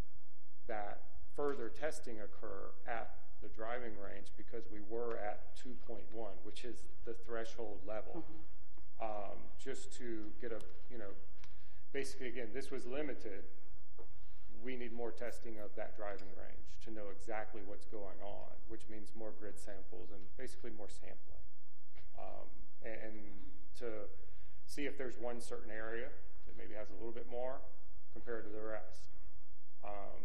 that 0.67 1.03
further 1.35 1.69
testing 1.69 2.17
occur 2.21 2.73
at 2.87 3.11
the 3.43 3.49
driving 3.49 3.93
range 4.01 4.33
because 4.37 4.65
we 4.73 4.81
were 4.89 5.19
at 5.19 5.57
2.1, 5.57 6.01
which 6.43 6.65
is 6.65 6.83
the 7.05 7.15
threshold 7.27 7.81
level. 7.87 8.25
Um, 8.97 9.53
just 9.63 9.93
to 9.99 10.33
get 10.41 10.53
a, 10.53 10.61
you 10.91 10.97
know, 10.97 11.13
basically 11.93 12.29
again, 12.29 12.49
this 12.55 12.71
was 12.71 12.87
limited. 12.87 13.45
We 14.65 14.75
need 14.77 14.93
more 14.93 15.13
testing 15.13 15.59
of 15.61 15.69
that 15.77 15.97
driving 15.97 16.33
range 16.33 16.81
to 16.85 16.91
know 16.91 17.13
exactly 17.13 17.61
what's 17.67 17.85
going 17.85 18.17
on, 18.25 18.57
which 18.69 18.89
means 18.91 19.13
more 19.15 19.33
grid 19.39 19.59
samples 19.59 20.11
and 20.13 20.23
basically 20.39 20.71
more 20.71 20.89
sampling. 20.89 21.45
Um, 22.19 22.49
and, 22.87 23.13
to 23.79 24.09
see 24.65 24.87
if 24.87 24.97
there's 24.97 25.19
one 25.19 25.39
certain 25.41 25.71
area 25.71 26.07
that 26.47 26.57
maybe 26.57 26.73
has 26.73 26.89
a 26.89 26.95
little 26.95 27.13
bit 27.13 27.27
more 27.31 27.57
compared 28.15 28.43
to 28.45 28.51
the 28.51 28.65
rest. 28.65 29.11
Um, 29.85 30.23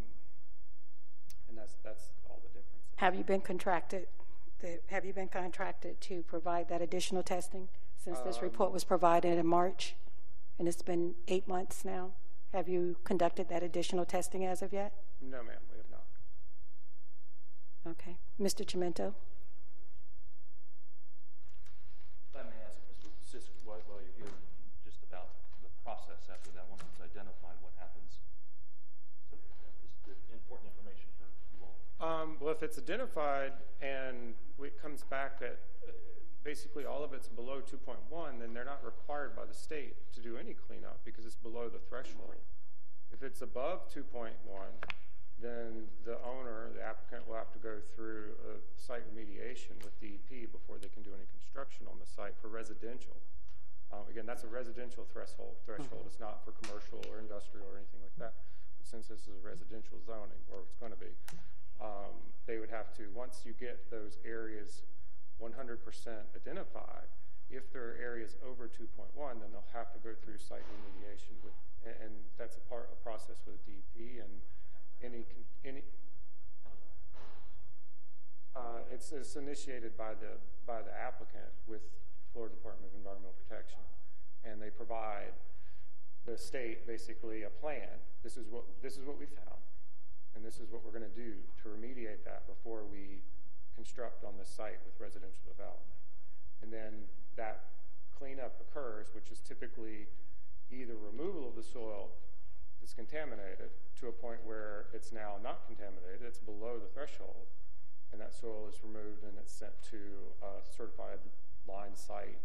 and 1.50 1.58
that's 1.58 1.76
that's 1.84 2.12
all 2.30 2.40
the 2.42 2.48
difference. 2.48 2.82
Have 2.96 3.14
you 3.16 3.24
been 3.26 3.42
contracted, 3.42 4.08
the- 4.62 4.80
have 4.88 5.04
you 5.04 5.12
been 5.14 5.28
contracted 5.28 6.00
to 6.02 6.24
provide 6.24 6.70
that 6.70 6.82
additional 6.82 7.24
testing 7.24 7.68
since 7.98 8.20
this 8.22 8.42
report 8.42 8.72
was 8.72 8.86
provided 8.86 9.38
in 9.38 9.46
March? 9.46 9.96
And 10.58 10.68
it's 10.68 10.82
been 10.82 11.16
eight 11.28 11.48
months 11.48 11.84
now? 11.84 12.12
Have 12.54 12.68
you 12.68 12.98
conducted 13.04 13.50
that 13.50 13.64
additional 13.64 14.06
testing 14.06 14.46
as 14.46 14.62
of 14.62 14.74
yet? 14.74 14.94
No, 15.22 15.44
ma'am, 15.44 15.58
we 15.72 15.78
have 15.78 15.90
not. 15.90 16.06
Okay. 17.96 18.18
Mr. 18.40 18.66
Chiumento? 18.66 19.14
If 22.30 22.36
I 22.36 22.44
may 22.44 22.60
ask 22.68 22.78
Mr. 22.92 23.08
Sisk, 23.24 23.50
while, 23.64 23.80
while 23.88 24.04
you're 24.04 24.14
here, 24.20 24.36
just 24.84 25.00
about 25.08 25.32
the 25.64 25.72
process 25.82 26.28
after 26.28 26.52
that 26.54 26.68
once 26.70 26.84
it's 26.92 27.00
identified, 27.02 27.56
what 27.64 27.72
happens? 27.80 28.20
So, 29.32 29.40
this 30.06 30.20
is 30.20 30.30
important 30.36 30.76
information 30.76 31.08
for 31.16 31.26
you 31.56 31.64
all. 31.64 31.80
Um, 32.02 32.38
well, 32.42 32.50
if 32.50 32.64
it's 32.64 32.80
identified 32.80 33.54
and 33.80 34.34
it 34.58 34.82
comes 34.82 35.04
back 35.04 35.40
that 35.40 35.62
uh, 35.86 35.92
basically 36.44 36.84
all 36.84 37.04
of 37.04 37.14
it's 37.14 37.28
below 37.28 37.62
2.1, 37.62 38.40
then 38.40 38.54
they're 38.54 38.66
not 38.66 38.84
required 38.84 39.36
by 39.36 39.46
the 39.46 39.54
state 39.54 39.94
to 40.14 40.20
do 40.20 40.36
any 40.36 40.54
cleanup 40.58 41.00
because 41.06 41.26
it's 41.26 41.38
below 41.38 41.70
the 41.70 41.78
threshold. 41.78 42.42
If 43.14 43.22
it's 43.22 43.42
above 43.42 43.86
2.1, 43.94 44.34
then 45.42 45.86
the 46.06 46.18
owner, 46.26 46.74
the 46.74 46.82
applicant, 46.82 47.30
will 47.30 47.38
have 47.38 47.54
to 47.54 47.62
go 47.62 47.78
through 47.94 48.34
a 48.50 48.58
site 48.82 49.06
remediation 49.14 49.78
with 49.86 49.94
DEP 50.02 50.50
before 50.50 50.82
they 50.82 50.90
can 50.90 51.06
do 51.06 51.14
any 51.14 51.30
construction 51.30 51.86
on 51.86 52.02
the 52.02 52.10
site 52.10 52.34
for 52.42 52.50
residential. 52.50 53.18
Um, 53.94 54.10
again, 54.10 54.26
that's 54.26 54.42
a 54.46 54.50
residential 54.50 55.06
threshold. 55.06 55.62
Threshold. 55.66 56.02
It's 56.10 56.22
not 56.22 56.42
for 56.42 56.54
commercial 56.66 57.04
or 57.14 57.20
industrial 57.20 57.68
or 57.70 57.78
anything 57.78 58.02
like 58.02 58.18
that. 58.18 58.34
But 58.80 58.88
since 58.90 59.06
this 59.10 59.30
is 59.30 59.38
a 59.38 59.44
residential 59.46 60.02
zoning, 60.02 60.42
or 60.50 60.66
it's 60.66 60.78
going 60.80 60.94
to 60.94 61.02
be, 61.02 61.12
um, 61.82 62.14
they 62.46 62.58
would 62.58 62.70
have 62.70 62.94
to 62.98 63.10
once 63.14 63.42
you 63.44 63.54
get 63.60 63.90
those 63.90 64.18
areas 64.24 64.84
100% 65.42 65.82
identified. 66.36 67.10
If 67.50 67.74
there 67.74 67.84
are 67.90 67.98
areas 68.00 68.36
over 68.46 68.70
2.1, 68.70 69.12
then 69.42 69.50
they'll 69.52 69.74
have 69.74 69.92
to 69.94 70.00
go 70.00 70.14
through 70.24 70.38
site 70.38 70.64
remediation 70.72 71.36
with, 71.44 71.54
and, 71.84 72.14
that's 72.38 72.56
a 72.58 72.64
part, 72.70 72.90
a 72.94 73.04
process 73.04 73.42
with 73.46 73.58
DEP 73.66 74.24
and 74.24 74.32
any, 75.04 75.26
any, 75.66 75.84
uh, 78.56 78.86
it's, 78.94 79.12
it's 79.12 79.36
initiated 79.36 79.98
by 79.98 80.14
the, 80.14 80.40
by 80.66 80.82
the 80.82 80.94
applicant 80.94 81.50
with 81.68 81.82
Florida 82.32 82.56
Department 82.56 82.92
of 82.92 82.98
Environmental 82.98 83.36
Protection. 83.44 83.80
And 84.44 84.62
they 84.62 84.70
provide 84.70 85.34
the 86.26 86.38
state 86.38 86.88
basically 86.88 87.44
a 87.44 87.50
plan. 87.50 88.00
This 88.24 88.38
is 88.38 88.46
what, 88.50 88.64
this 88.82 88.98
is 88.98 89.06
what 89.06 89.20
we 89.20 89.26
found. 89.26 89.60
And 90.36 90.46
this 90.46 90.60
is 90.60 90.72
what 90.72 90.86
we're 90.86 90.96
going 90.96 91.10
to 91.10 91.18
do 91.18 91.36
to 91.64 91.70
remediate 91.70 92.24
that 92.26 92.48
before 92.48 92.84
we 92.86 93.22
construct 93.76 94.24
on 94.24 94.38
this 94.38 94.50
site 94.50 94.80
with 94.86 94.96
residential 95.00 95.44
development. 95.48 96.00
And 96.62 96.72
then 96.72 97.10
that 97.36 97.66
cleanup 98.18 98.62
occurs, 98.62 99.08
which 99.14 99.32
is 99.32 99.40
typically 99.40 100.08
either 100.72 100.94
removal 100.96 101.50
of 101.50 101.56
the 101.56 101.64
soil 101.64 102.10
that's 102.80 102.94
contaminated 102.94 103.70
to 104.00 104.08
a 104.08 104.12
point 104.12 104.40
where 104.46 104.86
it's 104.94 105.12
now 105.12 105.36
not 105.44 105.66
contaminated, 105.68 106.22
it's 106.26 106.40
below 106.40 106.80
the 106.80 106.90
threshold, 106.94 107.50
and 108.12 108.20
that 108.20 108.34
soil 108.34 108.68
is 108.68 108.76
removed 108.84 109.24
and 109.24 109.34
it's 109.38 109.54
sent 109.54 109.74
to 109.90 109.98
a 110.42 110.62
certified 110.66 111.20
line 111.68 111.96
site, 111.96 112.42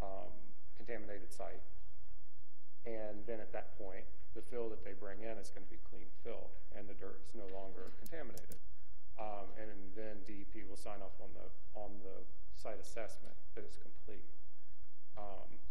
um, 0.00 0.30
contaminated 0.76 1.32
site. 1.32 1.62
And 2.86 3.24
then 3.26 3.40
at 3.40 3.52
that 3.52 3.76
point, 3.78 4.04
the 4.34 4.42
fill 4.42 4.68
that 4.68 4.84
they 4.84 4.92
bring 4.92 5.22
in 5.22 5.38
is 5.40 5.48
going 5.48 5.64
to 5.64 5.72
be 5.72 5.80
clean 5.88 6.10
fill, 6.22 6.52
and 6.76 6.88
the 6.88 6.94
dirt 6.94 7.20
is 7.24 7.34
no 7.34 7.48
longer 7.56 7.96
contaminated. 7.98 8.60
Um, 9.16 9.54
and 9.56 9.70
then 9.96 10.20
DEP 10.26 10.66
will 10.68 10.76
sign 10.76 11.00
off 11.00 11.14
on 11.22 11.30
the 11.32 11.46
on 11.78 11.90
the 12.02 12.26
site 12.52 12.80
assessment 12.82 13.34
that 13.54 13.62
it's 13.62 13.78
complete. 13.78 14.26
Um, 15.16 15.62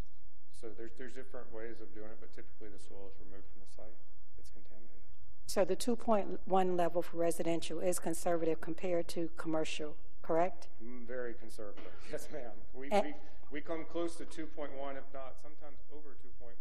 so 0.49 0.71
there's 0.71 0.95
there's 0.97 1.13
different 1.13 1.51
ways 1.53 1.81
of 1.81 1.93
doing 1.93 2.07
it, 2.07 2.17
but 2.23 2.31
typically 2.33 2.69
the 2.71 2.79
soil 2.79 3.11
is 3.11 3.19
removed 3.19 3.51
from 3.51 3.61
the 3.67 3.71
site 3.75 3.99
that's 4.37 4.49
contaminated. 4.49 5.03
So 5.45 5.65
the 5.65 5.75
2.1 5.75 6.39
level 6.77 7.01
for 7.01 7.17
residential 7.17 7.79
is 7.79 7.99
conservative 7.99 8.61
compared 8.61 9.09
to 9.09 9.29
commercial, 9.35 9.97
correct? 10.21 10.67
Mm, 10.83 11.05
Very 11.05 11.33
conservative. 11.33 11.91
Yes, 12.11 12.27
ma'am. 12.31 12.51
We, 12.73 12.89
we, 12.89 13.13
we 13.53 13.61
come 13.61 13.85
close 13.85 14.17
to 14.17 14.25
2.1, 14.25 14.73
if 14.97 15.05
not 15.13 15.37
sometimes 15.37 15.85
over 15.93 16.17
2.1 16.17 16.57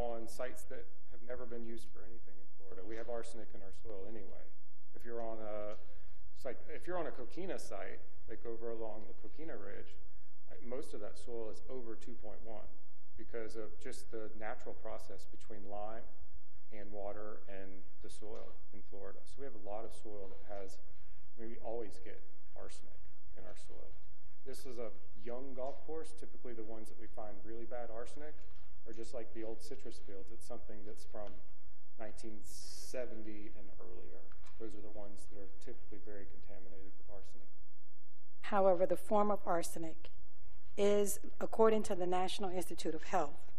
on 0.00 0.24
sites 0.24 0.64
that 0.72 0.88
have 1.12 1.20
never 1.28 1.44
been 1.44 1.68
used 1.68 1.92
for 1.92 2.00
anything 2.08 2.32
in 2.40 2.48
Florida. 2.56 2.80
We 2.80 2.96
have 2.96 3.12
arsenic 3.12 3.52
in 3.52 3.60
our 3.60 3.76
soil 3.84 4.08
anyway. 4.08 4.48
If 4.96 5.04
you're 5.04 5.20
on 5.20 5.36
a 5.44 5.76
site, 6.40 6.56
if 6.72 6.88
you're 6.88 6.96
on 6.96 7.04
a 7.04 7.12
coquina 7.12 7.60
site, 7.60 8.00
like 8.32 8.40
over 8.48 8.72
along 8.72 9.04
the 9.12 9.16
Coquina 9.20 9.60
Ridge, 9.60 9.92
like, 10.48 10.64
most 10.64 10.96
of 10.96 11.04
that 11.04 11.20
soil 11.20 11.52
is 11.52 11.60
over 11.68 12.00
2.1 12.00 12.40
because 13.20 13.60
of 13.60 13.76
just 13.76 14.08
the 14.08 14.32
natural 14.40 14.72
process 14.80 15.28
between 15.28 15.68
lime 15.68 16.08
and 16.72 16.88
water 16.88 17.44
and 17.44 17.84
the 18.00 18.08
soil 18.08 18.56
in 18.72 18.80
Florida. 18.88 19.20
So 19.28 19.44
we 19.44 19.44
have 19.44 19.56
a 19.60 19.68
lot 19.68 19.84
of 19.84 19.92
soil 19.92 20.32
that 20.32 20.48
has, 20.48 20.80
I 21.36 21.44
mean, 21.44 21.52
we 21.52 21.60
always 21.60 22.00
get 22.00 22.24
arsenic 22.56 22.96
in 23.36 23.44
our 23.44 23.56
soil. 23.68 23.92
This 24.46 24.66
is 24.66 24.78
a 24.78 24.90
young 25.24 25.54
golf 25.54 25.84
course. 25.86 26.12
Typically, 26.18 26.52
the 26.52 26.64
ones 26.64 26.88
that 26.88 26.98
we 27.00 27.06
find 27.06 27.36
really 27.44 27.64
bad 27.64 27.88
arsenic 27.94 28.34
are 28.86 28.92
just 28.92 29.14
like 29.14 29.32
the 29.34 29.44
old 29.44 29.62
citrus 29.62 30.00
fields. 30.04 30.30
It's 30.32 30.46
something 30.46 30.78
that's 30.86 31.04
from 31.04 31.30
1970 31.98 33.52
and 33.56 33.66
earlier. 33.78 34.22
Those 34.58 34.74
are 34.74 34.82
the 34.82 34.98
ones 34.98 35.26
that 35.30 35.38
are 35.38 35.50
typically 35.64 35.98
very 36.04 36.26
contaminated 36.26 36.90
with 36.98 37.06
arsenic. 37.10 37.48
However, 38.42 38.86
the 38.86 38.96
form 38.96 39.30
of 39.30 39.38
arsenic 39.46 40.10
is, 40.76 41.18
according 41.40 41.84
to 41.84 41.94
the 41.94 42.06
National 42.06 42.50
Institute 42.50 42.94
of 42.94 43.04
Health, 43.04 43.52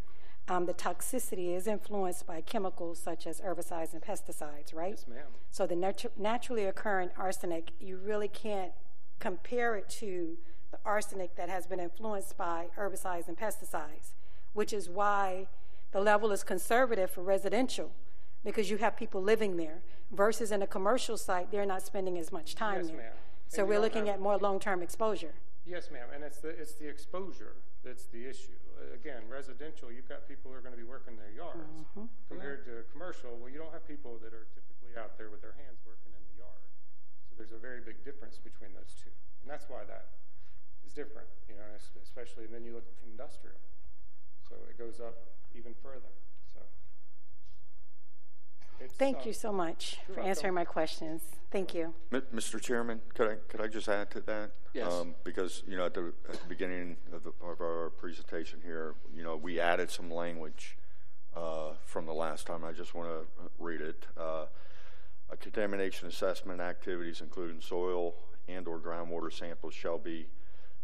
um, 0.50 0.66
the 0.66 0.74
toxicity 0.74 1.56
is 1.56 1.68
influenced 1.68 2.28
by 2.28 2.42
chemicals 2.42 3.00
such 3.00 3.26
as 3.26 3.40
herbicides 3.40 3.94
and 3.94 4.02
pesticides, 4.02 4.74
right? 4.74 4.96
Yes, 4.98 5.08
ma'am. 5.08 5.26
So 5.52 5.66
the 5.66 5.76
natu- 5.76 6.12
naturally 6.18 6.66
occurring 6.66 7.12
arsenic, 7.18 7.72
you 7.80 7.98
really 7.98 8.28
can't 8.28 8.74
compare 9.20 9.76
it 9.76 9.88
to 9.88 10.38
the 10.74 10.80
arsenic 10.84 11.36
that 11.36 11.50
has 11.50 11.68
been 11.68 11.80
influenced 11.80 12.36
by 12.36 12.66
herbicides 12.76 13.28
and 13.28 13.38
pesticides, 13.38 14.18
which 14.54 14.74
is 14.74 14.90
why 14.90 15.48
the 15.92 16.02
level 16.02 16.32
is 16.32 16.44
conservative 16.44 17.12
for 17.12 17.22
residential 17.22 17.92
because 18.44 18.72
you 18.72 18.78
have 18.78 18.98
people 18.98 19.22
living 19.22 19.56
there 19.56 19.84
versus 20.12 20.52
in 20.52 20.64
a 20.64 20.68
commercial 20.68 21.16
site, 21.16 21.52
they're 21.52 21.66
not 21.66 21.84
spending 21.84 22.18
as 22.18 22.32
much 22.32 22.56
time 22.56 22.80
Yes, 22.82 22.88
there. 22.88 22.98
ma'am. 22.98 23.14
So 23.48 23.62
And 23.62 23.70
we're 23.70 23.80
looking 23.80 24.10
at 24.10 24.20
more 24.20 24.38
long-term 24.38 24.82
exposure. 24.82 25.36
Yes, 25.64 25.92
ma'am, 25.92 26.10
and 26.14 26.24
it's 26.24 26.40
the 26.40 26.50
it's 26.50 26.74
the 26.74 26.90
exposure 26.90 27.54
that's 27.86 28.06
the 28.08 28.26
issue. 28.26 28.58
Again, 28.94 29.22
residential, 29.30 29.92
you've 29.92 30.10
got 30.10 30.28
people 30.28 30.50
who 30.52 30.58
are 30.58 30.62
going 30.66 30.74
to 30.74 30.82
be 30.82 30.84
working 30.90 31.16
their 31.16 31.32
yards. 31.32 31.62
Mhm. 31.96 32.10
Compared 32.28 32.66
to 32.66 32.84
commercial, 32.92 33.38
well, 33.38 33.48
you 33.50 33.60
don't 33.60 33.72
have 33.72 33.88
people 33.88 34.18
that 34.26 34.34
are 34.34 34.48
typically 34.58 34.98
out 34.98 35.18
there 35.18 35.30
with 35.30 35.42
their 35.42 35.54
hands 35.54 35.80
working 35.86 36.12
in 36.18 36.24
the 36.34 36.36
yard. 36.44 36.64
So 37.30 37.36
there's 37.38 37.54
a 37.54 37.58
very 37.62 37.80
big 37.80 38.04
difference 38.04 38.40
between 38.40 38.74
those 38.74 38.94
two, 38.96 39.12
and 39.42 39.50
that's 39.50 39.70
why 39.70 39.86
that 39.86 40.08
is 40.86 40.94
different. 40.94 41.28
You 41.48 41.56
know, 41.56 41.64
especially 42.02 42.46
and 42.46 42.54
then 42.54 42.64
you 42.64 42.74
look 42.74 42.86
at 42.86 43.10
industrial, 43.10 43.58
so 44.48 44.56
it 44.70 44.78
goes 44.78 45.00
up 45.00 45.16
even 45.56 45.74
further. 45.82 46.12
So. 46.54 46.62
It's, 48.80 48.94
Thank 48.96 49.18
uh, 49.18 49.22
you 49.26 49.34
so 49.34 49.52
much 49.52 49.98
you're 50.08 50.16
for 50.16 50.24
answering 50.24 50.54
my 50.54 50.66
questions. 50.66 51.22
Thank 51.52 51.74
you. 51.74 51.94
Mi- 52.12 52.22
Mr. 52.34 52.60
Chairman, 52.60 53.02
could 53.14 53.30
I, 53.30 53.36
could 53.48 53.62
I 53.62 53.68
just 53.68 53.88
add 53.88 54.10
to 54.12 54.22
that? 54.22 54.52
Yes. 54.74 54.92
Um, 54.92 55.14
Because, 55.24 55.62
you 55.68 55.78
know, 55.78 55.86
at 55.86 55.94
the, 55.94 56.12
at 56.28 56.42
the 56.42 56.48
beginning 56.48 56.98
of, 57.14 57.24
the, 57.24 57.30
of 57.46 57.62
our 57.62 57.92
presentation 57.92 58.60
here, 58.64 58.96
you 59.16 59.24
know, 59.24 59.36
we 59.36 59.60
added 59.60 59.92
some 59.92 60.10
language 60.10 60.78
uh, 61.36 61.74
from 61.86 62.08
the 62.08 62.14
last 62.14 62.48
time. 62.48 62.64
I 62.66 62.72
just 62.72 62.96
want 62.96 63.10
to 63.10 63.28
read 63.60 63.82
it. 63.82 64.08
Uh, 64.18 64.46
Contamination 65.40 66.08
assessment 66.08 66.62
activities, 66.62 67.20
including 67.20 67.60
soil 67.60 68.14
and/or 68.48 68.78
groundwater 68.78 69.34
samples, 69.34 69.74
shall 69.74 69.98
be 69.98 70.28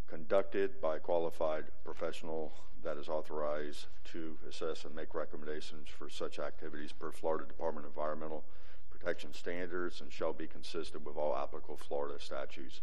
conducted 0.10 0.82
by 0.82 0.98
a 0.98 1.00
qualified 1.00 1.66
professional 1.84 2.54
that 2.84 2.98
is 2.98 3.10
authorized 3.10 3.86
to 4.06 4.38
assess 4.48 4.86
and 4.86 4.96
make 4.96 5.14
recommendations 5.14 5.88
for 5.90 6.10
such 6.10 6.40
activities 6.40 6.92
per 6.92 7.12
Florida 7.12 7.46
Department 7.46 7.86
of 7.86 7.92
Environmental 7.92 8.44
Protection 8.90 9.34
standards 9.34 10.02
and 10.02 10.12
shall 10.12 10.34
be 10.34 10.48
consistent 10.48 11.06
with 11.06 11.16
all 11.16 11.36
applicable 11.36 11.78
Florida 11.78 12.20
statutes. 12.20 12.82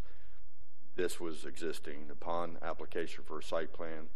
This 0.94 1.20
was 1.20 1.44
existing. 1.44 2.06
Upon 2.10 2.56
application 2.62 3.22
for 3.26 3.40
a 3.40 3.42
site 3.42 3.72
plan 3.72 4.08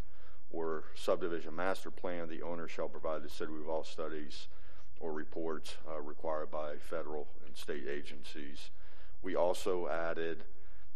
or 0.50 0.84
subdivision 0.94 1.54
master 1.54 1.90
plan, 1.90 2.28
the 2.28 2.42
owner 2.42 2.68
shall 2.68 2.88
provide 2.88 3.22
the 3.22 3.28
city 3.28 3.52
with 3.52 3.66
all 3.66 3.84
studies 3.84 4.48
or 4.98 5.12
reports 5.12 5.76
uh, 5.88 6.00
required 6.00 6.50
by 6.50 6.76
federal 6.76 7.28
and 7.44 7.54
state 7.56 7.84
agencies. 7.86 8.70
We 9.22 9.36
also 9.36 9.88
added 9.88 10.44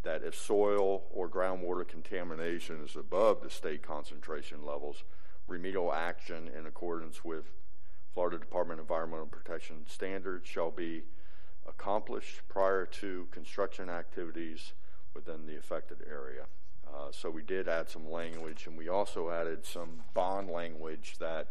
that 0.05 0.23
if 0.23 0.35
soil 0.35 1.03
or 1.11 1.29
groundwater 1.29 1.87
contamination 1.87 2.81
is 2.85 2.97
above 2.97 3.43
the 3.43 3.51
state 3.51 3.83
concentration 3.83 4.65
levels, 4.65 5.05
remedial 5.47 5.93
action 5.93 6.49
in 6.57 6.67
accordance 6.67 7.25
with 7.25 7.45
Florida 8.13 8.39
Department 8.39 8.79
of 8.79 8.85
Environmental 8.85 9.27
Protection 9.27 9.85
standards 9.87 10.49
shall 10.49 10.71
be 10.71 11.03
accomplished 11.67 12.43
prior 12.49 12.87
to 12.87 13.27
construction 13.31 13.89
activities 13.89 14.73
within 15.15 15.47
the 15.47 15.57
affected 15.57 15.99
area. 16.09 16.45
Uh, 16.87 17.11
so 17.11 17.31
we 17.31 17.43
did 17.43 17.69
add 17.69 17.89
some 17.89 18.11
language, 18.11 18.67
and 18.67 18.77
we 18.77 18.89
also 18.89 19.31
added 19.31 19.67
some 19.67 20.03
bond 20.13 20.49
language 20.49 21.17
that 21.19 21.49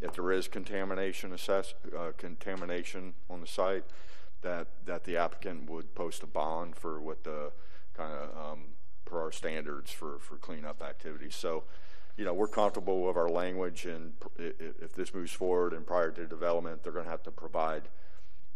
if 0.00 0.14
there 0.14 0.30
is 0.30 0.48
contamination 0.48 1.32
assess, 1.32 1.74
uh, 1.96 2.12
contamination 2.16 3.14
on 3.28 3.40
the 3.40 3.46
site, 3.46 3.84
that 4.42 4.68
that 4.86 5.04
the 5.04 5.16
applicant 5.16 5.68
would 5.68 5.94
post 5.94 6.22
a 6.22 6.26
bond 6.26 6.76
for 6.76 7.00
what 7.00 7.24
the 7.24 7.50
kind 7.98 8.12
of 8.12 8.52
um, 8.52 8.60
per 9.04 9.20
our 9.20 9.32
standards 9.32 9.90
for 9.90 10.18
for 10.20 10.36
cleanup 10.36 10.82
activities. 10.82 11.34
So, 11.34 11.64
you 12.16 12.24
know, 12.24 12.32
we're 12.32 12.48
comfortable 12.48 13.02
with 13.02 13.16
our 13.16 13.28
language, 13.28 13.84
and 13.86 14.18
pr- 14.20 14.28
i- 14.38 14.42
i- 14.64 14.74
if 14.84 14.92
this 14.94 15.12
moves 15.12 15.32
forward 15.32 15.72
and 15.72 15.86
prior 15.86 16.10
to 16.12 16.26
development, 16.26 16.82
they're 16.82 16.92
going 16.92 17.04
to 17.04 17.10
have 17.10 17.22
to 17.24 17.30
provide, 17.30 17.88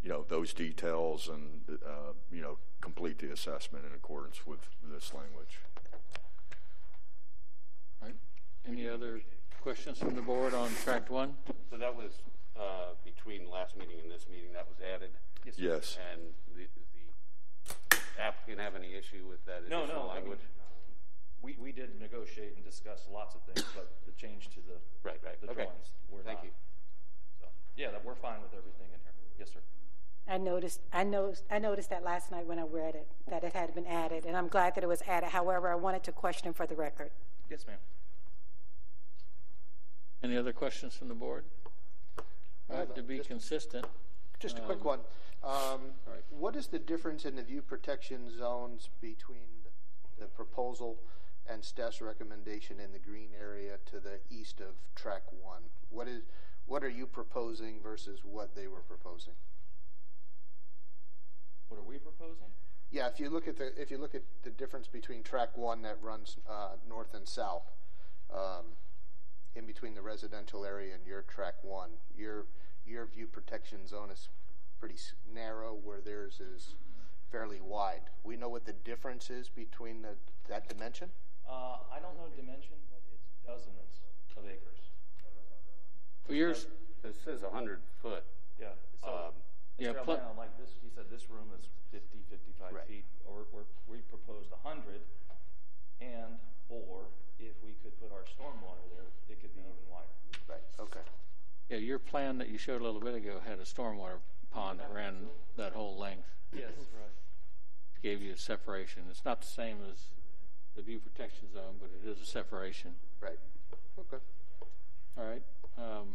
you 0.02 0.08
know, 0.08 0.24
those 0.28 0.52
details 0.54 1.28
and 1.28 1.78
uh, 1.84 2.12
you 2.30 2.40
know 2.42 2.58
complete 2.80 3.18
the 3.18 3.30
assessment 3.32 3.84
in 3.84 3.92
accordance 3.92 4.46
with 4.46 4.60
this 4.92 5.12
language. 5.14 5.58
All 8.00 8.08
right. 8.08 8.16
Any 8.66 8.88
other 8.88 9.20
questions 9.60 9.98
from 9.98 10.14
the 10.14 10.22
board 10.22 10.54
on 10.54 10.70
tract 10.84 11.10
one? 11.10 11.34
So 11.70 11.76
that 11.78 11.94
was 11.96 12.12
uh, 12.58 12.94
between 13.04 13.48
last 13.50 13.76
meeting 13.76 13.98
and 14.02 14.10
this 14.10 14.26
meeting, 14.30 14.52
that 14.52 14.66
was 14.68 14.78
added? 14.94 15.10
Yes. 15.44 15.54
Yes. 15.58 15.98
And 16.12 16.20
the, 16.56 16.64
the 16.64 16.91
applicant 18.18 18.60
have 18.60 18.74
any 18.74 18.94
issue 18.94 19.24
with 19.28 19.44
that 19.46 19.68
No, 19.68 19.84
additional 19.84 20.04
no, 20.04 20.10
I 20.10 20.20
mean, 20.20 20.30
language? 20.30 20.40
we, 21.42 21.56
we 21.58 21.72
did 21.72 21.98
negotiate 22.00 22.54
and 22.56 22.64
discuss 22.64 23.08
lots 23.12 23.34
of 23.34 23.42
things, 23.42 23.66
but 23.74 23.92
the 24.06 24.12
change 24.12 24.48
to 24.50 24.60
the, 24.60 24.78
Right, 25.02 25.20
right, 25.24 25.40
the 25.40 25.50
okay. 25.50 25.64
drawings 25.64 25.90
were 26.10 26.22
Thank 26.22 26.38
not. 26.38 26.44
you. 26.44 26.50
So, 27.40 27.46
yeah, 27.76 27.90
that, 27.90 28.04
we're 28.04 28.14
fine 28.14 28.42
with 28.42 28.52
everything 28.52 28.86
in 28.92 29.00
here. 29.00 29.12
Yes, 29.38 29.50
sir. 29.52 29.60
I 30.28 30.38
noticed, 30.38 30.80
I 30.92 31.02
noticed, 31.02 31.44
I 31.50 31.58
noticed 31.58 31.90
that 31.90 32.04
last 32.04 32.30
night 32.30 32.46
when 32.46 32.58
I 32.58 32.62
read 32.62 32.94
it, 32.94 33.08
that 33.28 33.42
it 33.42 33.54
had 33.54 33.74
been 33.74 33.86
added, 33.86 34.24
and 34.24 34.36
I'm 34.36 34.46
glad 34.48 34.76
that 34.76 34.84
it 34.84 34.86
was 34.86 35.02
added. 35.02 35.30
However, 35.30 35.70
I 35.70 35.74
wanted 35.74 36.04
to 36.04 36.12
question 36.12 36.52
for 36.52 36.64
the 36.66 36.76
record. 36.76 37.10
Yes, 37.50 37.66
ma'am. 37.66 37.78
Any 40.22 40.36
other 40.36 40.52
questions 40.52 40.94
from 40.94 41.08
the 41.08 41.14
board? 41.14 41.44
All 42.70 42.78
right, 42.78 42.94
to 42.94 43.02
be 43.02 43.18
consistent. 43.18 43.84
Just 44.38 44.58
a 44.58 44.62
quick 44.62 44.78
um, 44.78 44.84
one. 44.84 44.98
Um, 45.44 45.92
What 46.30 46.56
is 46.56 46.68
the 46.68 46.78
difference 46.78 47.24
in 47.24 47.36
the 47.36 47.42
view 47.42 47.62
protection 47.62 48.36
zones 48.36 48.88
between 49.00 49.66
the 50.18 50.26
proposal 50.26 50.98
and 51.48 51.64
staff's 51.64 52.00
recommendation 52.00 52.78
in 52.78 52.92
the 52.92 52.98
green 52.98 53.30
area 53.38 53.78
to 53.86 54.00
the 54.00 54.20
east 54.30 54.60
of 54.60 54.74
track 54.94 55.22
one? 55.30 55.62
What 55.90 56.08
is, 56.08 56.22
what 56.66 56.82
are 56.82 56.88
you 56.88 57.06
proposing 57.06 57.80
versus 57.82 58.20
what 58.24 58.54
they 58.54 58.66
were 58.66 58.82
proposing? 58.82 59.34
What 61.68 61.78
are 61.78 61.84
we 61.84 61.98
proposing? 61.98 62.48
Yeah, 62.90 63.08
if 63.08 63.18
you 63.18 63.30
look 63.30 63.48
at 63.48 63.56
the, 63.56 63.72
if 63.80 63.90
you 63.90 63.98
look 63.98 64.14
at 64.14 64.22
the 64.42 64.50
difference 64.50 64.86
between 64.86 65.22
track 65.22 65.56
one 65.56 65.82
that 65.82 65.96
runs 66.02 66.36
uh, 66.48 66.76
north 66.88 67.14
and 67.14 67.26
south, 67.26 67.70
um, 68.32 68.76
in 69.54 69.66
between 69.66 69.94
the 69.94 70.02
residential 70.02 70.64
area 70.64 70.94
and 70.94 71.06
your 71.06 71.22
track 71.22 71.54
one, 71.62 71.90
your 72.16 72.44
your 72.84 73.06
view 73.06 73.26
protection 73.26 73.86
zone 73.86 74.10
is 74.10 74.28
pretty 74.82 74.98
narrow, 75.32 75.78
where 75.84 76.00
theirs 76.00 76.40
is 76.42 76.74
fairly 77.30 77.60
wide. 77.62 78.02
We 78.24 78.34
know 78.36 78.48
what 78.48 78.66
the 78.66 78.72
difference 78.72 79.30
is 79.30 79.48
between 79.48 80.02
the, 80.02 80.18
that 80.48 80.68
dimension. 80.68 81.08
Uh, 81.48 81.78
I 81.86 82.02
don't 82.02 82.18
know 82.18 82.26
dimension, 82.34 82.74
but 82.90 82.98
it's 83.14 83.30
dozens 83.46 84.02
of 84.36 84.42
acres. 84.44 84.82
For 86.26 86.34
yours, 86.34 86.66
It 87.04 87.14
says 87.24 87.42
100 87.42 87.78
foot. 88.02 88.24
Yeah. 88.58 88.74
So, 89.02 89.30
Um, 89.30 89.34
Yeah, 89.78 89.92
pl- 90.02 90.18
Albano, 90.18 90.34
like 90.36 90.50
this, 90.58 90.70
he 90.82 90.90
said 90.90 91.06
this 91.10 91.30
room 91.30 91.50
is 91.58 91.66
50, 91.92 92.18
55 92.28 92.72
Right. 92.74 92.86
feet, 92.86 93.04
or 93.24 93.46
we're, 93.52 93.66
we 93.86 93.98
proposed 94.10 94.50
100, 94.50 95.02
and 96.00 96.38
or 96.68 97.06
if 97.38 97.54
we 97.62 97.74
could 97.82 97.94
put 98.00 98.10
our 98.10 98.22
stormwater 98.26 98.82
there, 98.94 99.06
it 99.30 99.40
could 99.40 99.54
be 99.54 99.60
even 99.62 99.86
wider. 99.90 100.10
Right. 100.48 100.62
Okay. 100.80 101.00
yeah, 101.70 101.78
your 101.78 101.98
plan 102.00 102.38
that 102.38 102.48
you 102.48 102.58
showed 102.58 102.80
a 102.80 102.84
little 102.84 103.00
bit 103.00 103.14
ago 103.14 103.40
had 103.46 103.58
a 103.58 103.64
stormwater 103.64 104.18
pond 104.52 104.80
that 104.80 104.90
ran 104.94 105.14
that 105.56 105.72
whole 105.72 105.98
length. 105.98 106.28
Yes, 106.52 106.70
right. 106.76 108.02
Gave 108.02 108.20
you 108.22 108.32
a 108.32 108.36
separation. 108.36 109.02
It's 109.10 109.24
not 109.24 109.40
the 109.40 109.46
same 109.46 109.78
as 109.90 109.98
the 110.76 110.82
view 110.82 110.98
protection 110.98 111.48
zone, 111.52 111.76
but 111.80 111.90
it 112.02 112.08
is 112.08 112.20
a 112.20 112.26
separation. 112.26 112.92
Right. 113.20 113.38
Okay. 113.98 114.22
All 115.18 115.24
right. 115.24 115.42
Um, 115.78 116.08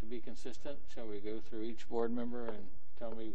to 0.00 0.06
be 0.06 0.18
consistent, 0.20 0.78
shall 0.92 1.06
we 1.06 1.18
go 1.18 1.38
through 1.40 1.62
each 1.62 1.88
board 1.88 2.10
member 2.14 2.46
and 2.46 2.66
tell 2.98 3.14
me 3.14 3.32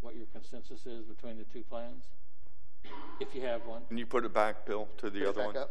what 0.00 0.14
your 0.14 0.26
consensus 0.32 0.86
is 0.86 1.04
between 1.04 1.38
the 1.38 1.44
two 1.44 1.62
plans? 1.62 2.04
If 3.18 3.34
you 3.34 3.40
have 3.42 3.64
one. 3.66 3.82
Can 3.88 3.96
you 3.96 4.06
put 4.06 4.24
it 4.24 4.34
back, 4.34 4.66
Bill, 4.66 4.88
to 4.98 5.08
the 5.08 5.20
Put 5.20 5.22
it 5.22 5.28
other 5.28 5.40
back 5.40 5.54
one? 5.54 5.56
up. 5.56 5.70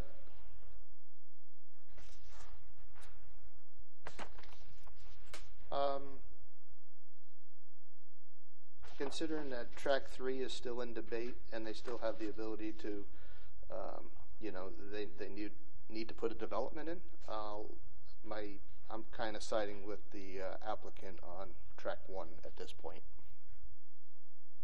Um, 5.72 6.02
considering 9.04 9.50
that 9.50 9.76
track 9.76 10.10
three 10.10 10.40
is 10.40 10.54
still 10.54 10.80
in 10.80 10.94
debate 10.94 11.36
and 11.52 11.68
they 11.68 11.74
still 11.74 11.98
have 11.98 12.18
the 12.20 12.30
ability 12.30 12.72
to, 12.72 13.04
um, 13.70 14.06
you 14.40 14.50
know, 14.50 14.70
they, 14.94 15.08
they 15.20 15.28
need, 15.28 15.52
need 15.90 16.08
to 16.08 16.14
put 16.14 16.32
a 16.32 16.36
development 16.36 16.88
in, 16.88 16.98
uh, 17.28 17.60
my, 18.26 18.46
I'm 18.90 19.04
kind 19.12 19.36
of 19.36 19.44
siding 19.44 19.86
with 19.86 20.00
the 20.12 20.40
uh, 20.40 20.72
applicant 20.72 21.20
on 21.22 21.48
track 21.76 21.98
one 22.08 22.30
at 22.46 22.56
this 22.56 22.72
point. 22.72 23.02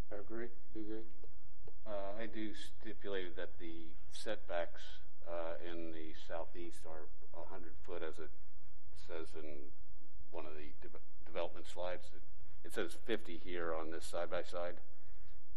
I 0.09 0.15
agree. 0.21 0.47
You 0.73 0.81
agree? 0.81 1.03
Uh, 1.85 2.21
I 2.21 2.25
do 2.25 2.51
stipulate 2.81 3.35
that 3.35 3.59
the 3.59 3.91
setbacks 4.13 4.81
uh, 5.27 5.55
in 5.69 5.91
the 5.91 6.13
southeast 6.29 6.79
are 6.87 7.11
100 7.33 7.73
foot, 7.85 8.01
as 8.07 8.17
it 8.19 8.31
says 9.05 9.27
in 9.35 9.67
one 10.31 10.45
of 10.45 10.53
the 10.53 10.71
de- 10.87 10.95
development 11.25 11.67
slides. 11.67 12.05
It, 12.15 12.21
it 12.63 12.73
says 12.73 12.97
50 13.05 13.39
here 13.43 13.73
on 13.73 13.91
this 13.91 14.05
side 14.05 14.29
by 14.29 14.43
side, 14.43 14.75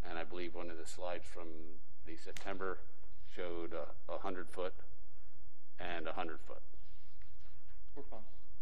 and 0.07 0.17
I 0.17 0.23
believe 0.23 0.55
one 0.55 0.69
of 0.69 0.77
the 0.77 0.85
slides 0.85 1.25
from 1.25 1.47
the 2.05 2.15
September 2.17 2.79
showed 3.35 3.73
uh, 3.73 3.85
100 4.07 4.49
foot 4.49 4.73
and 5.79 6.05
100 6.05 6.39
foot. 6.41 6.61
We're 7.95 8.03
fine 8.03 8.19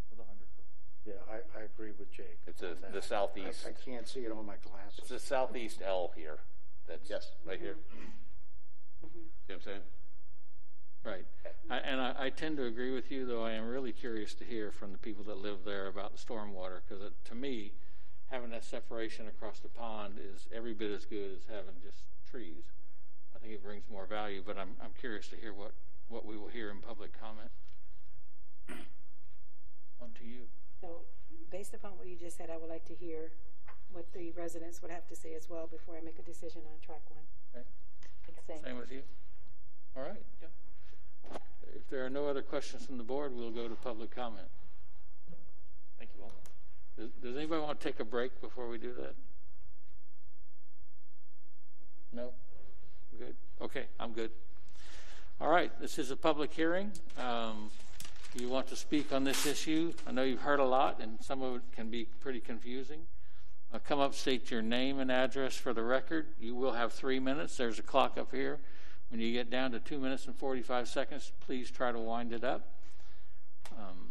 with 0.10 0.20
100 0.20 0.38
foot. 0.56 0.66
Yeah, 1.06 1.14
I, 1.30 1.60
I 1.60 1.64
agree 1.64 1.92
with 1.98 2.12
Jake. 2.12 2.40
It's 2.48 2.62
a, 2.62 2.76
the 2.94 3.02
southeast. 3.02 3.66
I, 3.66 3.70
I 3.70 3.74
can't 3.74 4.08
see 4.08 4.22
it 4.22 4.32
on 4.32 4.46
my 4.46 4.56
glasses. 4.68 5.00
It's 5.00 5.10
the 5.10 5.20
southeast 5.20 5.82
L 5.86 6.12
here. 6.16 6.40
That's 6.88 7.10
Yes. 7.10 7.32
right 7.46 7.60
here. 7.60 7.78
You 9.02 9.08
know 9.10 9.10
what 9.48 9.56
I'm 9.56 9.62
saying? 9.62 9.82
Right. 11.04 11.26
I, 11.70 11.78
and 11.78 12.00
I, 12.00 12.16
I 12.18 12.30
tend 12.30 12.58
to 12.58 12.66
agree 12.66 12.94
with 12.94 13.12
you, 13.12 13.26
though 13.26 13.44
I 13.44 13.52
am 13.54 13.68
really 13.68 13.92
curious 13.92 14.34
to 14.36 14.44
hear 14.44 14.72
from 14.72 14.92
the 14.92 14.98
people 14.98 15.24
that 15.26 15.38
live 15.38 15.60
there 15.66 15.88
about 15.88 16.12
the 16.16 16.20
stormwater, 16.20 16.82
because 16.88 17.04
to 17.26 17.36
me, 17.36 17.74
having 18.32 18.50
that 18.50 18.64
separation 18.64 19.28
across 19.28 19.60
the 19.60 19.68
pond 19.68 20.16
is 20.18 20.48
every 20.56 20.74
bit 20.74 20.90
as 20.90 21.06
good 21.06 21.32
as 21.36 21.44
having 21.50 21.76
just 21.84 22.04
trees. 22.30 22.64
I 23.36 23.40
think 23.40 23.54
it 23.54 23.64
brings 23.64 23.84
more 23.92 24.06
value, 24.06 24.42
but 24.46 24.58
I'm, 24.58 24.70
I'm 24.82 24.92
curious 25.00 25.28
to 25.30 25.36
hear 25.36 25.54
what, 25.54 25.74
what 26.08 26.26
we 26.26 26.38
will 26.38 26.48
hear 26.48 26.72
in 26.72 26.78
public 26.78 27.12
comment. 27.20 27.52
On 30.02 30.10
to 30.18 30.26
you. 30.26 30.48
So, 30.80 31.02
based 31.52 31.74
upon 31.74 31.92
what 31.98 32.08
you 32.08 32.16
just 32.16 32.38
said, 32.38 32.50
I 32.50 32.58
would 32.58 32.70
like 32.70 32.86
to 32.86 32.96
hear 32.96 33.32
what 33.92 34.06
the 34.14 34.32
residents 34.32 34.82
would 34.82 34.92
have 34.92 35.06
to 35.10 35.16
say 35.16 35.36
as 35.36 35.50
well 35.50 35.68
before 35.68 35.98
I 35.98 36.02
make 36.02 36.18
a 36.18 36.24
decision 36.24 36.62
on 36.66 36.80
track 36.84 37.02
one. 37.10 37.26
Okay. 37.54 38.62
Same 38.64 38.78
with 38.78 38.92
you? 38.92 39.02
All 39.98 40.04
right. 40.04 40.24
Yeah. 40.42 41.38
If 41.76 41.90
there 41.90 42.06
are 42.06 42.10
no 42.10 42.28
other 42.28 42.42
questions 42.42 42.86
from 42.86 42.98
the 42.98 43.04
board, 43.04 43.36
we'll 43.36 43.52
go 43.52 43.68
to 43.68 43.76
public 43.76 44.16
comment. 44.16 44.48
Thank 46.00 46.12
you 46.16 46.24
all. 46.24 46.51
Does, 46.98 47.10
does 47.24 47.36
anybody 47.36 47.62
want 47.62 47.80
to 47.80 47.88
take 47.88 48.00
a 48.00 48.06
break 48.06 48.42
before 48.42 48.68
we 48.68 48.78
do 48.78 48.94
that? 48.94 49.16
No? 52.14 52.32
Good? 53.18 53.36
Okay, 53.62 53.86
I'm 54.00 54.12
good. 54.14 54.32
All 55.40 55.50
right, 55.50 55.72
this 55.80 55.98
is 55.98 56.12
a 56.12 56.16
public 56.16 56.54
hearing. 56.54 56.92
Um, 57.18 57.72
you 58.36 58.48
want 58.48 58.68
to 58.68 58.76
speak 58.76 59.12
on 59.12 59.24
this 59.24 59.46
issue? 59.46 59.92
I 60.08 60.12
know 60.12 60.24
you've 60.24 60.42
heard 60.42 60.60
a 60.60 60.66
lot, 60.66 61.00
and 61.02 61.22
some 61.22 61.42
of 61.42 61.56
it 61.56 61.62
can 61.76 61.90
be 61.90 62.06
pretty 62.22 62.40
confusing. 62.40 63.02
Uh, 63.74 63.80
come 63.80 64.00
up, 64.00 64.14
state 64.14 64.52
your 64.52 64.62
name 64.62 65.00
and 65.00 65.12
address 65.12 65.56
for 65.56 65.74
the 65.74 65.84
record. 65.84 66.28
You 66.40 66.56
will 66.56 66.74
have 66.74 66.94
three 66.94 67.20
minutes. 67.20 67.58
There's 67.58 67.80
a 67.80 67.84
clock 67.84 68.18
up 68.18 68.32
here. 68.32 68.60
When 69.10 69.20
you 69.20 69.34
get 69.34 69.50
down 69.50 69.72
to 69.72 69.80
two 69.80 70.00
minutes 70.00 70.28
and 70.28 70.36
45 70.36 70.88
seconds, 70.88 71.32
please 71.46 71.70
try 71.70 71.92
to 71.92 72.00
wind 72.00 72.32
it 72.32 72.44
up. 72.44 72.70
Um, 73.78 74.11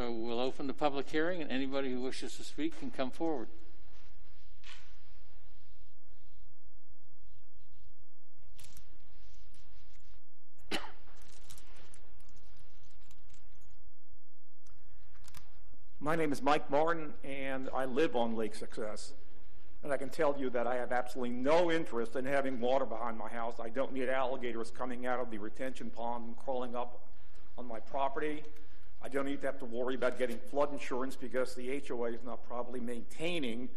so 0.00 0.10
we'll 0.10 0.40
open 0.40 0.66
the 0.66 0.72
public 0.72 1.10
hearing, 1.10 1.42
and 1.42 1.52
anybody 1.52 1.92
who 1.92 2.00
wishes 2.00 2.34
to 2.34 2.42
speak 2.42 2.78
can 2.78 2.90
come 2.90 3.10
forward. 3.10 3.48
My 16.00 16.16
name 16.16 16.32
is 16.32 16.40
Mike 16.40 16.70
Martin, 16.70 17.12
and 17.22 17.68
I 17.76 17.84
live 17.84 18.16
on 18.16 18.34
Lake 18.34 18.54
Success. 18.54 19.12
And 19.82 19.92
I 19.92 19.98
can 19.98 20.08
tell 20.08 20.34
you 20.38 20.48
that 20.48 20.66
I 20.66 20.76
have 20.76 20.92
absolutely 20.92 21.34
no 21.36 21.70
interest 21.70 22.16
in 22.16 22.24
having 22.24 22.58
water 22.58 22.86
behind 22.86 23.18
my 23.18 23.28
house. 23.28 23.56
I 23.60 23.68
don't 23.68 23.92
need 23.92 24.08
alligators 24.08 24.70
coming 24.70 25.04
out 25.04 25.20
of 25.20 25.30
the 25.30 25.36
retention 25.36 25.90
pond 25.90 26.24
and 26.26 26.36
crawling 26.38 26.74
up 26.74 27.02
on 27.58 27.68
my 27.68 27.80
property. 27.80 28.44
I 29.02 29.08
don't 29.08 29.24
need 29.24 29.40
to 29.40 29.46
have 29.46 29.58
to 29.60 29.64
worry 29.64 29.94
about 29.94 30.18
getting 30.18 30.38
flood 30.38 30.72
insurance 30.72 31.16
because 31.16 31.54
the 31.54 31.82
HOA 31.86 32.10
is 32.10 32.24
not 32.24 32.46
properly 32.46 32.80
maintaining 32.80 33.68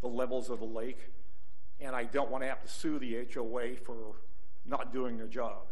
the 0.00 0.08
levels 0.08 0.50
of 0.50 0.58
the 0.58 0.64
lake. 0.66 1.10
And 1.80 1.94
I 1.94 2.04
don't 2.04 2.30
want 2.30 2.42
to 2.42 2.48
have 2.48 2.62
to 2.62 2.68
sue 2.68 2.98
the 2.98 3.26
HOA 3.32 3.76
for 3.84 3.96
not 4.66 4.92
doing 4.92 5.16
their 5.16 5.28
job. 5.28 5.62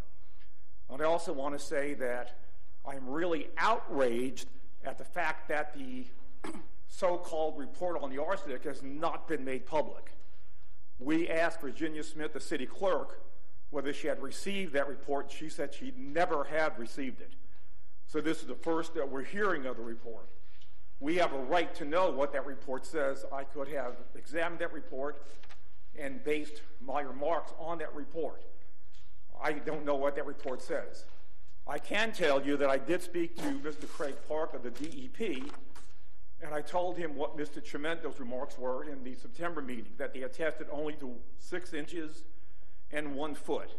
And 0.91 1.01
I 1.01 1.05
also 1.05 1.33
want 1.33 1.59
to 1.59 1.65
say 1.65 1.95
that 1.95 2.39
I'm 2.87 3.09
really 3.09 3.49
outraged 3.57 4.47
at 4.85 4.99
the 4.99 5.05
fact 5.05 5.49
that 5.49 5.75
the 5.75 6.07
so-called 6.89 7.59
report 7.59 8.01
on 8.03 8.11
the 8.11 8.23
arsenic 8.23 8.65
has 8.65 8.83
not 8.83 9.27
been 9.27 9.45
made 9.45 9.67
public. 9.67 10.13
We 10.99 11.29
asked 11.29 11.61
Virginia 11.61 12.03
Smith, 12.03 12.33
the 12.33 12.41
city 12.41 12.67
clerk, 12.67 13.21
whether 13.71 13.93
she 13.93 14.07
had 14.07 14.23
received 14.23 14.75
that 14.75 14.89
report. 14.89 15.33
She 15.33 15.49
said 15.49 15.75
she 15.75 15.93
never 15.97 16.45
had 16.45 16.79
received 16.79 17.21
it. 17.21 17.33
So 18.07 18.21
this 18.21 18.41
is 18.41 18.47
the 18.47 18.55
first 18.55 18.95
that 18.95 19.09
we're 19.09 19.25
hearing 19.25 19.67
of 19.67 19.77
the 19.77 19.83
report. 19.83 20.29
We 21.01 21.17
have 21.17 21.33
a 21.33 21.39
right 21.39 21.75
to 21.77 21.85
know 21.85 22.11
what 22.11 22.33
that 22.33 22.47
report 22.47 22.87
says. 22.87 23.25
I 23.33 23.45
could 23.45 23.69
have 23.69 23.97
examined 24.15 24.61
that 24.61 24.73
report 24.73 25.27
and 25.99 26.23
based 26.23 26.63
my 26.81 27.01
remarks 27.01 27.53
on 27.59 27.79
that 27.79 27.95
report. 27.95 28.43
I 29.43 29.53
don't 29.53 29.85
know 29.85 29.97
what 29.97 30.15
that 30.17 30.27
report 30.27 30.63
says. 30.63 31.05
I 31.67 31.79
can 31.79 32.13
tell 32.13 32.45
you 32.45 32.57
that 32.57 32.69
I 32.69 32.79
did 32.79 33.03
speak 33.03 33.37
to 33.37 33.43
Mr. 33.61 33.89
Craig 33.89 34.15
Park 34.29 34.55
of 34.55 34.63
the 34.63 34.71
DEP, 34.71 35.51
And 36.43 36.53
I 36.53 36.61
told 36.61 36.97
him 36.97 37.15
what 37.15 37.37
Mr. 37.37 37.63
Chiumento's 37.63 38.19
remarks 38.19 38.59
were 38.59 38.85
in 38.85 39.05
the 39.05 39.15
September 39.15 39.63
meeting, 39.63 39.93
that 39.99 40.13
they 40.13 40.21
had 40.21 40.33
tested 40.33 40.67
only 40.71 40.95
to 40.95 41.15
six 41.39 41.73
inches 41.73 42.25
and 42.91 43.15
one 43.15 43.35
foot. 43.35 43.71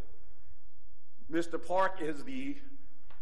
Mr. 1.32 1.66
Park 1.66 2.02
is 2.02 2.24
the 2.24 2.58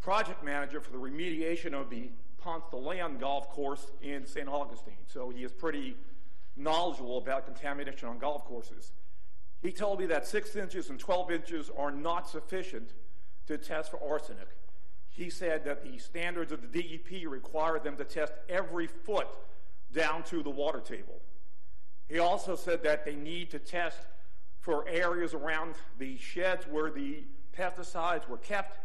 project 0.02 0.44
manager 0.44 0.82
for 0.82 0.91
the 0.91 0.98
remediation 0.98 1.73
of 1.73 1.90
the 1.90 2.10
Ponce 2.38 2.65
de 2.72 2.78
Leon 2.78 3.18
golf 3.19 3.49
course 3.49 3.91
in 4.02 4.26
St. 4.26 4.49
Augustine, 4.49 5.06
so 5.06 5.30
he 5.30 5.44
is 5.44 5.52
pretty 5.52 5.95
knowledgeable 6.57 7.19
about 7.19 7.45
contamination 7.45 8.10
on 8.10 8.18
golf 8.18 8.44
courses. 8.45 8.91
He 9.61 9.72
told 9.72 9.99
me 9.99 10.07
that 10.07 10.26
six 10.26 10.56
inches 10.56 10.90
and 10.90 10.99
12 10.99 11.32
inches 11.32 11.72
are 11.78 11.91
not 11.91 12.28
sufficient 12.28 12.94
to 13.45 13.57
test 13.57 13.91
for 13.91 13.99
arsenic. 14.03 14.48
He 15.10 15.30
said 15.30 15.64
that 15.65 15.84
the 15.84 15.99
standards 15.99 16.52
of 16.52 16.61
the 16.61 16.82
DEP 16.82 17.30
require 17.30 17.78
them 17.80 17.95
to 17.98 18.03
test 18.03 18.34
every 18.49 18.88
foot 18.88 19.28
down 19.94 20.23
to 20.23 20.41
the 20.41 20.49
water 20.49 20.80
table. 20.80 21.22
He 22.07 22.18
also 22.18 22.56
said 22.56 22.82
that 22.84 23.06
they 23.06 23.15
need 23.15 23.52
to 23.52 23.60
test 23.60 23.99
for 24.60 24.88
areas 24.88 25.34
around 25.34 25.76
the 25.99 26.18
sheds 26.18 26.65
where 26.65 26.90
the 26.90 27.23
pesticides 27.57 28.28
were 28.28 28.38
kept, 28.38 28.80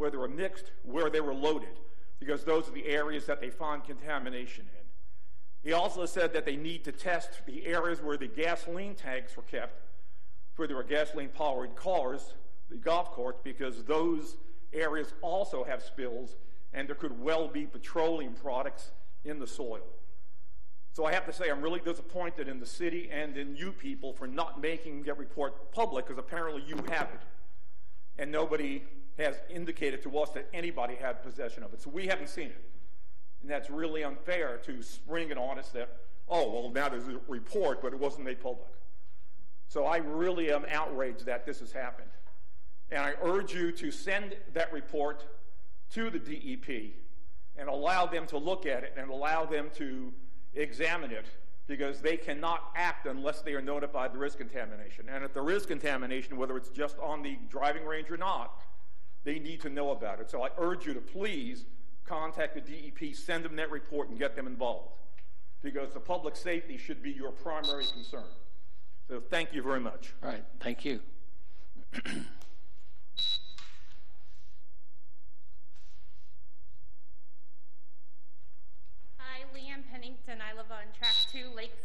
where 0.00 0.10
they 0.10 0.16
were 0.16 0.28
mixed, 0.28 0.72
where 0.82 1.10
they 1.10 1.20
were 1.20 1.34
loaded, 1.34 1.78
because 2.18 2.42
those 2.42 2.66
are 2.66 2.72
the 2.72 2.86
areas 2.86 3.26
that 3.26 3.38
they 3.38 3.50
find 3.50 3.84
contamination 3.84 4.64
in. 4.74 4.86
He 5.62 5.74
also 5.74 6.06
said 6.06 6.32
that 6.32 6.46
they 6.46 6.56
need 6.56 6.84
to 6.84 6.92
test 6.92 7.42
the 7.46 7.66
areas 7.66 8.00
where 8.00 8.16
the 8.16 8.26
gasoline 8.26 8.94
tanks 8.94 9.36
were 9.36 9.42
kept, 9.42 9.82
where 10.56 10.66
there 10.66 10.78
were 10.78 10.82
gasoline 10.82 11.28
powered 11.28 11.76
cars, 11.76 12.32
the 12.70 12.78
golf 12.78 13.10
course, 13.10 13.36
because 13.44 13.84
those 13.84 14.38
areas 14.72 15.12
also 15.20 15.64
have 15.64 15.82
spills 15.82 16.36
and 16.72 16.88
there 16.88 16.94
could 16.94 17.20
well 17.20 17.46
be 17.46 17.66
petroleum 17.66 18.32
products 18.32 18.92
in 19.24 19.38
the 19.38 19.46
soil. 19.46 19.84
So 20.92 21.04
I 21.04 21.12
have 21.12 21.26
to 21.26 21.32
say, 21.32 21.50
I'm 21.50 21.60
really 21.60 21.80
disappointed 21.80 22.48
in 22.48 22.58
the 22.58 22.66
city 22.66 23.10
and 23.12 23.36
in 23.36 23.54
you 23.54 23.72
people 23.72 24.14
for 24.14 24.26
not 24.26 24.62
making 24.62 25.02
that 25.02 25.18
report 25.18 25.72
public, 25.72 26.06
because 26.06 26.18
apparently 26.18 26.62
you 26.66 26.76
have 26.88 27.10
it. 27.12 27.20
And 28.18 28.32
nobody 28.32 28.82
has 29.20 29.36
indicated 29.48 30.02
to 30.02 30.18
us 30.18 30.30
that 30.30 30.48
anybody 30.52 30.94
had 30.94 31.22
possession 31.22 31.62
of 31.62 31.72
it. 31.72 31.82
So 31.82 31.90
we 31.90 32.06
haven't 32.06 32.28
seen 32.28 32.46
it. 32.46 32.64
And 33.42 33.50
that's 33.50 33.70
really 33.70 34.04
unfair 34.04 34.58
to 34.64 34.82
spring 34.82 35.30
it 35.30 35.38
on 35.38 35.58
us 35.58 35.68
that, 35.70 35.96
oh, 36.28 36.50
well, 36.50 36.70
now 36.70 36.88
there's 36.88 37.08
a 37.08 37.20
report, 37.28 37.80
but 37.82 37.92
it 37.92 37.98
wasn't 37.98 38.24
made 38.24 38.40
public. 38.40 38.68
So 39.68 39.84
I 39.84 39.98
really 39.98 40.52
am 40.52 40.66
outraged 40.70 41.26
that 41.26 41.46
this 41.46 41.60
has 41.60 41.72
happened. 41.72 42.10
And 42.90 43.02
I 43.02 43.14
urge 43.22 43.54
you 43.54 43.70
to 43.72 43.90
send 43.90 44.36
that 44.52 44.72
report 44.72 45.24
to 45.92 46.10
the 46.10 46.18
DEP 46.18 46.94
and 47.56 47.68
allow 47.68 48.06
them 48.06 48.26
to 48.26 48.38
look 48.38 48.66
at 48.66 48.82
it 48.82 48.94
and 48.96 49.10
allow 49.10 49.44
them 49.44 49.70
to 49.76 50.12
examine 50.54 51.12
it 51.12 51.26
because 51.66 52.00
they 52.00 52.16
cannot 52.16 52.72
act 52.74 53.06
unless 53.06 53.42
they 53.42 53.52
are 53.54 53.62
notified 53.62 54.12
there 54.12 54.24
is 54.24 54.34
contamination. 54.34 55.08
And 55.08 55.22
if 55.24 55.32
there 55.32 55.48
is 55.50 55.66
contamination, 55.66 56.36
whether 56.36 56.56
it's 56.56 56.70
just 56.70 56.98
on 56.98 57.22
the 57.22 57.38
driving 57.48 57.84
range 57.84 58.10
or 58.10 58.16
not, 58.16 58.60
they 59.24 59.38
need 59.38 59.60
to 59.62 59.68
know 59.68 59.90
about 59.90 60.20
it. 60.20 60.30
So 60.30 60.42
I 60.42 60.48
urge 60.58 60.86
you 60.86 60.94
to 60.94 61.00
please 61.00 61.64
contact 62.06 62.54
the 62.54 62.60
DEP, 62.60 63.14
send 63.14 63.44
them 63.44 63.56
that 63.56 63.70
report, 63.70 64.08
and 64.08 64.18
get 64.18 64.34
them 64.34 64.46
involved 64.46 64.94
because 65.62 65.92
the 65.92 66.00
public 66.00 66.36
safety 66.36 66.76
should 66.76 67.02
be 67.02 67.10
your 67.10 67.30
primary 67.30 67.84
concern. 67.92 68.24
So 69.08 69.20
thank 69.20 69.52
you 69.52 69.62
very 69.62 69.80
much. 69.80 70.14
All 70.22 70.30
right, 70.30 70.44
thank 70.60 70.84
you. 70.84 71.00
Hi, 79.18 79.44
Leanne 79.54 79.84
Pennington. 79.90 80.38
I 80.40 80.56
live 80.56 80.70
on 80.70 80.92
track 80.98 81.14
two, 81.30 81.50
Lake 81.54 81.72
Success. 81.72 81.78
Okay. 81.78 81.79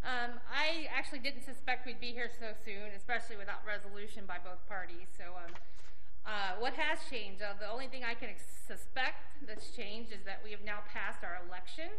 Um, 0.00 0.40
I 0.48 0.88
actually 0.88 1.20
didn't 1.20 1.44
suspect 1.44 1.84
we'd 1.84 2.00
be 2.00 2.16
here 2.16 2.32
so 2.32 2.56
soon, 2.64 2.96
especially 2.96 3.36
without 3.36 3.60
resolution 3.68 4.24
by 4.24 4.40
both 4.40 4.64
parties. 4.64 5.12
So, 5.12 5.36
um, 5.36 5.52
uh, 6.24 6.56
what 6.56 6.72
has 6.80 7.04
changed? 7.12 7.44
Uh, 7.44 7.52
the 7.60 7.68
only 7.68 7.84
thing 7.88 8.00
I 8.00 8.16
can 8.16 8.32
suspect 8.40 9.28
that's 9.44 9.68
changed 9.76 10.12
is 10.12 10.24
that 10.24 10.40
we 10.40 10.56
have 10.56 10.64
now 10.64 10.80
passed 10.88 11.20
our 11.20 11.36
election, 11.44 11.92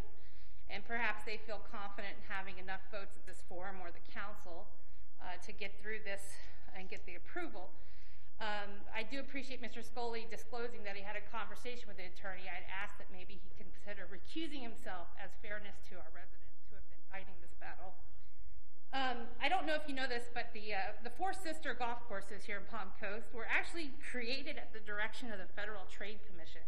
and 0.65 0.81
perhaps 0.81 1.21
they 1.29 1.37
feel 1.45 1.61
confident 1.69 2.17
in 2.17 2.25
having 2.25 2.57
enough 2.57 2.81
votes 2.89 3.13
at 3.13 3.25
this 3.29 3.45
forum 3.45 3.77
or 3.77 3.93
the 3.93 4.01
council 4.09 4.65
uh, 5.21 5.37
to 5.45 5.53
get 5.53 5.77
through 5.77 6.01
this 6.01 6.25
and 6.73 6.89
get 6.89 7.05
the 7.05 7.21
approval. 7.21 7.69
Um, 8.41 8.81
I 8.89 9.05
do 9.05 9.21
appreciate 9.21 9.61
Mr. 9.61 9.85
Scully 9.85 10.25
disclosing 10.25 10.81
that 10.89 10.97
he 10.97 11.05
had 11.05 11.13
a 11.13 11.21
conversation 11.29 11.85
with 11.85 12.01
the 12.01 12.09
attorney. 12.09 12.49
I'd 12.49 12.65
ask 12.65 12.97
that 12.97 13.13
maybe 13.13 13.37
he 13.37 13.53
consider 13.53 14.09
recusing 14.09 14.65
himself 14.65 15.13
as 15.21 15.29
fairness 15.45 15.77
to 15.93 16.01
our 16.01 16.09
residents 16.09 16.50
fighting 17.11 17.35
this 17.43 17.53
battle. 17.59 17.93
Um, 18.95 19.27
I 19.39 19.47
don't 19.47 19.67
know 19.67 19.75
if 19.75 19.87
you 19.87 19.95
know 19.95 20.07
this, 20.07 20.31
but 20.33 20.51
the 20.55 20.75
uh, 20.75 20.95
the 21.03 21.11
four 21.11 21.31
sister 21.31 21.75
golf 21.75 22.03
courses 22.07 22.43
here 22.43 22.59
in 22.59 22.67
Palm 22.67 22.91
Coast 22.99 23.31
were 23.31 23.47
actually 23.47 23.91
created 23.99 24.57
at 24.57 24.73
the 24.73 24.79
direction 24.83 25.31
of 25.31 25.39
the 25.39 25.47
Federal 25.55 25.83
Trade 25.87 26.19
Commission. 26.27 26.63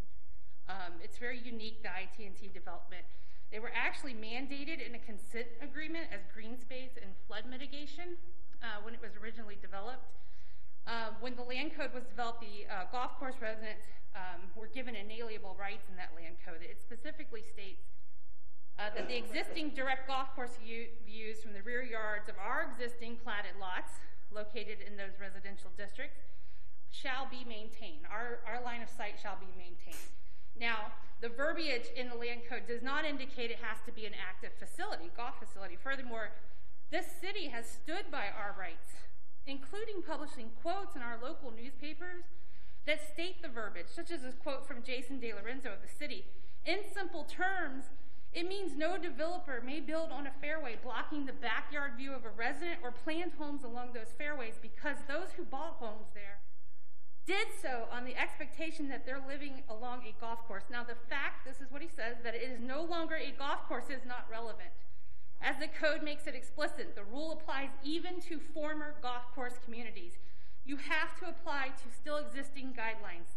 Um, 0.68 1.04
it's 1.04 1.18
very 1.18 1.40
unique, 1.40 1.84
the 1.84 1.92
IT&T 1.92 2.52
development. 2.56 3.04
They 3.52 3.60
were 3.60 3.72
actually 3.76 4.16
mandated 4.16 4.80
in 4.80 4.96
a 4.96 5.02
consent 5.04 5.48
agreement 5.62 6.08
as 6.16 6.24
green 6.34 6.56
space 6.56 6.96
and 6.96 7.12
flood 7.28 7.44
mitigation 7.46 8.16
uh, 8.64 8.80
when 8.82 8.96
it 8.96 9.02
was 9.04 9.20
originally 9.20 9.60
developed. 9.60 10.08
Um, 10.88 11.16
when 11.20 11.36
the 11.36 11.44
land 11.44 11.76
code 11.76 11.94
was 11.94 12.04
developed, 12.08 12.42
the 12.42 12.68
uh, 12.68 12.88
golf 12.92 13.20
course 13.20 13.36
residents 13.40 13.84
um, 14.16 14.48
were 14.56 14.68
given 14.68 14.96
inalienable 14.96 15.56
rights 15.60 15.88
in 15.92 15.96
that 16.00 16.12
land 16.16 16.40
code. 16.44 16.64
It 16.64 16.80
specifically 16.80 17.44
states 17.44 17.84
uh, 18.80 18.90
that 18.96 19.08
the 19.08 19.18
existing 19.18 19.72
direct 19.76 20.08
golf 20.08 20.34
course 20.36 20.58
views 20.62 21.42
from 21.42 21.54
the 21.54 21.62
rear 21.62 21.84
yards 21.84 22.30
of 22.30 22.36
our 22.42 22.70
existing 22.72 23.18
platted 23.24 23.54
lots 23.60 23.94
located 24.34 24.82
in 24.86 24.98
those 24.98 25.14
residential 25.22 25.70
districts 25.78 26.26
shall 26.90 27.28
be 27.30 27.46
maintained. 27.48 28.06
Our, 28.10 28.40
our 28.50 28.64
line 28.64 28.82
of 28.82 28.90
sight 28.90 29.16
shall 29.22 29.38
be 29.40 29.50
maintained. 29.58 30.10
Now, 30.60 30.94
the 31.22 31.30
verbiage 31.30 31.90
in 31.96 32.10
the 32.10 32.16
land 32.16 32.42
code 32.50 32.68
does 32.68 32.82
not 32.82 33.06
indicate 33.06 33.50
it 33.50 33.62
has 33.62 33.78
to 33.86 33.92
be 33.92 34.06
an 34.06 34.14
active 34.18 34.52
facility, 34.58 35.10
golf 35.16 35.40
facility. 35.40 35.78
Furthermore, 35.82 36.30
this 36.92 37.06
city 37.22 37.48
has 37.48 37.66
stood 37.66 38.12
by 38.12 38.30
our 38.30 38.54
rights 38.58 38.94
including 39.46 40.02
publishing 40.02 40.50
quotes 40.62 40.96
in 40.96 41.02
our 41.02 41.18
local 41.22 41.52
newspapers 41.52 42.24
that 42.86 43.00
state 43.02 43.42
the 43.42 43.48
verbiage, 43.48 43.88
such 43.88 44.12
as 44.12 44.22
this 44.22 44.36
quote 44.36 44.68
from 44.68 44.84
Jason 44.84 45.20
De 45.20 45.34
Lorenzo 45.34 45.70
of 45.70 45.82
the 45.82 45.88
city. 45.88 46.26
In 46.66 46.80
simple 46.94 47.24
terms, 47.24 47.86
it 48.34 48.48
means 48.48 48.76
no 48.76 48.98
developer 48.98 49.62
may 49.64 49.80
build 49.80 50.12
on 50.12 50.26
a 50.26 50.32
fairway 50.42 50.76
blocking 50.82 51.26
the 51.26 51.34
backyard 51.34 51.94
view 51.98 52.14
of 52.14 52.26
a 52.26 52.30
resident 52.30 52.80
or 52.82 52.92
planned 52.92 53.34
homes 53.38 53.64
along 53.64 53.94
those 53.94 54.14
fairways 54.18 54.56
because 54.62 54.98
those 55.08 55.30
who 55.38 55.44
bought 55.44 55.78
homes 55.80 56.08
there 56.14 56.42
did 57.26 57.48
so 57.62 57.86
on 57.92 58.06
the 58.06 58.18
expectation 58.18 58.90
that 58.90 59.06
they're 59.06 59.24
living 59.26 59.64
along 59.70 60.02
a 60.04 60.20
golf 60.20 60.46
course. 60.48 60.64
Now, 60.70 60.84
the 60.84 60.98
fact, 61.10 61.46
this 61.46 61.62
is 61.62 61.72
what 61.72 61.82
he 61.82 61.88
says, 61.88 62.18
that 62.24 62.36
it 62.36 62.42
is 62.42 62.60
no 62.60 62.82
longer 62.82 63.16
a 63.16 63.32
golf 63.32 63.68
course 63.68 63.90
is 63.90 64.04
not 64.06 64.28
relevant. 64.30 64.76
As 65.42 65.56
the 65.60 65.68
code 65.68 66.04
makes 66.04 66.28
it 66.28 66.36
explicit, 66.36 66.96
the 66.96 67.04
rule 67.04 67.32
applies 67.32 67.70
even 67.84 68.20
to 68.22 68.40
former 68.54 68.96
golf 69.02 69.24
course 69.36 69.56
communities. 69.64 70.14
You 70.66 70.78
have 70.78 71.18
to 71.20 71.28
apply 71.28 71.72
to 71.84 71.96
still 71.96 72.18
existing 72.18 72.74
guidelines. 72.78 73.32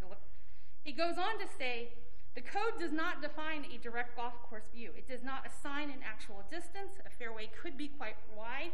He 0.82 0.93
goes 0.93 1.18
on 1.18 1.39
to 1.39 1.47
say 1.59 1.90
the 2.36 2.42
code 2.42 2.78
does 2.78 2.92
not 2.92 3.22
define 3.22 3.64
a 3.64 3.78
direct 3.78 4.14
golf 4.14 4.34
course 4.42 4.68
view. 4.72 4.90
It 4.94 5.08
does 5.08 5.24
not 5.24 5.46
assign 5.46 5.88
an 5.88 6.04
actual 6.04 6.44
distance. 6.50 7.00
A 7.06 7.10
fairway 7.10 7.48
could 7.60 7.78
be 7.78 7.88
quite 7.88 8.16
wide. 8.36 8.72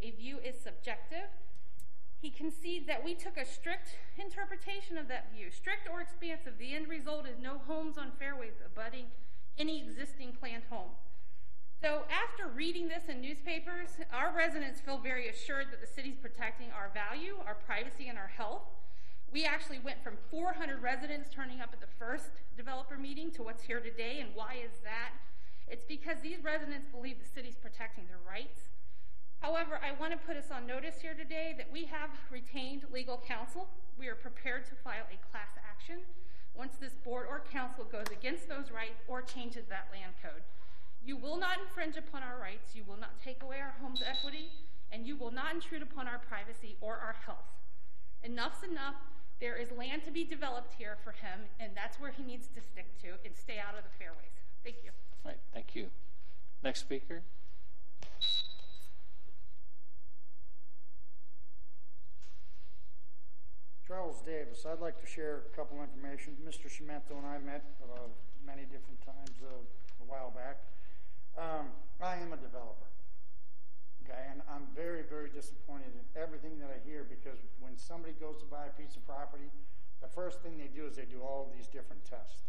A 0.00 0.12
view 0.12 0.38
is 0.38 0.54
subjective. 0.62 1.26
He 2.22 2.30
concedes 2.30 2.86
that 2.86 3.04
we 3.04 3.14
took 3.14 3.36
a 3.36 3.44
strict 3.44 3.98
interpretation 4.16 4.96
of 4.96 5.08
that 5.08 5.32
view, 5.34 5.50
strict 5.50 5.88
or 5.90 6.00
expansive. 6.00 6.54
The 6.58 6.72
end 6.72 6.86
result 6.88 7.26
is 7.26 7.36
no 7.42 7.58
homes 7.66 7.98
on 7.98 8.12
fairways 8.16 8.62
abutting 8.64 9.06
any 9.58 9.82
existing 9.82 10.36
planned 10.38 10.64
home. 10.70 10.90
So, 11.82 12.04
after 12.12 12.46
reading 12.46 12.88
this 12.88 13.08
in 13.08 13.22
newspapers, 13.22 13.88
our 14.12 14.36
residents 14.36 14.80
feel 14.80 14.98
very 14.98 15.28
assured 15.28 15.72
that 15.72 15.80
the 15.80 15.86
city's 15.86 16.16
protecting 16.16 16.68
our 16.70 16.90
value, 16.94 17.36
our 17.44 17.54
privacy, 17.54 18.06
and 18.06 18.18
our 18.18 18.28
health. 18.28 18.62
We 19.32 19.44
actually 19.44 19.78
went 19.78 20.02
from 20.02 20.14
400 20.30 20.82
residents 20.82 21.30
turning 21.30 21.60
up 21.60 21.70
at 21.72 21.80
the 21.80 21.92
first 21.98 22.42
developer 22.56 22.98
meeting 22.98 23.30
to 23.32 23.42
what's 23.42 23.62
here 23.62 23.78
today. 23.78 24.18
And 24.20 24.30
why 24.34 24.58
is 24.64 24.80
that? 24.82 25.10
It's 25.68 25.84
because 25.84 26.18
these 26.20 26.42
residents 26.42 26.88
believe 26.90 27.18
the 27.22 27.30
city's 27.32 27.54
protecting 27.54 28.06
their 28.08 28.18
rights. 28.26 28.58
However, 29.38 29.78
I 29.78 29.92
want 29.98 30.12
to 30.12 30.18
put 30.18 30.36
us 30.36 30.50
on 30.50 30.66
notice 30.66 31.00
here 31.00 31.14
today 31.14 31.54
that 31.56 31.70
we 31.72 31.84
have 31.86 32.10
retained 32.30 32.84
legal 32.92 33.22
counsel. 33.26 33.68
We 33.96 34.08
are 34.08 34.16
prepared 34.16 34.66
to 34.66 34.74
file 34.82 35.06
a 35.06 35.16
class 35.30 35.54
action 35.62 36.02
once 36.54 36.74
this 36.76 36.92
board 37.04 37.26
or 37.30 37.40
council 37.52 37.84
goes 37.84 38.10
against 38.12 38.48
those 38.48 38.70
rights 38.74 39.00
or 39.06 39.22
changes 39.22 39.64
that 39.68 39.88
land 39.92 40.12
code. 40.20 40.42
You 41.02 41.16
will 41.16 41.38
not 41.38 41.58
infringe 41.62 41.96
upon 41.96 42.22
our 42.22 42.38
rights, 42.38 42.74
you 42.74 42.82
will 42.86 42.98
not 42.98 43.22
take 43.22 43.42
away 43.42 43.60
our 43.60 43.74
home's 43.80 44.02
equity, 44.02 44.50
and 44.92 45.06
you 45.06 45.16
will 45.16 45.30
not 45.30 45.54
intrude 45.54 45.82
upon 45.82 46.06
our 46.06 46.18
privacy 46.18 46.76
or 46.80 46.94
our 46.96 47.14
health. 47.24 47.48
Enough's 48.22 48.62
enough. 48.68 48.96
There 49.40 49.56
is 49.56 49.72
land 49.72 50.04
to 50.04 50.10
be 50.10 50.24
developed 50.24 50.74
here 50.76 50.98
for 51.02 51.12
him, 51.12 51.48
and 51.58 51.72
that's 51.74 51.98
where 51.98 52.10
he 52.10 52.22
needs 52.22 52.46
to 52.48 52.60
stick 52.60 52.86
to 53.02 53.16
and 53.24 53.34
stay 53.34 53.58
out 53.58 53.76
of 53.76 53.84
the 53.84 53.90
fairways. 53.98 54.36
Thank 54.62 54.84
you. 54.84 54.90
All 55.24 55.32
right, 55.32 55.40
thank 55.54 55.74
you. 55.74 55.88
Next 56.62 56.80
speaker. 56.80 57.22
Charles 63.88 64.20
Davis. 64.22 64.62
I'd 64.68 64.78
like 64.78 65.00
to 65.00 65.06
share 65.08 65.42
a 65.50 65.56
couple 65.56 65.80
of 65.80 65.88
information. 65.88 66.36
Mr. 66.46 66.70
Chiumento 66.70 67.16
and 67.16 67.26
I 67.26 67.38
met 67.42 67.64
uh, 67.82 68.06
many 68.46 68.62
different 68.62 69.00
times 69.02 69.34
uh, 69.42 69.50
a 69.50 70.06
while 70.06 70.30
back. 70.30 70.62
Um, 71.34 71.74
I 71.98 72.14
am 72.20 72.32
a 72.32 72.38
developer. 72.38 72.86
Okay, 74.04 74.20
and 74.30 74.42
I'm 74.46 74.70
very, 74.76 75.02
very 75.08 75.30
disappointed 75.30 75.90
in 75.96 76.04
everything 76.14 76.58
that 76.60 76.70
I 76.70 76.78
hear 76.86 77.02
because 77.02 77.38
when 77.58 77.69
somebody 77.80 78.14
goes 78.20 78.38
to 78.38 78.46
buy 78.46 78.66
a 78.66 78.74
piece 78.76 78.96
of 78.96 79.06
property, 79.06 79.48
the 80.00 80.08
first 80.08 80.40
thing 80.40 80.56
they 80.56 80.68
do 80.68 80.86
is 80.86 80.96
they 80.96 81.08
do 81.08 81.20
all 81.20 81.50
these 81.54 81.66
different 81.66 82.04
tests. 82.04 82.44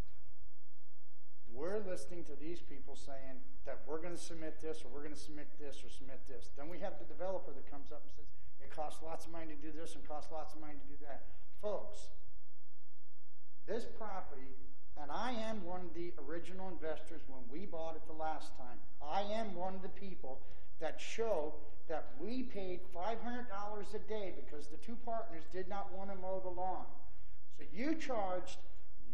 We're 1.51 1.79
listening 1.83 2.23
to 2.31 2.35
these 2.39 2.61
people 2.61 2.95
saying 2.95 3.43
that 3.65 3.83
we're 3.85 3.99
going 3.99 4.15
to 4.15 4.21
submit 4.21 4.61
this 4.61 4.83
or 4.83 4.87
we're 4.93 5.03
going 5.03 5.13
to 5.13 5.19
submit 5.19 5.47
this 5.59 5.83
or 5.83 5.89
submit 5.89 6.23
this. 6.27 6.49
Then 6.55 6.69
we 6.69 6.79
have 6.79 6.95
the 6.97 7.05
developer 7.05 7.51
that 7.51 7.69
comes 7.69 7.91
up 7.91 8.03
and 8.03 8.11
says, 8.15 8.29
it 8.63 8.71
costs 8.71 9.03
lots 9.03 9.25
of 9.25 9.31
money 9.31 9.51
to 9.51 9.59
do 9.59 9.71
this 9.75 9.95
and 9.95 10.07
costs 10.07 10.31
lots 10.31 10.53
of 10.53 10.61
money 10.61 10.79
to 10.79 10.87
do 10.87 10.97
that. 11.03 11.27
Folks, 11.61 12.07
this 13.67 13.85
property, 13.97 14.55
and 15.01 15.11
I 15.11 15.31
am 15.31 15.63
one 15.65 15.81
of 15.81 15.93
the 15.93 16.13
original 16.27 16.69
investors 16.69 17.21
when 17.27 17.41
we 17.51 17.65
bought 17.65 17.95
it 17.95 18.07
the 18.07 18.15
last 18.15 18.55
time. 18.57 18.79
I 19.03 19.21
am 19.33 19.55
one 19.55 19.75
of 19.75 19.81
the 19.81 19.89
people 19.89 20.39
that 20.79 20.99
show 20.99 21.53
that 21.91 22.07
we 22.17 22.43
paid 22.43 22.79
$500 22.95 23.15
a 23.93 23.99
day 24.07 24.33
because 24.33 24.67
the 24.67 24.77
two 24.77 24.95
partners 25.05 25.43
did 25.51 25.67
not 25.67 25.93
want 25.93 26.09
to 26.09 26.15
mow 26.15 26.39
the 26.41 26.49
lawn. 26.49 26.85
So 27.57 27.65
you 27.71 27.95
charged 27.95 28.57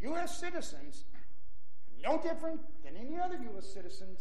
U.S. 0.03 0.37
citizens, 0.37 1.05
no 2.03 2.21
different 2.21 2.61
than 2.85 2.95
any 2.95 3.19
other 3.19 3.39
U.S. 3.53 3.67
citizens, 3.73 4.19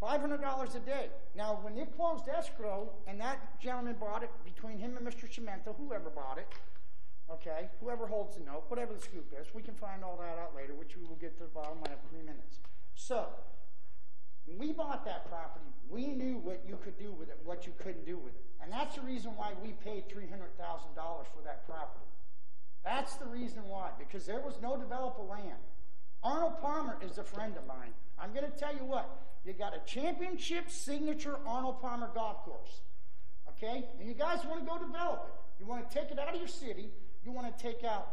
$500 0.00 0.76
a 0.76 0.78
day. 0.78 1.08
Now, 1.34 1.58
when 1.60 1.76
it 1.76 1.94
closed 1.96 2.28
escrow 2.28 2.90
and 3.08 3.20
that 3.20 3.60
gentleman 3.60 3.96
bought 3.98 4.22
it 4.22 4.30
between 4.44 4.78
him 4.78 4.96
and 4.96 5.04
Mr. 5.04 5.28
Chiumento, 5.28 5.74
whoever 5.76 6.08
bought 6.08 6.38
it, 6.38 6.46
okay, 7.28 7.68
whoever 7.80 8.06
holds 8.06 8.36
the 8.36 8.44
note, 8.44 8.62
whatever 8.68 8.94
the 8.94 9.00
scoop 9.00 9.34
is, 9.40 9.48
we 9.52 9.62
can 9.62 9.74
find 9.74 10.04
all 10.04 10.16
that 10.18 10.38
out 10.38 10.54
later, 10.54 10.74
which 10.74 10.96
we 10.96 11.02
will 11.02 11.16
get 11.16 11.36
to 11.38 11.42
the 11.42 11.48
bottom. 11.48 11.78
I 11.84 11.90
have 11.90 11.98
three 12.08 12.22
minutes. 12.22 12.60
So, 12.94 13.26
we 14.46 14.72
bought 14.72 15.04
that 15.04 15.28
property, 15.28 15.66
we 15.88 16.06
knew 16.06 16.38
what 16.38 16.62
you 16.66 16.78
could 16.82 16.98
do 16.98 17.12
with 17.12 17.28
it, 17.28 17.38
what 17.44 17.66
you 17.66 17.72
couldn't 17.78 18.06
do 18.06 18.16
with 18.16 18.34
it. 18.34 18.44
And 18.62 18.72
that's 18.72 18.96
the 18.96 19.02
reason 19.02 19.32
why 19.36 19.52
we 19.62 19.72
paid 19.84 20.08
$300,000 20.08 20.96
for 20.96 21.42
that 21.44 21.66
property. 21.66 22.06
That's 22.84 23.14
the 23.16 23.26
reason 23.26 23.62
why, 23.68 23.90
because 23.98 24.26
there 24.26 24.40
was 24.40 24.54
no 24.60 24.76
developable 24.76 25.28
land. 25.28 25.58
Arnold 26.22 26.60
Palmer 26.60 26.98
is 27.02 27.18
a 27.18 27.24
friend 27.24 27.56
of 27.56 27.66
mine. 27.66 27.92
I'm 28.18 28.32
going 28.32 28.50
to 28.50 28.56
tell 28.56 28.74
you 28.74 28.84
what, 28.84 29.08
you 29.44 29.52
got 29.52 29.74
a 29.74 29.80
championship 29.86 30.70
signature 30.70 31.36
Arnold 31.46 31.80
Palmer 31.80 32.10
golf 32.14 32.44
course. 32.44 32.82
Okay? 33.48 33.84
And 33.98 34.08
you 34.08 34.14
guys 34.14 34.44
want 34.44 34.60
to 34.60 34.66
go 34.66 34.78
develop 34.78 35.26
it. 35.28 35.60
You 35.60 35.66
want 35.66 35.88
to 35.88 35.98
take 35.98 36.10
it 36.10 36.18
out 36.18 36.34
of 36.34 36.40
your 36.40 36.48
city. 36.48 36.90
You 37.24 37.32
want 37.32 37.56
to 37.56 37.62
take 37.62 37.84
out 37.84 38.08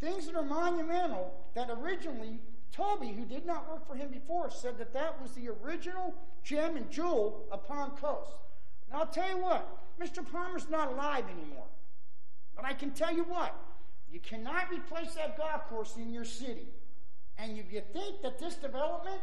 things 0.00 0.26
that 0.26 0.34
are 0.34 0.44
monumental 0.44 1.32
that 1.54 1.68
originally 1.70 2.40
Toby, 2.72 3.08
who 3.08 3.24
did 3.24 3.44
not 3.46 3.68
work 3.68 3.86
for 3.86 3.94
him 3.94 4.08
before, 4.10 4.50
said 4.50 4.78
that 4.78 4.92
that 4.92 5.20
was 5.20 5.32
the 5.32 5.48
original 5.48 6.14
gem 6.44 6.76
and 6.76 6.90
jewel 6.90 7.46
Palm 7.66 7.90
Coast. 7.92 8.32
And 8.86 8.98
I'll 8.98 9.06
tell 9.06 9.28
you 9.28 9.42
what, 9.42 9.66
Mr. 10.00 10.24
Palmer's 10.30 10.68
not 10.68 10.92
alive 10.92 11.24
anymore. 11.24 11.66
But 12.54 12.64
I 12.64 12.72
can 12.72 12.90
tell 12.90 13.14
you 13.14 13.24
what, 13.24 13.54
you 14.10 14.20
cannot 14.20 14.70
replace 14.70 15.14
that 15.14 15.36
golf 15.36 15.68
course 15.68 15.96
in 15.96 16.12
your 16.12 16.24
city. 16.24 16.68
And 17.38 17.58
if 17.58 17.72
you 17.72 17.82
think 17.92 18.22
that 18.22 18.38
this 18.38 18.56
development, 18.56 19.20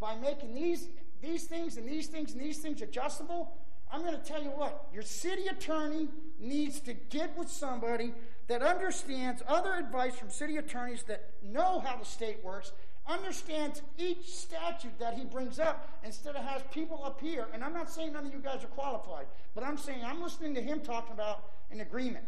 by 0.00 0.14
making 0.14 0.54
these, 0.54 0.88
these 1.20 1.44
things 1.44 1.76
and 1.76 1.86
these 1.86 2.06
things 2.06 2.32
and 2.32 2.40
these 2.40 2.58
things 2.58 2.80
adjustable, 2.80 3.52
I'm 3.90 4.02
going 4.02 4.14
to 4.14 4.24
tell 4.24 4.42
you 4.42 4.50
what, 4.50 4.88
your 4.92 5.02
city 5.02 5.46
attorney 5.48 6.08
needs 6.38 6.80
to 6.80 6.94
get 6.94 7.36
with 7.36 7.50
somebody 7.50 8.12
that 8.46 8.62
understands 8.62 9.42
other 9.46 9.74
advice 9.74 10.14
from 10.14 10.30
city 10.30 10.56
attorneys 10.56 11.02
that 11.04 11.30
know 11.42 11.80
how 11.80 11.96
the 11.96 12.04
state 12.04 12.42
works, 12.42 12.72
understands 13.08 13.82
each 13.96 14.28
statute 14.28 14.98
that 14.98 15.14
he 15.14 15.24
brings 15.24 15.58
up 15.58 15.88
instead 16.04 16.36
of 16.36 16.44
has 16.44 16.62
people 16.70 17.02
up 17.04 17.20
here. 17.20 17.46
And 17.52 17.64
I'm 17.64 17.72
not 17.72 17.90
saying 17.90 18.12
none 18.12 18.26
of 18.26 18.32
you 18.32 18.38
guys 18.38 18.62
are 18.62 18.68
qualified, 18.68 19.26
but 19.54 19.64
I'm 19.64 19.78
saying 19.78 20.04
I'm 20.04 20.22
listening 20.22 20.54
to 20.54 20.62
him 20.62 20.80
talking 20.80 21.12
about 21.12 21.44
an 21.70 21.80
agreement. 21.80 22.24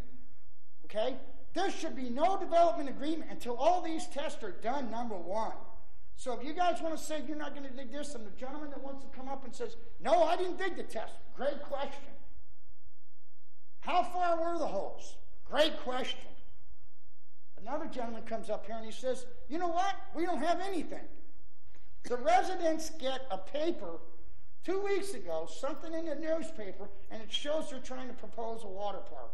Okay? 0.87 1.17
There 1.53 1.71
should 1.71 1.97
be 1.97 2.09
no 2.09 2.39
development 2.39 2.89
agreement 2.89 3.31
until 3.31 3.57
all 3.57 3.83
these 3.83 4.07
tests 4.07 4.43
are 4.43 4.53
done, 4.53 4.91
number 4.91 5.17
one. 5.17 5.53
So 6.17 6.33
if 6.39 6.45
you 6.45 6.53
guys 6.53 6.81
want 6.83 6.97
to 6.97 7.03
say 7.03 7.23
you're 7.27 7.37
not 7.37 7.55
going 7.55 7.69
to 7.69 7.75
dig 7.75 7.91
this, 7.93 8.15
and 8.15 8.27
the 8.27 8.31
gentleman 8.39 8.71
that 8.71 8.83
wants 8.83 9.03
to 9.03 9.09
come 9.17 9.29
up 9.29 9.45
and 9.45 9.55
says, 9.55 9.77
No, 10.01 10.23
I 10.23 10.37
didn't 10.37 10.59
dig 10.59 10.77
the 10.77 10.83
test, 10.83 11.15
great 11.35 11.63
question. 11.63 12.13
How 13.81 14.03
far 14.03 14.39
were 14.39 14.59
the 14.59 14.67
holes? 14.67 15.17
Great 15.51 15.79
question. 15.81 16.19
Another 17.63 17.87
gentleman 17.87 18.23
comes 18.23 18.51
up 18.51 18.67
here 18.67 18.77
and 18.77 18.85
he 18.85 18.93
says, 18.93 19.27
You 19.49 19.59
know 19.59 19.69
what? 19.69 19.95
We 20.15 20.25
don't 20.25 20.43
have 20.43 20.61
anything. 20.61 21.05
The 22.05 22.17
residents 22.17 22.91
get 22.99 23.27
a 23.31 23.39
paper 23.39 23.99
two 24.65 24.81
weeks 24.81 25.15
ago, 25.15 25.49
something 25.51 25.93
in 25.93 26.07
the 26.07 26.15
newspaper, 26.15 26.89
and 27.11 27.23
it 27.23 27.31
shows 27.31 27.71
they're 27.71 27.81
trying 27.81 28.09
to 28.09 28.15
propose 28.15 28.65
a 28.65 28.69
water 28.69 28.99
park. 28.99 29.33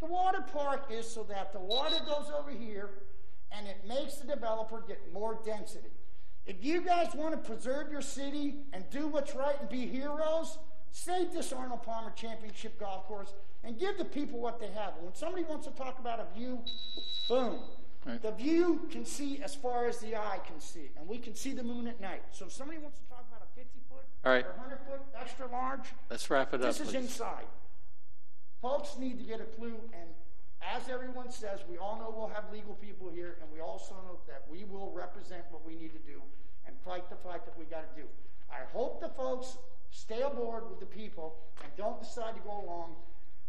The 0.00 0.06
water 0.06 0.42
park 0.52 0.86
is 0.90 1.08
so 1.08 1.24
that 1.24 1.52
the 1.52 1.60
water 1.60 1.96
goes 2.06 2.30
over 2.38 2.50
here 2.50 2.90
and 3.50 3.66
it 3.66 3.86
makes 3.86 4.16
the 4.16 4.26
developer 4.26 4.82
get 4.86 5.00
more 5.12 5.38
density. 5.44 5.90
If 6.46 6.62
you 6.62 6.82
guys 6.82 7.14
want 7.14 7.32
to 7.32 7.50
preserve 7.50 7.90
your 7.90 8.02
city 8.02 8.56
and 8.72 8.84
do 8.90 9.08
what's 9.08 9.34
right 9.34 9.58
and 9.58 9.68
be 9.68 9.86
heroes, 9.86 10.58
save 10.90 11.32
this 11.32 11.52
Arnold 11.52 11.82
Palmer 11.82 12.12
Championship 12.14 12.78
golf 12.78 13.04
course 13.04 13.32
and 13.64 13.78
give 13.78 13.98
the 13.98 14.04
people 14.04 14.38
what 14.40 14.60
they 14.60 14.68
have. 14.68 14.92
when 15.00 15.14
somebody 15.14 15.44
wants 15.44 15.66
to 15.66 15.72
talk 15.72 15.98
about 15.98 16.20
a 16.20 16.38
view, 16.38 16.60
boom. 17.28 17.58
Right. 18.06 18.20
The 18.20 18.32
view 18.32 18.86
can 18.90 19.06
see 19.06 19.40
as 19.42 19.54
far 19.54 19.86
as 19.86 19.98
the 19.98 20.14
eye 20.14 20.38
can 20.46 20.60
see, 20.60 20.90
and 20.98 21.08
we 21.08 21.16
can 21.16 21.34
see 21.34 21.52
the 21.52 21.62
moon 21.62 21.86
at 21.86 22.00
night. 22.02 22.22
So 22.32 22.44
if 22.46 22.52
somebody 22.52 22.78
wants 22.78 22.98
to 22.98 23.04
talk 23.08 23.24
about 23.30 23.40
a 23.42 23.58
50 23.58 23.80
foot 23.88 24.04
All 24.26 24.32
right. 24.32 24.44
or 24.44 24.52
100 24.58 24.78
foot 24.86 25.00
extra 25.18 25.50
large, 25.50 25.86
let's 26.10 26.28
wrap 26.28 26.52
it 26.52 26.60
this 26.60 26.80
up. 26.80 26.86
is 26.86 26.92
please. 26.92 27.00
inside. 27.00 27.46
Folks 28.60 28.98
need 28.98 29.16
to 29.18 29.24
get 29.24 29.40
a 29.40 29.44
clue, 29.44 29.80
and 29.94 30.08
as 30.60 30.88
everyone 30.90 31.30
says, 31.30 31.60
we 31.68 31.78
all 31.78 31.96
know 31.96 32.12
we'll 32.14 32.28
have 32.28 32.44
legal 32.52 32.74
people 32.74 33.10
here, 33.10 33.36
and 33.40 33.50
we 33.50 33.60
also 33.60 33.94
know 34.06 34.18
that 34.28 34.44
we 34.50 34.64
will 34.64 34.92
represent 34.92 35.42
what 35.50 35.64
we 35.64 35.74
need 35.74 35.92
to 35.92 35.98
do 36.00 36.20
and 36.66 36.76
fight 36.84 37.08
the 37.08 37.16
fight 37.16 37.44
that 37.46 37.58
we 37.58 37.64
got 37.64 37.84
to 37.94 38.02
do. 38.02 38.06
I 38.50 38.64
hope 38.72 39.00
the 39.00 39.08
folks 39.08 39.56
stay 39.90 40.20
aboard 40.22 40.68
with 40.68 40.80
the 40.80 40.86
people 40.86 41.36
and 41.62 41.70
don't 41.76 41.98
decide 42.00 42.34
to 42.34 42.40
go 42.40 42.52
along 42.64 42.96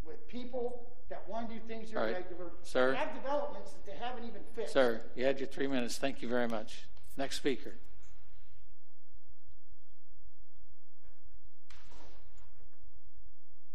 with 0.05 0.27
people 0.27 0.87
that 1.09 1.27
want 1.27 1.49
to 1.49 1.55
do 1.55 1.61
things 1.67 1.93
All 1.95 2.03
right. 2.03 2.11
irregular. 2.11 2.51
Sir. 2.63 2.93
Have 2.93 3.13
developments 3.13 3.71
that 3.71 3.85
they 3.85 3.97
haven't 3.97 4.25
even 4.25 4.41
fixed. 4.55 4.73
Sir, 4.73 5.01
you 5.15 5.25
had 5.25 5.39
your 5.39 5.47
three 5.47 5.67
minutes. 5.67 5.97
Thank 5.97 6.21
you 6.21 6.27
very 6.27 6.47
much. 6.47 6.85
Next 7.17 7.37
speaker. 7.37 7.73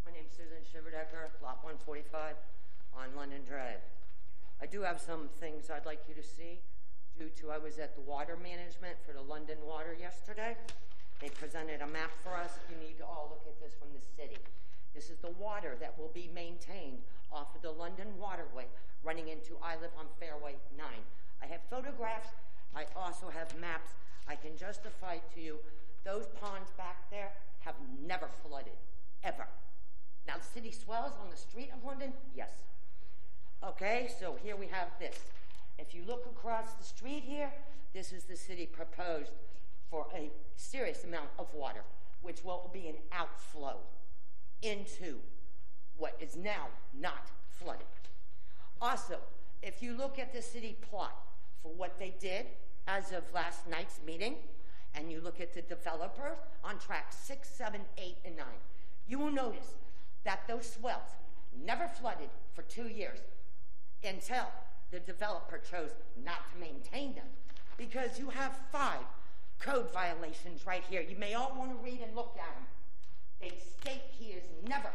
My 0.05 0.11
name's 0.11 0.31
Susan 0.31 0.59
Shiverdecker, 0.67 1.31
Lot 1.41 1.63
145 1.63 2.35
on 2.97 3.15
London 3.15 3.41
Drive. 3.47 3.81
I 4.61 4.65
do 4.65 4.81
have 4.81 4.99
some 5.01 5.29
things 5.39 5.69
I'd 5.69 5.85
like 5.85 6.03
you 6.07 6.13
to 6.15 6.23
see 6.23 6.59
due 7.17 7.29
to 7.41 7.51
I 7.51 7.57
was 7.57 7.79
at 7.79 7.95
the 7.95 8.01
water 8.01 8.37
management 8.41 8.95
for 9.05 9.13
the 9.13 9.21
London 9.21 9.57
Water 9.65 9.95
yesterday. 9.99 10.55
They 11.19 11.29
presented 11.29 11.81
a 11.81 11.87
map 11.87 12.11
for 12.23 12.35
us. 12.35 12.51
You 12.69 12.77
need 12.77 12.97
to 12.97 13.05
all 13.05 13.29
look 13.29 13.45
at 13.47 13.59
this 13.61 13.73
from 13.77 13.89
the 13.93 14.01
city. 14.17 14.37
This 14.93 15.09
is 15.09 15.17
the 15.19 15.31
water 15.31 15.77
that 15.79 15.97
will 15.97 16.11
be 16.13 16.29
maintained 16.33 16.99
off 17.31 17.55
of 17.55 17.61
the 17.61 17.71
London 17.71 18.07
Waterway 18.19 18.65
running 19.03 19.29
into 19.29 19.57
I 19.63 19.75
live 19.75 19.91
on 19.97 20.05
Fairway 20.19 20.55
9. 20.77 20.87
I 21.41 21.45
have 21.45 21.61
photographs. 21.69 22.29
I 22.75 22.85
also 22.95 23.29
have 23.29 23.57
maps. 23.59 23.91
I 24.27 24.35
can 24.35 24.57
justify 24.57 25.17
to 25.33 25.41
you 25.41 25.59
those 26.03 26.27
ponds 26.39 26.71
back 26.77 27.09
there 27.09 27.31
have 27.61 27.75
never 28.05 28.27
flooded, 28.43 28.73
ever. 29.23 29.45
Now, 30.27 30.35
the 30.37 30.43
city 30.43 30.71
swells 30.71 31.13
on 31.21 31.29
the 31.29 31.37
street 31.37 31.69
of 31.75 31.83
London? 31.83 32.13
Yes. 32.35 32.49
Okay, 33.63 34.09
so 34.19 34.37
here 34.43 34.55
we 34.55 34.67
have 34.67 34.87
this. 34.99 35.17
If 35.77 35.93
you 35.93 36.03
look 36.07 36.25
across 36.25 36.73
the 36.73 36.83
street 36.83 37.23
here, 37.23 37.51
this 37.93 38.11
is 38.11 38.23
the 38.23 38.35
city 38.35 38.65
proposed 38.65 39.31
for 39.89 40.07
a 40.15 40.31
serious 40.55 41.03
amount 41.03 41.29
of 41.37 41.53
water, 41.53 41.81
which 42.21 42.43
will 42.43 42.69
be 42.73 42.87
an 42.87 42.95
outflow 43.11 43.77
into 44.61 45.19
what 45.97 46.15
is 46.19 46.35
now 46.35 46.67
not 46.99 47.29
flooded. 47.49 47.85
Also, 48.81 49.17
if 49.61 49.83
you 49.83 49.93
look 49.93 50.17
at 50.17 50.33
the 50.33 50.41
city 50.41 50.77
plot 50.89 51.15
for 51.61 51.71
what 51.71 51.99
they 51.99 52.13
did 52.19 52.47
as 52.87 53.11
of 53.11 53.23
last 53.33 53.67
night's 53.67 53.99
meeting, 54.05 54.35
and 54.95 55.11
you 55.11 55.21
look 55.21 55.39
at 55.39 55.53
the 55.53 55.61
developer 55.61 56.35
on 56.63 56.77
track 56.79 57.13
six, 57.13 57.47
seven, 57.49 57.81
eight, 57.97 58.17
and 58.25 58.35
nine, 58.35 58.61
you 59.07 59.19
will 59.19 59.31
notice 59.31 59.75
that 60.23 60.47
those 60.47 60.69
swells 60.69 61.11
never 61.65 61.87
flooded 61.87 62.29
for 62.53 62.63
two 62.63 62.87
years. 62.87 63.19
until 64.03 64.47
the 64.91 64.99
developer 64.99 65.59
chose 65.59 65.91
not 66.23 66.51
to 66.51 66.59
maintain 66.59 67.13
them. 67.13 67.27
Because 67.77 68.19
you 68.19 68.29
have 68.29 68.59
five 68.71 69.05
code 69.59 69.91
violations 69.93 70.65
right 70.65 70.83
here. 70.89 71.01
You 71.01 71.15
may 71.17 71.33
all 71.33 71.53
want 71.57 71.71
to 71.71 71.77
read 71.83 72.01
and 72.01 72.15
look 72.15 72.35
at 72.39 72.55
them. 72.55 72.65
They 73.41 73.51
state 73.79 74.01
he 74.17 74.31
has 74.33 74.43
never 74.67 74.89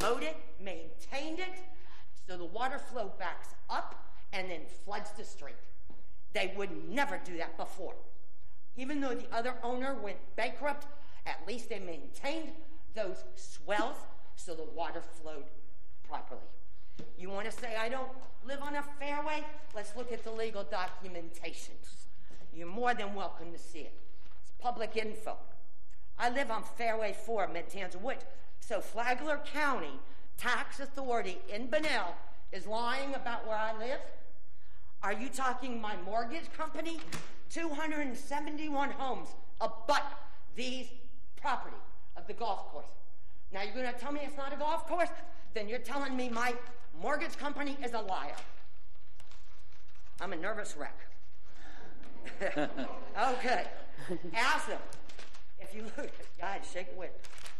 mowed 0.00 0.22
it, 0.22 0.36
maintained 0.60 1.38
it, 1.38 1.58
so 2.26 2.36
the 2.36 2.44
water 2.44 2.78
flow 2.78 3.12
backs 3.18 3.48
up 3.68 3.94
and 4.32 4.50
then 4.50 4.60
floods 4.84 5.10
the 5.16 5.24
street. 5.24 5.56
They 6.32 6.52
would 6.56 6.88
never 6.88 7.20
do 7.24 7.36
that 7.38 7.56
before. 7.56 7.94
Even 8.76 9.00
though 9.00 9.14
the 9.14 9.26
other 9.32 9.54
owner 9.62 9.94
went 9.94 10.18
bankrupt, 10.36 10.86
at 11.26 11.46
least 11.46 11.68
they 11.68 11.80
maintained 11.80 12.50
those 12.94 13.24
swells 13.34 13.96
so 14.36 14.54
the 14.54 14.64
water 14.74 15.02
flowed 15.22 15.44
properly. 16.08 16.40
You 17.18 17.30
want 17.30 17.50
to 17.50 17.52
say 17.52 17.76
I 17.76 17.88
don't 17.88 18.08
live 18.46 18.62
on 18.62 18.76
a 18.76 18.82
fairway? 18.98 19.44
Let's 19.74 19.94
look 19.96 20.12
at 20.12 20.24
the 20.24 20.30
legal 20.30 20.64
documentations. 20.64 22.06
You're 22.54 22.66
more 22.66 22.94
than 22.94 23.14
welcome 23.14 23.52
to 23.52 23.58
see 23.58 23.80
it. 23.80 23.94
It's 24.42 24.52
public 24.58 24.96
info. 24.96 25.36
I 26.20 26.28
live 26.28 26.50
on 26.50 26.62
Fairway 26.62 27.16
4, 27.24 27.48
Matanzas 27.48 28.00
Woods. 28.00 28.24
So 28.60 28.82
Flagler 28.82 29.40
County 29.52 29.98
Tax 30.36 30.78
Authority 30.80 31.38
in 31.52 31.66
Bunnell 31.66 32.14
is 32.52 32.66
lying 32.66 33.14
about 33.14 33.46
where 33.46 33.56
I 33.56 33.76
live? 33.78 34.00
Are 35.02 35.14
you 35.14 35.28
talking 35.28 35.80
my 35.80 35.94
mortgage 36.04 36.52
company? 36.56 36.98
271 37.50 38.90
homes 38.92 39.28
abut 39.60 40.02
these 40.56 40.88
property 41.40 41.76
of 42.16 42.26
the 42.26 42.34
golf 42.34 42.68
course. 42.70 42.86
Now 43.52 43.62
you're 43.62 43.74
going 43.74 43.92
to 43.92 43.98
tell 43.98 44.12
me 44.12 44.20
it's 44.24 44.36
not 44.36 44.52
a 44.52 44.56
golf 44.56 44.86
course? 44.86 45.08
Then 45.54 45.68
you're 45.68 45.78
telling 45.78 46.16
me 46.16 46.28
my 46.28 46.54
mortgage 47.00 47.36
company 47.38 47.76
is 47.82 47.94
a 47.94 48.00
liar. 48.00 48.36
I'm 50.20 50.32
a 50.34 50.36
nervous 50.36 50.76
wreck. 50.76 50.98
okay. 53.18 53.64
Ask 54.34 54.68
them. 54.68 54.78
If 55.60 55.74
you 55.74 55.82
look, 55.96 56.10
God, 56.40 56.60
shake 56.72 56.88
it 56.88 56.96
with. 56.96 57.10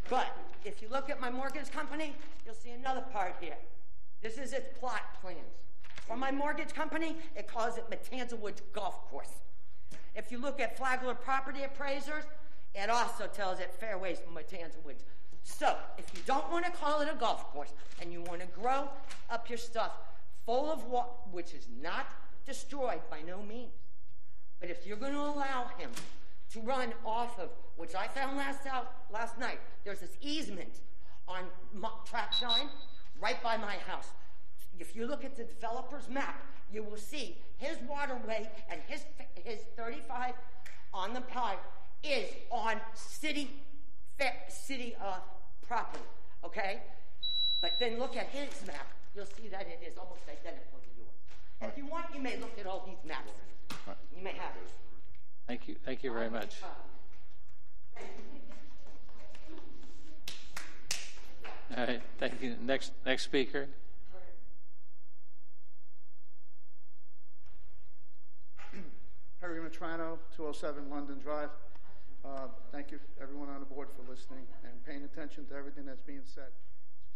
But 0.09 0.37
if 0.65 0.83
you 0.83 0.89
look 0.89 1.11
at 1.11 1.21
my 1.21 1.31
mortgage 1.31 1.71
company, 1.71 2.15
you'll 2.45 2.55
see 2.55 2.71
another 2.71 3.03
part 3.13 3.37
here. 3.41 3.57
This 4.23 4.39
is 4.39 4.53
its 4.53 4.79
plot 4.79 5.21
plans. 5.21 5.39
For 6.07 6.17
my 6.17 6.31
mortgage 6.31 6.75
company, 6.75 7.17
it 7.37 7.47
calls 7.47 7.79
it 7.79 7.85
Matanzas 7.91 8.39
Woods 8.39 8.63
Golf 8.73 9.09
Course. 9.09 9.31
If 10.17 10.33
you 10.33 10.39
look 10.39 10.61
at 10.61 10.77
Flagler 10.77 11.15
Property 11.15 11.63
Appraisers, 11.63 12.25
it 12.75 12.91
also 12.91 13.27
tells 13.27 13.61
it 13.61 13.73
Fairways 13.73 14.19
Matanzas 14.35 14.85
Woods. 14.85 15.05
So, 15.43 15.77
if 15.99 16.05
you 16.15 16.21
don't 16.27 16.51
want 16.51 16.65
to 16.65 16.71
call 16.71 17.01
it 17.01 17.09
a 17.11 17.17
golf 17.17 17.45
course 17.53 17.73
and 18.01 18.13
you 18.13 18.23
want 18.23 18.41
to 18.41 18.47
grow 18.49 18.89
up 19.31 19.49
your 19.49 19.59
stuff 19.59 19.93
full 20.45 20.71
of 20.71 20.85
water, 20.85 21.09
which 21.31 21.55
is 21.55 21.67
not 21.81 22.07
destroyed 22.45 23.01
by 23.11 23.23
no 23.23 23.43
means, 23.43 23.73
but 24.61 24.69
if 24.69 24.87
you're 24.87 24.97
going 24.97 25.13
to 25.13 25.21
allow 25.21 25.71
him 25.79 25.91
to 26.53 26.61
run 26.61 26.93
off 27.05 27.39
of, 27.39 27.51
which 27.77 27.95
I 27.95 28.09
found 28.09 28.37
last 28.37 28.67
out 28.67 28.93
last 29.13 29.39
night, 29.39 29.61
there's 29.85 30.01
this 30.01 30.17
easement 30.21 30.81
on 31.29 31.45
track 32.05 32.35
nine 32.43 32.69
right 33.21 33.41
by 33.43 33.57
my 33.57 33.77
house. 33.87 34.09
If 34.79 34.97
you 34.97 35.07
look 35.07 35.25
at 35.25 35.37
the 35.37 35.45
developer's 35.45 36.09
map, 36.09 36.43
you 36.73 36.83
will 36.83 36.97
see 36.97 37.37
his 37.59 37.77
waterway 37.89 38.49
and 38.71 38.81
his 38.87 39.05
his 39.45 39.61
35 39.77 40.35
on 40.93 41.15
the 41.15 41.21
pipe 41.21 41.61
is 42.03 42.27
on 42.51 42.81
city 42.95 43.51
city 44.49 44.95
uh, 45.03 45.19
property. 45.67 46.05
Okay, 46.45 46.81
but 47.61 47.73
then 47.79 47.99
look 47.99 48.17
at 48.17 48.27
his 48.27 48.67
map. 48.67 48.87
You'll 49.15 49.27
see 49.27 49.49
that 49.51 49.63
it 49.63 49.81
is 49.87 49.99
almost 49.99 50.23
identical 50.25 50.79
to 50.79 50.89
yours. 50.97 51.73
If 51.73 51.77
you 51.77 51.87
want, 51.87 52.07
you 52.15 52.21
may 52.21 52.39
look 52.39 52.59
at 52.59 52.67
all 52.67 52.85
these 52.87 53.03
maps. 53.07 53.33
You 54.17 54.23
may 54.23 54.33
have 54.33 54.55
it. 54.57 54.71
Thank 55.51 55.67
you. 55.67 55.75
Thank 55.85 56.05
you 56.05 56.13
very 56.13 56.31
much. 56.31 56.55
All 61.77 61.87
right. 61.89 62.01
Thank 62.21 62.41
you. 62.41 62.55
Next, 62.63 62.93
next 63.05 63.25
speaker. 63.25 63.67
Harry 69.41 69.59
Matrano, 69.59 70.19
207 70.37 70.89
London 70.89 71.19
Drive. 71.19 71.51
Uh, 72.25 72.47
thank 72.71 72.93
you, 72.93 73.01
everyone 73.21 73.49
on 73.49 73.59
the 73.59 73.67
board, 73.67 73.89
for 73.97 74.09
listening 74.09 74.47
and 74.63 74.73
paying 74.87 75.03
attention 75.03 75.47
to 75.47 75.57
everything 75.57 75.85
that's 75.85 76.03
being 76.03 76.23
said. 76.25 76.53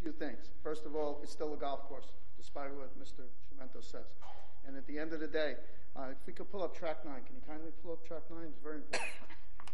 A 0.01 0.03
few 0.03 0.11
things. 0.11 0.51
First 0.61 0.87
of 0.87 0.97
all, 0.97 1.21
it's 1.23 1.31
still 1.31 1.55
a 1.55 1.57
golf 1.57 1.83
course, 1.83 2.07
despite 2.37 2.75
what 2.75 2.99
Mr. 2.99 3.23
Chiumento 3.47 3.81
says. 3.81 4.17
And 4.67 4.77
at 4.77 4.87
the 4.87 4.99
end 4.99 5.13
of 5.13 5.21
the 5.21 5.29
day, 5.29 5.57
uh, 5.97 6.11
if 6.11 6.19
we 6.27 6.33
could 6.33 6.51
pull 6.51 6.63
up 6.63 6.77
track 6.77 7.05
nine, 7.05 7.23
can 7.27 7.37
you 7.37 7.43
kindly 7.47 7.71
pull 7.83 7.93
up 7.93 8.07
track 8.07 8.23
nine? 8.31 8.49
It's 8.49 8.63
very 8.63 8.79
important. 8.79 9.11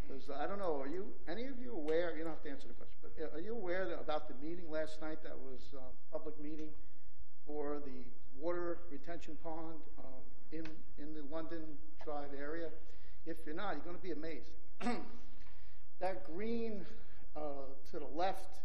Because 0.07 0.31
I 0.31 0.47
don't 0.47 0.59
know, 0.59 0.81
are 0.81 0.89
you 0.89 1.07
any 1.29 1.47
of 1.47 1.59
you 1.63 1.73
aware? 1.73 2.17
You 2.17 2.25
don't 2.25 2.35
have 2.35 2.43
to 2.43 2.51
answer 2.51 2.67
the 2.67 2.75
question, 2.75 2.99
but 3.01 3.13
uh, 3.17 3.37
are 3.37 3.41
you 3.41 3.55
aware 3.55 3.87
that, 3.87 4.01
about 4.01 4.27
the 4.29 4.35
meeting 4.45 4.71
last 4.71 5.01
night? 5.01 5.23
That 5.23 5.39
was 5.39 5.61
a 5.73 5.79
uh, 5.79 5.81
public 6.13 6.41
meeting 6.43 6.71
for 7.47 7.81
the 7.87 8.03
water 8.37 8.79
retention 8.91 9.37
pond 9.43 9.79
uh, 9.99 10.03
in 10.51 10.67
in 10.99 11.15
the 11.15 11.23
London 11.33 11.63
Drive 12.05 12.35
area. 12.37 12.69
If 13.25 13.37
you're 13.47 13.55
not, 13.55 13.75
you're 13.77 13.85
going 13.85 13.97
to 13.97 14.03
be 14.03 14.11
amazed. 14.11 14.51
that 16.01 16.27
green 16.35 16.85
uh, 17.37 17.71
to 17.93 17.99
the 17.99 18.11
left, 18.17 18.59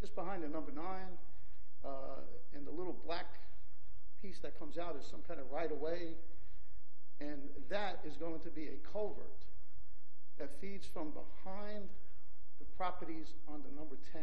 just 0.00 0.14
behind 0.14 0.42
the 0.42 0.48
number 0.48 0.72
nine, 0.72 1.18
and 2.54 2.66
the 2.66 2.70
little 2.70 2.96
black 3.04 3.26
piece 4.22 4.38
that 4.40 4.58
comes 4.58 4.78
out 4.78 4.96
is 4.98 5.06
some 5.06 5.20
kind 5.26 5.40
of 5.40 5.50
right 5.50 5.70
of 5.70 5.78
way, 5.78 6.14
and 7.20 7.40
that 7.68 8.00
is 8.04 8.16
going 8.16 8.40
to 8.40 8.50
be 8.50 8.68
a 8.68 8.78
culvert 8.92 9.44
that 10.38 10.50
feeds 10.60 10.86
from 10.86 11.12
behind 11.12 11.88
the 12.58 12.64
properties 12.76 13.34
on 13.48 13.60
the 13.62 13.70
number 13.76 13.96
10. 14.12 14.22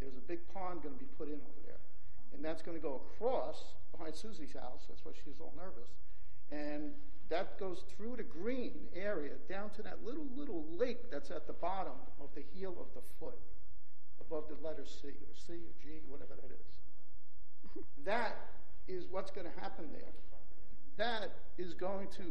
There's 0.00 0.16
a 0.16 0.26
big 0.26 0.40
pond 0.52 0.82
going 0.82 0.94
to 0.94 1.00
be 1.00 1.10
put 1.18 1.28
in 1.28 1.34
over 1.34 1.60
there. 1.64 1.80
And 2.32 2.44
that's 2.44 2.62
going 2.62 2.76
to 2.76 2.82
go 2.82 3.02
across 3.06 3.74
behind 3.92 4.14
Susie's 4.14 4.54
house. 4.54 4.86
That's 4.88 5.04
why 5.04 5.12
she's 5.24 5.40
all 5.40 5.54
nervous. 5.56 5.90
And 6.50 6.92
that 7.30 7.58
goes 7.58 7.84
through 7.96 8.16
the 8.16 8.24
green 8.24 8.72
area 8.94 9.32
down 9.48 9.70
to 9.70 9.82
that 9.82 10.04
little, 10.04 10.26
little 10.36 10.64
lake 10.76 11.10
that's 11.10 11.30
at 11.30 11.46
the 11.46 11.52
bottom 11.52 11.94
of 12.20 12.28
the 12.34 12.42
heel 12.54 12.74
of 12.80 12.92
the 12.94 13.00
foot, 13.18 13.38
above 14.20 14.44
the 14.48 14.66
letter 14.66 14.84
C, 14.84 15.08
or 15.08 15.34
C, 15.34 15.54
or 15.54 15.74
G, 15.82 16.00
whatever 16.08 16.34
that 16.34 16.50
is. 16.52 17.84
that 18.04 18.36
is 18.88 19.06
what's 19.10 19.30
going 19.30 19.46
to 19.46 19.60
happen 19.60 19.86
there. 19.92 20.12
That 20.96 21.32
is 21.58 21.74
going 21.74 22.08
to 22.16 22.22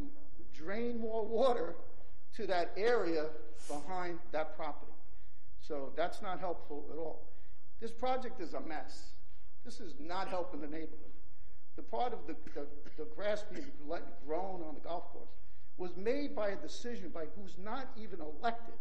drain 0.54 1.00
more 1.00 1.26
water 1.26 1.76
to 2.36 2.48
that 2.48 2.72
area 2.78 3.26
behind 3.68 4.20
that 4.32 4.56
property. 4.56 4.92
So 5.60 5.92
that's 5.96 6.22
not 6.22 6.40
helpful 6.40 6.86
at 6.92 6.98
all. 6.98 7.28
This 7.80 7.92
project 7.92 8.42
is 8.42 8.54
a 8.54 8.62
mess. 8.62 9.14
This 9.66 9.80
is 9.80 9.94
not 10.00 10.28
helping 10.28 10.62
the 10.62 10.68
neighborhood. 10.68 11.00
The 11.76 11.84
part 11.84 12.14
of 12.14 12.20
the, 12.28 12.36
the, 12.54 12.68
the 12.98 13.06
grass 13.16 13.44
being 13.52 13.72
grown 14.26 14.62
on 14.62 14.76
the 14.76 14.82
golf 14.82 15.12
course 15.12 15.32
was 15.78 15.96
made 15.98 16.36
by 16.36 16.50
a 16.50 16.56
decision 16.56 17.10
by 17.10 17.26
who's 17.36 17.58
not 17.58 17.88
even 18.02 18.20
elected. 18.22 18.76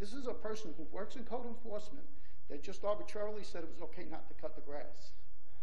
This 0.00 0.12
is 0.12 0.26
a 0.26 0.32
person 0.32 0.72
who 0.76 0.84
works 0.90 1.16
in 1.16 1.24
code 1.24 1.46
enforcement 1.46 2.06
that 2.48 2.62
just 2.62 2.84
arbitrarily 2.84 3.42
said 3.42 3.62
it 3.62 3.70
was 3.70 3.82
okay 3.82 4.06
not 4.10 4.28
to 4.28 4.34
cut 4.34 4.54
the 4.54 4.62
grass. 4.62 5.12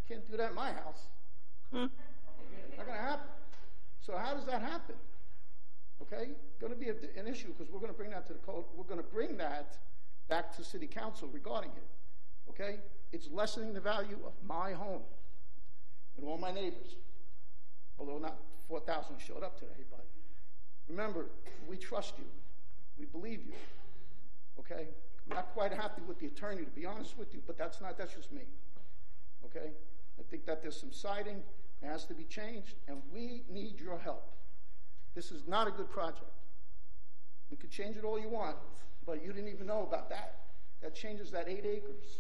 Can't 0.08 0.30
do 0.30 0.38
that 0.38 0.50
in 0.50 0.56
my 0.56 0.72
house. 0.72 1.08
Hmm? 1.72 1.86
not 2.78 2.86
going 2.86 2.98
to 2.98 3.04
happen. 3.04 3.28
So 4.02 4.18
how 4.18 4.34
does 4.34 4.46
that 4.46 4.62
happen? 4.62 4.96
Okay, 6.02 6.32
going 6.60 6.74
to 6.74 6.80
be 6.80 6.90
a, 6.90 6.96
an 7.20 7.28
issue 7.28 7.50
because 7.50 7.72
we're 7.72 7.80
going 7.80 7.92
to 7.92 7.98
bring 7.98 8.10
that 8.10 8.26
to 8.28 8.34
the 8.34 8.40
code. 8.40 8.66
We're 8.76 8.84
going 8.84 9.00
to 9.00 9.06
bring 9.06 9.38
that 9.38 9.78
back 10.28 10.56
to 10.58 10.64
city 10.64 10.88
council 10.88 11.30
regarding 11.32 11.72
it. 11.72 12.50
Okay, 12.50 12.80
it's 13.12 13.30
lessening 13.30 13.74
the 13.74 13.80
value 13.80 14.18
of 14.26 14.34
my 14.46 14.74
home 14.74 15.02
and 16.18 16.26
all 16.26 16.38
my 16.38 16.52
neighbors. 16.52 16.96
Although 18.00 18.18
not 18.18 18.38
4,000 18.68 19.18
showed 19.20 19.44
up 19.44 19.60
today, 19.60 19.84
but 19.90 20.06
remember, 20.90 21.28
we 21.68 21.78
trust 21.78 22.14
you. 22.18 22.26
We 22.98 23.06
believe 23.06 23.44
you. 23.46 23.54
Okay? 24.60 24.88
I'm 25.30 25.36
not 25.36 25.54
quite 25.54 25.72
happy 25.72 26.02
with 26.08 26.20
the 26.20 26.28
attorney, 26.28 26.64
to 26.64 26.72
be 26.72 26.86
honest 26.86 27.18
with 27.18 27.34
you, 27.34 27.42
but 27.46 27.58
that's 27.58 27.80
not, 27.80 27.98
that's 27.98 28.14
just 28.16 28.32
me. 28.32 28.42
Okay? 29.46 29.72
I 30.20 30.24
think 30.30 30.46
that 30.46 30.62
there's 30.62 30.80
some 30.80 30.92
siding 30.92 31.44
that 31.82 31.92
has 31.92 32.06
to 32.06 32.14
be 32.14 32.24
changed, 32.24 32.76
and 32.88 32.98
we 33.14 33.44
need 33.50 33.80
your 33.80 33.98
help. 33.98 34.32
This 35.16 35.32
is 35.32 35.48
not 35.48 35.68
a 35.68 35.72
good 35.72 35.90
project. 35.90 36.32
You 37.50 37.58
could 37.58 37.72
change 37.72 37.98
it 37.98 38.04
all 38.04 38.20
you 38.20 38.30
want, 38.30 38.56
but 39.06 39.24
you 39.24 39.34
didn't 39.34 39.50
even 39.50 39.68
know 39.68 39.84
about 39.84 40.10
that. 40.10 40.36
That 40.82 40.96
changes 40.96 41.32
that 41.32 41.50
eight 41.50 41.66
acres. 41.66 42.20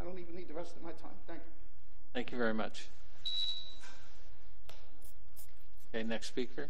I 0.00 0.04
don't 0.04 0.18
even 0.18 0.34
need 0.34 0.48
the 0.48 0.54
rest 0.54 0.76
of 0.76 0.82
my 0.82 0.90
time. 0.90 1.16
Thank 1.26 1.40
you. 1.40 1.52
Thank 2.12 2.32
you 2.32 2.38
very 2.38 2.52
much. 2.52 2.88
Okay, 5.94 6.02
next 6.04 6.28
speaker. 6.28 6.68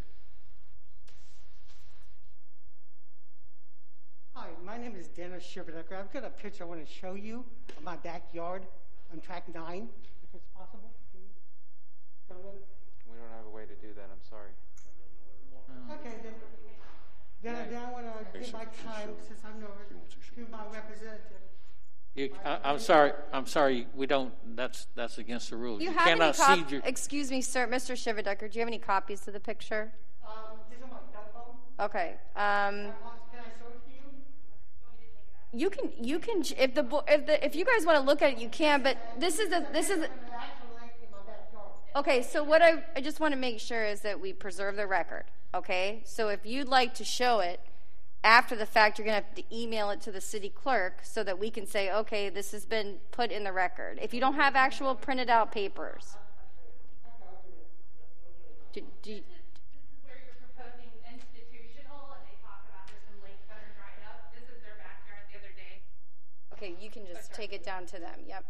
Hi, 4.34 4.48
my 4.64 4.76
name 4.78 4.94
is 4.96 5.08
Dennis 5.08 5.44
Shiverdecker. 5.44 5.98
I've 5.98 6.12
got 6.12 6.24
a 6.24 6.30
picture 6.30 6.64
I 6.64 6.66
want 6.66 6.86
to 6.86 6.92
show 6.92 7.14
you 7.14 7.44
of 7.76 7.82
my 7.82 7.96
backyard 7.96 8.62
on 9.12 9.20
track 9.20 9.52
nine, 9.54 9.88
if 10.22 10.34
it's 10.34 10.46
possible. 10.56 10.91
We 13.10 13.16
don't 13.18 13.30
have 13.36 13.46
a 13.46 13.50
way 13.50 13.62
to 13.64 13.74
do 13.86 13.92
that, 13.94 14.08
I'm 14.10 14.22
sorry. 14.28 14.50
Okay, 15.92 16.16
then, 16.22 16.32
then, 17.42 17.70
then 17.70 17.82
I 17.82 17.90
want 17.92 18.06
to 18.32 18.38
give 18.38 18.52
my 18.52 18.64
time, 18.64 19.10
since 19.26 19.40
I'm 19.44 19.60
no, 19.60 19.66
to 19.66 20.50
my 20.50 20.64
representative. 20.72 21.38
You, 22.14 22.30
I, 22.44 22.58
I'm 22.64 22.78
sorry, 22.78 23.12
I'm 23.32 23.46
sorry, 23.46 23.86
we 23.94 24.06
don't, 24.06 24.32
that's, 24.54 24.86
that's 24.94 25.18
against 25.18 25.50
the 25.50 25.56
rules. 25.56 25.80
You 25.80 25.88
You 25.90 25.94
have 25.96 26.06
cannot 26.06 26.36
cop- 26.36 26.58
cede 26.58 26.70
your, 26.70 26.82
excuse 26.84 27.30
me, 27.30 27.40
sir, 27.40 27.66
Mr. 27.66 27.94
Shiverdecker, 27.94 28.50
do 28.50 28.58
you 28.58 28.60
have 28.60 28.68
any 28.68 28.78
copies 28.78 29.26
of 29.26 29.32
the 29.34 29.40
picture? 29.40 29.92
Um, 30.26 30.32
this 30.70 30.78
is 30.78 30.84
my 30.84 30.98
telephone. 31.12 31.56
Okay, 31.80 32.14
um, 32.36 32.92
Can 33.32 33.40
I 33.40 33.48
show 33.58 33.68
it 33.68 33.80
to 33.86 33.90
you? 35.54 35.58
you 35.58 35.70
can, 35.70 35.90
you 36.02 36.18
can, 36.18 36.42
if 36.58 36.74
the, 36.74 36.82
bo- 36.82 37.04
if 37.08 37.26
the, 37.26 37.44
if 37.44 37.56
you 37.56 37.64
guys 37.64 37.86
want 37.86 37.98
to 37.98 38.04
look 38.04 38.20
at 38.22 38.32
it, 38.34 38.38
you 38.38 38.48
can, 38.50 38.82
but 38.82 38.96
this 39.18 39.38
is 39.38 39.48
the, 39.48 39.66
this 39.72 39.88
is, 39.90 40.00
the- 40.00 40.10
okay, 41.96 42.22
so 42.22 42.42
what 42.42 42.62
I, 42.62 42.82
I 42.96 43.00
just 43.00 43.20
want 43.20 43.32
to 43.32 43.38
make 43.38 43.60
sure 43.60 43.84
is 43.84 44.00
that 44.00 44.20
we 44.20 44.32
preserve 44.32 44.76
the 44.76 44.86
record, 44.86 45.24
okay? 45.54 46.02
So 46.04 46.28
if 46.28 46.40
you'd 46.44 46.68
like 46.68 46.94
to 46.94 47.04
show 47.04 47.40
it, 47.40 47.60
after 48.24 48.54
the 48.54 48.66
fact, 48.66 48.98
you're 48.98 49.06
going 49.06 49.20
to 49.20 49.24
have 49.26 49.34
to 49.34 49.56
email 49.56 49.90
it 49.90 50.00
to 50.02 50.12
the 50.12 50.20
city 50.20 50.48
clerk 50.48 51.00
so 51.02 51.24
that 51.24 51.38
we 51.38 51.50
can 51.50 51.66
say, 51.66 51.90
okay, 51.90 52.28
this 52.28 52.52
has 52.52 52.64
been 52.64 52.98
put 53.10 53.32
in 53.32 53.42
the 53.42 53.52
record. 53.52 53.98
If 54.00 54.14
you 54.14 54.20
don't 54.20 54.34
have 54.34 54.54
actual 54.54 54.94
printed 54.94 55.28
out 55.28 55.50
papers. 55.50 56.16
Do, 58.72 58.80
do, 59.02 59.10
you- 59.10 59.16
This 59.20 59.84
is 59.84 60.00
where 60.06 60.16
you're 60.24 60.38
proposing 60.40 60.88
institutional, 61.04 62.14
and 62.14 62.22
they 62.24 62.38
talk 62.40 62.64
about 62.70 62.86
there's 62.88 63.04
some 63.04 63.20
lakes 63.20 63.44
that 63.50 63.58
are 63.58 63.74
dried 63.76 64.00
up. 64.08 64.32
This 64.32 64.48
is 64.48 64.62
their 64.64 64.78
backyard 64.80 65.28
the 65.28 65.36
other 65.42 65.52
day. 65.52 65.82
okay, 66.54 66.72
you 66.80 66.88
can 66.88 67.04
just 67.04 67.34
take 67.34 67.52
it 67.52 67.64
down 67.66 67.84
to 67.92 67.98
them, 67.98 68.22
yep. 68.24 68.46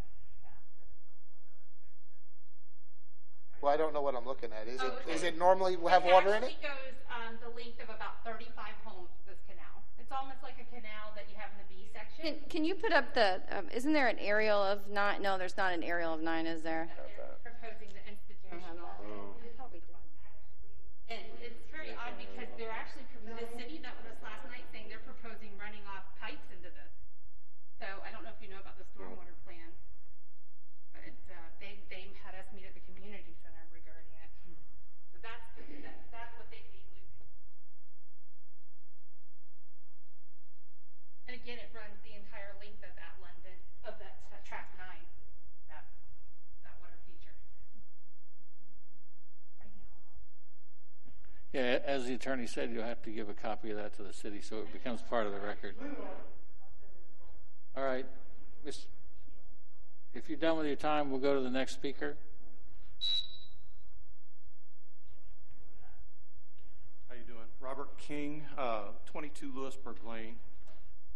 Well, 3.62 3.70
I 3.70 3.78
don't 3.78 3.94
know 3.94 4.02
what 4.02 4.18
I'm 4.18 4.26
looking 4.26 4.50
at. 4.50 4.66
Is 4.66 4.82
it, 4.82 4.90
okay. 4.90 5.14
is 5.14 5.22
it 5.22 5.38
normally 5.38 5.78
have 5.86 6.02
water 6.02 6.34
in 6.34 6.42
it? 6.42 6.50
It 6.50 6.58
actually 6.58 6.66
goes 6.66 6.98
um, 7.06 7.38
the 7.38 7.54
length 7.54 7.78
of 7.78 7.94
about 7.94 8.18
35 8.26 8.50
homes, 8.82 9.14
this 9.22 9.38
canal. 9.46 9.86
It's 10.02 10.10
almost 10.10 10.42
like 10.42 10.58
a 10.58 10.66
canal 10.66 11.14
that 11.14 11.30
you 11.30 11.38
have 11.38 11.54
in 11.54 11.62
the 11.62 11.68
B 11.70 11.86
section. 11.94 12.26
Can, 12.26 12.34
can 12.50 12.62
you 12.66 12.74
put 12.74 12.90
up 12.90 13.14
the, 13.14 13.38
um, 13.54 13.70
isn't 13.70 13.94
there 13.94 14.10
an 14.10 14.18
aerial 14.18 14.58
of 14.58 14.90
nine? 14.90 15.22
No, 15.22 15.38
there's 15.38 15.54
not 15.54 15.70
an 15.70 15.86
aerial 15.86 16.10
of 16.10 16.26
nine, 16.26 16.50
is 16.50 16.66
there? 16.66 16.90
They're 16.90 17.54
proposing 17.54 17.94
the 17.94 18.02
institutional. 18.02 18.90
And 21.06 21.22
it's 21.38 21.62
very 21.70 21.94
odd 21.94 22.18
because 22.18 22.50
they're 22.58 22.74
actually, 22.74 23.06
the 23.30 23.46
city 23.54 23.78
that 23.86 23.94
was 23.94 24.10
us 24.10 24.18
last 24.26 24.42
night 24.50 24.66
saying 24.74 24.90
they're 24.90 25.06
proposing 25.06 25.54
running 25.54 25.86
off 25.86 26.02
pipes 26.18 26.50
into 26.50 26.66
this. 26.66 26.92
So 27.78 27.86
I 28.02 28.10
don't 28.10 28.26
know 28.26 28.34
if 28.34 28.42
you 28.42 28.50
know 28.50 28.58
about 28.58 28.74
the 28.74 28.88
stormwater 28.90 29.38
plan. 29.46 29.70
But 30.92 31.14
uh, 31.32 31.48
they, 31.58 31.80
they 31.88 32.12
had 32.20 32.36
us 32.36 32.46
meet 32.52 32.68
at 32.68 32.76
the 32.76 32.84
community 32.84 33.34
center 33.42 33.64
regarding 33.72 34.12
it. 34.22 34.30
So 35.10 35.18
that's, 35.24 35.48
that's, 35.56 36.04
that's 36.12 36.32
what 36.36 36.46
they'd 36.52 36.68
be 36.70 36.84
losing. 36.92 37.28
And 41.26 41.34
again, 41.34 41.58
it 41.58 41.72
runs 41.72 41.96
the 42.04 42.14
entire 42.14 42.52
length 42.60 42.84
of 42.84 42.92
that 43.00 43.16
London, 43.18 43.56
of 43.88 43.96
that 43.98 44.20
uh, 44.30 44.38
track 44.44 44.70
nine, 44.76 45.08
that, 45.72 45.88
that 46.62 46.76
water 46.78 47.00
feature. 47.08 47.34
Yeah, 51.52 51.78
as 51.84 52.06
the 52.06 52.14
attorney 52.14 52.46
said, 52.46 52.70
you'll 52.72 52.82
have 52.82 53.02
to 53.02 53.10
give 53.10 53.28
a 53.28 53.34
copy 53.34 53.70
of 53.70 53.76
that 53.76 53.94
to 53.96 54.02
the 54.02 54.12
city 54.12 54.40
so 54.40 54.58
it 54.58 54.72
becomes 54.72 55.02
part 55.02 55.26
of 55.26 55.32
the 55.32 55.40
record. 55.40 55.74
All 57.76 57.84
right, 57.84 58.06
Miss, 58.64 58.86
if 60.14 60.28
you're 60.28 60.38
done 60.38 60.56
with 60.56 60.66
your 60.66 60.76
time, 60.76 61.10
we'll 61.10 61.20
go 61.20 61.34
to 61.34 61.40
the 61.40 61.50
next 61.50 61.74
speaker. 61.74 62.16
How 67.08 67.14
you 67.14 67.24
doing? 67.26 67.46
Robert 67.60 67.98
King, 67.98 68.46
uh, 68.56 68.84
22 69.06 69.52
Lewisburg 69.54 69.96
Lane. 70.08 70.36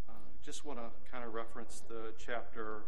Uh, 0.08 0.12
Just 0.44 0.64
want 0.64 0.78
to 0.78 0.86
kind 1.10 1.24
of 1.24 1.34
reference 1.34 1.82
the 1.88 2.12
chapter 2.18 2.82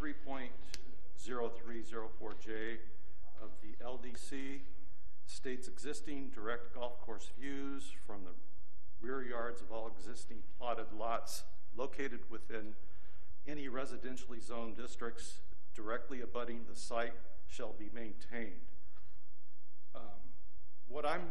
3.0304J 0.00 2.78
of 3.42 3.50
the 3.62 3.74
LDC. 3.84 4.60
States 5.26 5.68
existing 5.68 6.30
direct 6.34 6.74
golf 6.74 7.00
course 7.00 7.30
views 7.38 7.90
from 8.06 8.24
the 8.24 8.30
rear 9.00 9.22
yards 9.22 9.60
of 9.60 9.70
all 9.72 9.90
existing 9.98 10.38
plotted 10.58 10.86
lots 10.96 11.44
located 11.76 12.20
within 12.30 12.74
any 13.46 13.68
residentially 13.68 14.42
zoned 14.42 14.76
districts 14.76 15.38
directly 15.74 16.20
abutting 16.20 16.60
the 16.70 16.76
site 16.76 17.12
shall 17.48 17.74
be 17.78 17.90
maintained. 17.92 18.52
Um, 19.94 20.02
what 20.88 21.04
I'm 21.04 21.22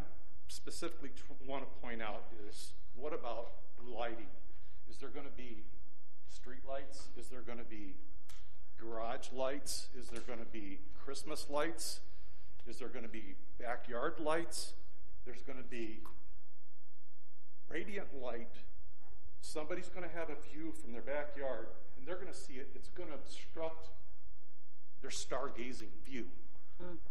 specifically 0.48 1.10
want 1.48 1.64
to 1.64 1.80
point 1.82 2.02
out 2.02 2.26
is 2.49 2.74
what 2.95 3.14
about 3.14 3.52
lighting? 3.84 4.28
Is 4.90 4.98
there 4.98 5.10
going 5.10 5.26
to 5.26 5.32
be 5.32 5.64
street 6.30 6.61
lights? 6.68 7.07
Is 7.18 7.28
there 7.28 7.41
going 7.41 7.57
to 7.57 7.64
be 7.64 7.95
garage 8.80 9.32
lights? 9.32 9.88
Is 9.98 10.10
there 10.10 10.22
going 10.22 10.40
to 10.40 10.45
be 10.45 10.80
Christmas 11.03 11.48
lights? 11.49 12.02
Is 12.68 12.80
there 12.80 12.88
going 12.88 13.03
to 13.03 13.11
be 13.11 13.35
backyard 13.60 14.19
lights? 14.19 14.73
There's 15.26 15.41
going 15.41 15.57
to 15.57 15.69
be 15.69 15.99
radiant 17.69 18.07
light. 18.22 18.56
Somebody's 19.41 19.90
going 19.90 20.07
to 20.07 20.15
have 20.15 20.30
a 20.30 20.38
view 20.52 20.72
from 20.72 20.94
their 20.94 21.02
backyard 21.02 21.68
and 21.98 22.07
they're 22.07 22.15
going 22.15 22.31
to 22.31 22.38
see 22.38 22.53
it. 22.53 22.69
It's 22.76 22.90
going 22.90 23.10
to 23.10 23.15
obstruct 23.15 23.90
their 25.02 25.11
stargazing 25.11 25.91
view. 26.06 26.26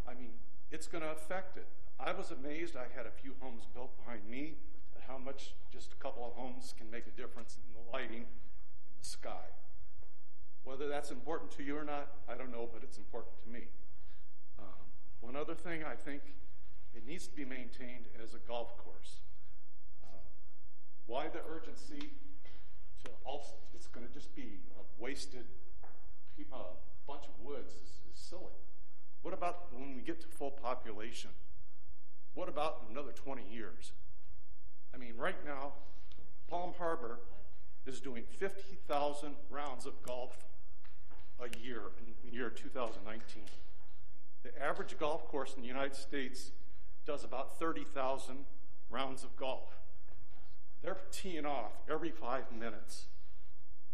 I 0.08 0.14
mean, 0.14 0.32
it's 0.70 0.86
going 0.86 1.02
to 1.02 1.10
affect 1.10 1.56
it. 1.56 1.68
I 1.98 2.12
was 2.12 2.30
amazed. 2.30 2.76
I 2.76 2.86
had 2.96 3.06
a 3.06 3.10
few 3.10 3.34
homes 3.40 3.62
built 3.72 3.96
behind 3.96 4.28
me 4.28 4.54
at 4.96 5.02
how 5.06 5.18
much 5.18 5.54
just 5.72 5.92
a 5.92 5.96
couple 5.96 6.26
of 6.26 6.32
homes 6.32 6.74
can 6.76 6.90
make 6.90 7.06
a 7.06 7.10
difference 7.10 7.56
in 7.56 7.72
the 7.72 7.90
lighting 7.92 8.24
in 8.26 8.94
the 9.00 9.06
sky. 9.06 9.48
Whether 10.64 10.88
that's 10.88 11.10
important 11.10 11.50
to 11.52 11.62
you 11.62 11.76
or 11.76 11.84
not, 11.84 12.08
I 12.28 12.34
don't 12.34 12.52
know, 12.52 12.68
but 12.72 12.82
it's 12.82 12.98
important 12.98 13.34
to 13.44 13.48
me. 13.50 13.68
Um, 14.58 14.91
one 15.22 15.36
other 15.36 15.54
thing, 15.54 15.82
I 15.84 15.94
think 15.94 16.22
it 16.94 17.06
needs 17.06 17.26
to 17.28 17.34
be 17.34 17.44
maintained 17.44 18.06
as 18.22 18.34
a 18.34 18.38
golf 18.46 18.76
course. 18.76 19.20
Uh, 20.04 20.18
why 21.06 21.28
the 21.28 21.40
urgency 21.48 22.10
to 23.04 23.10
it's 23.74 23.86
going 23.86 24.06
to 24.06 24.12
just 24.12 24.34
be 24.34 24.60
a 24.76 25.02
wasted 25.02 25.46
pe- 26.36 26.44
uh, 26.52 26.74
bunch 27.06 27.24
of 27.24 27.44
woods 27.44 27.72
is, 27.72 27.90
is 28.12 28.18
silly. 28.18 28.58
What 29.22 29.32
about 29.32 29.72
when 29.72 29.94
we 29.94 30.02
get 30.02 30.20
to 30.22 30.26
full 30.26 30.50
population? 30.50 31.30
What 32.34 32.48
about 32.48 32.82
another 32.90 33.12
20 33.12 33.42
years? 33.50 33.92
I 34.94 34.98
mean, 34.98 35.14
right 35.16 35.36
now, 35.44 35.72
Palm 36.48 36.74
Harbor 36.78 37.20
is 37.86 38.00
doing 38.00 38.24
50,000 38.38 39.34
rounds 39.50 39.86
of 39.86 40.02
golf 40.02 40.46
a 41.40 41.58
year 41.58 41.82
in 41.98 42.12
the 42.30 42.36
year 42.36 42.50
2019. 42.50 43.44
The 44.42 44.62
average 44.62 44.98
golf 44.98 45.26
course 45.28 45.54
in 45.54 45.62
the 45.62 45.68
United 45.68 45.94
States 45.94 46.50
does 47.06 47.24
about 47.24 47.58
30,000 47.58 48.44
rounds 48.90 49.24
of 49.24 49.36
golf. 49.36 49.78
They're 50.82 50.98
teeing 51.10 51.46
off 51.46 51.72
every 51.90 52.10
five 52.10 52.50
minutes. 52.52 53.06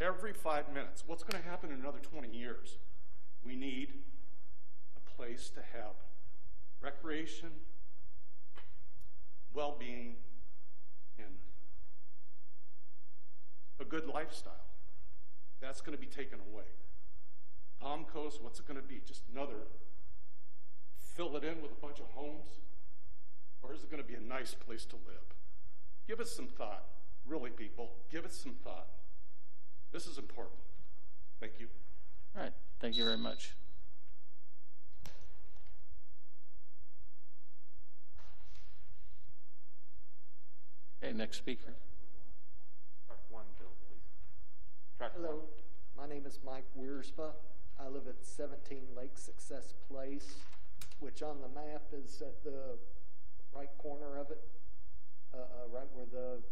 Every 0.01 0.33
five 0.33 0.73
minutes. 0.73 1.05
What's 1.07 1.23
going 1.23 1.43
to 1.43 1.49
happen 1.49 1.70
in 1.70 1.81
another 1.81 1.99
20 1.99 2.29
years? 2.29 2.79
We 3.45 3.57
need 3.57 3.93
a 4.97 5.16
place 5.16 5.51
to 5.51 5.61
have 5.61 5.95
recreation, 6.81 7.51
well 9.53 9.77
being, 9.79 10.16
and 11.19 11.35
a 13.81 13.85
good 13.85 14.07
lifestyle. 14.07 14.53
That's 15.61 15.81
going 15.81 15.97
to 15.97 16.01
be 16.01 16.07
taken 16.07 16.39
away. 16.53 16.65
Palm 17.81 18.05
Coast, 18.05 18.43
what's 18.43 18.61
it 18.61 18.66
going 18.66 18.81
to 18.81 18.87
be? 18.87 19.01
Just 19.05 19.23
another 19.33 19.66
fill 21.19 21.36
it 21.36 21.43
in 21.43 21.61
with 21.61 21.73
a 21.73 21.81
bunch 21.82 21.99
of 21.99 22.07
homes? 22.15 22.47
Or 23.61 23.74
is 23.74 23.82
it 23.82 23.90
going 23.90 24.01
to 24.01 24.09
be 24.09 24.15
a 24.15 24.20
nice 24.20 24.55
place 24.55 24.85
to 24.86 24.95
live? 24.95 25.35
Give 26.07 26.20
it 26.20 26.28
some 26.28 26.47
thought. 26.47 26.85
Really, 27.27 27.51
people, 27.51 27.90
give 28.11 28.24
it 28.24 28.32
some 28.32 28.55
thought. 28.62 28.86
This 29.93 30.07
is 30.07 30.16
important. 30.16 30.61
Thank 31.40 31.55
you. 31.59 31.66
All 32.36 32.43
right, 32.43 32.53
thank 32.81 32.97
you 32.97 33.05
very 33.05 33.19
much. 33.19 33.51
Okay, 41.03 41.12
next 41.12 41.39
speaker. 41.39 41.74
Track 43.09 43.19
one, 43.28 43.45
Bill, 43.59 43.69
please. 43.89 44.03
Track 44.99 45.12
Hello, 45.16 45.40
my 45.97 46.07
name 46.07 46.27
is 46.27 46.39
Mike 46.47 46.66
Wierspa. 46.78 47.32
I 47.81 47.89
live 47.89 48.07
at 48.09 48.24
17 48.24 48.82
Lake 48.97 49.16
Success 49.16 49.74
Place, 49.89 50.36
which 51.00 51.22
on 51.22 51.40
the 51.40 51.48
map 51.48 51.82
is 51.92 52.22
at 52.22 52.42
the 52.44 52.78
right 53.55 53.70
corner 53.78 54.18
of 54.18 54.30
it, 54.30 54.40
uh, 55.34 55.38
uh, 55.38 55.68
right 55.72 55.88
where 55.94 56.06
the 56.06 56.42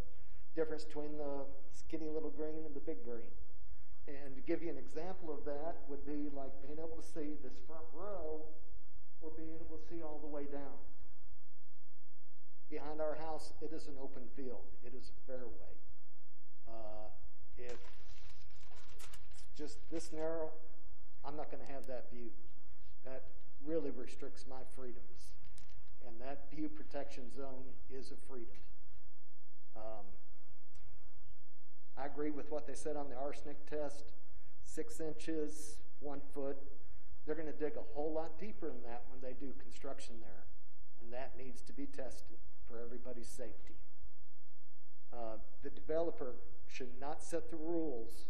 difference 0.55 0.85
between 0.85 1.19
the 1.19 1.45
skinny 1.73 2.09
little 2.09 2.31
green 2.31 2.65
and 2.65 2.75
the 2.75 2.81
big 2.81 3.05
green. 3.05 3.31
And 4.09 4.37
to 4.37 4.43
give 4.43 4.63
you 4.63 4.71
an 4.71 4.79
example 4.79 5.35
of 5.35 5.45
that 5.45 5.83
would 5.89 6.07
be 6.07 6.31
like 6.35 6.51
being 6.63 6.79
able 6.79 6.97
to 6.97 7.07
see 7.07 7.35
this 7.43 7.59
front 7.67 7.85
row 7.93 8.47
or 9.21 9.31
being 9.37 9.55
able 9.55 9.77
to 9.77 9.83
see 9.89 10.03
all 10.03 10.21
the 10.23 10.31
way 10.31 10.45
down. 10.45 10.79
Behind 12.71 13.01
our 13.01 13.15
house, 13.15 13.53
it 13.63 13.73
is 13.73 13.87
an 13.87 13.95
open 14.03 14.23
field. 14.35 14.67
It 14.85 14.93
is 14.95 15.11
a 15.11 15.19
fairway. 15.27 15.75
Uh, 16.69 17.11
if 17.59 17.79
it's 19.39 19.59
just 19.59 19.79
this 19.91 20.13
narrow, 20.13 20.51
I'm 21.25 21.37
not 21.37 21.51
going 21.51 21.65
to 21.65 21.73
have 21.73 21.87
that 21.87 22.11
view. 22.13 22.31
That 23.05 23.25
really 23.67 23.91
restricts 23.91 24.45
my 24.49 24.63
freedoms. 24.75 25.35
And 26.07 26.21
that 26.21 26.51
view 26.55 26.69
protection 26.69 27.25
zone 27.35 27.67
is 27.91 28.13
a 28.13 28.17
freedom. 28.29 28.57
Um, 29.77 30.07
I 31.99 32.07
agree 32.07 32.31
with 32.31 32.51
what 32.51 32.67
they 32.67 32.75
said 32.75 32.97
on 32.97 33.09
the 33.09 33.17
arsenic 33.17 33.69
test 33.69 34.13
six 34.65 35.01
inches, 35.01 35.79
one 36.01 36.21
foot. 36.35 36.59
They're 37.25 37.35
going 37.35 37.47
to 37.47 37.59
dig 37.59 37.77
a 37.77 37.95
whole 37.95 38.13
lot 38.13 38.39
deeper 38.39 38.69
than 38.69 38.83
that 38.83 39.03
when 39.09 39.21
they 39.21 39.35
do 39.39 39.53
construction 39.61 40.17
there. 40.21 40.45
And 41.01 41.13
that 41.13 41.33
needs 41.39 41.63
to 41.63 41.73
be 41.73 41.87
tested 41.87 42.37
for 42.69 42.79
everybody's 42.79 43.29
safety. 43.29 43.77
Uh, 45.13 45.39
the 45.63 45.71
developer 45.71 46.35
should 46.69 47.01
not 47.01 47.23
set 47.23 47.51
the 47.51 47.57
rules 47.57 48.27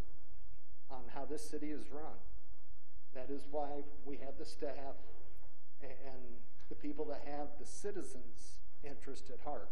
on 0.91 1.03
how 1.15 1.25
this 1.25 1.49
city 1.49 1.71
is 1.71 1.91
run. 1.91 2.21
That 3.15 3.31
is 3.31 3.43
why 3.51 3.83
we 4.05 4.19
have 4.19 4.39
the 4.39 4.45
staff 4.45 4.95
and 5.83 6.23
the 6.69 6.75
people 6.75 7.05
that 7.07 7.23
have 7.27 7.49
the 7.59 7.67
citizens' 7.67 8.59
interest 8.83 9.31
at 9.31 9.41
heart, 9.41 9.71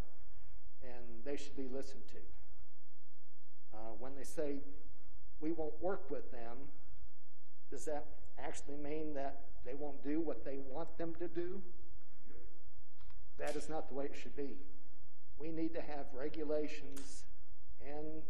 and 0.82 1.24
they 1.24 1.36
should 1.36 1.56
be 1.56 1.66
listened 1.66 2.06
to. 2.09 2.18
Uh, 3.72 3.93
when 3.98 4.14
they 4.14 4.24
say 4.24 4.59
we 5.40 5.52
won't 5.52 5.81
work 5.82 6.10
with 6.10 6.31
them, 6.31 6.56
does 7.70 7.85
that 7.86 8.06
actually 8.39 8.76
mean 8.76 9.14
that 9.14 9.40
they 9.64 9.74
won't 9.74 10.02
do 10.05 10.20
what 10.20 10.44
they 10.44 10.59
want 10.70 10.97
them 10.98 11.14
to 11.18 11.28
do? 11.28 11.60
That 13.39 13.56
is 13.56 13.68
not 13.68 13.89
the 13.89 13.94
way 13.94 14.05
it 14.05 14.14
should 14.20 14.36
be. 14.36 14.56
We 15.39 15.51
need 15.51 15.74
to 15.74 15.81
have 15.81 16.06
regulations 16.14 17.24
and 17.85 18.22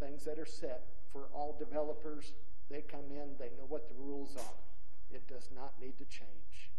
things 0.00 0.24
that 0.24 0.38
are 0.38 0.46
set 0.46 0.84
for 1.12 1.28
all 1.34 1.56
developers. 1.58 2.32
They 2.70 2.80
come 2.80 3.10
in, 3.10 3.36
they 3.38 3.50
know 3.58 3.66
what 3.68 3.88
the 3.88 3.94
rules 3.94 4.36
are. 4.36 5.14
It 5.14 5.28
does 5.28 5.50
not 5.54 5.74
need 5.80 5.98
to 5.98 6.04
change. 6.06 6.70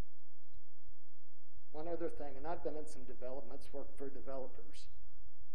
One 1.76 1.92
other 1.92 2.08
thing, 2.08 2.40
and 2.40 2.48
I've 2.48 2.64
been 2.64 2.80
in 2.80 2.88
some 2.88 3.04
developments, 3.04 3.68
worked 3.74 4.00
for 4.00 4.08
developers. 4.08 4.88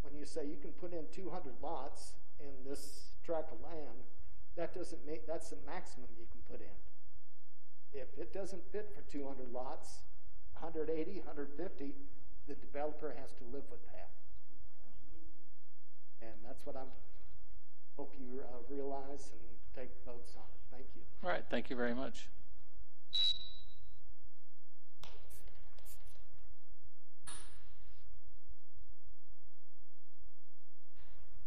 When 0.03 0.13
you 0.13 0.27
say 0.29 0.45
you 0.45 0.61
can 0.61 0.73
put 0.77 0.93
in 0.93 1.09
200 1.17 1.33
lots 1.63 2.13
in 2.39 2.53
this 2.69 3.17
tract 3.25 3.53
of 3.53 3.59
land, 3.65 4.05
that 4.57 4.75
doesn't 4.75 5.01
make 5.07 5.27
that's 5.27 5.49
the 5.49 5.57
maximum 5.65 6.13
you 6.21 6.29
can 6.29 6.45
put 6.45 6.61
in. 6.61 6.77
If 7.97 8.09
it 8.21 8.35
doesn't 8.35 8.61
fit 8.71 8.93
for 8.93 9.01
200 9.11 9.49
lots, 9.51 10.05
180, 10.61 11.25
150, 11.25 11.95
the 12.47 12.55
developer 12.55 13.17
has 13.19 13.33
to 13.41 13.45
live 13.45 13.65
with 13.71 13.81
that. 13.89 14.13
And 16.21 16.37
that's 16.45 16.67
what 16.67 16.77
I 16.77 16.85
hope 17.97 18.13
you 18.21 18.41
uh, 18.45 18.61
realize 18.69 19.33
and 19.33 19.41
take 19.75 19.89
votes 20.05 20.35
on. 20.37 20.45
Thank 20.71 20.85
you. 20.95 21.01
All 21.25 21.31
right, 21.31 21.45
thank 21.49 21.71
you 21.71 21.77
very 21.77 21.95
much. 21.95 22.29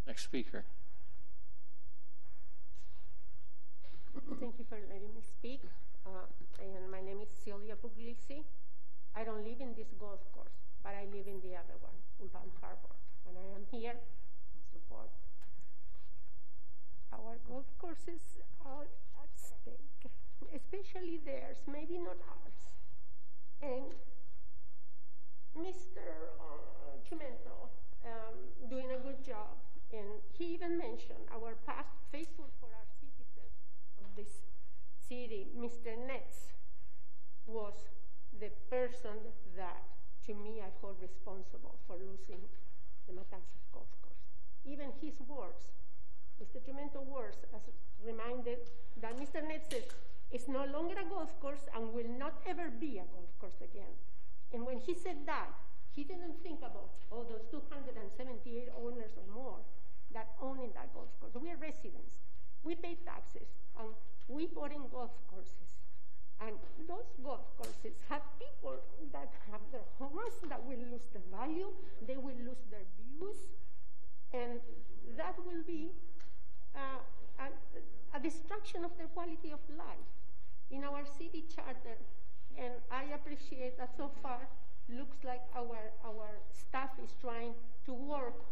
Next 0.07 0.23
speaker. 0.23 0.65
Thank 4.39 4.59
you 4.59 4.65
for 4.67 4.77
letting 4.89 5.13
me 5.15 5.21
speak. 5.21 5.61
Uh, 6.05 6.27
and 6.59 6.91
my 6.91 7.01
name 7.01 7.21
is 7.21 7.29
Celia 7.43 7.75
Puglisi. 7.75 8.43
I 9.15 9.23
don't 9.23 9.43
live 9.45 9.61
in 9.61 9.73
this 9.75 9.93
golf 9.99 10.19
course, 10.33 10.59
but 10.83 10.93
I 10.93 11.05
live 11.05 11.27
in 11.27 11.39
the 11.41 11.55
other 11.55 11.77
one, 11.79 11.95
in 12.19 12.29
Palm 12.29 12.51
Harbor. 12.61 12.95
And 13.27 13.37
I 13.37 13.55
am 13.55 13.63
here 13.71 13.93
to 13.95 14.59
support 14.73 15.09
our 17.13 17.37
golf 17.47 17.65
courses 17.77 18.41
are 18.65 18.87
at 19.21 19.31
stake, 19.35 20.11
especially 20.53 21.19
theirs, 21.25 21.57
maybe 21.71 21.97
not 21.97 22.17
ours. 22.27 22.57
And 23.61 23.93
Mr. 25.55 26.03
Uh, 26.41 26.97
Chiumento 27.05 27.69
um, 28.03 28.35
doing 28.69 28.89
a 28.91 28.99
good 28.99 29.23
job, 29.23 29.55
and 29.93 30.25
he 30.33 30.57
even 30.57 30.77
mentioned 30.77 31.29
our 31.29 31.53
past 31.69 31.93
faithful 32.11 32.49
for 32.59 32.73
our 32.73 32.89
citizens 32.97 33.53
of 34.01 34.09
this 34.17 34.41
city, 35.07 35.53
Mr. 35.53 35.93
Netts, 35.93 36.49
was 37.45 37.73
the 38.39 38.49
person 38.69 39.21
that, 39.55 39.85
to 40.25 40.33
me, 40.33 40.61
I 40.65 40.73
hold 40.81 40.97
responsible 40.99 41.77
for 41.85 41.95
losing 41.95 42.41
the 43.05 43.13
Matanzas 43.13 43.69
golf 43.71 43.93
course. 44.01 44.25
Even 44.65 44.89
his 44.99 45.13
words, 45.27 45.69
Mr. 46.41 46.57
Chiumento 46.57 47.05
words, 47.05 47.37
as 47.53 47.61
reminded 48.03 48.65
that 48.99 49.15
Mr. 49.15 49.45
Netts 49.45 49.69
says, 49.69 49.83
it's 50.31 50.47
no 50.47 50.65
longer 50.65 50.95
a 50.97 51.07
golf 51.07 51.39
course 51.39 51.69
and 51.75 51.93
will 51.93 52.09
not 52.17 52.41
ever 52.47 52.71
be 52.71 52.97
a 52.97 53.05
golf 53.13 53.29
course 53.39 53.61
again. 53.61 53.93
And 54.51 54.65
when 54.65 54.79
he 54.79 54.95
said 54.95 55.27
that, 55.27 55.53
he 55.91 56.03
didn't 56.03 56.41
think 56.41 56.59
about 56.59 56.97
all 57.11 57.23
those 57.29 57.45
278 57.51 58.69
owners 58.81 59.11
or 59.13 59.29
more 59.31 59.59
that 60.13 60.29
own 60.41 60.59
in 60.59 60.71
that 60.75 60.93
golf 60.93 61.09
course. 61.19 61.33
We 61.39 61.49
are 61.51 61.57
residents. 61.57 62.15
We 62.63 62.75
pay 62.75 62.97
taxes 63.05 63.49
and 63.79 63.89
we 64.27 64.47
bought 64.47 64.71
in 64.71 64.87
golf 64.91 65.11
courses. 65.29 65.83
And 66.41 66.55
those 66.87 67.07
golf 67.23 67.45
courses 67.57 67.99
have 68.09 68.21
people 68.39 68.79
that 69.11 69.31
have 69.51 69.61
their 69.71 69.85
homes 69.99 70.33
that 70.49 70.59
will 70.65 70.81
lose 70.91 71.07
their 71.13 71.23
value, 71.31 71.71
they 72.05 72.17
will 72.17 72.35
lose 72.43 72.63
their 72.69 72.83
views, 72.99 73.37
and 74.33 74.59
that 75.15 75.35
will 75.45 75.63
be 75.65 75.91
uh, 76.75 76.99
a, 77.39 78.17
a 78.17 78.19
destruction 78.19 78.83
of 78.83 78.91
their 78.97 79.07
quality 79.07 79.51
of 79.51 79.59
life. 79.77 80.09
In 80.71 80.83
our 80.83 81.05
city 81.05 81.45
charter, 81.53 81.97
and 82.57 82.73
I 82.91 83.13
appreciate 83.13 83.77
that 83.77 83.95
so 83.95 84.09
far, 84.21 84.47
looks 84.89 85.17
like 85.23 85.41
our, 85.55 85.93
our 86.03 86.41
staff 86.51 86.89
is 87.03 87.13
trying 87.21 87.53
to 87.85 87.93
work, 87.93 88.43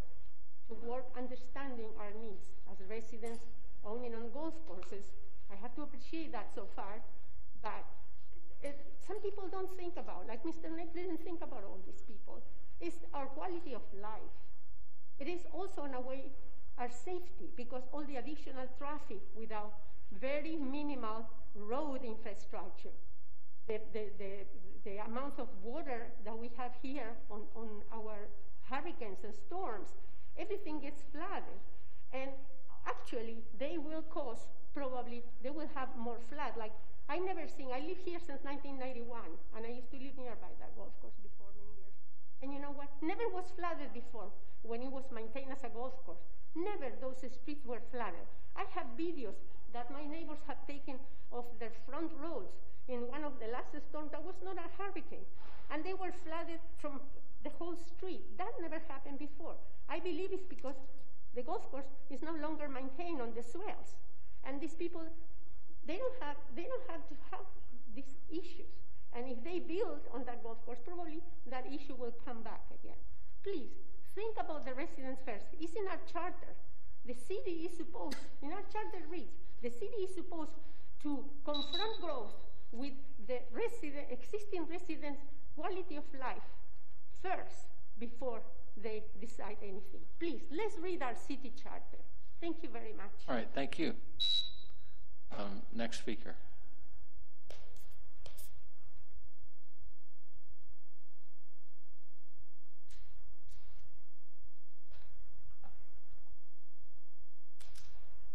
to 0.71 0.75
work 0.87 1.03
understanding 1.19 1.91
our 1.99 2.15
needs 2.15 2.47
as 2.71 2.79
residents 2.87 3.43
owning 3.83 4.15
on 4.15 4.31
golf 4.31 4.55
courses. 4.67 5.11
I 5.51 5.55
have 5.59 5.75
to 5.75 5.81
appreciate 5.83 6.31
that 6.31 6.47
so 6.55 6.63
far, 6.75 7.03
but 7.61 7.83
it, 8.63 8.79
some 9.05 9.19
people 9.19 9.51
don't 9.51 9.75
think 9.75 9.97
about, 9.97 10.27
like 10.27 10.43
Mr. 10.43 10.71
Nick 10.71 10.95
didn't 10.95 11.19
think 11.23 11.41
about 11.43 11.63
all 11.67 11.79
these 11.85 12.01
people. 12.07 12.39
It's 12.79 13.03
our 13.13 13.25
quality 13.25 13.75
of 13.75 13.81
life. 14.01 14.35
It 15.19 15.27
is 15.27 15.41
also, 15.51 15.83
in 15.83 15.93
a 15.93 15.99
way, 15.99 16.31
our 16.77 16.89
safety 16.89 17.51
because 17.57 17.83
all 17.91 18.03
the 18.05 18.15
additional 18.15 18.65
traffic 18.77 19.19
without 19.35 19.73
very 20.19 20.55
minimal 20.55 21.27
road 21.53 21.99
infrastructure, 22.03 22.95
the, 23.67 23.79
the, 23.93 24.05
the, 24.17 24.31
the 24.85 24.97
amount 25.03 25.37
of 25.37 25.47
water 25.63 26.07
that 26.23 26.37
we 26.37 26.49
have 26.57 26.71
here 26.81 27.11
on, 27.29 27.41
on 27.55 27.67
our 27.93 28.15
hurricanes 28.69 29.19
and 29.23 29.33
storms, 29.35 29.89
everything 30.41 30.81
gets 30.81 31.05
flooded. 31.13 31.61
And 32.11 32.33
actually, 32.89 33.45
they 33.61 33.77
will 33.77 34.01
cause 34.09 34.49
probably, 34.73 35.21
they 35.43 35.53
will 35.53 35.69
have 35.77 35.89
more 35.95 36.17
flood. 36.27 36.57
Like, 36.57 36.73
I 37.07 37.19
never 37.19 37.45
seen, 37.45 37.69
I 37.69 37.79
live 37.85 38.01
here 38.03 38.19
since 38.19 38.41
1991, 38.41 39.05
and 39.55 39.61
I 39.61 39.71
used 39.77 39.91
to 39.93 39.99
live 40.01 40.17
nearby 40.17 40.51
that 40.57 40.73
golf 40.75 40.95
course 40.99 41.19
before 41.21 41.51
many 41.59 41.75
years. 41.77 41.95
And 42.41 42.49
you 42.49 42.59
know 42.59 42.73
what? 42.73 42.89
Never 43.03 43.27
was 43.29 43.45
flooded 43.53 43.93
before 43.93 44.33
when 44.63 44.81
it 44.81 44.91
was 44.91 45.05
maintained 45.13 45.53
as 45.53 45.61
a 45.63 45.69
golf 45.69 45.93
course. 46.07 46.23
Never 46.55 46.89
those 46.99 47.21
streets 47.21 47.63
were 47.65 47.83
flooded. 47.91 48.27
I 48.57 48.65
have 48.75 48.87
videos 48.97 49.37
that 49.73 49.91
my 49.91 50.03
neighbors 50.03 50.41
have 50.47 50.59
taken 50.67 50.99
of 51.31 51.45
their 51.59 51.71
front 51.87 52.11
roads 52.19 52.51
in 52.87 53.07
one 53.07 53.23
of 53.23 53.39
the 53.39 53.47
last 53.47 53.71
storms 53.87 54.11
that 54.11 54.23
was 54.23 54.35
not 54.43 54.59
a 54.59 54.67
hurricane. 54.75 55.23
And 55.71 55.83
they 55.83 55.93
were 55.93 56.11
flooded 56.27 56.59
from 56.79 56.99
the 57.43 57.51
whole 57.57 57.75
street. 57.75 58.21
That 58.37 58.51
never 58.61 58.81
happened 58.87 59.19
before. 59.19 59.55
I 59.89 59.99
believe 59.99 60.29
it's 60.31 60.45
because 60.45 60.75
the 61.35 61.41
golf 61.41 61.69
course 61.71 61.89
is 62.09 62.21
no 62.21 62.33
longer 62.41 62.67
maintained 62.67 63.21
on 63.21 63.33
the 63.35 63.43
swales. 63.43 63.97
And 64.43 64.59
these 64.59 64.73
people, 64.73 65.03
they 65.85 65.97
don't 65.97 66.17
have, 66.21 66.37
they 66.55 66.63
don't 66.63 66.87
have 66.89 67.07
to 67.09 67.15
have 67.31 67.45
these 67.95 68.15
issues. 68.29 68.71
And 69.13 69.27
if 69.27 69.43
they 69.43 69.59
build 69.59 70.07
on 70.13 70.23
that 70.25 70.43
golf 70.43 70.63
course, 70.65 70.79
probably 70.85 71.21
that 71.49 71.65
issue 71.67 71.95
will 71.97 72.15
come 72.25 72.41
back 72.43 72.63
again. 72.71 72.99
Please, 73.43 73.71
think 74.15 74.35
about 74.39 74.65
the 74.65 74.73
residents 74.73 75.21
first. 75.25 75.45
It's 75.59 75.73
in 75.73 75.87
our 75.87 75.99
charter. 76.11 76.55
The 77.05 77.13
city 77.13 77.67
is 77.67 77.75
supposed, 77.75 78.17
in 78.41 78.51
our 78.51 78.63
charter 78.71 79.03
reads, 79.09 79.33
the 79.61 79.69
city 79.69 80.05
is 80.05 80.13
supposed 80.13 80.53
to 81.03 81.25
confront 81.43 81.99
growth 81.99 82.45
with 82.71 82.93
the 83.27 83.39
resident, 83.51 84.07
existing 84.11 84.65
residents' 84.69 85.25
quality 85.55 85.97
of 85.97 86.05
life 86.19 86.45
first 87.21 87.67
before 87.99 88.41
they 88.81 89.03
decide 89.19 89.57
anything. 89.61 90.01
Please, 90.19 90.41
let's 90.51 90.77
read 90.79 91.01
our 91.01 91.15
city 91.15 91.53
charter. 91.61 92.03
Thank 92.39 92.63
you 92.63 92.69
very 92.69 92.93
much. 92.93 93.11
All 93.29 93.35
right, 93.35 93.47
thank 93.53 93.77
you. 93.77 93.93
Um, 95.37 95.61
next 95.73 95.99
speaker. 95.99 96.35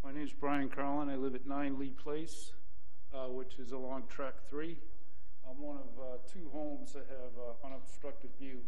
My 0.05 0.13
name 0.13 0.23
is 0.23 0.33
Brian 0.33 0.69
Carlin. 0.69 1.09
I 1.09 1.17
live 1.17 1.35
at 1.35 1.47
9 1.47 1.81
Lee 1.81 1.91
Place, 1.91 2.53
uh, 3.13 3.27
which 3.27 3.59
is 3.59 3.73
along 3.73 4.05
Track 4.09 4.35
3. 4.49 4.79
I'm 5.47 5.63
one 5.63 5.79
of 5.79 5.95
uh, 5.95 6.19
two 6.27 6.51
homes 6.51 6.91
that 6.99 7.07
have 7.07 7.35
uh, 7.39 7.55
unobstructed 7.63 8.35
view 8.35 8.67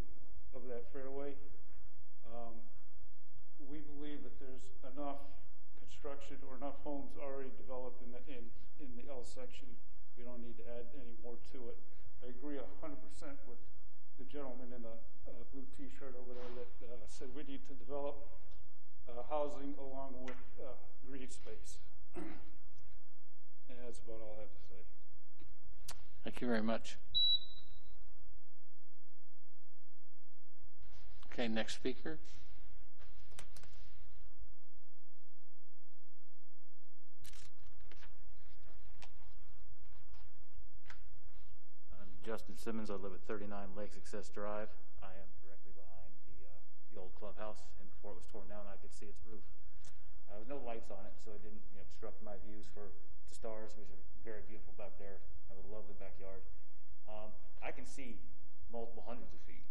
of 0.54 0.62
that 0.70 0.86
fairway. 0.94 1.34
Um, 2.22 2.62
we 3.66 3.82
believe 3.82 4.22
that 4.22 4.38
there's 4.38 4.70
enough 4.86 5.18
construction 5.82 6.38
or 6.46 6.54
enough 6.54 6.78
homes 6.86 7.18
already 7.18 7.50
developed 7.58 7.98
in 8.06 8.14
the, 8.14 8.22
in, 8.30 8.46
in 8.78 8.94
the 8.94 9.10
L 9.10 9.26
section. 9.26 9.66
We 10.14 10.22
don't 10.22 10.38
need 10.38 10.54
to 10.62 10.66
add 10.70 10.86
any 10.94 11.18
more 11.18 11.34
to 11.50 11.74
it. 11.74 11.78
I 12.22 12.30
agree 12.30 12.62
100% 12.62 12.62
with 13.50 13.58
the 14.14 14.26
gentleman 14.30 14.70
in 14.70 14.86
the 14.86 14.98
uh, 15.26 15.42
blue 15.50 15.66
T-shirt 15.74 16.14
over 16.14 16.30
there 16.30 16.50
that 16.62 16.70
uh, 16.86 17.02
said 17.10 17.34
we 17.34 17.42
need 17.42 17.66
to 17.66 17.74
develop 17.74 18.22
uh, 19.10 19.26
housing 19.26 19.74
along 19.82 20.14
with 20.22 20.38
uh, 20.62 20.78
green 21.10 21.30
space. 21.30 21.82
and 22.14 23.76
that's 23.82 23.98
about 24.06 24.22
all 24.22 24.38
I 24.38 24.46
have 24.46 24.54
to 24.54 24.62
say. 24.70 24.97
Thank 26.28 26.42
you 26.42 26.46
very 26.46 26.62
much. 26.62 26.98
Okay, 31.32 31.48
next 31.48 31.76
speaker. 31.76 32.18
I'm 41.98 42.08
Justin 42.22 42.58
Simmons. 42.58 42.90
I 42.90 42.92
live 42.96 43.14
at 43.14 43.22
39 43.26 43.68
Lake 43.74 43.94
Success 43.94 44.28
Drive. 44.28 44.68
I 45.02 45.06
am 45.06 45.32
directly 45.42 45.72
behind 45.72 46.12
the 46.28 46.44
uh, 46.44 46.60
the 46.92 47.00
old 47.00 47.14
clubhouse, 47.18 47.64
and 47.80 47.88
before 47.88 48.12
it 48.12 48.16
was 48.16 48.26
torn 48.30 48.48
down, 48.48 48.66
I 48.70 48.76
could 48.76 48.92
see 48.92 49.06
its 49.06 49.22
roof. 49.26 49.40
Uh, 50.28 50.36
there 50.36 50.44
was 50.44 50.52
no 50.52 50.60
lights 50.60 50.92
on 50.92 51.08
it, 51.08 51.16
so 51.24 51.32
it 51.32 51.40
didn't 51.40 51.64
you 51.72 51.80
know, 51.80 51.84
obstruct 51.88 52.20
my 52.20 52.36
views 52.44 52.68
for 52.70 52.92
the 53.28 53.34
stars, 53.34 53.72
which 53.80 53.88
are 53.88 54.04
very 54.20 54.44
beautiful 54.44 54.76
back 54.76 54.92
there. 55.00 55.24
I 55.48 55.56
have 55.56 55.64
a 55.64 55.72
lovely 55.72 55.96
backyard. 55.96 56.44
Um, 57.08 57.32
I 57.64 57.72
can 57.72 57.88
see 57.88 58.20
multiple 58.68 59.02
hundreds 59.08 59.32
of 59.32 59.40
feet 59.48 59.64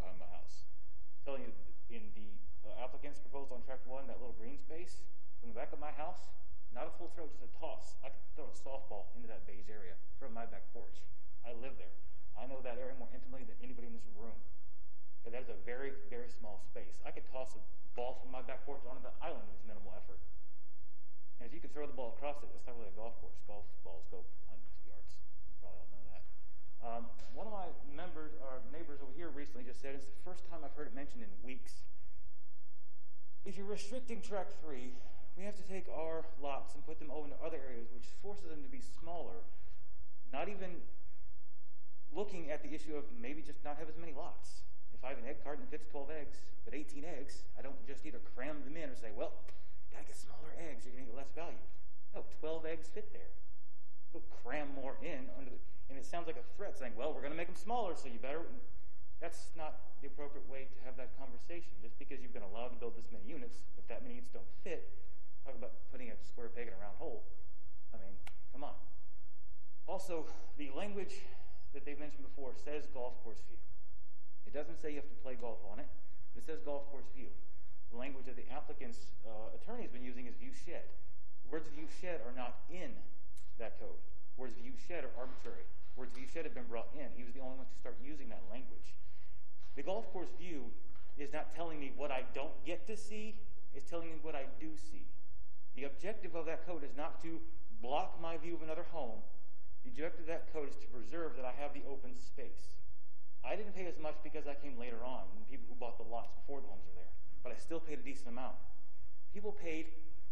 behind 0.00 0.16
my 0.16 0.28
house. 0.32 0.64
I'm 0.64 1.22
telling 1.28 1.44
you, 1.44 1.52
in 1.92 2.08
the 2.16 2.32
uh, 2.64 2.80
applicant's 2.80 3.20
proposal 3.20 3.60
on 3.60 3.62
track 3.62 3.84
one, 3.84 4.08
that 4.08 4.16
little 4.16 4.36
green 4.40 4.56
space 4.56 5.04
from 5.40 5.52
the 5.52 5.56
back 5.56 5.76
of 5.76 5.80
my 5.80 5.92
house, 5.92 6.24
not 6.72 6.88
a 6.88 6.92
full 6.96 7.12
throw, 7.12 7.28
just 7.28 7.44
a 7.44 7.52
toss. 7.60 8.00
I 8.00 8.08
could 8.08 8.24
throw 8.32 8.48
a 8.48 8.56
softball 8.56 9.12
into 9.12 9.28
that 9.28 9.44
beige 9.44 9.68
area 9.68 10.00
from 10.16 10.32
my 10.32 10.48
back 10.48 10.64
porch. 10.72 11.04
I 11.44 11.52
live 11.60 11.76
there. 11.76 11.92
I 12.38 12.48
know 12.48 12.64
that 12.64 12.80
area 12.80 12.96
more 12.96 13.10
intimately 13.12 13.44
than 13.44 13.58
anybody 13.60 13.90
in 13.90 13.94
this 13.96 14.06
room. 14.16 14.38
That 15.28 15.36
is 15.36 15.52
a 15.52 15.58
very, 15.62 15.94
very 16.10 16.26
small 16.26 16.58
space. 16.58 16.98
I 17.06 17.14
could 17.14 17.28
toss 17.30 17.54
a 17.54 17.62
ball 17.94 18.18
from 18.18 18.32
my 18.34 18.42
back 18.42 18.66
porch 18.66 18.82
onto 18.88 19.04
the 19.04 19.14
island 19.22 19.46
with 19.52 19.62
minimal 19.62 19.94
effort. 19.94 20.18
And 21.38 21.46
if 21.46 21.54
you 21.54 21.60
could 21.62 21.72
throw 21.72 21.86
the 21.86 21.94
ball 21.94 22.16
across 22.18 22.42
it, 22.42 22.50
it's 22.52 22.66
not 22.66 22.74
really 22.74 22.90
a 22.90 22.98
golf 22.98 23.14
course. 23.22 23.38
Golf 23.46 23.64
balls 23.86 24.04
go 24.10 24.26
hundreds 24.50 24.74
of 24.80 24.84
yards. 24.90 25.10
You 25.48 25.54
probably 25.62 25.80
all 25.80 25.90
know 25.92 26.04
that. 26.10 26.24
Um, 26.82 27.02
one 27.32 27.46
of 27.46 27.54
my 27.54 27.70
members, 27.88 28.34
or 28.42 28.60
neighbors 28.74 28.98
over 29.00 29.12
here 29.14 29.30
recently 29.30 29.62
just 29.62 29.78
said, 29.80 29.94
it's 29.94 30.08
the 30.08 30.24
first 30.26 30.44
time 30.50 30.66
I've 30.66 30.74
heard 30.74 30.90
it 30.90 30.96
mentioned 30.96 31.22
in 31.22 31.32
weeks. 31.46 31.86
If 33.44 33.56
you're 33.56 33.70
restricting 33.70 34.20
track 34.20 34.52
three, 34.60 34.92
we 35.38 35.44
have 35.44 35.56
to 35.56 35.64
take 35.64 35.88
our 35.88 36.26
lots 36.42 36.74
and 36.74 36.84
put 36.84 36.98
them 36.98 37.08
over 37.08 37.30
into 37.30 37.40
other 37.40 37.60
areas, 37.60 37.88
which 37.94 38.08
forces 38.20 38.50
them 38.50 38.60
to 38.60 38.68
be 38.68 38.82
smaller. 38.82 39.46
Not 40.32 40.48
even 40.48 40.84
looking 42.12 42.50
at 42.50 42.66
the 42.66 42.74
issue 42.74 42.96
of 42.96 43.04
maybe 43.14 43.40
just 43.40 43.62
not 43.64 43.78
have 43.78 43.88
as 43.88 43.96
many 43.96 44.12
lots. 44.12 44.66
If 45.00 45.08
I 45.08 45.16
have 45.16 45.20
an 45.24 45.24
egg 45.24 45.40
carton 45.40 45.64
that 45.64 45.72
fits 45.72 45.88
12 45.88 46.12
eggs, 46.12 46.44
but 46.68 46.76
18 46.76 47.08
eggs, 47.08 47.48
I 47.56 47.64
don't 47.64 47.80
just 47.88 48.04
either 48.04 48.20
cram 48.36 48.60
them 48.68 48.76
in 48.76 48.92
or 48.92 48.96
say, 49.00 49.08
well, 49.16 49.32
gotta 49.88 50.04
get 50.04 50.20
smaller 50.20 50.52
eggs, 50.60 50.84
you're 50.84 50.92
gonna 50.92 51.08
get 51.08 51.16
less 51.16 51.32
value. 51.32 51.56
No, 52.12 52.28
12 52.44 52.68
eggs 52.68 52.92
fit 52.92 53.08
there. 53.16 53.32
We'll 54.12 54.28
cram 54.44 54.68
more 54.76 55.00
in 55.00 55.32
under 55.40 55.56
the, 55.56 55.60
and 55.88 55.96
it 55.96 56.04
sounds 56.04 56.28
like 56.28 56.36
a 56.36 56.44
threat 56.52 56.76
saying, 56.76 56.92
well, 57.00 57.16
we're 57.16 57.24
gonna 57.24 57.38
make 57.38 57.48
them 57.48 57.56
smaller, 57.56 57.96
so 57.96 58.12
you 58.12 58.20
better. 58.20 58.44
That's 59.24 59.56
not 59.56 59.80
the 60.04 60.12
appropriate 60.12 60.44
way 60.52 60.68
to 60.68 60.78
have 60.84 61.00
that 61.00 61.16
conversation. 61.16 61.72
Just 61.80 61.96
because 61.96 62.20
you've 62.20 62.36
been 62.36 62.44
allowed 62.44 62.76
to 62.76 62.78
build 62.80 62.92
this 62.92 63.08
many 63.08 63.24
units, 63.24 63.64
if 63.80 63.88
that 63.88 64.04
many 64.04 64.20
units 64.20 64.32
don't 64.36 64.48
fit, 64.60 64.84
talk 65.48 65.56
about 65.56 65.72
putting 65.88 66.12
a 66.12 66.16
square 66.28 66.52
peg 66.52 66.68
in 66.68 66.76
a 66.76 66.80
round 66.80 67.00
hole. 67.00 67.24
I 67.92 67.96
mean, 67.96 68.16
come 68.52 68.64
on. 68.64 68.76
Also, 69.88 70.28
the 70.60 70.68
language 70.76 71.24
that 71.72 71.84
they 71.84 71.96
mentioned 71.96 72.24
before 72.24 72.52
says 72.52 72.84
golf 72.92 73.16
course 73.24 73.40
view. 73.48 73.56
It 74.50 74.58
doesn't 74.58 74.82
say 74.82 74.90
you 74.90 74.98
have 74.98 75.06
to 75.06 75.22
play 75.22 75.38
golf 75.38 75.62
on 75.70 75.78
it, 75.78 75.86
it 76.34 76.42
says 76.42 76.58
golf 76.66 76.90
course 76.90 77.06
view. 77.14 77.30
The 77.94 77.98
language 77.98 78.26
that 78.26 78.34
the 78.34 78.50
applicant's 78.50 78.98
uh, 79.22 79.54
attorney 79.54 79.86
has 79.86 79.94
been 79.94 80.02
using 80.02 80.26
is 80.26 80.34
view 80.34 80.50
shed. 80.50 80.90
Words 81.46 81.70
view 81.70 81.86
shed 82.02 82.18
are 82.26 82.34
not 82.34 82.58
in 82.70 82.90
that 83.62 83.78
code. 83.78 83.98
Words 84.36 84.58
view 84.58 84.74
shed 84.74 85.06
are 85.06 85.14
arbitrary. 85.18 85.66
Words 85.94 86.14
view 86.14 86.26
shed 86.26 86.46
have 86.46 86.54
been 86.54 86.66
brought 86.66 86.90
in. 86.98 87.06
He 87.14 87.22
was 87.22 87.34
the 87.34 87.42
only 87.42 87.62
one 87.62 87.66
to 87.66 87.78
start 87.78 87.94
using 88.02 88.28
that 88.30 88.42
language. 88.50 88.94
The 89.74 89.82
golf 89.82 90.10
course 90.10 90.30
view 90.38 90.70
is 91.18 91.32
not 91.32 91.54
telling 91.54 91.78
me 91.78 91.92
what 91.96 92.10
I 92.10 92.22
don't 92.34 92.54
get 92.66 92.86
to 92.86 92.96
see, 92.96 93.38
it's 93.74 93.88
telling 93.90 94.10
me 94.10 94.18
what 94.22 94.34
I 94.34 94.50
do 94.58 94.74
see. 94.74 95.06
The 95.76 95.84
objective 95.84 96.34
of 96.34 96.46
that 96.46 96.66
code 96.66 96.82
is 96.82 96.96
not 96.96 97.22
to 97.22 97.38
block 97.82 98.18
my 98.20 98.36
view 98.36 98.54
of 98.54 98.62
another 98.62 98.86
home. 98.90 99.22
The 99.84 99.90
objective 99.90 100.26
of 100.26 100.26
that 100.26 100.52
code 100.52 100.68
is 100.70 100.76
to 100.82 100.86
preserve 100.90 101.36
that 101.36 101.44
I 101.44 101.52
have 101.60 101.74
the 101.74 101.82
open 101.90 102.18
space. 102.18 102.79
I 103.44 103.56
didn't 103.56 103.74
pay 103.74 103.86
as 103.86 103.98
much 103.98 104.16
because 104.22 104.46
I 104.46 104.54
came 104.54 104.78
later 104.78 105.00
on 105.04 105.24
than 105.32 105.44
people 105.48 105.66
who 105.68 105.76
bought 105.80 105.96
the 105.96 106.08
lots 106.08 106.32
before 106.36 106.60
the 106.60 106.68
homes 106.68 106.84
were 106.84 106.96
there, 106.96 107.12
but 107.42 107.52
I 107.52 107.56
still 107.56 107.80
paid 107.80 107.98
a 107.98 108.04
decent 108.04 108.28
amount. 108.28 108.56
People 109.32 109.52
paid 109.52 109.86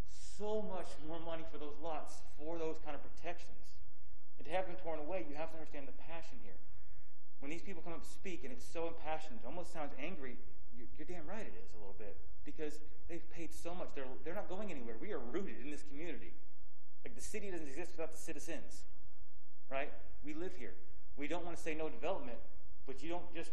so 0.09 0.61
much 0.61 0.87
more 1.07 1.19
money 1.19 1.43
for 1.51 1.57
those 1.57 1.75
lots 1.83 2.23
for 2.37 2.57
those 2.57 2.77
kind 2.85 2.95
of 2.95 3.01
protections. 3.03 3.79
And 4.37 4.47
to 4.47 4.51
have 4.55 4.67
them 4.67 4.79
torn 4.79 4.99
away, 4.99 5.25
you 5.27 5.35
have 5.35 5.51
to 5.51 5.57
understand 5.59 5.87
the 5.87 5.97
passion 6.07 6.39
here. 6.43 6.55
When 7.39 7.51
these 7.51 7.61
people 7.61 7.81
come 7.83 7.93
up 7.93 8.03
to 8.03 8.09
speak 8.09 8.43
and 8.43 8.51
it's 8.51 8.63
so 8.63 8.87
impassioned, 8.87 9.39
it 9.43 9.47
almost 9.47 9.71
sounds 9.71 9.91
angry, 9.99 10.35
you're, 10.75 10.87
you're 10.95 11.07
damn 11.07 11.27
right 11.27 11.43
it 11.43 11.55
is 11.59 11.75
a 11.75 11.79
little 11.79 11.95
bit 11.97 12.15
because 12.45 12.79
they've 13.07 13.25
paid 13.31 13.53
so 13.53 13.75
much. 13.75 13.89
They're, 13.95 14.07
they're 14.23 14.35
not 14.35 14.47
going 14.47 14.71
anywhere. 14.71 14.95
We 14.99 15.11
are 15.11 15.19
rooted 15.19 15.59
in 15.63 15.71
this 15.71 15.83
community. 15.83 16.33
Like 17.03 17.15
the 17.15 17.21
city 17.21 17.51
doesn't 17.51 17.67
exist 17.67 17.91
without 17.95 18.11
the 18.11 18.19
citizens, 18.19 18.83
right? 19.71 19.91
We 20.23 20.33
live 20.33 20.55
here. 20.57 20.73
We 21.15 21.27
don't 21.27 21.45
want 21.45 21.55
to 21.55 21.63
say 21.63 21.75
no 21.75 21.89
development, 21.89 22.37
but 22.89 23.03
you 23.03 23.09
don't 23.09 23.29
just 23.35 23.51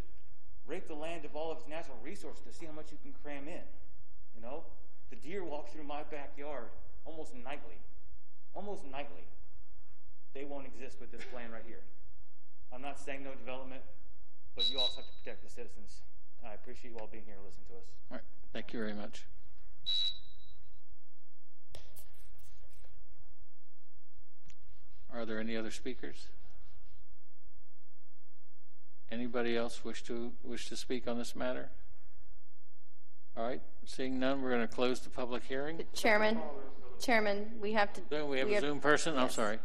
rape 0.67 0.89
the 0.89 0.95
land 0.95 1.27
of 1.27 1.37
all 1.37 1.53
of 1.53 1.59
its 1.59 1.69
natural 1.69 1.99
resources 2.03 2.41
to 2.49 2.53
see 2.57 2.65
how 2.65 2.73
much 2.73 2.91
you 2.91 2.97
can 3.03 3.13
cram 3.23 3.47
in. 3.47 3.69
You 4.35 4.41
know, 4.41 4.65
the 5.11 5.17
deer 5.17 5.45
walk 5.45 5.71
through 5.71 5.85
my 5.85 6.03
backyard 6.05 6.73
almost 7.05 7.35
nightly, 7.35 7.77
almost 8.55 8.85
nightly. 8.91 9.29
They 10.33 10.45
won't 10.45 10.67
exist 10.67 10.97
with 11.01 11.13
this 11.13 11.21
plan 11.31 11.53
right 11.53 11.63
here. 11.67 11.85
I'm 12.73 12.81
not 12.81 12.99
saying 12.99 13.25
no 13.25 13.35
development, 13.35 13.83
but 14.57 14.71
you 14.71 14.79
also 14.79 14.97
have 14.97 15.07
to 15.07 15.13
protect 15.23 15.45
the 15.45 15.51
citizens. 15.51 16.01
And 16.41 16.51
I 16.51 16.55
appreciate 16.55 16.93
you 16.93 16.99
all 16.99 17.09
being 17.13 17.25
here 17.27 17.37
to 17.37 17.45
listen 17.45 17.61
to 17.69 17.77
us. 17.77 17.89
All 18.11 18.17
right. 18.17 18.25
Thank 18.55 18.73
you 18.73 18.81
very 18.81 18.95
much. 18.95 19.27
Are 25.13 25.27
there 25.27 25.39
any 25.39 25.57
other 25.57 25.71
speakers? 25.71 26.29
Anybody 29.11 29.57
else 29.57 29.85
wish 29.85 30.03
to 30.05 30.33
wish 30.43 30.69
to 30.69 30.77
speak 30.77 31.07
on 31.07 31.17
this 31.17 31.37
matter? 31.37 31.71
All 33.37 33.47
right. 33.47 33.63
Seeing 33.85 34.19
none, 34.19 34.43
we're 34.43 34.51
going 34.51 34.67
to 34.67 34.75
close 34.75 35.01
the 35.01 35.11
public 35.11 35.45
hearing. 35.45 35.81
Chairman, 35.95 36.41
Chairman, 36.99 37.47
we 37.61 37.73
have 37.73 37.93
to. 37.93 38.01
Zoom, 38.11 38.29
we 38.29 38.39
have 38.41 38.51
a 38.51 38.61
Zoom 38.61 38.81
person. 38.81 39.17
I'm 39.17 39.31
sorry. 39.31 39.59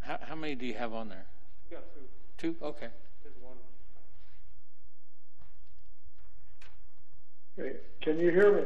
How, 0.00 0.18
how 0.20 0.34
many 0.34 0.54
do 0.54 0.66
you 0.66 0.74
have 0.74 0.92
on 0.92 1.08
there? 1.08 1.26
We 1.70 1.76
got 1.76 1.84
two. 1.94 2.00
Two. 2.58 2.64
Okay. 2.64 2.88
There's 3.22 3.36
one. 3.40 3.56
Okay. 7.58 7.78
Can 8.02 8.18
you 8.18 8.30
hear 8.30 8.56
me? 8.56 8.62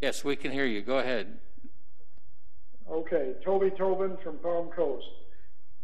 Yes, 0.00 0.24
we 0.24 0.34
can 0.34 0.50
hear 0.50 0.64
you. 0.64 0.80
Go 0.82 0.98
ahead. 0.98 1.38
Okay. 2.90 3.34
Toby 3.44 3.70
Tobin 3.70 4.16
from 4.24 4.38
Palm 4.38 4.68
Coast. 4.68 5.06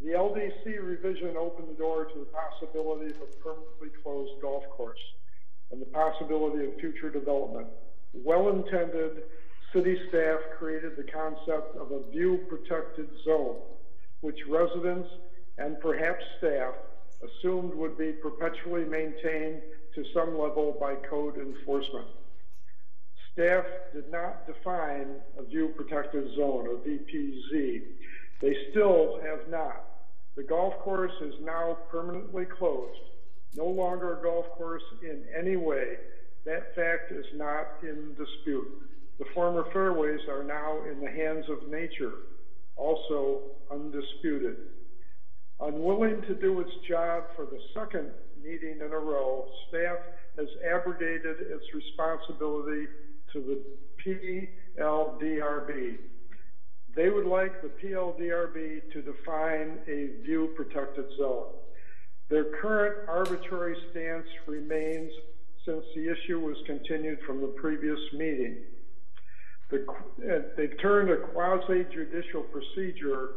The 0.02 0.10
LDC 0.18 0.82
revision 0.82 1.36
opened 1.36 1.68
the 1.68 1.78
door 1.78 2.06
to 2.06 2.18
the 2.18 2.26
possibility 2.26 3.14
of 3.14 3.22
a 3.22 3.26
permanently 3.40 3.90
closed 4.02 4.42
golf 4.42 4.64
course 4.70 4.98
and 5.70 5.80
the 5.80 5.86
possibility 5.86 6.66
of 6.66 6.74
future 6.80 7.08
development. 7.08 7.68
Well 8.12 8.48
intended, 8.48 9.22
city 9.72 9.96
staff 10.08 10.40
created 10.58 10.96
the 10.96 11.04
concept 11.04 11.76
of 11.76 11.92
a 11.92 12.10
view 12.10 12.44
protected 12.48 13.10
zone, 13.24 13.58
which 14.22 14.38
residents 14.48 15.08
and 15.58 15.78
perhaps 15.78 16.24
staff 16.38 16.74
assumed 17.22 17.72
would 17.74 17.96
be 17.96 18.10
perpetually 18.10 18.84
maintained 18.84 19.62
to 19.94 20.04
some 20.12 20.36
level 20.36 20.76
by 20.80 20.96
code 21.08 21.36
enforcement. 21.36 22.08
Staff 23.32 23.64
did 23.94 24.10
not 24.10 24.48
define 24.48 25.14
a 25.38 25.44
view 25.44 25.68
protected 25.76 26.34
zone, 26.34 26.66
or 26.66 26.74
VPZ. 26.84 27.82
They 28.40 28.56
still 28.70 29.20
have 29.22 29.48
not. 29.48 29.91
The 30.36 30.42
golf 30.42 30.74
course 30.78 31.12
is 31.20 31.34
now 31.42 31.78
permanently 31.90 32.46
closed, 32.46 32.98
no 33.54 33.66
longer 33.66 34.18
a 34.18 34.22
golf 34.22 34.46
course 34.56 34.82
in 35.02 35.24
any 35.38 35.56
way. 35.56 35.98
That 36.46 36.74
fact 36.74 37.12
is 37.12 37.26
not 37.34 37.66
in 37.82 38.14
dispute. 38.14 38.68
The 39.18 39.26
former 39.34 39.64
fairways 39.72 40.20
are 40.28 40.42
now 40.42 40.82
in 40.90 41.00
the 41.00 41.10
hands 41.10 41.44
of 41.50 41.68
nature, 41.68 42.14
also 42.76 43.42
undisputed. 43.70 44.56
Unwilling 45.60 46.22
to 46.22 46.34
do 46.34 46.60
its 46.60 46.72
job 46.88 47.24
for 47.36 47.44
the 47.44 47.60
second 47.74 48.12
meeting 48.42 48.78
in 48.80 48.92
a 48.92 48.98
row, 48.98 49.44
staff 49.68 49.98
has 50.38 50.48
abrogated 50.64 51.36
its 51.40 51.64
responsibility 51.74 52.88
to 53.32 53.40
the 53.40 53.60
PLDRB. 54.78 55.98
They 56.94 57.08
would 57.08 57.26
like 57.26 57.62
the 57.62 57.68
PLDRB 57.68 58.92
to 58.92 59.02
define 59.02 59.78
a 59.88 60.22
view 60.22 60.52
protected 60.54 61.06
zone. 61.16 61.46
Their 62.28 62.44
current 62.60 63.08
arbitrary 63.08 63.76
stance 63.90 64.26
remains 64.46 65.10
since 65.64 65.84
the 65.94 66.10
issue 66.10 66.40
was 66.40 66.56
continued 66.66 67.20
from 67.26 67.40
the 67.40 67.46
previous 67.48 67.98
meeting. 68.12 68.58
Uh, 69.72 70.40
they've 70.56 70.78
turned 70.82 71.08
a 71.08 71.16
quasi 71.16 71.84
judicial 71.92 72.42
procedure 72.42 73.30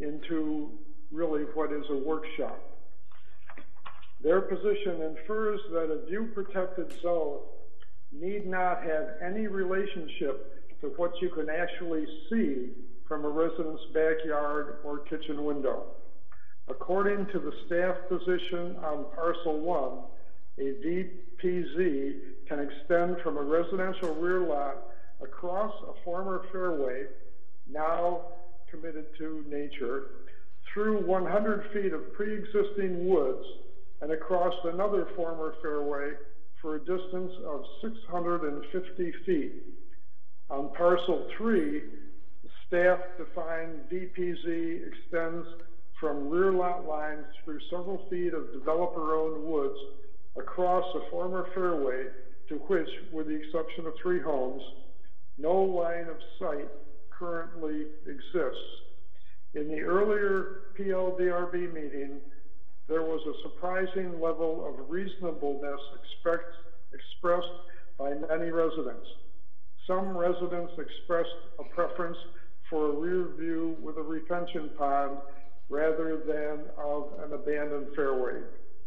into 0.00 0.70
really 1.12 1.42
what 1.54 1.72
is 1.72 1.84
a 1.90 1.96
workshop. 1.96 2.58
Their 4.22 4.40
position 4.40 5.02
infers 5.02 5.60
that 5.72 5.90
a 5.90 6.06
view 6.06 6.30
protected 6.34 6.90
zone 7.02 7.40
need 8.12 8.46
not 8.46 8.82
have 8.82 9.08
any 9.22 9.46
relationship 9.46 10.80
to 10.80 10.88
what 10.96 11.12
you 11.20 11.28
can 11.28 11.50
actually 11.50 12.06
see 12.30 12.70
from 13.08 13.24
a 13.24 13.28
resident's 13.28 13.82
backyard 13.92 14.76
or 14.84 15.00
kitchen 15.00 15.44
window. 15.44 15.84
According 16.68 17.26
to 17.26 17.38
the 17.38 17.52
staff 17.66 17.96
position 18.08 18.76
on 18.82 19.06
parcel 19.14 19.60
one, 19.60 19.98
a 20.58 20.74
VPZ 20.84 22.14
can 22.48 22.60
extend 22.60 23.16
from 23.22 23.36
a 23.36 23.42
residential 23.42 24.14
rear 24.14 24.40
lot 24.40 24.76
across 25.22 25.72
a 25.88 26.04
former 26.04 26.42
fairway, 26.52 27.04
now 27.70 28.22
committed 28.70 29.06
to 29.18 29.44
nature, 29.48 30.04
through 30.72 31.06
100 31.06 31.70
feet 31.72 31.92
of 31.92 32.12
pre-existing 32.14 33.06
woods 33.06 33.44
and 34.00 34.10
across 34.12 34.54
another 34.64 35.08
former 35.14 35.54
fairway 35.62 36.12
for 36.60 36.76
a 36.76 36.78
distance 36.78 37.32
of 37.46 37.62
650 37.82 39.12
feet. 39.26 39.52
On 40.50 40.70
parcel 40.76 41.26
three, 41.36 41.82
staff 42.66 42.98
defined 43.18 43.88
VPZ 43.90 44.80
extends 44.88 45.46
from 46.00 46.28
rear 46.28 46.52
lot 46.52 46.86
lines 46.86 47.24
through 47.44 47.60
several 47.70 48.06
feet 48.10 48.34
of 48.34 48.52
developer-owned 48.52 49.42
woods 49.44 49.78
across 50.36 50.84
a 50.94 51.10
former 51.10 51.46
fairway 51.54 52.04
to 52.48 52.56
which, 52.68 52.88
with 53.12 53.26
the 53.26 53.34
exception 53.34 53.86
of 53.86 53.94
three 54.02 54.20
homes, 54.20 54.62
no 55.38 55.54
line 55.54 56.08
of 56.08 56.16
sight 56.38 56.68
currently 57.10 57.86
exists. 58.06 58.68
In 59.54 59.68
the 59.68 59.80
earlier 59.80 60.48
PLDRB 60.78 61.72
meeting, 61.72 62.20
there 62.88 63.02
was 63.02 63.20
a 63.26 63.48
surprising 63.48 64.20
level 64.20 64.66
of 64.66 64.90
reasonableness 64.90 65.80
expect, 65.94 66.52
expressed 66.92 67.46
by 67.98 68.12
many 68.28 68.50
residents. 68.50 69.06
Some 69.86 70.16
residents 70.16 70.72
expressed 70.78 71.30
a 71.58 71.64
preference 71.74 72.18
for 72.74 72.88
a 72.88 72.96
rear 72.96 73.28
view 73.38 73.76
with 73.80 73.96
a 73.98 74.02
retention 74.02 74.68
pond 74.76 75.18
rather 75.68 76.20
than 76.26 76.64
of 76.76 77.06
an 77.22 77.32
abandoned 77.32 77.86
fairway, 77.94 78.40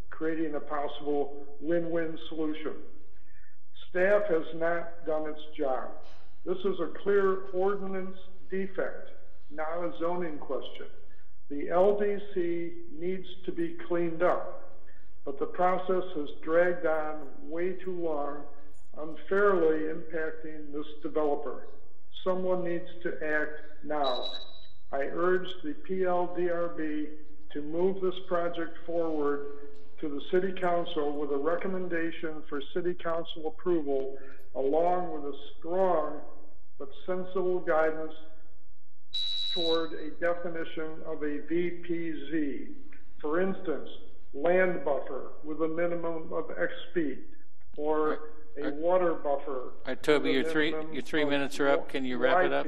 creating 0.09 0.55
a 0.55 0.59
possible 0.59 1.45
win-win 1.61 2.19
solution. 2.27 2.73
Staff 3.89 4.23
has 4.27 4.43
not 4.55 5.05
done 5.05 5.29
its 5.29 5.39
job. 5.57 5.87
This 6.45 6.57
is 6.65 6.77
a 6.81 6.91
clear 7.01 7.43
ordinance 7.53 8.17
defect, 8.51 9.07
not 9.49 9.81
a 9.81 9.93
zoning 10.01 10.37
question. 10.37 10.87
The 11.49 11.67
LDC 11.71 12.71
needs 12.99 13.27
to 13.45 13.53
be 13.53 13.77
cleaned 13.87 14.21
up, 14.21 14.81
but 15.23 15.39
the 15.39 15.45
process 15.45 16.03
has 16.13 16.27
dragged 16.43 16.85
on 16.85 17.21
way 17.41 17.71
too 17.85 17.97
long, 17.97 18.39
unfairly 18.97 19.93
impacting 19.93 20.73
this 20.73 20.87
developer. 21.01 21.67
Someone 22.23 22.63
needs 22.63 22.89
to 23.03 23.13
act 23.23 23.59
now. 23.83 24.25
I 24.91 24.99
urge 24.99 25.47
the 25.63 25.75
PLDRB 25.89 27.07
to 27.53 27.61
move 27.61 28.01
this 28.01 28.19
project 28.27 28.77
forward 28.85 29.45
to 29.99 30.09
the 30.09 30.21
City 30.31 30.53
Council 30.59 31.19
with 31.19 31.31
a 31.31 31.37
recommendation 31.37 32.43
for 32.49 32.61
City 32.73 32.93
Council 32.93 33.47
approval, 33.47 34.17
along 34.55 35.13
with 35.13 35.33
a 35.33 35.37
strong 35.57 36.19
but 36.77 36.89
sensible 37.05 37.59
guidance 37.59 38.13
toward 39.53 39.93
a 39.93 40.11
definition 40.19 41.01
of 41.05 41.23
a 41.23 41.39
VPZ. 41.51 42.67
For 43.19 43.41
instance, 43.41 43.89
land 44.33 44.85
buffer 44.85 45.31
with 45.43 45.61
a 45.61 45.67
minimum 45.67 46.31
of 46.31 46.51
X 46.51 46.71
feet, 46.93 47.19
or 47.75 48.19
a 48.63 48.71
water 48.71 49.13
buffer. 49.13 49.51
All 49.51 49.71
right, 49.87 50.01
Toby, 50.01 50.31
your 50.31 50.43
three 50.43 50.73
your 50.91 51.01
three 51.01 51.25
minutes 51.25 51.59
are 51.59 51.69
up. 51.69 51.89
Can 51.89 52.05
you 52.05 52.17
wrap 52.17 52.43
it 52.43 52.53
up? 52.53 52.67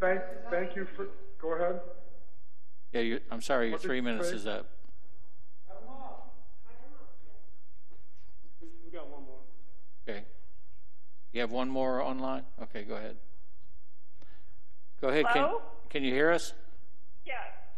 Thank, 0.00 0.20
thank 0.50 0.76
you 0.76 0.86
for. 0.96 1.06
Go 1.40 1.54
ahead. 1.54 1.80
Yeah, 2.92 3.00
you, 3.00 3.20
I'm 3.30 3.40
sorry. 3.40 3.66
Your 3.66 3.74
What 3.74 3.82
three 3.82 3.96
you 3.96 4.02
minutes 4.02 4.30
say? 4.30 4.36
is 4.36 4.46
up. 4.46 4.68
We 8.60 8.90
got 8.92 9.08
one 9.08 9.24
more. 9.24 9.38
Okay. 10.08 10.24
You 11.32 11.40
have 11.40 11.50
one 11.50 11.68
more 11.68 12.00
online? 12.00 12.44
Okay, 12.62 12.84
go 12.84 12.94
ahead. 12.94 13.16
Go 15.00 15.08
ahead. 15.08 15.26
Hello? 15.28 15.58
Can, 15.90 16.00
can 16.00 16.04
you 16.04 16.14
hear 16.14 16.30
us? 16.30 16.54
Yes. 17.26 17.36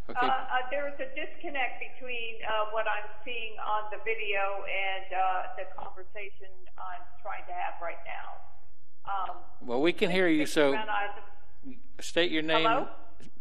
Uh, 0.09 0.12
uh, 0.23 0.62
there 0.70 0.86
is 0.86 0.94
a 1.01 1.09
disconnect 1.18 1.83
between 1.83 2.39
uh, 2.47 2.70
what 2.70 2.86
I'm 2.86 3.10
seeing 3.25 3.59
on 3.59 3.91
the 3.91 3.99
video 4.07 4.62
and 4.70 5.07
uh, 5.10 5.43
the 5.59 5.67
conversation 5.75 6.47
I'm 6.78 7.02
trying 7.23 7.43
to 7.49 7.52
have 7.52 7.75
right 7.83 7.99
now. 8.07 8.28
Um, 9.10 9.36
Well, 9.67 9.81
we 9.81 9.93
can 9.93 10.10
hear 10.10 10.28
you, 10.28 10.47
so 10.47 10.78
state 12.01 12.31
your 12.31 12.43
name. 12.43 12.67
Hello? 12.67 12.89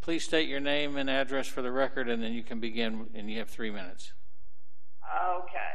Please 0.01 0.23
state 0.23 0.49
your 0.49 0.59
name 0.59 0.97
and 0.97 1.09
address 1.09 1.47
for 1.47 1.61
the 1.61 1.71
record, 1.71 2.09
and 2.09 2.21
then 2.21 2.33
you 2.33 2.41
can 2.41 2.59
begin, 2.59 3.09
and 3.13 3.29
you 3.29 3.37
have 3.39 3.49
three 3.49 3.69
minutes. 3.69 4.13
Okay. 5.05 5.73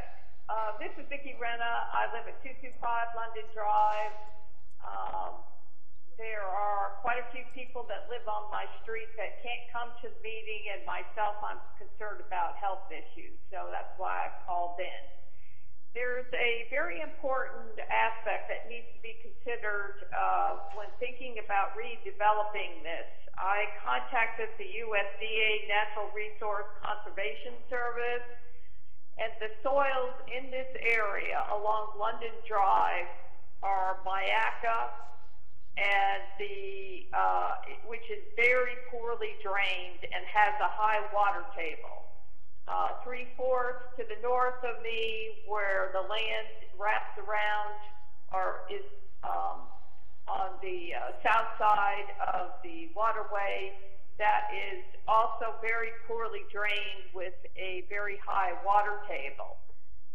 Uh, 0.49 0.75
this 0.81 0.91
is 0.99 1.07
Vicki 1.09 1.39
Renna. 1.39 1.87
I 1.95 2.11
live 2.15 2.27
at 2.27 2.43
225 2.43 2.83
London 3.15 3.47
Drive. 3.55 4.15
There 6.21 6.45
are 6.45 7.01
quite 7.01 7.17
a 7.17 7.25
few 7.33 7.49
people 7.57 7.89
that 7.89 8.05
live 8.13 8.29
on 8.29 8.53
my 8.53 8.69
street 8.85 9.09
that 9.17 9.41
can't 9.41 9.65
come 9.73 9.89
to 10.05 10.13
the 10.13 10.21
meeting, 10.21 10.69
and 10.69 10.85
myself, 10.85 11.41
I'm 11.41 11.57
concerned 11.81 12.21
about 12.21 12.61
health 12.61 12.85
issues, 12.93 13.41
so 13.49 13.73
that's 13.73 13.97
why 13.97 14.29
I 14.29 14.45
called 14.45 14.77
in. 14.77 15.03
There's 15.97 16.29
a 16.37 16.69
very 16.69 17.01
important 17.01 17.73
aspect 17.89 18.53
that 18.53 18.69
needs 18.69 18.85
to 18.93 19.01
be 19.01 19.17
considered 19.25 20.13
uh, 20.13 20.77
when 20.77 20.93
thinking 21.01 21.41
about 21.41 21.73
redeveloping 21.73 22.85
this. 22.85 23.09
I 23.41 23.65
contacted 23.81 24.53
the 24.61 24.69
USDA 24.85 25.73
Natural 25.73 26.13
Resource 26.13 26.69
Conservation 26.85 27.57
Service, 27.73 28.29
and 29.17 29.33
the 29.41 29.57
soils 29.65 30.21
in 30.29 30.53
this 30.53 30.69
area 30.85 31.49
along 31.49 31.97
London 31.97 32.37
Drive 32.45 33.09
are 33.65 33.97
Myakka, 34.05 35.09
and 35.77 36.23
the 36.39 37.07
uh, 37.13 37.53
which 37.87 38.07
is 38.11 38.23
very 38.37 38.77
poorly 38.91 39.35
drained 39.43 40.03
and 40.03 40.23
has 40.27 40.55
a 40.61 40.71
high 40.71 41.03
water 41.15 41.45
table. 41.57 42.07
Uh, 42.69 43.03
three 43.03 43.27
fourths 43.37 43.83
to 43.99 44.05
the 44.07 44.21
north 44.23 44.63
of 44.63 44.83
me, 44.83 45.43
where 45.49 45.91
the 45.93 46.01
land 46.01 46.47
wraps 46.79 47.19
around, 47.19 47.75
or 48.33 48.63
is 48.71 48.87
um, 49.25 49.67
on 50.29 50.55
the 50.63 50.95
uh, 50.95 51.11
south 51.23 51.51
side 51.59 52.15
of 52.33 52.51
the 52.63 52.89
waterway. 52.95 53.73
That 54.19 54.53
is 54.53 54.85
also 55.09 55.57
very 55.63 55.91
poorly 56.07 56.45
drained 56.53 57.09
with 57.15 57.35
a 57.57 57.85
very 57.89 58.21
high 58.25 58.53
water 58.65 59.01
table. 59.09 59.57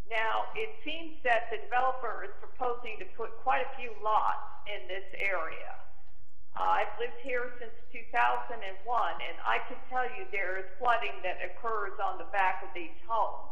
Now, 0.09 0.45
it 0.53 0.69
seems 0.85 1.17
that 1.25 1.49
the 1.49 1.57
developer 1.65 2.23
is 2.23 2.33
proposing 2.37 3.01
to 3.01 3.05
put 3.17 3.33
quite 3.41 3.65
a 3.65 3.71
few 3.77 3.89
lots 4.05 4.45
in 4.69 4.87
this 4.87 5.05
area. 5.17 5.73
Uh, 6.55 6.85
I've 6.85 6.93
lived 7.01 7.19
here 7.25 7.51
since 7.59 7.73
2001, 7.91 8.55
and 8.55 9.37
I 9.43 9.59
can 9.67 9.75
tell 9.89 10.05
you 10.05 10.23
there 10.31 10.61
is 10.61 10.65
flooding 10.79 11.19
that 11.25 11.41
occurs 11.43 11.99
on 11.99 12.17
the 12.17 12.29
back 12.31 12.63
of 12.63 12.69
these 12.71 12.95
homes. 13.09 13.51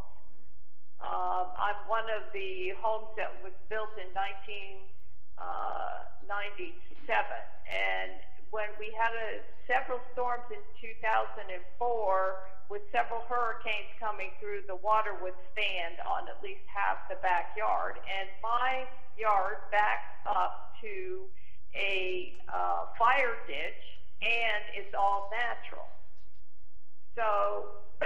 Uh, 1.04 1.52
I'm 1.60 1.76
one 1.92 2.08
of 2.08 2.32
the 2.32 2.72
homes 2.80 3.12
that 3.20 3.34
was 3.44 3.52
built 3.68 3.92
in 4.00 4.08
1997, 4.16 4.80
and 7.68 8.12
when 8.54 8.70
we 8.78 8.94
had 8.94 9.10
a, 9.18 9.42
several 9.66 9.98
storms 10.14 10.46
in 10.54 10.62
2004 10.78 11.50
with 12.70 12.86
several 12.94 13.26
hurricanes 13.26 13.90
coming 13.98 14.30
through, 14.38 14.62
the 14.70 14.78
water 14.78 15.18
would 15.26 15.34
stand 15.58 15.98
on 16.06 16.30
at 16.30 16.38
least 16.46 16.62
half 16.70 17.02
the 17.10 17.18
backyard. 17.26 17.98
And 18.06 18.30
my 18.46 18.86
yard 19.18 19.58
backs 19.74 20.14
up 20.30 20.78
to 20.86 21.26
a 21.74 22.38
uh, 22.46 22.94
fire 22.94 23.42
ditch, 23.50 23.84
and 24.22 24.62
it's 24.78 24.94
all 24.94 25.34
natural. 25.34 25.90
So 27.18 27.82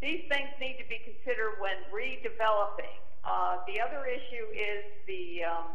these 0.00 0.30
things 0.30 0.54
need 0.62 0.78
to 0.78 0.86
be 0.86 1.02
considered 1.02 1.58
when 1.58 1.74
redeveloping. 1.90 3.02
Uh, 3.26 3.66
the 3.66 3.82
other 3.82 4.06
issue 4.06 4.46
is 4.54 4.86
the 5.10 5.42
um, 5.42 5.74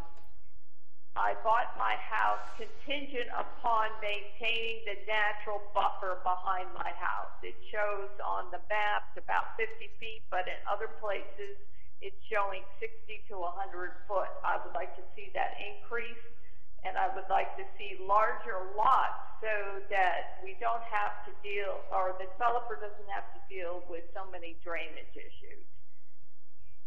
I 1.18 1.34
bought 1.42 1.74
my 1.82 1.98
house 1.98 2.46
contingent 2.62 3.34
upon 3.34 3.90
maintaining 4.06 4.86
the 4.86 5.02
natural 5.10 5.66
buffer 5.74 6.22
behind 6.22 6.70
my 6.78 6.94
house. 6.94 7.34
It 7.42 7.58
shows 7.74 8.14
on 8.22 8.54
the 8.54 8.62
maps 8.70 9.18
about 9.18 9.58
50 9.58 9.90
feet, 9.98 10.22
but 10.30 10.46
in 10.46 10.58
other 10.70 10.94
places 11.02 11.58
it's 12.06 12.18
showing 12.30 12.62
60 12.78 13.34
to 13.34 13.42
100 13.42 14.06
foot. 14.06 14.30
I 14.46 14.62
would 14.62 14.78
like 14.78 14.94
to 15.02 15.04
see 15.18 15.34
that 15.34 15.58
increase, 15.58 16.22
and 16.86 16.94
I 16.94 17.10
would 17.10 17.26
like 17.34 17.58
to 17.58 17.66
see 17.82 17.98
larger 18.06 18.70
lots 18.78 19.42
so 19.42 19.82
that 19.90 20.38
we 20.46 20.54
don't 20.62 20.86
have 20.86 21.26
to 21.26 21.34
deal, 21.42 21.82
or 21.90 22.14
the 22.22 22.30
developer 22.38 22.78
doesn't 22.78 23.10
have 23.10 23.26
to 23.34 23.42
deal 23.50 23.82
with 23.90 24.06
so 24.14 24.30
many 24.30 24.54
drainage 24.62 25.14
issues. 25.18 25.66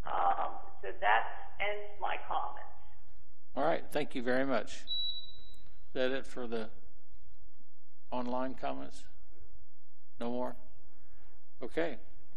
Um, 0.07 0.63
so 0.83 0.95
that 1.03 1.23
ends 1.59 1.91
my 1.99 2.15
comments. 2.31 2.80
All 3.57 3.65
right, 3.65 3.85
thank 3.91 4.15
you 4.15 4.23
very 4.23 4.45
much. 4.47 4.75
Is 4.75 5.95
that 5.95 6.11
it 6.13 6.27
for 6.27 6.47
the 6.47 6.69
online 8.11 8.55
comments? 8.55 9.03
No 10.21 10.31
more? 10.31 10.55
Okay, 11.63 11.97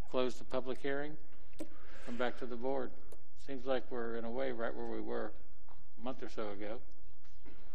close 0.10 0.36
the 0.36 0.44
public 0.44 0.80
hearing. 0.82 1.14
Come 2.06 2.16
back 2.18 2.38
to 2.40 2.46
the 2.46 2.56
board. 2.56 2.92
Seems 3.46 3.66
like 3.66 3.84
we're 3.90 4.16
in 4.16 4.26
a 4.26 4.32
way 4.32 4.52
right 4.52 4.74
where 4.76 4.88
we 4.88 5.00
were 5.02 5.32
a 6.00 6.04
month 6.04 6.24
or 6.24 6.30
so 6.30 6.50
ago. 6.52 6.80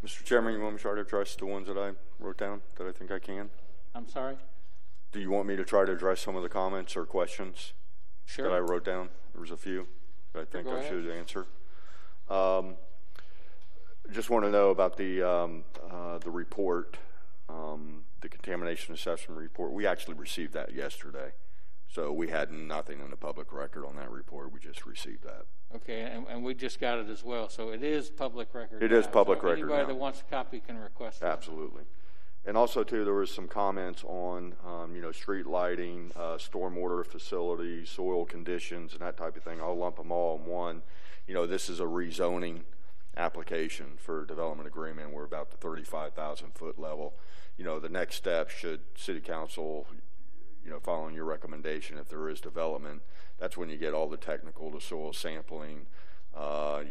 Mr. 0.05 0.25
Chairman, 0.25 0.55
you 0.55 0.60
want 0.60 0.75
me 0.75 0.78
to 0.78 0.83
try 0.83 0.94
to 0.94 1.00
address 1.00 1.34
the 1.36 1.47
ones 1.47 1.67
that 1.68 1.78
I 1.78 1.92
wrote 2.18 2.39
down 2.39 2.60
that 2.76 2.86
I 2.86 2.92
think 2.92 3.10
I 3.10 3.18
can? 3.18 3.50
I'm 3.94 4.08
sorry? 4.08 4.36
Do 5.12 5.20
you 5.20 5.31
want 5.31 5.47
me 5.49 5.57
to 5.57 5.65
try 5.65 5.84
to 5.84 5.92
address 5.92 6.20
some 6.20 6.36
of 6.36 6.42
the 6.42 6.49
comments 6.49 6.97
or 6.97 7.05
questions 7.05 7.73
Sure. 8.26 8.49
that 8.49 8.55
I 8.55 8.58
wrote 8.58 8.84
down? 8.84 9.08
There 9.33 9.41
was 9.41 9.50
a 9.50 9.57
few 9.57 9.86
that 10.33 10.41
I 10.41 10.44
think 10.44 10.68
I 10.68 10.78
ahead. 10.78 10.89
should 10.89 11.08
answer. 11.10 11.47
Um, 12.28 12.76
just 14.12 14.30
want 14.30 14.44
to 14.44 14.50
know 14.50 14.70
about 14.70 14.96
the 14.96 15.22
um, 15.22 15.64
uh, 15.90 16.18
the 16.18 16.30
report, 16.30 16.96
um, 17.48 18.04
the 18.20 18.28
contamination 18.28 18.94
assessment 18.94 19.40
report. 19.40 19.72
We 19.72 19.86
actually 19.86 20.14
received 20.14 20.54
that 20.54 20.74
yesterday, 20.74 21.32
so 21.88 22.12
we 22.12 22.28
had 22.28 22.50
nothing 22.50 23.00
in 23.00 23.10
the 23.10 23.16
public 23.16 23.52
record 23.52 23.84
on 23.84 23.96
that 23.96 24.10
report. 24.10 24.52
We 24.52 24.60
just 24.60 24.86
received 24.86 25.24
that. 25.24 25.46
Okay, 25.76 26.00
and, 26.00 26.26
and 26.28 26.42
we 26.42 26.54
just 26.54 26.80
got 26.80 26.98
it 26.98 27.10
as 27.10 27.22
well, 27.22 27.48
so 27.50 27.70
it 27.70 27.82
is 27.82 28.08
public 28.08 28.54
record. 28.54 28.82
It 28.82 28.92
is 28.92 29.04
now. 29.04 29.12
public 29.12 29.40
So 29.40 29.48
record 29.48 29.64
Anybody 29.64 29.82
now. 29.82 29.88
that 29.88 29.96
wants 29.96 30.20
a 30.20 30.24
copy 30.24 30.60
can 30.60 30.78
request 30.78 31.22
it. 31.22 31.26
Absolutely. 31.26 31.82
And 32.46 32.56
also, 32.56 32.82
too, 32.82 33.04
there 33.04 33.12
was 33.12 33.30
some 33.30 33.46
comments 33.46 34.02
on, 34.04 34.54
um, 34.66 34.96
you 34.96 35.02
know, 35.02 35.12
street 35.12 35.46
lighting, 35.46 36.12
uh, 36.16 36.38
stormwater 36.38 37.04
facilities, 37.04 37.90
soil 37.90 38.24
conditions, 38.24 38.92
and 38.92 39.02
that 39.02 39.18
type 39.18 39.36
of 39.36 39.42
thing. 39.42 39.60
I'll 39.60 39.76
lump 39.76 39.96
them 39.96 40.10
all 40.10 40.38
in 40.38 40.46
one. 40.46 40.82
You 41.26 41.34
know, 41.34 41.46
this 41.46 41.68
is 41.68 41.80
a 41.80 41.84
rezoning 41.84 42.62
application 43.18 43.98
for 43.98 44.24
development 44.24 44.66
agreement. 44.66 45.12
We're 45.12 45.24
about 45.24 45.50
the 45.50 45.56
35,000 45.56 46.55
foot 46.55 46.78
level. 46.78 47.14
You 47.56 47.64
know, 47.64 47.78
the 47.78 47.88
next 47.88 48.16
step 48.16 48.48
should 48.48 48.80
City 48.97 49.20
Council, 49.20 49.86
you 50.64 50.70
know, 50.70 50.78
following 50.80 51.14
your 51.14 51.24
recommendation, 51.24 51.98
if 51.98 52.08
there 52.08 52.28
is 52.28 52.40
development, 52.40 53.02
that's 53.38 53.56
when 53.56 53.68
you 53.68 53.76
get 53.76 53.92
all 53.92 54.08
the 54.08 54.16
technical, 54.16 54.70
the 54.70 54.80
soil 54.80 55.12
sampling, 55.12 55.86
uh, 56.36 56.82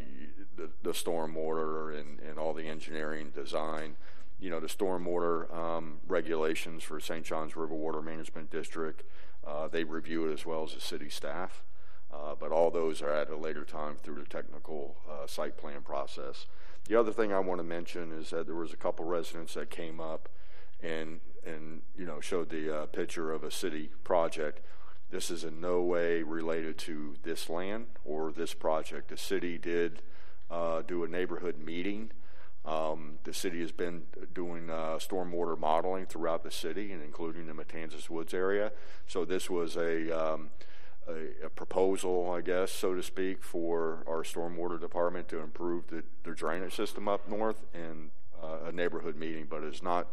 the, 0.56 0.70
the 0.84 0.92
stormwater 0.92 1.98
and, 2.00 2.20
and 2.20 2.38
all 2.38 2.54
the 2.54 2.68
engineering 2.68 3.32
design 3.34 3.96
you 4.40 4.50
know, 4.50 4.60
the 4.60 4.68
stormwater 4.68 5.54
um, 5.56 6.00
regulations 6.08 6.84
for 6.84 7.00
St. 7.00 7.26
John's 7.26 7.56
River 7.56 7.74
Water 7.74 8.02
Management 8.02 8.52
District. 8.52 9.04
Uh, 9.46 9.68
they 9.68 9.84
review 9.84 10.30
it 10.30 10.34
as 10.34 10.46
well 10.46 10.64
as 10.64 10.74
the 10.74 10.82
city 10.82 11.10
staff. 11.10 11.64
Uh, 12.12 12.34
but 12.40 12.52
all 12.52 12.72
those 12.72 13.02
are 13.02 13.12
at 13.12 13.30
a 13.30 13.36
later 13.36 13.66
time 13.66 13.96
through 14.02 14.16
the 14.16 14.30
technical 14.30 14.98
uh, 15.10 15.28
site 15.28 15.58
plan 15.58 15.82
process. 15.82 16.46
The 16.88 16.96
other 16.96 17.12
thing 17.12 17.34
I 17.34 17.40
want 17.40 17.60
to 17.60 17.64
mention 17.64 18.14
is 18.14 18.30
that 18.30 18.46
there 18.46 18.56
was 18.56 18.72
a 18.72 18.78
couple 18.78 19.06
residents 19.06 19.56
that 19.56 19.70
came 19.70 20.00
up 20.00 20.30
and 20.82 21.20
and 21.46 21.82
you 21.98 22.06
know 22.06 22.20
showed 22.22 22.50
the 22.50 22.76
uh, 22.76 22.86
picture 22.88 23.32
of 23.32 23.44
a 23.44 23.52
city 23.52 23.90
project. 24.04 24.62
This 25.10 25.30
is 25.30 25.44
in 25.44 25.62
no 25.62 25.82
way 25.82 26.22
related 26.24 26.78
to 26.80 27.16
this 27.24 27.50
land 27.50 27.88
or 28.04 28.32
this 28.32 28.54
project. 28.54 29.10
The 29.10 29.18
city 29.18 29.58
did 29.58 30.02
uh, 30.50 30.82
do 30.82 31.04
a 31.04 31.08
neighborhood 31.08 31.58
meeting. 31.58 32.12
Um, 32.66 33.20
the 33.24 33.34
city 33.34 33.62
has 33.62 33.72
been 33.72 34.04
doing 34.34 34.70
uh, 34.70 35.00
stormwater 35.00 35.58
modeling 35.58 36.06
throughout 36.06 36.44
the 36.44 36.52
city, 36.52 36.92
and 36.92 37.02
including 37.02 37.48
the 37.48 37.54
Matanzas 37.54 38.10
Woods 38.10 38.34
area. 38.34 38.74
So 39.08 39.24
this 39.24 39.50
was 39.50 39.78
a, 39.78 40.12
um, 40.12 40.50
a, 41.08 41.46
a 41.46 41.50
proposal, 41.50 42.30
I 42.32 42.42
guess, 42.42 42.72
so 42.72 42.94
to 42.94 43.04
speak, 43.04 43.44
for 43.44 44.04
our 44.08 44.24
stormwater 44.24 44.80
department 44.80 45.28
to 45.30 45.40
improve 45.40 45.88
the, 45.88 46.04
the 46.24 46.32
drainage 46.32 46.76
system 46.76 47.08
up 47.08 47.28
north, 47.28 47.66
and 47.74 48.10
uh, 48.42 48.68
a 48.68 48.72
neighborhood 48.72 49.16
meeting. 49.16 49.48
But 49.50 49.64
it's 49.64 49.82
not 49.82 50.08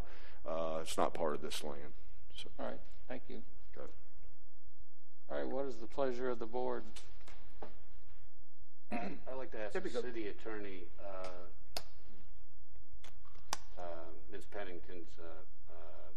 uh, 0.46 0.78
it's 0.82 0.96
not 0.96 1.14
part 1.14 1.34
of 1.34 1.42
this 1.42 1.62
land. 1.62 1.94
So. 2.36 2.48
All 2.58 2.66
right, 2.66 2.80
thank 3.08 3.22
you. 3.28 3.42
Okay. 3.76 3.90
All 5.30 5.38
right, 5.38 5.48
what 5.48 5.66
is 5.66 5.76
the 5.76 5.86
pleasure 5.86 6.30
of 6.30 6.38
the 6.38 6.46
board? 6.46 6.84
I'd 8.92 9.36
like 9.36 9.50
to 9.52 9.58
ask 9.58 9.72
the 9.72 9.88
city 9.88 10.28
attorney, 10.28 10.84
uh, 11.00 11.80
uh, 13.78 13.82
Ms. 14.30 14.44
Pennington's 14.52 15.10
uh, 15.18 15.72
uh, 15.72 16.10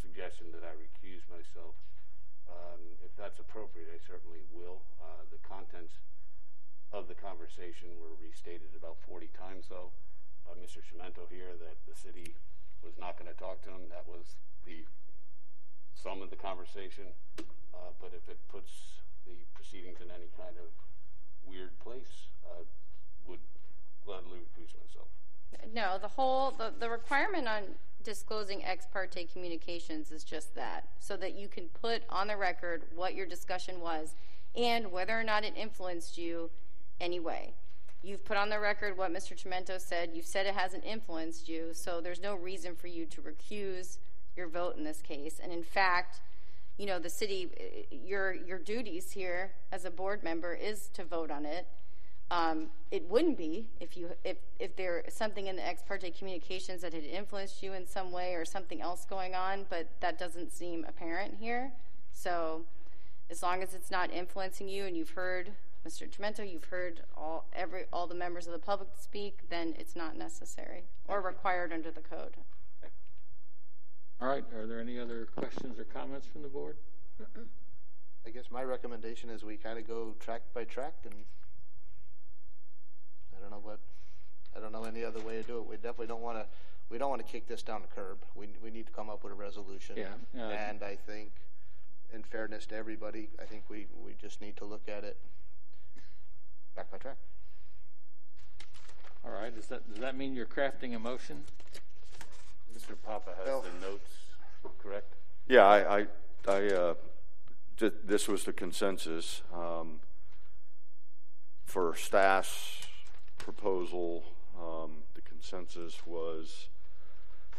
suggestion 0.00 0.46
that 0.52 0.62
I 0.62 0.74
recuse 0.76 1.22
myself. 1.30 1.74
Um, 2.48 2.80
If 3.04 3.12
that's 3.16 3.38
appropriate, 3.38 3.88
I 3.92 3.98
certainly 4.00 4.42
will. 4.52 4.82
Uh, 5.00 5.24
The 5.30 5.38
contents 5.46 5.94
of 6.92 7.08
the 7.08 7.14
conversation 7.14 7.88
were 8.00 8.16
restated 8.16 8.72
about 8.76 8.96
40 9.06 9.28
times, 9.36 9.68
though, 9.68 9.92
by 10.46 10.56
Mr. 10.56 10.80
Chiumento 10.80 11.28
here, 11.28 11.52
that 11.60 11.76
the 11.86 11.94
city 11.94 12.34
was 12.82 12.96
not 12.98 13.18
going 13.18 13.28
to 13.28 13.36
talk 13.38 13.60
to 13.64 13.70
him. 13.70 13.88
That 13.90 14.08
was 14.08 14.36
the 14.64 14.84
sum 15.94 16.22
of 16.22 16.30
the 16.30 16.36
conversation. 16.40 17.12
Uh, 17.38 17.92
But 18.00 18.12
if 18.14 18.28
it 18.28 18.38
puts 18.48 18.72
the 19.26 19.36
proceedings 19.54 20.00
in 20.00 20.10
any 20.10 20.30
kind 20.36 20.56
of 20.56 20.70
weird 21.44 21.78
place, 21.80 22.28
I 22.44 22.64
would 23.26 23.40
gladly 24.04 24.38
recuse 24.40 24.72
myself. 24.80 25.08
No, 25.72 25.98
the 25.98 26.08
whole, 26.08 26.50
the, 26.52 26.72
the 26.78 26.88
requirement 26.88 27.46
on 27.48 27.62
disclosing 28.02 28.64
ex 28.64 28.86
parte 28.92 29.24
communications 29.32 30.10
is 30.10 30.24
just 30.24 30.54
that, 30.54 30.88
so 30.98 31.16
that 31.16 31.34
you 31.34 31.48
can 31.48 31.68
put 31.68 32.02
on 32.08 32.28
the 32.28 32.36
record 32.36 32.84
what 32.94 33.14
your 33.14 33.26
discussion 33.26 33.80
was 33.80 34.14
and 34.56 34.90
whether 34.90 35.18
or 35.18 35.24
not 35.24 35.44
it 35.44 35.54
influenced 35.56 36.18
you 36.18 36.50
anyway. 37.00 37.52
You've 38.02 38.24
put 38.24 38.36
on 38.36 38.48
the 38.48 38.60
record 38.60 38.96
what 38.96 39.12
Mr. 39.12 39.36
Chiumento 39.36 39.80
said. 39.80 40.10
You've 40.14 40.26
said 40.26 40.46
it 40.46 40.54
hasn't 40.54 40.84
influenced 40.84 41.48
you, 41.48 41.70
so 41.72 42.00
there's 42.00 42.20
no 42.20 42.34
reason 42.34 42.76
for 42.76 42.86
you 42.86 43.06
to 43.06 43.20
recuse 43.20 43.98
your 44.36 44.48
vote 44.48 44.76
in 44.76 44.84
this 44.84 45.02
case. 45.02 45.40
And 45.42 45.52
in 45.52 45.64
fact, 45.64 46.20
you 46.76 46.86
know, 46.86 47.00
the 47.00 47.10
city, 47.10 47.50
eh, 47.58 47.96
your 48.06 48.32
your 48.32 48.58
duties 48.58 49.10
here 49.10 49.52
as 49.72 49.84
a 49.84 49.90
board 49.90 50.22
member 50.22 50.54
is 50.54 50.88
to 50.94 51.04
vote 51.04 51.30
on 51.30 51.44
it. 51.44 51.66
Um, 52.30 52.68
it 52.90 53.08
wouldn't 53.08 53.38
be 53.38 53.68
if 53.80 53.96
you 53.96 54.10
if 54.22 54.36
if 54.58 54.76
there 54.76 55.02
something 55.08 55.46
in 55.46 55.56
the 55.56 55.66
ex 55.66 55.82
parte 55.82 56.10
communications 56.10 56.82
that 56.82 56.92
had 56.92 57.04
influenced 57.04 57.62
you 57.62 57.72
in 57.72 57.86
some 57.86 58.12
way 58.12 58.34
or 58.34 58.44
something 58.44 58.82
else 58.82 59.06
going 59.08 59.34
on, 59.34 59.64
but 59.70 59.88
that 60.00 60.18
doesn't 60.18 60.52
seem 60.52 60.84
apparent 60.86 61.36
here. 61.40 61.72
So, 62.12 62.62
as 63.30 63.42
long 63.42 63.62
as 63.62 63.72
it's 63.72 63.90
not 63.90 64.12
influencing 64.12 64.68
you 64.68 64.84
and 64.84 64.96
you've 64.96 65.10
heard 65.10 65.52
Mr. 65.86 66.06
Chiumento, 66.08 66.50
you've 66.50 66.64
heard 66.64 67.02
all 67.16 67.46
every 67.54 67.84
all 67.92 68.06
the 68.06 68.14
members 68.14 68.46
of 68.46 68.52
the 68.52 68.58
public 68.58 68.90
speak, 69.00 69.48
then 69.48 69.74
it's 69.78 69.96
not 69.96 70.16
necessary 70.16 70.84
or 71.06 71.22
required 71.22 71.72
under 71.72 71.90
the 71.90 72.00
code. 72.00 72.36
All 74.20 74.28
right, 74.28 74.44
are 74.54 74.66
there 74.66 74.80
any 74.80 74.98
other 74.98 75.26
questions 75.26 75.78
or 75.78 75.84
comments 75.84 76.26
from 76.26 76.42
the 76.42 76.48
board? 76.48 76.76
I 78.26 78.30
guess 78.30 78.50
my 78.50 78.64
recommendation 78.64 79.30
is 79.30 79.44
we 79.44 79.56
kind 79.56 79.78
of 79.78 79.86
go 79.86 80.14
track 80.18 80.42
by 80.52 80.64
track, 80.64 80.94
and 81.04 81.14
I 83.38 83.42
don't 83.42 83.50
know 83.50 83.60
what, 83.62 83.78
I 84.56 84.60
don't 84.60 84.72
know 84.72 84.84
any 84.84 85.04
other 85.04 85.20
way 85.20 85.36
to 85.36 85.42
do 85.42 85.58
it. 85.58 85.66
We 85.66 85.76
definitely 85.76 86.08
don't 86.08 86.22
want 86.22 86.38
to, 86.38 86.46
we 86.90 86.98
don't 86.98 87.10
want 87.10 87.24
to 87.24 87.30
kick 87.30 87.46
this 87.46 87.62
down 87.62 87.82
the 87.82 87.88
curb. 87.94 88.18
We 88.34 88.48
we 88.62 88.70
need 88.70 88.86
to 88.86 88.92
come 88.92 89.08
up 89.08 89.22
with 89.22 89.32
a 89.32 89.36
resolution. 89.36 89.96
Yeah, 89.96 90.06
yeah. 90.34 90.48
And 90.48 90.82
I 90.82 90.96
think, 90.96 91.30
in 92.12 92.22
fairness 92.22 92.66
to 92.66 92.76
everybody, 92.76 93.28
I 93.40 93.44
think 93.44 93.64
we 93.68 93.86
we 94.04 94.14
just 94.20 94.40
need 94.40 94.56
to 94.56 94.64
look 94.64 94.88
at 94.88 95.04
it 95.04 95.16
back 96.74 96.90
by 96.90 96.98
track. 96.98 97.16
All 99.24 99.32
right, 99.32 99.54
does 99.54 99.66
that, 99.66 99.88
does 99.90 100.00
that 100.00 100.16
mean 100.16 100.34
you're 100.34 100.46
crafting 100.46 100.94
a 100.94 100.98
motion? 100.98 101.44
Mr. 102.74 102.94
Papa 103.04 103.32
has 103.36 103.46
Well- 103.46 103.62
the 103.62 103.86
notes, 103.86 104.10
correct? 104.82 105.14
Yeah, 105.48 105.66
I, 105.66 105.98
I, 105.98 106.06
I 106.46 106.66
uh, 106.66 106.94
this 107.78 108.28
was 108.28 108.44
the 108.44 108.52
consensus 108.52 109.42
um, 109.52 110.00
for 111.64 111.94
staff's 111.96 112.87
proposal. 113.52 114.24
Um, 114.60 114.90
the 115.14 115.22
consensus 115.22 116.06
was 116.06 116.68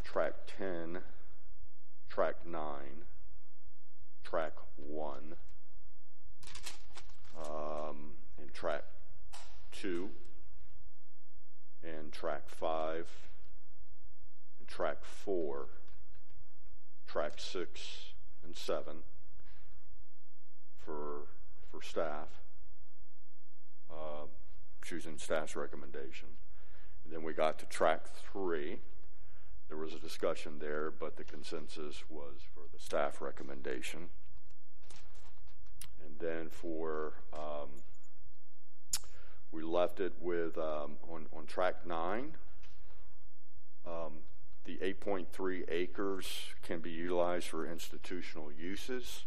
track 0.04 0.34
10, 0.60 1.00
track 2.10 2.36
9, 2.46 2.62
track 4.24 4.54
1, 4.76 5.36
um, 7.44 8.12
and 8.38 8.54
track 8.54 8.84
2, 9.82 10.10
and 11.84 12.12
track 12.12 12.48
5, 12.50 13.08
and 14.60 14.68
track 14.68 15.04
4, 15.04 15.66
track 17.08 17.34
6 17.38 17.82
and 18.46 18.56
7 18.56 18.98
for, 20.86 21.22
for 21.72 21.82
staff, 21.82 22.28
uh, 23.90 24.26
choosing 24.82 25.18
staff's 25.18 25.56
recommendation. 25.56 26.30
And 27.04 27.14
then 27.14 27.24
we 27.24 27.34
got 27.34 27.60
to 27.60 27.66
track 27.66 28.08
3. 28.32 28.80
There 29.68 29.78
was 29.78 29.94
a 29.94 30.00
discussion 30.00 30.60
there, 30.60 30.92
but 30.92 31.16
the 31.16 31.24
consensus 31.24 32.04
was 32.10 32.38
for 32.54 32.62
the 32.74 32.80
staff 32.80 33.22
recommendation. 33.22 34.10
And 36.06 36.20
then 36.20 36.50
for, 36.50 37.14
um, 37.34 37.70
we 39.52 39.64
left 39.64 40.00
it 40.00 40.14
with, 40.20 40.58
um, 40.58 40.98
on, 41.12 41.28
on 41.36 41.46
track 41.46 41.86
9, 41.86 42.32
um, 43.86 44.14
the 44.66 44.78
8.3 44.78 45.64
acres 45.70 46.28
can 46.64 46.80
be 46.80 46.92
utilized 46.92 47.48
for 47.48 47.66
institutional 47.66 48.52
uses 48.52 49.26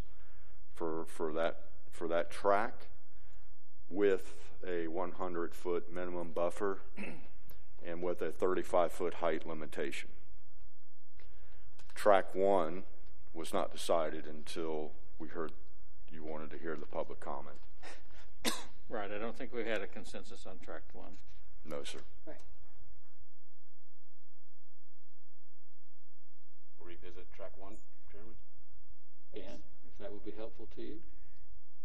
for, 0.75 1.05
for, 1.07 1.33
that, 1.33 1.61
for 1.91 2.07
that 2.09 2.31
track 2.31 2.87
with 3.93 4.35
a 4.67 4.89
100 4.89 5.55
foot 5.55 5.93
minimum 5.93 6.33
buffer 6.33 6.79
and 7.87 8.03
with 8.03 8.23
a 8.23 8.31
35 8.31 8.93
foot 8.93 9.15
height 9.15 9.47
limitation. 9.47 10.09
Track 11.95 12.35
1 12.35 12.85
was 13.35 13.53
not 13.53 13.73
decided 13.73 14.27
until 14.27 14.93
we 15.19 15.29
heard 15.29 15.53
you 16.11 16.25
wanted 16.25 16.51
to 16.51 16.59
hear 16.59 16.77
the 16.77 16.87
public 16.87 17.21
comment. 17.21 17.57
Right, 18.89 19.11
I 19.11 19.17
don't 19.17 19.35
think 19.35 19.55
we 19.55 19.65
had 19.65 19.81
a 19.81 19.87
consensus 19.87 20.45
on 20.47 20.59
track 20.59 20.83
one. 20.93 21.17
No, 21.65 21.83
sir. 21.83 22.01
Right. 22.27 22.37
Revisit 26.79 27.33
track 27.33 27.53
one, 27.57 27.77
Chairman? 28.13 28.35
Dan, 29.35 29.63
if 29.89 29.97
that 29.99 30.13
would 30.13 30.27
be 30.27 30.35
helpful 30.37 30.69
to 30.77 30.83
you? 30.83 30.97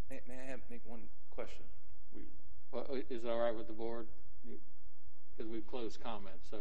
May, 0.10 0.20
may 0.28 0.34
I 0.34 0.52
have, 0.52 0.60
make 0.70 0.82
one 0.86 1.04
question? 1.30 1.64
We, 2.14 2.22
Well, 2.72 2.86
is 3.10 3.24
it 3.24 3.30
all 3.30 3.40
right 3.40 3.56
with 3.56 3.68
the 3.68 3.74
board? 3.74 4.08
Because 5.36 5.52
we've 5.52 5.68
closed 5.68 6.02
comments, 6.02 6.48
so. 6.50 6.58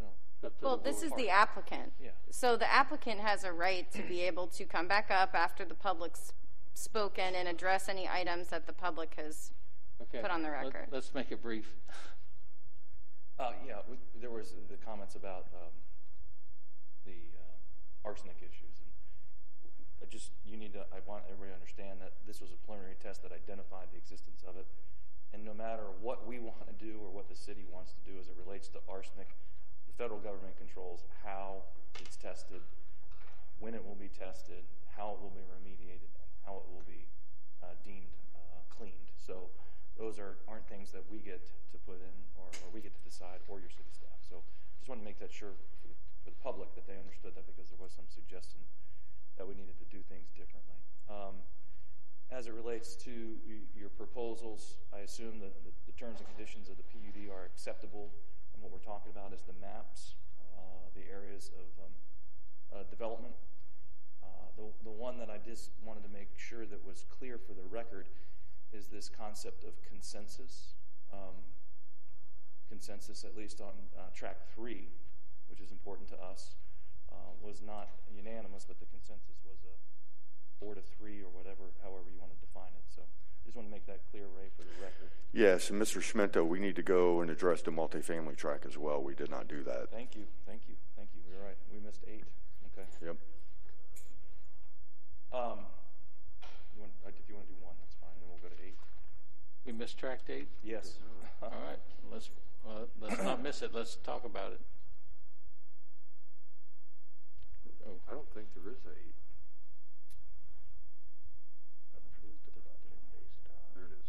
no. 0.00 0.06
it's 0.34 0.44
up 0.44 0.58
to 0.58 0.64
Well, 0.64 0.76
this 0.78 1.02
is 1.02 1.10
board. 1.10 1.20
the 1.20 1.28
applicant. 1.30 1.92
Yeah. 2.02 2.10
So 2.30 2.56
the 2.56 2.70
applicant 2.70 3.20
has 3.20 3.44
a 3.44 3.52
right 3.52 3.90
to 3.92 4.02
be 4.02 4.22
able 4.22 4.46
to 4.48 4.64
come 4.64 4.88
back 4.88 5.10
up 5.10 5.34
after 5.34 5.64
the 5.64 5.74
public's 5.74 6.32
spoken 6.74 7.34
and 7.34 7.48
address 7.48 7.88
any 7.88 8.08
items 8.08 8.48
that 8.48 8.66
the 8.66 8.72
public 8.72 9.14
has 9.16 9.52
Okay, 10.00 10.20
put 10.22 10.30
on 10.30 10.42
the 10.42 10.50
record. 10.50 10.86
Let's 10.90 11.12
make 11.14 11.30
it 11.30 11.42
brief. 11.42 11.76
Uh, 13.38 13.52
yeah, 13.66 13.76
we, 13.88 13.96
there 14.20 14.30
was 14.30 14.54
the 14.70 14.76
comments 14.76 15.14
about 15.14 15.46
um, 15.54 15.72
the 17.04 17.12
uh, 17.36 18.08
arsenic 18.08 18.36
issues, 18.40 18.78
and 18.80 18.81
I 20.02 20.10
just 20.10 20.34
you 20.42 20.58
need 20.58 20.74
to. 20.74 20.82
I 20.90 20.98
want 21.06 21.22
everybody 21.30 21.54
to 21.54 21.58
understand 21.62 22.02
that 22.02 22.18
this 22.26 22.42
was 22.42 22.50
a 22.50 22.58
preliminary 22.66 22.98
test 22.98 23.22
that 23.22 23.30
identified 23.30 23.94
the 23.94 24.02
existence 24.02 24.42
of 24.42 24.58
it, 24.58 24.66
and 25.30 25.46
no 25.46 25.54
matter 25.54 25.86
what 26.02 26.26
we 26.26 26.42
want 26.50 26.66
to 26.66 26.74
do 26.74 26.98
or 26.98 27.14
what 27.14 27.30
the 27.30 27.38
city 27.38 27.62
wants 27.70 27.94
to 27.94 28.02
do 28.02 28.18
as 28.18 28.26
it 28.26 28.34
relates 28.34 28.66
to 28.74 28.82
arsenic, 28.90 29.38
the 29.86 29.94
federal 29.94 30.18
government 30.18 30.58
controls 30.58 31.06
how 31.22 31.62
it's 32.02 32.18
tested, 32.18 32.66
when 33.62 33.78
it 33.78 33.82
will 33.86 33.96
be 33.96 34.10
tested, 34.10 34.66
how 34.98 35.14
it 35.14 35.22
will 35.22 35.32
be 35.32 35.46
remediated, 35.46 36.10
and 36.18 36.30
how 36.42 36.58
it 36.58 36.66
will 36.66 36.82
be 36.82 37.06
uh, 37.62 37.78
deemed 37.86 38.10
uh, 38.34 38.58
cleaned. 38.74 39.14
So 39.14 39.54
those 39.94 40.18
are, 40.18 40.34
aren't 40.50 40.66
things 40.66 40.90
that 40.90 41.06
we 41.06 41.22
get 41.22 41.46
to 41.70 41.78
put 41.86 42.02
in 42.02 42.16
or, 42.34 42.50
or 42.66 42.74
we 42.74 42.82
get 42.82 42.90
to 42.90 43.04
decide 43.06 43.38
or 43.46 43.62
your 43.62 43.70
city 43.70 43.94
staff. 43.94 44.18
So 44.26 44.42
just 44.82 44.90
want 44.90 44.98
to 44.98 45.06
make 45.06 45.22
that 45.22 45.30
sure 45.30 45.54
for 45.78 45.86
the, 45.86 45.94
for 46.26 46.34
the 46.34 46.40
public 46.42 46.74
that 46.74 46.90
they 46.90 46.98
understood 46.98 47.38
that 47.38 47.46
because 47.46 47.70
there 47.70 47.78
was 47.78 47.94
some 47.94 48.10
suggestion 48.10 48.58
that 49.36 49.46
we 49.46 49.54
needed 49.54 49.78
to 49.78 49.88
do 49.90 50.02
things 50.08 50.30
differently. 50.36 50.78
Um, 51.08 51.42
as 52.30 52.46
it 52.46 52.54
relates 52.54 52.96
to 52.96 53.36
your 53.76 53.90
proposals, 53.90 54.76
I 54.92 55.00
assume 55.00 55.38
the, 55.38 55.52
the, 55.86 55.92
terms 55.92 56.18
and 56.18 56.28
conditions 56.34 56.68
of 56.68 56.76
the 56.76 56.82
PUD 56.82 57.28
are 57.30 57.44
acceptable. 57.44 58.10
And 58.54 58.62
what 58.62 58.72
we're 58.72 58.78
talking 58.78 59.12
about 59.12 59.32
is 59.32 59.42
the 59.42 59.54
maps, 59.60 60.14
uh, 60.56 60.88
the 60.94 61.04
areas 61.12 61.50
of 61.52 61.68
um, 61.84 61.92
uh, 62.72 62.84
development. 62.90 63.34
Uh, 64.22 64.26
the, 64.56 64.64
the 64.82 64.90
one 64.90 65.18
that 65.18 65.28
I 65.28 65.38
just 65.38 65.70
wanted 65.84 66.02
to 66.04 66.08
make 66.08 66.30
sure 66.36 66.64
that 66.66 66.82
was 66.84 67.04
clear 67.08 67.38
for 67.38 67.52
the 67.52 67.62
record 67.70 68.08
is 68.72 68.88
this 68.88 69.08
concept 69.08 69.64
of 69.64 69.72
consensus. 69.82 70.74
Um, 71.12 71.36
consensus, 72.68 73.24
at 73.24 73.36
least 73.36 73.60
on 73.60 73.74
uh, 73.96 74.08
track 74.14 74.38
three, 74.54 74.88
which 75.50 75.60
is 75.60 75.70
important 75.70 76.08
to 76.08 76.16
us, 76.16 76.56
uh, 77.12 77.36
was 77.44 77.60
not 77.60 77.88
unanimous, 78.08 78.64
but 78.64 78.80
the 78.80 78.88
consensus 78.88 79.36
was 79.44 79.60
a 79.68 79.74
four 80.56 80.74
to 80.74 80.80
three 80.80 81.20
or 81.20 81.28
whatever, 81.28 81.68
however 81.82 82.08
you 82.08 82.20
want 82.20 82.32
to 82.32 82.40
define 82.40 82.72
it. 82.72 82.86
So 82.88 83.02
I 83.04 83.40
just 83.44 83.56
want 83.56 83.68
to 83.68 83.72
make 83.72 83.86
that 83.86 84.00
clear, 84.10 84.24
Ray, 84.32 84.48
for 84.56 84.62
the 84.64 84.72
record. 84.80 85.10
Yes, 85.32 85.70
and 85.70 85.80
Mr. 85.80 86.00
Chiumento, 86.00 86.46
we 86.46 86.60
need 86.60 86.76
to 86.76 86.82
go 86.82 87.20
and 87.20 87.30
address 87.30 87.62
the 87.62 87.72
multifamily 87.72 88.36
track 88.36 88.64
as 88.66 88.78
well. 88.78 89.02
We 89.02 89.14
did 89.14 89.30
not 89.30 89.48
do 89.48 89.62
that. 89.64 89.90
Thank 89.90 90.14
you, 90.14 90.24
thank 90.46 90.62
you, 90.68 90.74
thank 90.96 91.08
you. 91.14 91.20
You're 91.28 91.42
right. 91.42 91.58
We 91.72 91.80
missed 91.80 92.04
eight. 92.06 92.24
Okay. 92.72 92.86
Yep. 93.04 93.16
Um, 95.32 95.58
you 96.76 96.80
want, 96.80 96.92
uh, 97.04 97.08
if 97.08 97.28
you 97.28 97.34
want 97.34 97.48
to 97.48 97.52
do 97.52 97.58
one, 97.60 97.74
that's 97.80 97.96
fine. 97.98 98.12
Then 98.20 98.28
we'll 98.28 98.42
go 98.42 98.54
to 98.54 98.62
eight. 98.62 98.76
We 99.66 99.72
missed 99.72 99.98
track 99.98 100.20
eight. 100.28 100.48
Yes. 100.62 100.94
All 101.42 101.50
right, 101.50 101.80
let's, 102.12 102.30
uh, 102.68 102.86
let's 103.00 103.20
not 103.22 103.42
miss 103.42 103.62
it. 103.62 103.74
Let's 103.74 103.96
talk 103.96 104.24
about 104.24 104.52
it. 104.52 104.60
Oh, 107.86 107.98
I 108.08 108.12
don't 108.14 108.28
think 108.34 108.46
there 108.54 108.70
is 108.70 108.82
eight. 108.86 109.16
There 113.74 113.84
it 113.84 113.94
is. 113.98 114.06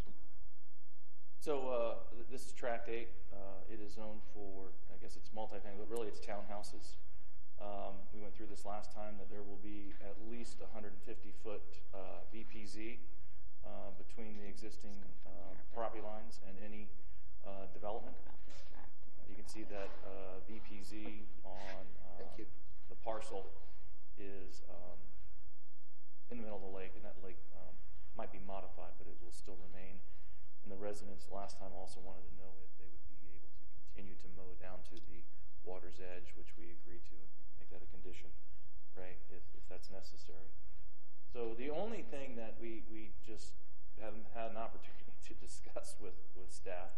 So 1.39 1.67
uh, 1.67 1.93
th- 2.15 2.27
this 2.31 2.45
is 2.45 2.53
tract 2.53 2.89
eight. 2.89 3.09
Uh, 3.33 3.65
it 3.71 3.79
is 3.81 3.95
zoned 3.95 4.21
for, 4.33 4.71
I 4.93 4.97
guess 5.01 5.15
it's 5.17 5.29
multifamily, 5.29 5.81
but 5.81 5.89
really 5.89 6.07
it's 6.07 6.21
townhouses. 6.21 7.01
Um, 7.61 7.95
we 8.13 8.19
went 8.19 8.35
through 8.35 8.47
this 8.47 8.65
last 8.65 8.91
time 8.93 9.15
that 9.17 9.29
there 9.29 9.43
will 9.43 9.59
be 9.63 9.93
at 10.03 10.15
least 10.29 10.59
150 10.61 10.99
foot 11.43 11.63
uh, 11.93 12.23
VPZ 12.33 12.97
uh, 13.65 13.95
between 13.97 14.37
the 14.37 14.47
existing 14.47 14.95
uh, 15.25 15.29
property 15.73 16.03
lines 16.03 16.39
and 16.47 16.57
any 16.63 16.89
uh, 17.47 17.71
development. 17.73 18.15
you 19.29 19.35
can 19.35 19.47
see 19.47 19.63
that 19.63 19.89
uh, 20.05 20.39
VPZ 20.47 21.23
on 21.45 21.83
uh, 22.19 22.23
the 22.93 23.01
parcel 23.01 23.49
is 24.21 24.61
um, 24.69 25.01
in 26.29 26.37
the 26.37 26.45
middle 26.45 26.61
of 26.61 26.65
the 26.69 26.75
lake, 26.77 26.93
and 26.93 27.01
that 27.01 27.17
lake 27.25 27.41
um, 27.57 27.73
might 28.13 28.29
be 28.29 28.37
modified, 28.45 28.93
but 29.01 29.09
it 29.09 29.17
will 29.17 29.33
still 29.33 29.57
remain. 29.57 29.97
And 30.61 30.69
the 30.69 30.77
residents 30.77 31.25
last 31.33 31.57
time 31.57 31.73
also 31.73 31.97
wanted 32.05 32.21
to 32.29 32.33
know 32.37 32.53
if 32.61 32.69
they 32.77 32.85
would 32.85 33.05
be 33.17 33.33
able 33.33 33.49
to 33.49 33.65
continue 33.73 34.13
to 34.21 34.29
mow 34.37 34.53
down 34.61 34.85
to 34.93 35.01
the 35.09 35.25
water's 35.65 35.97
edge, 35.97 36.37
which 36.37 36.53
we 36.53 36.69
agreed 36.69 37.01
to, 37.09 37.17
make 37.57 37.73
that 37.73 37.81
a 37.81 37.89
condition, 37.89 38.29
right, 38.93 39.17
if, 39.33 39.41
if 39.57 39.65
that's 39.65 39.89
necessary. 39.89 40.53
So 41.33 41.57
the 41.57 41.73
only 41.73 42.05
thing 42.05 42.37
that 42.37 42.61
we, 42.61 42.85
we 42.93 43.17
just 43.25 43.57
haven't 43.97 44.29
had 44.37 44.53
an 44.53 44.59
opportunity 44.61 45.17
to 45.25 45.33
discuss 45.41 45.97
with, 45.97 46.15
with 46.37 46.53
staff 46.53 46.93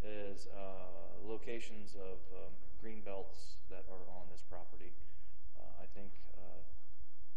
is 0.00 0.48
uh, 0.56 1.20
locations 1.28 1.92
of 1.92 2.24
um, 2.32 2.56
green 2.80 3.04
belts 3.04 3.60
that 3.68 3.84
are 3.90 4.06
on 4.16 4.30
this 4.30 4.42
property. 4.48 4.92
Uh, 5.66 5.82
I 5.82 5.86
think 5.90 6.14
uh, 6.38 6.62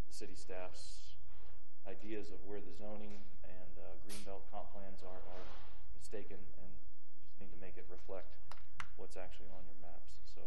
the 0.06 0.14
city 0.14 0.38
staff's 0.38 1.18
ideas 1.90 2.30
of 2.30 2.38
where 2.46 2.62
the 2.62 2.70
zoning 2.70 3.26
and 3.42 3.72
uh, 3.74 3.98
green 4.06 4.22
comp 4.22 4.70
plans 4.70 5.02
are, 5.02 5.22
are 5.34 5.44
mistaken, 5.98 6.38
and 6.38 6.70
just 7.26 7.42
need 7.42 7.50
to 7.50 7.58
make 7.58 7.74
it 7.74 7.90
reflect 7.90 8.30
what's 8.94 9.18
actually 9.18 9.50
on 9.50 9.66
your 9.66 9.74
maps. 9.82 10.22
So, 10.30 10.42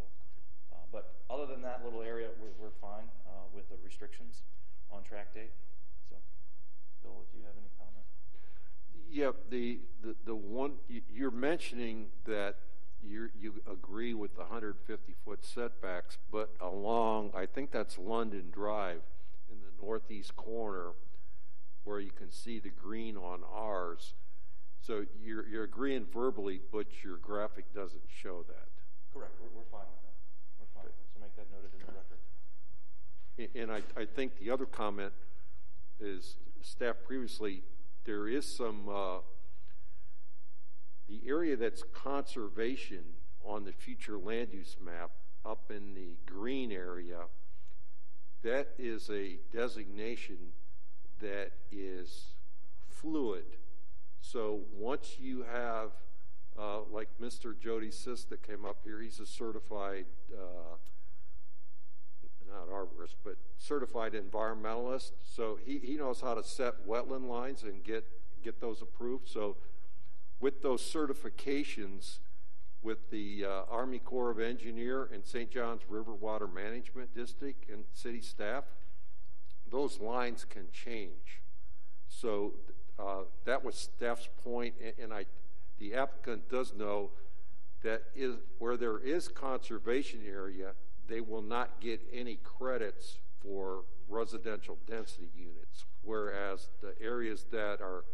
but 0.91 1.19
other 1.27 1.45
than 1.49 1.59
that 1.63 1.83
little 1.83 2.01
area, 2.01 2.29
we're, 2.39 2.55
we're 2.55 2.77
fine 2.79 3.09
with 3.51 3.67
the 3.69 3.75
restrictions 3.83 4.41
on 4.91 5.03
track 5.03 5.33
date. 5.33 5.51
So, 6.07 6.15
Bill, 7.01 7.25
do 7.31 7.39
you 7.39 7.45
have 7.45 7.57
any 7.57 7.69
comment? 7.77 8.05
Yeah, 9.09 9.31
the, 9.49 9.79
the, 10.01 10.15
the 10.25 10.35
one, 10.35 10.73
you're 10.87 11.31
mentioning 11.31 12.07
that 12.25 12.57
you 13.05 13.29
you 13.39 13.61
agree 13.69 14.13
with 14.13 14.35
the 14.35 14.43
150-foot 14.43 15.45
setbacks, 15.45 16.17
but 16.31 16.49
along, 16.61 17.31
I 17.35 17.45
think 17.45 17.71
that's 17.71 17.97
London 17.97 18.49
Drive 18.51 19.01
in 19.51 19.57
the 19.61 19.85
northeast 19.85 20.35
corner 20.35 20.91
where 21.83 21.99
you 21.99 22.11
can 22.11 22.31
see 22.31 22.59
the 22.59 22.69
green 22.69 23.17
on 23.17 23.41
ours. 23.53 24.13
So 24.81 25.05
you're, 25.21 25.47
you're 25.47 25.63
agreeing 25.63 26.05
verbally, 26.13 26.59
but 26.71 26.87
your 27.03 27.17
graphic 27.17 27.73
doesn't 27.73 28.03
show 28.21 28.43
that. 28.47 28.67
Correct, 29.13 29.31
we're, 29.41 29.47
we're 29.55 29.69
fine 29.71 29.87
with 29.91 30.01
that. 30.03 30.13
We're 30.59 30.65
fine 30.73 30.85
with 30.85 30.95
that, 30.95 31.07
so 31.13 31.19
make 31.21 31.35
that 31.35 31.47
noted 31.51 31.71
in 31.73 31.79
the 31.79 31.93
record. 31.93 32.19
And 33.55 33.71
I, 33.97 34.01
I 34.01 34.05
think 34.05 34.39
the 34.39 34.49
other 34.49 34.65
comment 34.65 35.13
is 35.99 36.35
staff 36.61 36.95
previously, 37.05 37.63
there 38.05 38.27
is 38.27 38.45
some, 38.45 38.89
uh, 38.89 39.17
area 41.27 41.55
that's 41.55 41.83
conservation 41.93 43.03
on 43.45 43.65
the 43.65 43.71
future 43.71 44.17
land 44.17 44.49
use 44.53 44.77
map 44.83 45.11
up 45.45 45.69
in 45.69 45.93
the 45.93 46.15
green 46.25 46.71
area, 46.71 47.23
that 48.43 48.69
is 48.77 49.09
a 49.09 49.37
designation 49.51 50.37
that 51.21 51.51
is 51.71 52.33
fluid. 52.87 53.45
So 54.21 54.61
once 54.77 55.17
you 55.19 55.43
have, 55.51 55.91
uh, 56.57 56.81
like 56.91 57.09
Mr. 57.21 57.57
Jody 57.57 57.91
Sis 57.91 58.23
that 58.25 58.41
came 58.41 58.65
up 58.65 58.77
here, 58.83 59.01
he's 59.01 59.19
a 59.19 59.25
certified, 59.25 60.05
uh, 60.33 60.77
not 62.49 62.69
arborist, 62.69 63.15
but 63.23 63.35
certified 63.57 64.13
environmentalist. 64.13 65.11
So 65.23 65.57
he, 65.63 65.79
he 65.79 65.95
knows 65.95 66.21
how 66.21 66.33
to 66.35 66.43
set 66.43 66.87
wetland 66.87 67.27
lines 67.27 67.63
and 67.63 67.83
get, 67.83 68.05
get 68.43 68.61
those 68.61 68.81
approved. 68.81 69.27
So 69.27 69.57
with 70.39 70.61
those 70.61 70.81
certifications, 70.81 72.19
with 72.81 73.09
the 73.11 73.45
uh, 73.45 73.63
Army 73.69 73.99
Corps 73.99 74.31
of 74.31 74.39
Engineer 74.39 75.09
and 75.13 75.25
St. 75.25 75.49
John's 75.49 75.81
River 75.87 76.13
Water 76.13 76.47
Management 76.47 77.15
District 77.15 77.69
and 77.69 77.85
city 77.93 78.21
staff, 78.21 78.65
those 79.71 79.99
lines 79.99 80.45
can 80.45 80.67
change. 80.71 81.41
So 82.07 82.53
uh, 82.99 83.23
that 83.45 83.63
was 83.63 83.75
staff's 83.75 84.29
point, 84.43 84.75
and, 84.83 84.93
and 85.01 85.13
I, 85.13 85.25
the 85.79 85.95
applicant 85.95 86.49
does 86.49 86.73
know 86.73 87.11
that 87.83 88.03
is 88.15 88.35
where 88.59 88.77
there 88.77 88.99
is 88.99 89.27
conservation 89.27 90.21
area, 90.27 90.71
they 91.07 91.21
will 91.21 91.41
not 91.41 91.81
get 91.81 92.01
any 92.13 92.39
credits 92.43 93.17
for 93.41 93.83
residential 94.07 94.77
density 94.87 95.29
units, 95.35 95.85
whereas 96.01 96.69
the 96.81 96.93
areas 97.01 97.45
that 97.51 97.81
are 97.81 98.05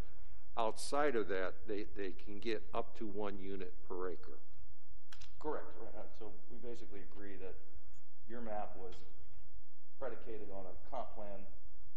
outside 0.59 1.15
of 1.15 1.29
that, 1.29 1.53
they, 1.67 1.85
they 1.95 2.11
can 2.11 2.37
get 2.39 2.61
up 2.73 2.97
to 2.97 3.07
one 3.07 3.39
unit 3.39 3.73
per 3.87 4.09
acre. 4.09 4.39
Correct, 5.39 5.71
right, 5.79 6.03
uh, 6.03 6.07
so 6.19 6.31
we 6.51 6.57
basically 6.57 6.99
agree 7.11 7.37
that 7.41 7.55
your 8.27 8.41
map 8.41 8.75
was 8.77 8.95
predicated 9.97 10.49
on 10.53 10.65
a 10.65 10.89
comp 10.91 11.15
plan 11.15 11.39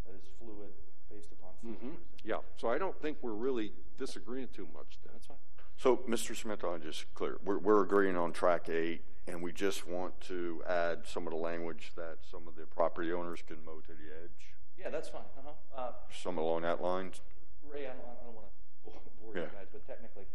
that 0.05 0.15
is 0.15 0.23
fluid 0.39 0.69
based 1.11 1.29
upon. 1.33 1.51
Mm-hmm. 1.65 1.95
Yeah, 2.23 2.37
so 2.55 2.69
I 2.69 2.77
don't 2.77 2.99
think 3.01 3.17
we're 3.21 3.33
really 3.33 3.73
disagreeing 3.97 4.47
too 4.55 4.67
much 4.73 4.97
then. 5.03 5.11
That's 5.13 5.27
fine. 5.27 5.37
So, 5.75 5.97
Mr. 6.07 6.35
Smith, 6.35 6.63
I'll 6.63 6.77
just 6.77 7.13
clear, 7.13 7.37
we're, 7.43 7.57
we're 7.57 7.83
agreeing 7.83 8.15
on 8.15 8.31
track 8.31 8.69
eight, 8.69 9.01
and 9.27 9.41
we 9.41 9.51
just 9.51 9.85
want 9.85 10.19
to 10.21 10.63
add 10.69 10.99
some 11.05 11.27
of 11.27 11.31
the 11.31 11.39
language 11.39 11.91
that 11.97 12.19
some 12.29 12.47
of 12.47 12.55
the 12.55 12.65
property 12.65 13.11
owners 13.11 13.43
can 13.45 13.57
mow 13.65 13.81
to 13.81 13.91
the 13.91 14.23
edge, 14.23 14.55
Yeah, 14.77 14.89
that's 14.89 15.09
fine, 15.09 15.21
uh-huh. 15.37 15.81
Uh, 15.81 15.91
some 16.13 16.37
along 16.37 16.61
that 16.61 16.81
lines. 16.81 17.19
Ray, 17.63 17.87
I 17.87 17.93
don't, 17.93 18.05
I 18.19 18.23
don't 18.23 18.35
want 18.35 18.47
to 18.49 19.09
bore 19.21 19.33
you 19.35 19.41
Yeah. 19.41 19.49
guys, 19.51 19.67
but 19.71 19.85
technically, 19.87 20.27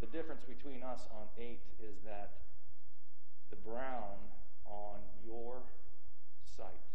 the 0.00 0.06
difference 0.06 0.44
between 0.44 0.82
us 0.82 1.08
on 1.10 1.28
eight 1.36 1.62
is 1.80 2.02
that 2.02 2.30
the 3.50 3.56
brown 3.56 4.30
on 4.64 5.00
your 5.24 5.62
site 6.42 6.86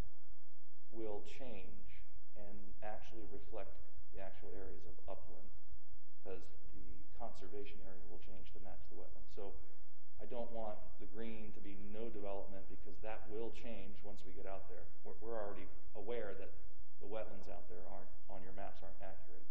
will 0.92 1.24
change 1.28 2.04
and 2.36 2.74
actually 2.84 3.26
reflect 3.32 3.80
the 4.14 4.20
actual 4.20 4.50
areas 4.56 4.84
of 4.86 4.96
upland 5.08 5.48
because 6.20 6.44
the 6.76 7.04
conservation 7.18 7.80
area 7.88 8.04
will 8.10 8.20
change 8.20 8.52
to 8.54 8.60
match 8.60 8.84
the 8.92 8.96
wetland. 8.96 9.28
So 9.28 9.56
I 10.22 10.26
don't 10.26 10.52
want 10.52 10.78
the 11.00 11.08
green 11.08 11.52
to 11.54 11.62
be 11.62 11.76
no 11.92 12.10
development 12.10 12.68
because 12.70 13.00
that 13.02 13.28
will 13.32 13.52
change 13.52 13.98
once 14.04 14.22
we 14.26 14.32
get 14.34 14.46
out 14.46 14.70
there. 14.70 14.84
We're, 15.04 15.18
we're 15.22 15.40
already 15.40 15.68
aware 15.96 16.36
that 16.38 16.52
the 17.00 17.08
wetlands 17.08 17.50
out 17.50 17.68
there 17.70 17.82
aren't, 17.90 18.12
on 18.30 18.44
your 18.44 18.54
maps 18.54 18.84
aren't 18.84 19.02
accurate 19.02 19.48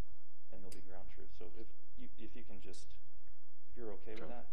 and 0.52 0.62
they'll 0.62 0.70
be 0.70 0.82
ground 0.88 1.06
truth. 1.14 1.28
So 1.38 1.46
if 1.60 1.66
you, 1.98 2.08
if 2.18 2.34
you 2.36 2.42
can 2.48 2.60
just, 2.60 2.86
if 3.70 3.76
you're 3.78 3.90
okay 4.02 4.14
with 4.20 4.28
that, 4.28 4.46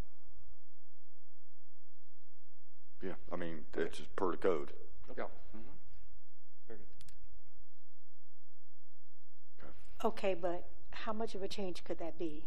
Yeah, 3.02 3.14
I 3.32 3.36
mean, 3.36 3.60
it's 3.76 3.98
just 4.00 4.16
per 4.16 4.32
the 4.32 4.38
code. 4.38 4.72
Yeah. 5.18 5.24
Mm-hmm. 5.56 5.76
very 6.68 6.80
good. 9.62 10.08
Okay, 10.08 10.34
but 10.34 10.68
how 10.92 11.14
much 11.14 11.36
of 11.36 11.44
a 11.44 11.48
change 11.48 11.84
could 11.84 12.00
that 12.00 12.18
be? 12.20 12.46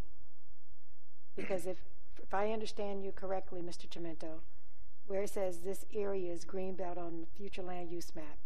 Because 1.37 1.67
if, 1.67 1.79
if 2.23 2.35
I 2.35 2.51
understand 2.53 3.05
you 3.05 3.13
correctly, 3.13 3.61
Mr. 3.63 3.89
Chiumento, 3.89 4.41
where 5.07 5.23
it 5.23 5.31
says 5.31 5.59
this 5.59 5.85
area 5.95 6.33
is 6.33 6.45
greenbelt 6.45 6.99
on 6.99 7.21
the 7.21 7.27
future 7.37 7.63
land 7.63 7.91
use 7.91 8.13
map, 8.15 8.39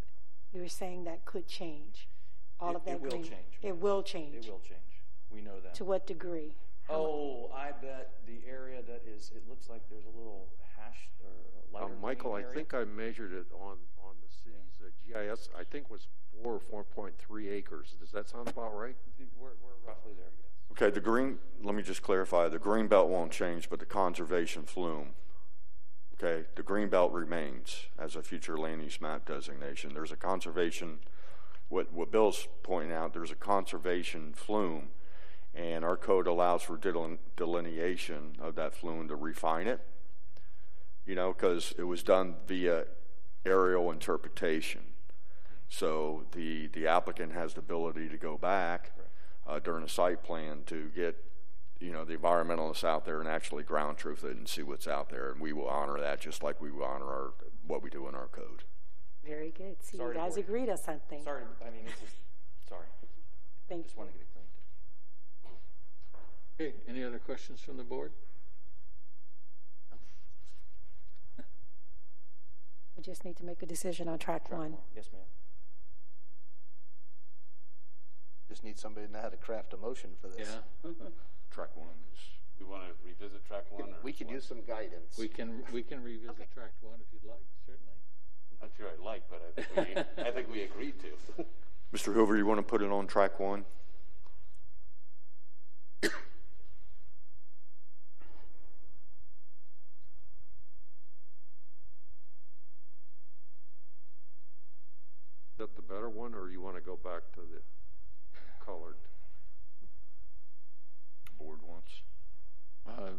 you're 0.53 0.69
saying 0.69 1.05
that 1.05 1.25
could 1.25 1.47
change? 1.49 2.07
All 2.61 2.71
It- 2.71 2.77
of 2.77 2.85
that 2.85 2.93
it 2.97 3.01
will 3.01 3.11
green- 3.11 3.25
change. 3.25 3.59
It 3.63 3.77
will 3.79 4.03
change? 4.03 4.47
It 4.47 4.51
will 4.51 4.61
change. 4.61 4.94
We 5.35 5.43
know 5.43 5.59
that. 5.63 5.75
To 5.75 5.85
what 5.85 6.07
degree? 6.07 6.55
How 6.89 6.95
Oh, 6.95 7.51
I 7.55 7.73
bet 7.73 8.13
the 8.27 8.39
area 8.49 8.83
that 8.83 9.03
is, 9.07 9.33
it 9.35 9.43
looks 9.49 9.69
like 9.69 9.83
there's 9.91 10.05
a 10.05 10.17
little 10.17 10.49
hash 10.77 11.09
or 11.23 11.31
a 11.81 11.85
Uh, 11.85 11.89
Michael, 12.01 12.33
green 12.33 12.45
I 12.45 12.47
area. 12.47 12.55
think 12.55 12.75
I 12.75 12.85
measured 12.85 13.33
it 13.33 13.47
on, 13.53 13.79
on 13.99 14.15
the 14.23 14.29
city's 14.31 14.81
uh, 14.81 14.91
GIS, 15.35 15.49
I 15.59 15.65
think 15.65 15.91
was 15.91 16.07
four 16.43 16.55
or 16.55 16.61
four 16.61 16.85
point 16.85 17.17
three 17.19 17.49
acres. 17.49 17.97
Does 17.99 18.11
that 18.13 18.29
sound 18.29 18.49
about 18.49 18.77
right? 18.77 18.97
We're, 19.41 19.49
we're 19.63 19.89
roughly 19.89 20.13
there, 20.15 20.31
yes. 20.39 20.51
Okay, 20.73 20.91
the 20.91 21.01
green, 21.01 21.39
let 21.63 21.75
me 21.75 21.83
just 21.83 22.03
clarify, 22.03 22.49
the 22.49 22.59
green 22.59 22.87
belt 22.87 23.09
won't 23.09 23.33
change, 23.33 23.69
but 23.71 23.79
the 23.81 23.87
conservation 23.87 24.65
FLUM, 24.65 25.09
okay, 26.15 26.47
the 26.55 26.63
green 26.63 26.89
belt 26.91 27.13
remains 27.13 27.87
as 27.99 28.15
a 28.15 28.23
future 28.23 28.57
land 28.59 28.83
use 28.83 29.01
map 29.01 29.27
designation. 29.27 29.95
There's 29.95 30.13
a 30.13 30.17
conservation, 30.17 30.99
what, 31.69 31.93
what 31.93 32.11
Bill's 32.13 32.47
pointing 32.63 32.93
out, 32.93 33.15
there's 33.15 33.31
a 33.31 33.37
conservation 33.37 34.35
FLUM, 34.37 34.89
and 35.55 35.85
our 35.85 35.97
code 35.97 36.27
allows 36.27 36.63
for 36.63 36.77
delineation 37.37 38.37
of 38.41 38.55
that 38.57 38.75
FLUM 38.75 39.09
to 39.09 39.17
refine 39.17 39.67
it, 39.67 39.81
you 41.07 41.15
know, 41.15 41.33
because 41.33 41.75
it 41.79 41.85
was 41.85 42.03
done 42.03 42.35
via 42.47 42.85
aerial 43.47 43.91
interpretation. 43.91 44.81
So 45.69 46.25
the, 46.33 46.69
the 46.69 46.87
applicant 46.87 47.33
has 47.33 47.55
the 47.55 47.61
ability 47.61 48.09
to 48.09 48.17
go 48.17 48.37
back 48.37 48.93
uh, 49.47 49.59
during 49.59 49.85
a 49.85 49.89
site 49.89 50.23
plan 50.23 50.63
to 50.67 50.91
get, 50.95 51.17
you 51.81 51.93
know, 51.93 52.05
the 52.05 52.17
environmentalists 52.17 52.85
out 52.85 53.05
there 53.05 53.21
and 53.21 53.29
actually 53.29 53.63
ground 53.63 53.99
truth 53.99 54.25
it 54.25 54.37
and 54.37 54.49
see 54.49 54.63
what's 54.63 54.89
out 54.89 55.11
there. 55.11 55.31
And 55.31 55.41
we 55.41 55.53
will 55.53 55.69
honor 55.69 55.99
that 56.01 56.21
just 56.21 56.43
like 56.43 56.61
we 56.61 56.71
will 56.71 56.85
honor 56.85 57.07
our, 57.07 57.33
what 57.67 57.83
we 57.83 57.91
do 57.91 58.09
in 58.09 58.15
our 58.15 58.29
code. 58.29 58.65
Very 59.25 59.53
good. 59.57 59.83
See, 59.83 59.97
Sorry 59.97 60.15
you 60.17 60.21
to 60.21 60.27
guys 60.27 60.37
agreed 60.37 60.69
on 60.69 60.77
something. 60.77 61.23
Sorry, 61.23 61.43
I 61.61 61.71
mean, 61.71 61.85
it's 61.87 62.01
just, 62.01 62.17
sorry. 62.69 62.87
Thank 63.69 63.85
Just 63.85 63.97
want 63.97 64.11
to 64.11 64.15
get 64.15 64.23
it 64.23 64.33
cleaned. 64.33 64.49
Okay, 66.61 66.75
any 66.89 67.03
other 67.03 67.19
questions 67.19 67.61
from 67.61 67.77
the 67.77 67.83
board? 67.83 68.13
We 72.97 73.03
just 73.03 73.25
need 73.25 73.37
to 73.37 73.45
make 73.45 73.63
a 73.63 73.67
decision 73.67 74.09
on 74.09 74.19
track 74.19 74.53
one. 74.53 74.77
Yes, 74.95 75.09
ma'am. 75.13 75.23
Just 78.49 78.63
need 78.63 78.79
somebody 78.79 79.07
to 79.07 79.13
know 79.13 79.21
how 79.21 79.31
to 79.31 79.37
craft 79.37 79.73
a 79.73 79.77
motion 79.77 80.11
for 80.21 80.29
this. 80.29 80.49
Yeah. 80.85 80.91
Track 81.51 81.77
one 81.77 81.89
is. 82.13 82.21
We 82.61 82.67
want 82.67 82.83
to 82.85 82.91
revisit 83.05 83.45
track 83.47 83.65
one? 83.71 83.89
Or 83.91 83.95
We 84.03 84.13
could 84.13 84.31
use 84.31 84.45
some 84.45 84.63
guidance. 84.67 85.19
We 85.19 85.29
can, 85.29 85.63
we 85.73 85.83
can 85.83 86.03
revisit 86.03 86.53
track 86.53 86.73
one 86.81 86.99
if 87.01 87.07
you'd 87.13 87.29
like, 87.29 87.43
certainly. 87.67 87.95
Not 88.61 88.71
sure 88.77 88.87
I'd 88.93 89.05
like, 89.05 89.23
but 89.29 89.43
I 89.59 89.63
think 89.63 89.89
we, 90.17 90.23
I 90.25 90.31
think 90.31 90.53
we 90.53 90.63
agreed 90.63 90.95
to. 91.01 91.45
Mr. 91.97 92.13
Hoover, 92.13 92.37
you 92.37 92.47
want 92.47 92.59
to 92.59 92.63
put 92.63 92.83
it 92.83 92.91
on 92.91 93.07
track 93.07 93.41
one? 93.41 93.65
Is 96.03 96.11
that 105.59 105.77
the 105.77 105.83
better 105.83 106.09
one, 106.11 106.35
or 106.35 106.51
you 106.51 106.61
want 106.61 106.75
to 106.77 106.83
go 106.83 106.97
back 106.97 107.23
to 107.35 107.41
the 107.41 107.63
colored? 108.65 108.97
Board 111.39 111.61
wants. 111.67 111.91
Uh, 112.89 113.13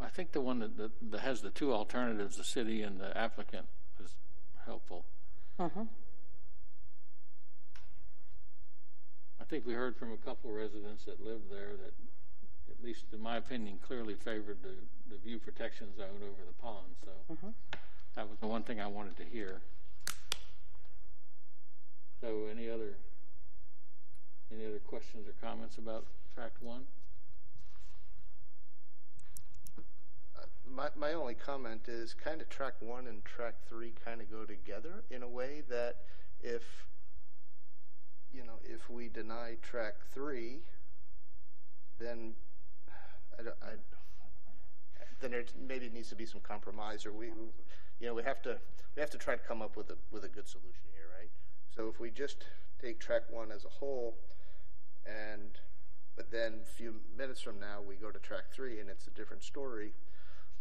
I 0.00 0.08
think 0.20 0.32
the 0.32 0.40
one 0.42 0.58
that, 0.58 0.76
that, 0.76 0.90
that 1.12 1.20
has 1.20 1.40
the 1.40 1.48
two 1.48 1.72
alternatives, 1.72 2.36
the 2.36 2.44
city 2.44 2.82
and 2.82 3.00
the 3.00 3.16
applicant, 3.16 3.64
is 4.04 4.12
helpful. 4.66 5.06
Mm-hmm. 5.58 5.84
I 9.40 9.44
think 9.44 9.64
we 9.66 9.72
heard 9.72 9.96
from 9.96 10.12
a 10.12 10.18
couple 10.18 10.50
residents 10.52 11.06
that 11.06 11.24
lived 11.24 11.50
there 11.50 11.70
that, 11.70 11.94
at 12.70 12.84
least 12.84 13.04
in 13.14 13.20
my 13.22 13.38
opinion, 13.38 13.78
clearly 13.80 14.12
favored 14.12 14.58
the, 14.62 14.74
the 15.10 15.16
view 15.24 15.38
protection 15.38 15.86
zone 15.96 16.20
over 16.22 16.42
the 16.46 16.62
pond. 16.62 16.88
So 17.02 17.34
Mhm. 17.34 17.54
that 18.14 18.28
was 18.28 18.38
the 18.40 18.46
one 18.46 18.62
thing 18.62 18.78
I 18.78 18.88
wanted 18.88 19.16
to 19.16 19.24
hear. 19.24 19.62
So 22.20 22.44
any 22.50 22.68
other 22.68 22.92
any 24.52 24.66
other 24.66 24.80
questions 24.80 25.26
or 25.26 25.32
comments 25.40 25.78
about 25.78 26.04
tract 26.34 26.60
one? 26.60 26.82
My, 30.74 30.88
my 30.96 31.12
only 31.12 31.34
comment 31.34 31.88
is 31.88 32.14
kind 32.14 32.40
of 32.40 32.48
track 32.48 32.74
one 32.80 33.06
and 33.06 33.24
track 33.24 33.54
three 33.68 33.92
kind 34.04 34.20
of 34.20 34.30
go 34.30 34.44
together 34.44 35.04
in 35.10 35.22
a 35.22 35.28
way 35.28 35.62
that 35.68 35.96
if, 36.40 36.62
you 38.32 38.44
know, 38.44 38.58
if 38.64 38.88
we 38.88 39.08
deny 39.08 39.56
track 39.62 39.94
three, 40.12 40.60
then 41.98 42.34
I, 43.38 43.42
I, 43.64 43.70
then 45.20 45.32
there 45.32 45.44
maybe 45.68 45.88
needs 45.88 46.08
to 46.10 46.16
be 46.16 46.26
some 46.26 46.40
compromise 46.40 47.04
or 47.04 47.12
we, 47.12 47.26
you 47.26 48.06
know, 48.06 48.14
we 48.14 48.22
have 48.22 48.42
to, 48.42 48.58
we 48.96 49.00
have 49.00 49.10
to 49.10 49.18
try 49.18 49.34
to 49.34 49.42
come 49.42 49.60
up 49.62 49.76
with 49.76 49.90
a, 49.90 49.96
with 50.10 50.24
a 50.24 50.28
good 50.28 50.48
solution 50.48 50.86
here, 50.94 51.08
right? 51.18 51.30
So 51.74 51.88
if 51.88 52.00
we 52.00 52.10
just 52.10 52.44
take 52.80 53.00
track 53.00 53.22
one 53.30 53.50
as 53.52 53.64
a 53.64 53.68
whole 53.68 54.16
and, 55.04 55.58
but 56.16 56.30
then 56.30 56.60
a 56.62 56.66
few 56.66 56.96
minutes 57.16 57.40
from 57.40 57.58
now, 57.58 57.80
we 57.86 57.96
go 57.96 58.10
to 58.10 58.18
track 58.18 58.44
three 58.52 58.80
and 58.80 58.88
it's 58.88 59.06
a 59.06 59.10
different 59.10 59.42
story, 59.42 59.92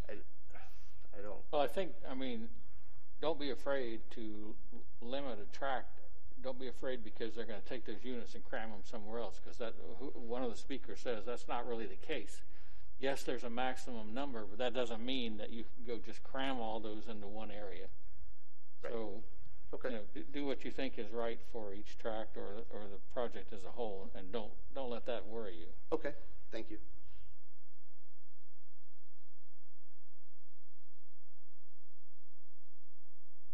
I, 0.10 1.18
I 1.18 1.22
don't, 1.22 1.40
Well, 1.52 1.62
I 1.62 1.68
think, 1.68 1.92
I 2.10 2.14
mean, 2.14 2.50
don't 3.22 3.40
be 3.40 3.52
afraid 3.52 4.02
to 4.12 4.56
limit 5.02 5.40
a 5.42 5.58
tract. 5.58 6.00
Don't 6.42 6.60
be 6.60 6.68
afraid 6.68 7.04
because 7.04 7.36
they're 7.36 7.46
going 7.46 7.62
to 7.62 7.68
take 7.68 7.86
those 7.86 8.04
units 8.04 8.34
and 8.36 8.44
cram 8.44 8.70
them 8.70 8.80
somewhere 8.84 9.20
else. 9.20 9.40
Because 9.44 9.58
that 9.58 9.74
who- 10.00 10.14
one 10.20 10.44
of 10.44 10.50
the 10.50 10.58
speakers 10.58 11.00
says 11.02 11.26
that's 11.26 11.48
not 11.48 11.68
really 11.68 11.86
the 11.86 11.96
case. 11.96 12.42
Yes, 13.00 13.24
there's 13.24 13.44
a 13.44 13.50
maximum 13.50 14.14
number, 14.14 14.46
but 14.50 14.58
that 14.60 14.74
doesn't 14.74 15.06
mean 15.06 15.38
that 15.38 15.52
you 15.52 15.64
can 15.64 15.86
go 15.86 16.00
just 16.04 16.22
cram 16.24 16.60
all 16.60 16.80
those 16.80 17.08
into 17.08 17.28
one 17.28 17.50
area. 17.52 17.88
So, 18.82 19.24
okay. 19.74 19.90
you 19.90 19.96
know, 19.96 20.02
do, 20.14 20.24
do 20.34 20.46
what 20.46 20.66
you 20.66 20.72
think 20.72 20.98
is 20.98 21.10
right 21.12 21.40
for 21.52 21.74
each 21.74 21.98
tract 21.98 22.38
or 22.38 22.64
or 22.70 22.82
the 22.92 23.00
project 23.14 23.54
as 23.54 23.64
a 23.66 23.72
whole, 23.72 24.10
and 24.16 24.32
don't 24.32 24.52
don't 24.74 24.90
let 24.90 25.06
that 25.06 25.28
worry 25.28 25.56
you. 25.56 25.68
okay, 25.92 26.14
thank 26.52 26.70
you. 26.70 26.78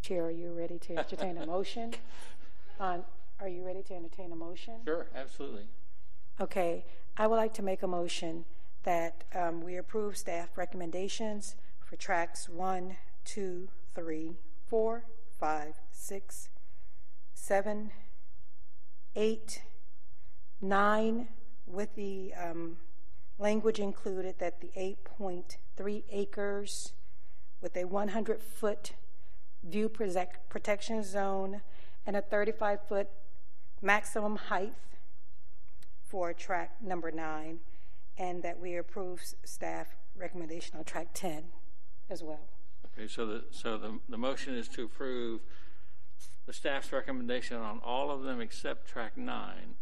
Chair, 0.06 0.26
are 0.26 0.30
you 0.30 0.54
ready 0.54 0.78
to 0.78 1.00
entertain 1.00 1.36
a 1.40 1.48
motion? 1.48 1.96
On, 2.80 3.04
are 3.40 3.48
you 3.48 3.66
ready 3.66 3.82
to 3.82 3.96
entertain 3.96 4.32
a 4.32 4.36
motion? 4.36 4.76
Sure, 4.86 5.08
absolutely. 5.16 5.64
Okay, 6.40 6.86
I 7.18 7.26
would 7.26 7.38
like 7.38 7.56
to 7.56 7.64
make 7.64 7.82
a 7.82 7.88
motion 7.88 8.46
that 8.84 9.24
um, 9.34 9.64
we 9.64 9.78
approve 9.78 10.16
staff 10.16 10.60
recommendations 10.60 11.56
for 11.80 11.96
tracks 11.96 12.48
one, 12.48 12.98
two, 13.24 13.70
three, 13.96 14.36
four, 14.68 15.06
five, 15.40 15.74
six, 15.92 16.50
seven, 17.34 17.90
eight, 19.16 19.64
nine, 20.62 21.30
with 21.66 21.96
the 21.96 22.32
um, 22.40 22.78
language 23.40 23.80
included 23.80 24.38
that 24.38 24.62
the 24.62 24.70
8.3 24.78 26.04
acres 26.12 26.94
with 27.60 27.76
a 27.76 27.86
100 27.86 28.44
foot 28.44 28.94
view 29.66 29.90
protection 29.90 31.04
zone 31.04 31.62
and 32.06 32.16
a 32.16 32.22
35 32.22 32.80
foot 32.88 33.10
maximum 33.82 34.36
height 34.36 34.74
for 36.08 36.34
track 36.34 36.76
number 36.82 37.12
nine, 37.12 37.60
and 38.18 38.44
that 38.44 38.60
we 38.60 38.78
approve 38.78 39.22
staff 39.44 39.96
recommendation 40.16 40.78
on 40.78 40.84
track 40.84 41.08
10 41.14 41.46
as 42.10 42.24
well. 42.24 42.48
Okay, 42.98 43.08
so 43.08 43.26
the 43.26 43.44
so 43.52 43.78
the 43.78 44.00
the 44.08 44.18
motion 44.18 44.56
is 44.56 44.68
to 44.70 44.86
approve 44.86 45.42
the 46.46 46.54
staff's 46.54 46.92
recommendation 46.92 47.58
on 47.58 47.80
all 47.84 48.12
of 48.12 48.22
them 48.24 48.40
except 48.40 48.88
track 48.88 49.18
nine, 49.18 49.76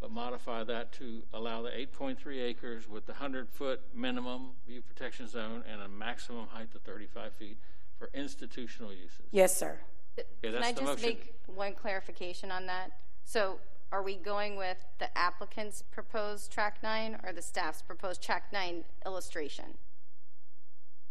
but 0.00 0.10
modify 0.10 0.64
that 0.64 0.92
to 0.92 1.22
allow 1.32 1.62
the 1.62 1.70
8.3 1.70 2.42
acres 2.42 2.88
with 2.88 3.06
the 3.06 3.12
100 3.12 3.48
foot 3.48 3.80
minimum 3.94 4.50
view 4.66 4.82
protection 4.82 5.28
zone 5.28 5.62
and 5.70 5.80
a 5.80 5.88
maximum 5.88 6.48
height 6.48 6.74
of 6.74 6.82
35 6.82 7.32
feet 7.32 7.58
for 8.02 8.10
institutional 8.18 8.92
uses. 8.92 9.20
Yes, 9.30 9.56
sir. 9.56 9.78
Okay, 10.18 10.26
Can 10.42 10.52
that's 10.54 10.66
I 10.66 10.72
the 10.72 10.80
just 10.80 10.90
motion. 11.02 11.08
make 11.08 11.34
one 11.46 11.74
clarification 11.74 12.50
on 12.50 12.66
that? 12.66 12.90
So 13.24 13.60
are 13.92 14.02
we 14.02 14.16
going 14.16 14.56
with 14.56 14.78
the 14.98 15.16
applicant's 15.16 15.82
proposed 15.82 16.50
track 16.50 16.78
nine 16.82 17.18
or 17.24 17.32
the 17.32 17.42
staff's 17.42 17.80
proposed 17.80 18.20
track 18.20 18.52
nine 18.52 18.82
illustration? 19.06 19.74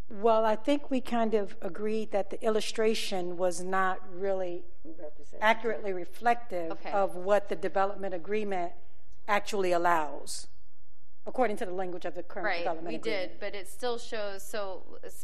Well, 0.09 0.43
I 0.43 0.57
think 0.57 0.91
we 0.91 0.99
kind 0.99 1.33
of 1.33 1.55
agreed 1.61 2.11
that 2.11 2.29
the 2.29 2.43
illustration 2.43 3.37
was 3.37 3.63
not 3.63 3.99
really 4.13 4.63
accurately 5.39 5.93
reflective 5.93 6.71
Okay. 6.73 6.91
of 6.91 7.15
what 7.15 7.47
the 7.47 7.55
development 7.55 8.13
agreement 8.13 8.73
actually 9.29 9.71
allows, 9.71 10.47
according 11.25 11.55
to 11.57 11.65
the 11.65 11.71
language 11.71 12.03
of 12.03 12.15
the 12.15 12.23
current 12.23 12.45
Right, 12.47 12.57
development 12.57 12.89
we 12.89 12.95
agreement. 12.95 13.31
did, 13.31 13.39
but 13.39 13.55
it 13.55 13.69
still 13.69 13.97
shows, 13.97 14.43
so, 14.45 14.83
s- 15.05 15.23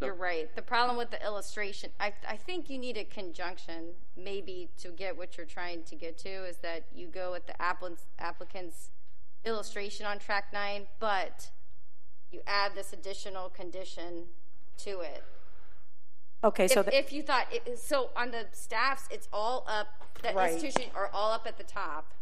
you're 0.00 0.14
right. 0.14 0.54
The 0.54 0.62
problem 0.62 0.96
with 0.96 1.10
the 1.10 1.22
illustration, 1.24 1.90
I, 2.00 2.12
I 2.28 2.36
think 2.36 2.68
you 2.70 2.78
need 2.78 2.96
a 2.96 3.04
conjunction, 3.04 3.94
maybe 4.16 4.68
to 4.78 4.88
get 4.88 5.16
what 5.16 5.36
you're 5.36 5.46
trying 5.46 5.82
to 5.84 5.94
get 5.94 6.18
to, 6.18 6.28
is 6.44 6.56
that 6.58 6.84
you 6.94 7.06
go 7.08 7.32
with 7.32 7.46
the 7.46 7.60
applicant's, 7.60 8.04
applicant's 8.18 8.90
illustration 9.44 10.06
on 10.06 10.18
track 10.18 10.52
nine, 10.52 10.86
but 10.98 11.50
you 12.30 12.40
add 12.46 12.74
this 12.74 12.92
additional 12.92 13.48
condition 13.48 14.24
to 14.78 15.00
it. 15.00 15.22
Okay, 16.44 16.68
so 16.68 16.80
if, 16.80 16.86
the- 16.86 16.96
if 16.98 17.12
you 17.12 17.22
thought 17.22 17.46
it, 17.50 17.78
so 17.78 18.10
on 18.16 18.30
the 18.30 18.46
staffs 18.52 19.04
it's 19.10 19.28
all 19.32 19.64
up 19.66 19.88
the 20.22 20.32
Right. 20.34 20.52
institution 20.52 20.90
are 20.94 21.08
all 21.12 21.32
up 21.32 21.46
at 21.46 21.56
the 21.58 21.64
top 21.64 22.12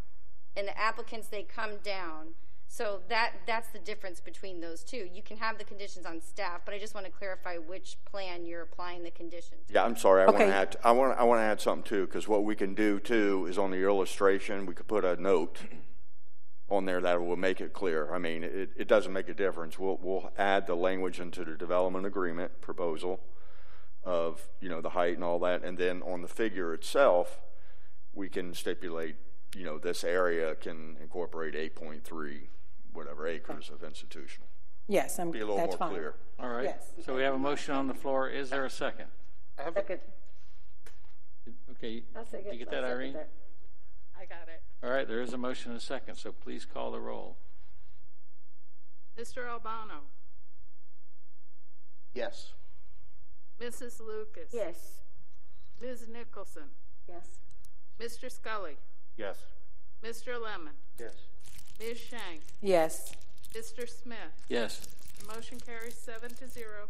and 0.56 0.68
the 0.68 0.78
applicants 0.78 1.28
they 1.28 1.42
come 1.42 1.76
down 1.82 2.34
so 2.66 3.00
that 3.08 3.32
that's 3.46 3.68
the 3.68 3.78
difference 3.78 4.20
between 4.20 4.60
those 4.60 4.82
two 4.82 5.08
you 5.12 5.22
can 5.22 5.36
have 5.36 5.58
the 5.58 5.64
conditions 5.64 6.06
on 6.06 6.20
staff 6.20 6.62
but 6.64 6.74
i 6.74 6.78
just 6.78 6.94
want 6.94 7.06
to 7.06 7.12
clarify 7.12 7.56
which 7.56 7.96
plan 8.04 8.44
you're 8.44 8.62
applying 8.62 9.02
the 9.02 9.10
conditions. 9.10 9.62
Yeah, 9.68 9.84
I'm 9.84 9.96
sorry. 9.96 10.22
I 10.22 10.26
want 10.26 10.38
to 10.38 10.44
add. 10.46 10.76
I 10.84 10.92
want. 10.92 11.18
I 11.18 11.24
want 11.24 11.40
to 11.40 11.44
add 11.44 11.60
something 11.60 11.82
too, 11.82 12.06
because 12.06 12.28
what 12.28 12.44
we 12.44 12.54
can 12.54 12.74
do 12.74 13.00
too 13.00 13.46
is 13.48 13.58
on 13.58 13.70
the 13.70 13.82
illustration, 13.82 14.66
we 14.66 14.74
could 14.74 14.86
put 14.86 15.04
a 15.04 15.20
note 15.20 15.58
on 16.68 16.84
there 16.84 17.00
that 17.00 17.20
will 17.20 17.36
make 17.36 17.60
it 17.60 17.72
clear. 17.72 18.12
I 18.12 18.18
mean, 18.18 18.42
it, 18.42 18.70
it 18.76 18.88
doesn't 18.88 19.12
make 19.12 19.28
a 19.28 19.34
difference. 19.34 19.78
We'll 19.78 19.98
we'll 20.00 20.32
add 20.38 20.66
the 20.66 20.74
language 20.74 21.20
into 21.20 21.44
the 21.44 21.56
development 21.56 22.06
agreement 22.06 22.60
proposal 22.60 23.20
of 24.04 24.48
you 24.60 24.68
know 24.68 24.80
the 24.80 24.90
height 24.90 25.14
and 25.14 25.24
all 25.24 25.38
that, 25.40 25.64
and 25.64 25.78
then 25.78 26.02
on 26.02 26.22
the 26.22 26.28
figure 26.28 26.72
itself, 26.72 27.40
we 28.12 28.28
can 28.28 28.54
stipulate 28.54 29.16
you 29.54 29.64
know 29.64 29.78
this 29.78 30.04
area 30.04 30.54
can 30.54 30.96
incorporate 31.00 31.54
8.3 31.54 32.40
whatever 32.92 33.26
acres 33.26 33.70
of 33.72 33.82
institutional. 33.82 34.46
yes, 34.86 35.18
I'm, 35.18 35.30
Be 35.30 35.40
a 35.40 35.42
little 35.42 35.56
that's 35.56 35.70
more 35.70 35.78
fine. 35.78 35.90
clear. 35.90 36.14
All 36.38 36.48
right. 36.48 36.64
Yes. 36.64 36.92
So 37.04 37.14
we 37.16 37.22
have 37.22 37.34
a 37.34 37.38
motion 37.38 37.74
on 37.74 37.86
the 37.88 37.94
floor. 37.94 38.28
Is 38.28 38.50
there 38.50 38.64
a 38.64 38.70
second? 38.70 39.06
Second. 39.74 40.00
Okay. 41.72 42.02
I'll 42.16 42.24
Did 42.24 42.52
you 42.52 42.58
get 42.58 42.70
that, 42.70 42.84
Irene? 42.84 43.16
I 44.18 44.24
got 44.26 44.48
it. 44.48 44.62
All 44.82 44.90
right. 44.90 45.06
There 45.08 45.20
is 45.22 45.32
a 45.32 45.38
motion 45.38 45.72
and 45.72 45.80
a 45.80 45.84
second. 45.84 46.16
So 46.16 46.30
please 46.32 46.64
call 46.64 46.92
the 46.92 47.00
roll. 47.00 47.36
Mr. 49.18 49.46
Albano, 49.48 50.02
Yes. 52.14 52.52
Mrs. 53.60 54.00
Lucas. 54.00 54.50
Yes. 54.52 54.98
Ms. 55.80 56.06
Nicholson, 56.12 56.70
Yes. 57.08 57.38
Mr. 58.00 58.30
Scully, 58.30 58.76
Yes. 59.16 59.36
Mr. 60.02 60.40
Lemon, 60.42 60.72
Yes. 60.98 61.12
Ms. 61.80 61.98
Shank, 61.98 62.42
Yes. 62.60 63.14
Mr. 63.54 63.88
Smith. 63.88 64.18
Yes. 64.48 64.86
The 65.20 65.32
motion 65.34 65.58
carries 65.60 65.94
seven 65.96 66.34
to 66.34 66.48
zero. 66.48 66.88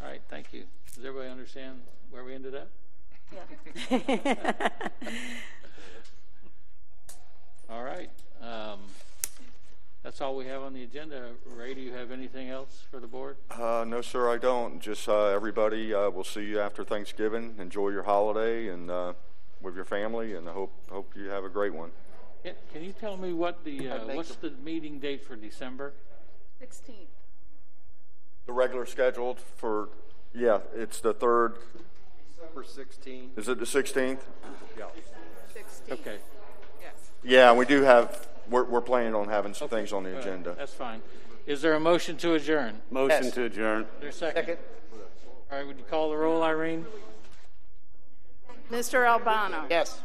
All 0.00 0.08
right. 0.08 0.22
Thank 0.28 0.52
you. 0.52 0.64
Does 0.94 1.04
everybody 1.04 1.28
understand 1.30 1.82
where 2.10 2.24
we 2.24 2.34
ended 2.34 2.54
up? 2.54 2.70
Yeah. 3.32 4.68
All 7.68 7.82
right. 7.82 8.10
Um, 8.40 8.78
that's 10.02 10.20
all 10.20 10.36
we 10.36 10.46
have 10.46 10.62
on 10.62 10.72
the 10.72 10.84
agenda. 10.84 11.30
Ray, 11.46 11.74
do 11.74 11.80
you 11.80 11.92
have 11.92 12.12
anything 12.12 12.48
else 12.48 12.84
for 12.90 13.00
the 13.00 13.08
board? 13.08 13.36
Uh, 13.50 13.84
no, 13.86 14.00
sir, 14.02 14.30
I 14.30 14.38
don't. 14.38 14.78
Just 14.80 15.08
uh, 15.08 15.24
everybody, 15.26 15.92
uh, 15.92 16.08
we'll 16.10 16.22
see 16.24 16.44
you 16.44 16.60
after 16.60 16.84
Thanksgiving. 16.84 17.56
Enjoy 17.58 17.88
your 17.88 18.04
holiday 18.04 18.68
and 18.68 18.88
uh, 18.90 19.14
with 19.60 19.74
your 19.74 19.84
family, 19.84 20.34
and 20.34 20.48
I 20.48 20.52
hope 20.52 20.72
hope 20.90 21.12
you 21.16 21.28
have 21.28 21.44
a 21.44 21.48
great 21.48 21.74
one. 21.74 21.90
Can, 22.44 22.54
can 22.72 22.84
you 22.84 22.92
tell 22.92 23.16
me 23.16 23.32
what 23.32 23.64
the 23.64 23.88
uh, 23.88 23.98
what's 24.14 24.36
the 24.36 24.50
meeting 24.64 24.98
date 24.98 25.24
for 25.24 25.36
December? 25.36 25.92
Sixteenth. 26.58 27.08
The 28.46 28.52
regular 28.52 28.86
scheduled 28.86 29.40
for, 29.40 29.88
yeah, 30.32 30.60
it's 30.72 31.00
the 31.00 31.12
third. 31.12 31.56
December 32.36 32.62
16. 32.62 33.30
Is 33.36 33.48
it 33.48 33.58
the 33.58 33.64
16th? 33.64 34.20
Yeah. 34.78 34.84
Sixteenth. 35.52 36.00
Okay. 36.00 36.18
Yes. 36.80 36.92
Yeah, 37.24 37.52
we 37.52 37.66
do 37.66 37.82
have. 37.82 38.28
We're, 38.48 38.62
we're 38.62 38.80
planning 38.80 39.16
on 39.16 39.28
having 39.28 39.52
some 39.52 39.68
things 39.68 39.92
on 39.92 40.04
the 40.04 40.10
All 40.10 40.16
right, 40.16 40.24
agenda. 40.24 40.54
That's 40.56 40.72
fine. 40.72 41.02
Is 41.48 41.60
there 41.62 41.74
a 41.74 41.80
motion 41.80 42.16
to 42.18 42.34
adjourn? 42.34 42.80
Motion 42.92 43.24
Yes. 43.24 43.34
to 43.34 43.44
adjourn. 43.44 43.82
Is 43.82 43.88
there 44.00 44.08
a 44.08 44.12
second? 44.12 44.42
Second. 44.42 44.58
All 45.50 45.58
right. 45.58 45.66
Would 45.66 45.78
you 45.78 45.84
call 45.84 46.10
the 46.10 46.16
roll, 46.16 46.44
Irene? 46.44 46.86
Mr. 48.70 49.06
Albano. 49.06 49.66
Yes. 49.70 50.02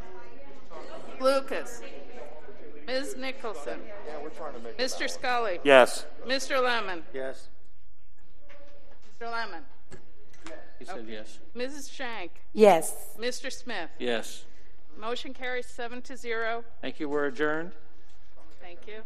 Lucas. 1.19 1.81
Ms. 2.87 3.15
Nicholson. 3.17 3.79
Yeah, 4.07 4.21
we're 4.21 4.29
trying 4.29 4.53
to 4.53 4.59
make. 4.59 4.77
Mr. 4.77 5.09
Scully. 5.09 5.59
Yes. 5.63 6.05
Mr. 6.27 6.61
Lemon. 6.61 7.03
Yes. 7.13 7.47
Mr. 9.19 9.31
Lemon? 9.31 9.63
He 10.79 10.85
said 10.85 11.05
yes. 11.07 11.39
Mrs. 11.55 11.91
Shank? 11.91 12.31
Yes. 12.53 13.15
Mr. 13.19 13.51
Smith? 13.51 13.91
Yes. 13.99 14.45
Motion 14.99 15.33
carries 15.33 15.67
seven 15.67 16.01
to 16.03 16.17
zero. 16.17 16.63
Thank 16.81 16.99
you. 16.99 17.07
We're 17.07 17.27
adjourned. 17.27 17.71
Thank 18.61 18.87
you. 18.87 18.99